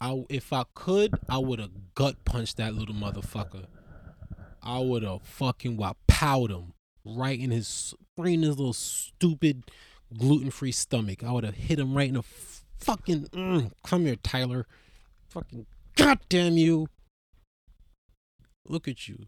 I, 0.01 0.25
if 0.29 0.53
I 0.53 0.65
could, 0.75 1.15
I 1.29 1.39
would 1.39 1.59
have 1.59 1.95
gut 1.95 2.25
punched 2.25 2.57
that 2.59 2.75
little 2.75 2.95
motherfucker. 2.95 3.67
I 4.63 4.79
would 4.79 5.03
have 5.03 5.23
fucking 5.23 5.77
wowed 6.19 6.51
him 6.51 6.73
right 7.05 7.39
in 7.39 7.51
his 7.51 7.95
right 8.17 8.35
in 8.35 8.43
his 8.43 8.59
little 8.59 8.73
stupid 8.73 9.65
gluten 10.17 10.51
free 10.51 10.73
stomach. 10.73 11.23
I 11.23 11.33
would 11.33 11.45
have 11.45 11.55
hit 11.55 11.79
him 11.79 11.95
right 11.95 12.09
in 12.09 12.15
the 12.15 12.23
fucking. 12.79 13.27
Mm, 13.27 13.73
come 13.85 14.07
here, 14.07 14.17
Tyler. 14.17 14.67
Fucking 15.29 15.67
goddamn 15.97 16.57
you. 16.57 16.89
Look 18.67 18.89
at 18.89 19.09
you. 19.09 19.27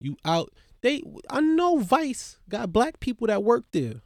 You 0.00 0.16
out. 0.24 0.52
They. 0.82 1.02
I 1.28 1.40
know 1.40 1.78
Vice 1.78 2.38
got 2.48 2.72
black 2.72 3.00
people 3.00 3.26
that 3.26 3.42
work 3.42 3.64
there. 3.72 4.02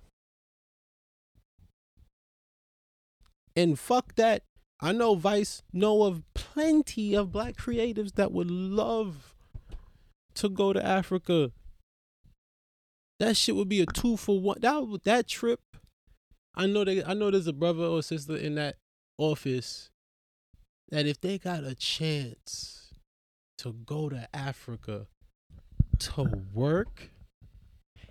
And 3.57 3.79
fuck 3.79 4.17
that 4.17 4.43
I 4.81 4.93
know 4.93 5.15
Vice 5.15 5.63
know 5.73 6.03
of 6.03 6.23
plenty 6.35 7.15
of 7.15 7.31
black 7.31 7.57
creatives 7.57 8.17
that 8.17 8.33
would 8.33 8.51
love 8.51 9.35
to 10.35 10.49
go 10.49 10.73
to 10.73 10.85
Africa. 10.85 11.53
That 13.21 13.37
shit 13.37 13.57
would 13.57 13.69
be 13.69 13.81
a 13.81 13.87
two 13.87 14.17
for 14.17 14.41
one. 14.41 14.59
That 14.61 15.01
that 15.05 15.29
trip. 15.29 15.61
I 16.55 16.67
know 16.67 16.85
that 16.85 17.09
I 17.09 17.15
know 17.15 17.31
there's 17.31 17.47
a 17.47 17.53
brother 17.53 17.85
or 17.85 18.03
sister 18.03 18.37
in 18.37 18.55
that 18.57 18.77
office 19.19 19.91
that 20.91 21.07
if 21.07 21.21
they 21.21 21.39
got 21.39 21.65
a 21.65 21.75
chance 21.75 22.93
to 23.59 23.73
go 23.73 24.09
to 24.09 24.29
Africa 24.35 25.07
to 25.99 26.43
work, 26.53 27.11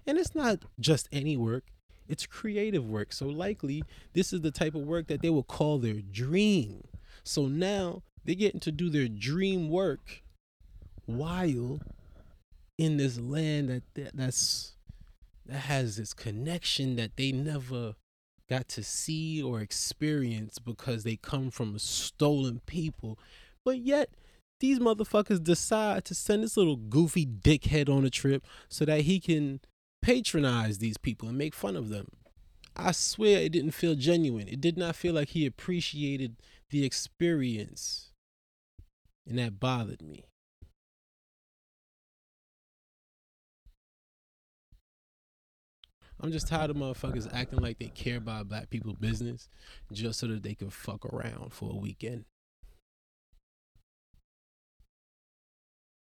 and 0.08 0.18
it's 0.18 0.36
not 0.36 0.60
just 0.80 1.08
any 1.12 1.38
work, 1.38 1.66
it's 2.08 2.26
creative 2.26 2.86
work. 2.86 3.14
So 3.14 3.28
likely 3.28 3.84
this 4.14 4.34
is 4.34 4.42
the 4.42 4.52
type 4.52 4.76
of 4.76 4.82
work 4.82 5.08
that 5.08 5.22
they 5.22 5.30
will 5.30 5.44
call 5.44 5.80
their 5.80 6.02
dream. 6.02 6.84
So 7.24 7.48
now 7.48 8.04
they're 8.26 8.36
getting 8.36 8.60
to 8.62 8.72
do 8.72 8.90
their 8.90 9.08
dream 9.08 9.70
work 9.70 10.24
while 11.06 11.80
in 12.78 12.98
this 12.98 13.20
land 13.20 13.70
that, 13.70 13.84
that 13.96 14.18
that's 14.18 14.74
that 15.46 15.60
has 15.60 15.98
this 15.98 16.14
connection 16.14 16.96
that 16.96 17.18
they 17.18 17.32
never 17.32 17.96
got 18.50 18.68
to 18.70 18.84
see 18.84 19.42
or 19.42 19.62
experience 19.62 20.60
because 20.60 21.04
they 21.04 21.16
come 21.16 21.50
from 21.50 21.76
a 21.76 21.80
stolen 21.80 22.62
people. 22.66 23.18
But 23.66 23.80
yet 23.80 24.10
these 24.60 24.80
motherfuckers 24.80 25.44
decide 25.44 26.06
to 26.06 26.16
send 26.16 26.44
this 26.44 26.58
little 26.58 26.78
goofy 26.78 27.26
dickhead 27.26 27.90
on 27.90 28.06
a 28.06 28.10
trip 28.10 28.46
so 28.70 28.86
that 28.86 29.02
he 29.02 29.20
can 29.20 29.60
patronize 30.02 30.80
these 30.80 30.98
people 30.98 31.30
and 31.30 31.38
make 31.38 31.54
fun 31.54 31.76
of 31.76 31.90
them. 31.90 32.08
I 32.76 32.92
swear 32.92 33.40
it 33.40 33.52
didn't 33.52 33.72
feel 33.72 33.96
genuine. 33.96 34.48
It 34.48 34.62
did 34.62 34.78
not 34.78 34.96
feel 34.96 35.14
like 35.14 35.30
he 35.30 35.46
appreciated 35.46 36.38
the 36.70 36.86
experience. 36.86 38.12
And 39.28 39.38
that 39.38 39.60
bothered 39.60 40.02
me. 40.02 40.26
I'm 46.24 46.32
just 46.32 46.48
tired 46.48 46.70
of 46.70 46.78
motherfuckers 46.78 47.30
acting 47.34 47.60
like 47.60 47.80
they 47.80 47.90
care 47.90 48.16
about 48.16 48.48
black 48.48 48.70
people's 48.70 48.96
business 48.96 49.50
just 49.92 50.20
so 50.20 50.28
that 50.28 50.42
they 50.42 50.56
can 50.56 50.70
fuck 50.70 51.06
around 51.06 51.52
for 51.52 51.70
a 51.70 51.76
weekend. 51.76 52.24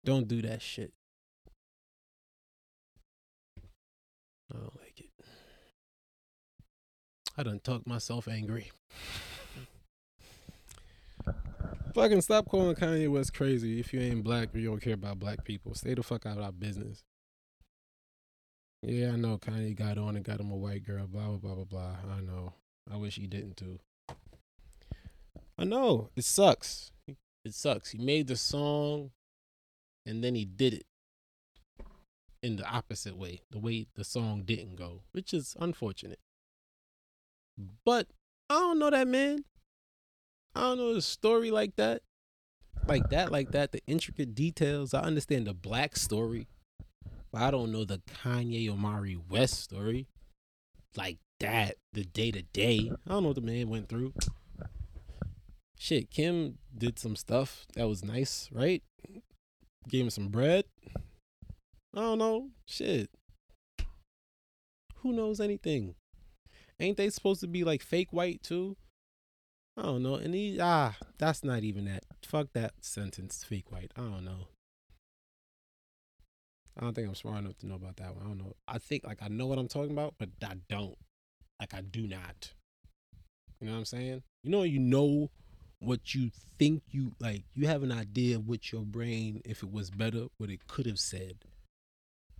Don't 0.05 0.29
do 0.29 0.41
that 0.43 0.61
shit. 0.61 0.93
I 4.49 4.59
don't 4.59 4.79
like 4.79 5.01
it. 5.01 5.09
I 7.37 7.43
done 7.43 7.59
talked 7.59 7.85
myself 7.85 8.29
angry. 8.29 8.71
Fucking 11.93 12.21
stop 12.21 12.47
calling 12.47 12.75
Kanye 12.75 13.11
West 13.11 13.33
crazy 13.33 13.81
if 13.81 13.93
you 13.93 13.99
ain't 13.99 14.23
black 14.23 14.49
you 14.53 14.69
don't 14.69 14.81
care 14.81 14.93
about 14.93 15.19
black 15.19 15.43
people. 15.43 15.75
Stay 15.75 15.93
the 15.93 16.01
fuck 16.01 16.25
out 16.25 16.37
of 16.37 16.45
our 16.45 16.51
business. 16.53 17.03
Yeah, 18.85 19.13
I 19.13 19.15
know 19.15 19.37
Kanye 19.37 19.75
got 19.75 19.97
on 19.97 20.17
and 20.17 20.25
got 20.25 20.41
him 20.41 20.51
a 20.51 20.57
white 20.57 20.85
girl, 20.85 21.07
blah, 21.07 21.27
blah, 21.27 21.37
blah, 21.37 21.55
blah, 21.55 21.63
blah. 21.63 21.95
I 22.17 22.19
know. 22.19 22.53
I 22.91 22.97
wish 22.97 23.15
he 23.15 23.27
didn't 23.27 23.55
too. 23.55 23.79
I 25.57 25.63
know. 25.63 26.09
It 26.17 26.25
sucks. 26.25 26.91
It 27.07 27.53
sucks. 27.53 27.91
He 27.91 27.97
made 27.97 28.27
the 28.27 28.35
song 28.35 29.11
and 30.05 30.21
then 30.21 30.35
he 30.35 30.43
did 30.43 30.73
it 30.73 30.85
in 32.41 32.57
the 32.57 32.67
opposite 32.67 33.17
way, 33.17 33.39
the 33.51 33.59
way 33.59 33.87
the 33.95 34.03
song 34.03 34.43
didn't 34.43 34.75
go, 34.75 35.03
which 35.13 35.33
is 35.33 35.55
unfortunate. 35.61 36.19
But 37.85 38.07
I 38.49 38.55
don't 38.55 38.79
know 38.79 38.89
that 38.89 39.07
man. 39.07 39.45
I 40.53 40.61
don't 40.61 40.77
know 40.77 40.93
the 40.93 41.01
story 41.01 41.51
like 41.51 41.77
that. 41.77 42.01
Like 42.85 43.09
that, 43.11 43.31
like 43.31 43.51
that, 43.51 43.71
the 43.71 43.81
intricate 43.87 44.35
details. 44.35 44.93
I 44.93 45.03
understand 45.03 45.47
the 45.47 45.53
black 45.53 45.95
story. 45.95 46.47
But 47.33 47.41
I 47.41 47.51
don't 47.51 47.71
know 47.71 47.83
the 47.83 47.99
Kanye 48.23 48.69
Omari 48.69 49.17
West 49.27 49.59
story. 49.59 50.07
Like 50.95 51.17
that, 51.39 51.77
the 51.91 52.03
day 52.03 52.29
to 52.29 52.43
day. 52.43 52.91
I 53.07 53.09
don't 53.09 53.23
know 53.23 53.29
what 53.29 53.35
the 53.35 53.41
man 53.41 53.69
went 53.69 53.89
through. 53.89 54.13
Shit, 55.79 56.11
Kim 56.11 56.59
did 56.77 56.99
some 56.99 57.15
stuff 57.15 57.65
that 57.73 57.87
was 57.89 58.05
nice, 58.05 58.49
right? 58.51 58.83
Gave 59.89 60.03
him 60.03 60.09
some 60.11 60.27
bread. 60.27 60.65
I 61.95 62.01
don't 62.01 62.19
know. 62.19 62.49
Shit. 62.67 63.09
Who 64.97 65.11
knows 65.11 65.41
anything? 65.41 65.95
Ain't 66.79 66.97
they 66.97 67.09
supposed 67.09 67.41
to 67.41 67.47
be 67.47 67.63
like 67.63 67.81
fake 67.81 68.13
white 68.13 68.43
too? 68.43 68.77
I 69.75 69.81
don't 69.81 70.03
know. 70.03 70.15
And 70.15 70.35
he 70.35 70.59
ah, 70.61 70.95
that's 71.17 71.43
not 71.43 71.63
even 71.63 71.85
that. 71.85 72.03
Fuck 72.23 72.49
that 72.53 72.73
sentence, 72.81 73.43
fake 73.43 73.71
white. 73.71 73.91
I 73.97 74.01
don't 74.01 74.23
know. 74.23 74.47
I 76.77 76.81
don't 76.81 76.93
think 76.93 77.07
I'm 77.07 77.15
smart 77.15 77.39
enough 77.39 77.57
to 77.59 77.67
know 77.67 77.75
about 77.75 77.97
that 77.97 78.15
one. 78.15 78.25
I 78.25 78.27
don't 78.27 78.37
know. 78.37 78.55
I 78.67 78.77
think 78.79 79.03
like 79.05 79.21
I 79.21 79.27
know 79.27 79.45
what 79.45 79.59
I'm 79.59 79.67
talking 79.67 79.91
about, 79.91 80.15
but 80.17 80.29
I 80.43 80.55
don't. 80.69 80.97
Like 81.59 81.73
I 81.73 81.81
do 81.81 82.07
not. 82.07 82.53
You 83.59 83.67
know 83.67 83.73
what 83.73 83.79
I'm 83.79 83.85
saying? 83.85 84.23
You 84.43 84.51
know 84.51 84.63
you 84.63 84.79
know 84.79 85.29
what 85.79 86.15
you 86.15 86.31
think 86.57 86.81
you 86.91 87.11
like 87.19 87.43
you 87.53 87.67
have 87.67 87.83
an 87.83 87.91
idea 87.91 88.37
of 88.37 88.47
what 88.47 88.71
your 88.71 88.83
brain 88.83 89.41
if 89.43 89.63
it 89.63 89.71
was 89.71 89.91
better 89.91 90.27
what 90.37 90.49
it 90.49 90.65
could 90.65 90.85
have 90.85 90.97
said 90.97 91.39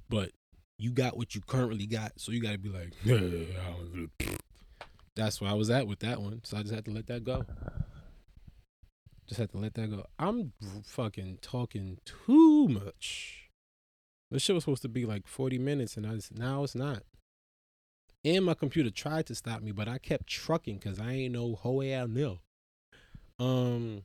but 0.08 0.32
you 0.78 0.92
got 0.92 1.18
what 1.18 1.36
you 1.36 1.42
currently 1.42 1.86
got, 1.86 2.12
so 2.18 2.32
you 2.32 2.42
got 2.42 2.52
to 2.52 2.58
be 2.58 2.70
like, 2.70 2.94
that's 5.16 5.40
where 5.40 5.50
I 5.50 5.54
was 5.54 5.70
at 5.70 5.88
with 5.88 6.00
that 6.00 6.22
one. 6.22 6.42
So 6.44 6.58
I 6.58 6.62
just 6.62 6.74
had 6.74 6.86
to 6.86 6.92
let 6.92 7.08
that 7.08 7.24
go. 7.24 7.46
Just 9.28 9.40
had 9.40 9.52
to 9.52 9.58
let 9.58 9.76
that 9.76 9.90
go. 9.90 10.06
I'm 10.20 10.52
fucking 10.86 11.40
talking 11.42 12.00
too 12.06 12.68
much. 12.68 13.43
This 14.34 14.42
shit 14.42 14.56
was 14.56 14.64
supposed 14.64 14.82
to 14.82 14.90
be 14.90 15.06
like 15.06 15.28
40 15.28 15.60
minutes, 15.60 15.96
and 15.96 16.08
I 16.08 16.16
just, 16.16 16.36
now 16.36 16.64
it's 16.64 16.74
not. 16.74 17.04
And 18.26 18.44
my 18.44 18.56
computer 18.56 18.90
tried 18.90 19.28
to 19.28 19.36
stop 19.36 19.62
me, 19.62 19.72
but 19.72 19.88
I 19.88 20.00
kept 20.00 20.26
trucking 20.26 20.80
because 20.80 21.00
I 21.00 21.12
ain't 21.12 21.36
no 21.36 21.54
hoe 21.54 21.84
out 21.94 22.10
nil. 22.10 22.40
Um, 23.38 24.02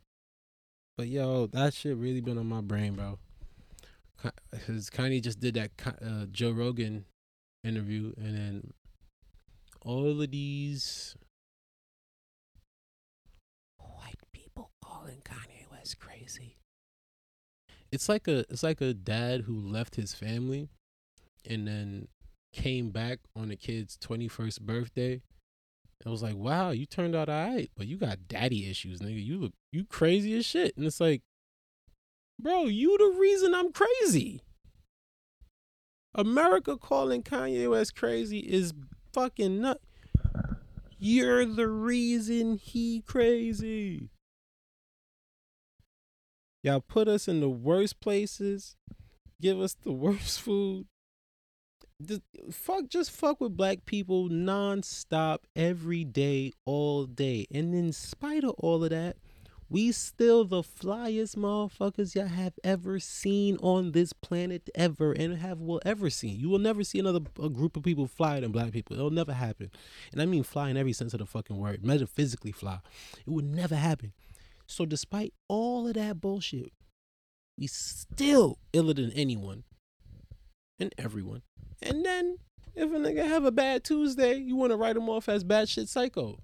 but 0.98 1.09
yo, 1.09 1.46
that 1.46 1.72
shit 1.72 1.96
really 1.96 2.20
been 2.20 2.36
on 2.36 2.46
my 2.46 2.60
brain, 2.60 2.94
bro. 2.94 3.18
Because 4.50 4.90
Kanye 4.90 5.22
just 5.22 5.40
did 5.40 5.55
that 5.55 5.70
uh, 5.86 6.26
Joe 6.30 6.50
Rogan 6.50 7.06
interview, 7.64 8.12
and 8.18 8.36
then 8.36 8.72
all 9.80 10.20
of 10.20 10.30
these 10.30 11.16
white 13.78 14.20
people 14.32 14.72
calling 14.84 15.22
Kanye 15.24 15.70
West 15.70 15.98
crazy. 15.98 16.57
It's 17.90 18.09
like 18.09 18.28
a 18.28 18.40
it's 18.51 18.62
like 18.62 18.81
a 18.81 18.93
dad 18.94 19.43
who 19.43 19.59
left 19.59 19.97
his 19.97 20.15
family 20.15 20.69
and 21.48 21.66
then 21.66 22.09
came 22.52 22.90
back 22.90 23.20
on 23.36 23.48
the 23.48 23.56
kid's 23.56 23.97
21st 23.98 24.60
birthday. 24.62 25.23
It 26.05 26.09
was 26.09 26.23
like, 26.23 26.36
wow, 26.36 26.70
you 26.70 26.86
turned 26.86 27.16
out 27.16 27.28
all 27.28 27.48
right, 27.48 27.70
but 27.77 27.86
you 27.86 27.97
got 27.97 28.28
daddy 28.28 28.70
issues, 28.70 29.01
nigga. 29.01 29.24
You 29.24 29.39
look 29.39 29.52
you 29.73 29.85
crazy 29.85 30.36
as 30.36 30.47
shit. 30.47 30.77
And 30.77 30.86
it's 30.86 31.01
like, 31.01 31.23
bro, 32.40 32.65
you 32.65 32.97
the 32.98 33.19
reason 33.19 33.55
I'm 33.55 33.73
crazy. 33.73 34.43
America 36.15 36.77
calling 36.77 37.23
Kanye 37.23 37.70
West 37.70 37.94
crazy 37.94 38.40
is 38.40 38.73
fucking 39.12 39.60
nut. 39.60 39.81
You're 40.98 41.44
the 41.44 41.69
reason 41.69 42.56
he 42.56 43.02
crazy. 43.02 44.10
Y'all 46.62 46.80
put 46.80 47.09
us 47.09 47.28
in 47.28 47.40
the 47.40 47.48
worst 47.48 48.01
places, 48.01 48.76
give 49.40 49.60
us 49.60 49.74
the 49.74 49.93
worst 50.05 50.40
food. 50.40 50.86
Just 52.01 52.22
fuck, 52.52 52.89
just 52.89 53.10
fuck 53.10 53.40
with 53.40 53.56
black 53.56 53.85
people 53.85 54.28
nonstop, 54.28 55.39
every 55.56 56.05
day, 56.05 56.52
all 56.64 57.06
day. 57.06 57.47
And 57.52 57.74
in 57.74 57.93
spite 57.93 58.44
of 58.44 58.55
all 58.59 58.85
of 58.85 58.90
that, 58.90 59.16
we 59.70 59.93
still 59.93 60.44
the 60.44 60.62
flyest 60.62 61.36
motherfuckers 61.36 62.14
y'all 62.14 62.26
have 62.26 62.55
ever 62.64 62.98
seen 62.98 63.59
on 63.59 63.93
this 63.93 64.12
planet 64.14 64.70
ever 64.74 65.12
and 65.12 65.36
have 65.39 65.60
will 65.60 65.82
ever 65.85 66.09
seen. 66.09 66.39
You 66.39 66.48
will 66.48 66.59
never 66.59 66.82
see 66.82 66.98
another 66.98 67.20
group 67.20 67.76
of 67.76 67.82
people 67.82 68.06
fly 68.06 68.40
than 68.40 68.51
black 68.51 68.72
people. 68.72 68.97
It'll 68.97 69.10
never 69.10 69.35
happen. 69.35 69.70
And 70.12 70.22
I 70.22 70.26
mean 70.26 70.43
fly 70.43 70.70
in 70.70 70.78
every 70.78 70.94
sense 70.94 71.12
of 71.12 71.20
the 71.20 71.26
fucking 71.26 71.59
word. 71.59 71.85
Metaphysically 71.85 72.52
fly. 72.52 72.80
It 73.26 73.30
would 73.30 73.44
never 73.44 73.76
happen. 73.76 74.12
So 74.68 74.84
despite 74.84 75.32
all 75.48 75.88
of 75.88 75.94
that 75.94 76.20
bullshit, 76.20 76.72
we 77.58 77.66
still 77.66 78.58
iller 78.72 78.94
than 78.94 79.10
anyone 79.12 79.64
and 80.78 80.94
everyone. 80.98 81.42
And 81.82 82.04
then 82.04 82.38
if 82.74 82.90
a 82.90 82.94
nigga 82.94 83.26
have 83.26 83.44
a 83.44 83.50
bad 83.50 83.82
Tuesday, 83.82 84.34
you 84.34 84.54
want 84.54 84.70
to 84.70 84.76
write 84.76 84.96
him 84.96 85.08
off 85.08 85.28
as 85.28 85.42
bad 85.42 85.68
shit 85.68 85.88
psycho. 85.88 86.38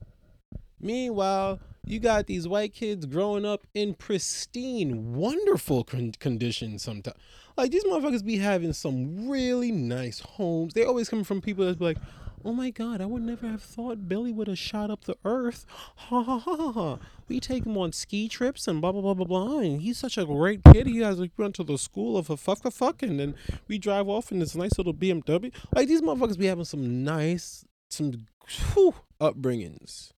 Meanwhile, 0.80 1.60
you 1.86 2.00
got 2.00 2.26
these 2.26 2.48
white 2.48 2.74
kids 2.74 3.06
growing 3.06 3.44
up 3.44 3.66
in 3.74 3.94
pristine, 3.94 5.14
wonderful 5.14 5.84
con- 5.84 6.12
conditions 6.18 6.82
sometimes. 6.82 7.16
Like 7.56 7.70
these 7.70 7.84
motherfuckers 7.84 8.24
be 8.24 8.38
having 8.38 8.72
some 8.72 9.28
really 9.28 9.70
nice 9.70 10.18
homes. 10.18 10.74
They 10.74 10.84
always 10.84 11.08
come 11.08 11.24
from 11.24 11.40
people 11.40 11.66
that's 11.66 11.80
like, 11.80 11.98
oh 12.44 12.52
my 12.52 12.70
god, 12.70 13.00
I 13.00 13.06
would 13.06 13.22
never 13.22 13.46
have 13.48 13.62
thought 13.62 14.08
Billy 14.08 14.32
would 14.32 14.48
have 14.48 14.58
shot 14.58 14.90
up 14.90 15.04
the 15.04 15.16
earth. 15.24 15.66
Ha 15.96 16.22
ha 16.22 16.38
ha 16.38 16.72
ha. 16.72 16.98
We 17.28 17.40
take 17.40 17.64
him 17.64 17.76
on 17.78 17.92
ski 17.92 18.28
trips 18.28 18.68
and 18.68 18.80
blah 18.80 18.92
blah 18.92 19.00
blah 19.00 19.14
blah 19.14 19.26
blah. 19.26 19.58
And 19.58 19.80
he's 19.80 19.98
such 19.98 20.18
a 20.18 20.24
great 20.24 20.62
kid. 20.72 20.86
He 20.86 20.98
has 20.98 21.18
like 21.18 21.32
went 21.36 21.54
to 21.56 21.64
the 21.64 21.78
school 21.78 22.16
of 22.16 22.30
a 22.30 22.36
fuck 22.36 22.64
a 22.64 22.70
fuck, 22.70 23.02
and 23.02 23.18
then 23.18 23.34
we 23.68 23.78
drive 23.78 24.08
off 24.08 24.30
in 24.30 24.38
this 24.38 24.54
nice 24.54 24.76
little 24.78 24.94
BMW. 24.94 25.52
Like 25.74 25.88
these 25.88 26.02
motherfuckers 26.02 26.38
be 26.38 26.46
having 26.46 26.64
some 26.64 27.04
nice, 27.04 27.64
some 27.90 28.26
whew, 28.74 28.94
upbringings 29.20 30.12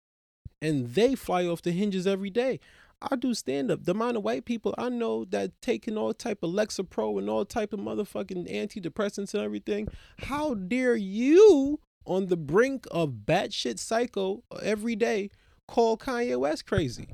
and 0.65 0.95
they 0.95 1.15
fly 1.15 1.47
off 1.47 1.61
the 1.61 1.73
hinges 1.73 2.07
every 2.07 2.31
day. 2.31 2.59
I 3.03 3.17
do 3.17 3.35
stand 3.35 3.71
up. 3.71 3.85
The 3.85 3.91
amount 3.91 4.17
of 4.17 4.23
white 4.23 4.47
people 4.47 4.75
I 4.79 4.89
know 4.89 5.27
that 5.27 5.61
taking 5.61 5.99
all 5.99 6.15
type 6.15 6.43
of 6.43 6.51
Lexapro 6.51 7.19
and 7.19 7.29
all 7.29 7.45
type 7.45 7.75
of 7.75 7.81
motherfucking 7.81 8.51
antidepressants 8.51 9.35
and 9.35 9.43
everything. 9.43 9.89
How 10.21 10.55
dare 10.55 10.97
you 10.97 11.81
on 12.05 12.27
the 12.27 12.37
brink 12.37 12.87
of 12.91 13.11
batshit 13.27 13.79
psycho 13.79 14.43
every 14.63 14.97
day 14.97 15.31
call 15.67 15.97
Kanye 15.97 16.39
West 16.39 16.67
crazy? 16.67 17.09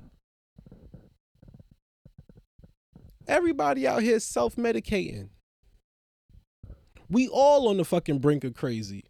Everybody 3.27 3.87
out 3.87 4.03
here 4.03 4.19
self-medicating. 4.19 5.29
We 7.09 7.29
all 7.29 7.69
on 7.69 7.77
the 7.77 7.85
fucking 7.85 8.19
brink 8.19 8.45
of 8.45 8.55
crazy. 8.55 9.05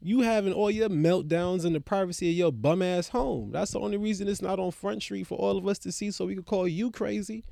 You 0.00 0.20
having 0.20 0.52
all 0.52 0.70
your 0.70 0.88
meltdowns 0.88 1.64
in 1.64 1.72
the 1.72 1.80
privacy 1.80 2.30
of 2.30 2.36
your 2.36 2.52
bum 2.52 2.82
ass 2.82 3.08
home. 3.08 3.50
That's 3.50 3.72
the 3.72 3.80
only 3.80 3.96
reason 3.96 4.28
it's 4.28 4.40
not 4.40 4.60
on 4.60 4.70
Front 4.70 5.02
Street 5.02 5.26
for 5.26 5.36
all 5.36 5.58
of 5.58 5.66
us 5.66 5.78
to 5.80 5.92
see 5.92 6.12
so 6.12 6.26
we 6.26 6.36
could 6.36 6.46
call 6.46 6.68
you 6.68 6.90
crazy. 6.90 7.44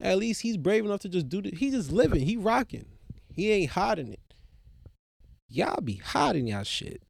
At 0.00 0.18
least 0.18 0.42
he's 0.42 0.56
brave 0.56 0.84
enough 0.84 1.00
to 1.00 1.08
just 1.08 1.28
do 1.28 1.40
this. 1.40 1.58
He's 1.58 1.74
just 1.74 1.92
living. 1.92 2.22
He 2.22 2.36
rocking. 2.36 2.86
He 3.32 3.52
ain't 3.52 3.70
hiding 3.70 4.12
it. 4.12 4.25
Y'all 5.48 5.80
be 5.80 5.96
hiding 5.96 6.48
y'all 6.48 6.64
shit. 6.64 7.02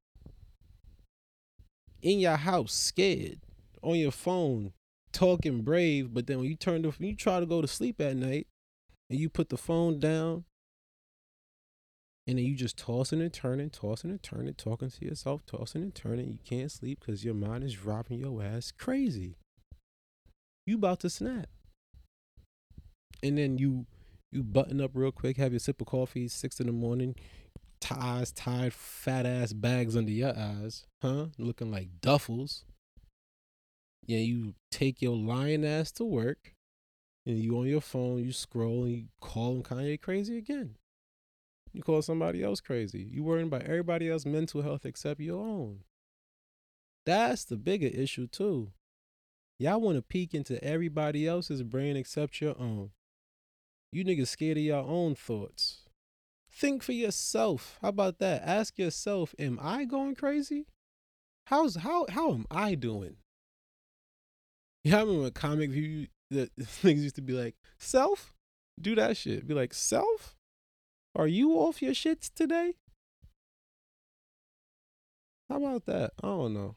In 2.03 2.19
your 2.19 2.37
house, 2.37 2.73
scared. 2.73 3.41
On 3.83 3.97
your 3.97 4.11
phone, 4.11 4.73
talking 5.13 5.63
brave, 5.63 6.13
but 6.13 6.27
then 6.27 6.39
when 6.39 6.49
you 6.49 6.57
turn 6.57 6.83
to 6.83 6.91
when 6.91 7.09
you 7.09 7.17
try 7.17 7.41
to 7.41 7.47
go 7.47 7.61
to 7.61 7.69
sleep 7.69 8.01
at 8.01 8.17
night 8.17 8.47
and 9.09 9.19
you 9.19 9.29
put 9.29 9.49
the 9.49 9.57
phone 9.57 9.99
down 9.99 10.45
and 12.27 12.39
then 12.39 12.45
you 12.45 12.55
just 12.55 12.77
tossing 12.77 13.21
and 13.21 13.33
turning, 13.33 13.71
tossing 13.71 14.11
and 14.11 14.23
turning, 14.23 14.55
talking 14.55 14.91
to 14.91 15.05
yourself, 15.05 15.47
tossing 15.47 15.83
and 15.83 15.95
turning. 15.95 16.33
You 16.33 16.39
can't 16.45 16.73
sleep 16.73 17.01
because 17.01 17.25
your 17.25 17.35
mind 17.35 17.63
is 17.65 17.75
dropping 17.75 18.19
your 18.19 18.43
ass 18.43 18.73
crazy. 18.73 19.37
You 20.67 20.77
about 20.77 21.01
to 21.01 21.11
snap. 21.11 21.47
And 23.23 23.39
then 23.39 23.59
you 23.59 23.87
you 24.33 24.43
button 24.43 24.81
up 24.81 24.91
real 24.95 25.13
quick, 25.13 25.37
have 25.37 25.53
your 25.53 25.61
sip 25.61 25.81
of 25.81 25.87
coffee, 25.87 26.27
six 26.27 26.59
in 26.59 26.67
the 26.67 26.73
morning, 26.73 27.15
eyes 27.93 28.33
tied, 28.33 28.73
fat 28.73 29.27
ass 29.27 29.53
bags 29.53 29.97
under 29.97 30.11
your 30.11 30.37
eyes, 30.37 30.87
huh? 31.03 31.27
Looking 31.39 31.71
like 31.71 32.01
duffels. 32.01 32.65
Yeah, 34.07 34.19
you 34.19 34.55
take 34.71 35.03
your 35.03 35.17
lying 35.17 35.65
ass 35.65 35.91
to 35.93 36.05
work, 36.05 36.55
and 37.25 37.39
you 37.39 37.59
on 37.59 37.67
your 37.67 37.81
phone, 37.81 38.25
you 38.25 38.33
scroll, 38.33 38.85
and 38.85 38.93
you 38.93 39.05
call 39.21 39.63
Kanye 39.63 40.01
crazy 40.01 40.39
again. 40.39 40.77
You 41.73 41.83
call 41.83 42.01
somebody 42.03 42.43
else 42.43 42.61
crazy. 42.61 43.07
You 43.11 43.23
worrying 43.23 43.49
about 43.49 43.65
everybody 43.65 44.09
else's 44.09 44.27
mental 44.27 44.63
health 44.63 44.87
except 44.87 45.21
your 45.21 45.41
own. 45.41 45.81
That's 47.05 47.45
the 47.45 47.57
bigger 47.57 47.89
issue 47.89 48.27
too. 48.27 48.73
Y'all 49.59 49.81
want 49.81 49.97
to 49.97 50.03
peek 50.03 50.35
into 50.35 50.63
everybody 50.63 51.27
else's 51.27 51.63
brain 51.63 51.97
except 51.97 52.41
your 52.41 52.59
own. 52.59 52.91
You 53.93 54.05
niggas 54.05 54.29
scared 54.29 54.59
of 54.59 54.65
your 54.65 54.85
own 54.85 55.15
thoughts. 55.15 55.86
Think 56.57 56.83
for 56.83 56.93
yourself. 56.93 57.79
How 57.83 57.89
about 57.91 58.19
that? 58.21 58.43
Ask 58.43 58.79
yourself, 58.79 59.35
am 59.39 59.59
I 59.61 59.85
going 59.85 60.15
crazy? 60.15 60.65
How's 61.49 61.77
how 61.77 62.07
how 62.09 62.33
am 62.33 62.47
I 62.51 62.75
doing? 62.75 63.17
Yeah, 64.83 64.99
I 64.99 65.01
remember 65.01 65.27
a 65.27 65.31
comic 65.31 65.71
view 65.71 66.07
that 66.31 66.51
things 66.63 67.03
used 67.03 67.17
to 67.17 67.21
be 67.21 67.35
like, 67.35 67.57
self? 67.77 68.33
Do 68.81 68.95
that 68.95 69.19
shit. 69.19 69.47
Be 69.47 69.53
like, 69.53 69.75
self? 69.75 70.35
Are 71.15 71.27
you 71.27 71.53
off 71.53 71.83
your 71.83 71.93
shits 71.93 72.31
today? 72.35 72.73
How 75.51 75.57
about 75.57 75.85
that? 75.85 76.13
I 76.23 76.27
don't 76.27 76.55
know. 76.55 76.77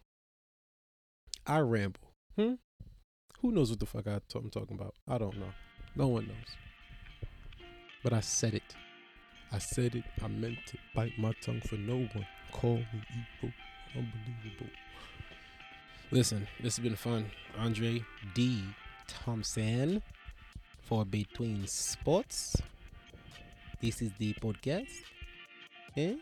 I 1.47 1.59
ramble. 1.59 2.11
Hmm? 2.35 2.55
Who 3.41 3.51
knows 3.53 3.69
what 3.69 3.79
the 3.79 3.85
fuck 3.85 4.07
I 4.07 4.15
am 4.15 4.49
talking 4.49 4.75
about? 4.75 4.95
I 5.07 5.17
don't 5.17 5.39
know. 5.39 5.53
No 5.95 6.07
one 6.09 6.27
knows. 6.27 6.57
But 8.03 8.11
I 8.11 8.19
said 8.19 8.53
it. 8.53 8.75
I 9.51 9.57
said 9.57 9.95
it. 9.95 10.03
I 10.23 10.27
meant 10.27 10.57
it. 10.73 10.79
Bite 10.93 11.17
my 11.17 11.33
tongue 11.41 11.61
for 11.61 11.75
no 11.75 11.95
one. 11.95 12.27
Call 12.51 12.77
me 12.77 12.85
evil. 13.41 13.53
Unbelievable. 13.95 14.71
Listen, 16.11 16.47
this 16.61 16.77
has 16.77 16.83
been 16.83 16.95
fun. 16.95 17.25
Andre 17.57 18.03
D. 18.33 18.63
Thompson 19.07 20.01
for 20.81 21.05
Between 21.05 21.65
Sports. 21.67 22.55
This 23.81 24.01
is 24.01 24.11
the 24.19 24.33
podcast. 24.33 24.91
Yeah? 25.95 26.13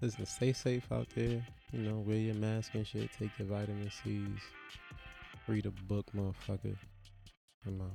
Listen, 0.00 0.26
stay 0.26 0.52
safe 0.52 0.90
out 0.92 1.08
there. 1.14 1.44
You 1.72 1.80
know, 1.82 2.04
wear 2.06 2.16
your 2.16 2.34
mask 2.34 2.74
and 2.74 2.86
shit. 2.86 3.10
Take 3.18 3.30
your 3.38 3.48
vitamin 3.48 3.90
C's. 4.02 4.40
Read 5.46 5.66
a 5.66 5.70
book, 5.70 6.06
motherfucker. 6.14 6.76
I'm 7.66 7.80
out. 7.80 7.90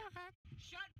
Uh-huh. 0.00 0.20
Shut. 0.58 0.91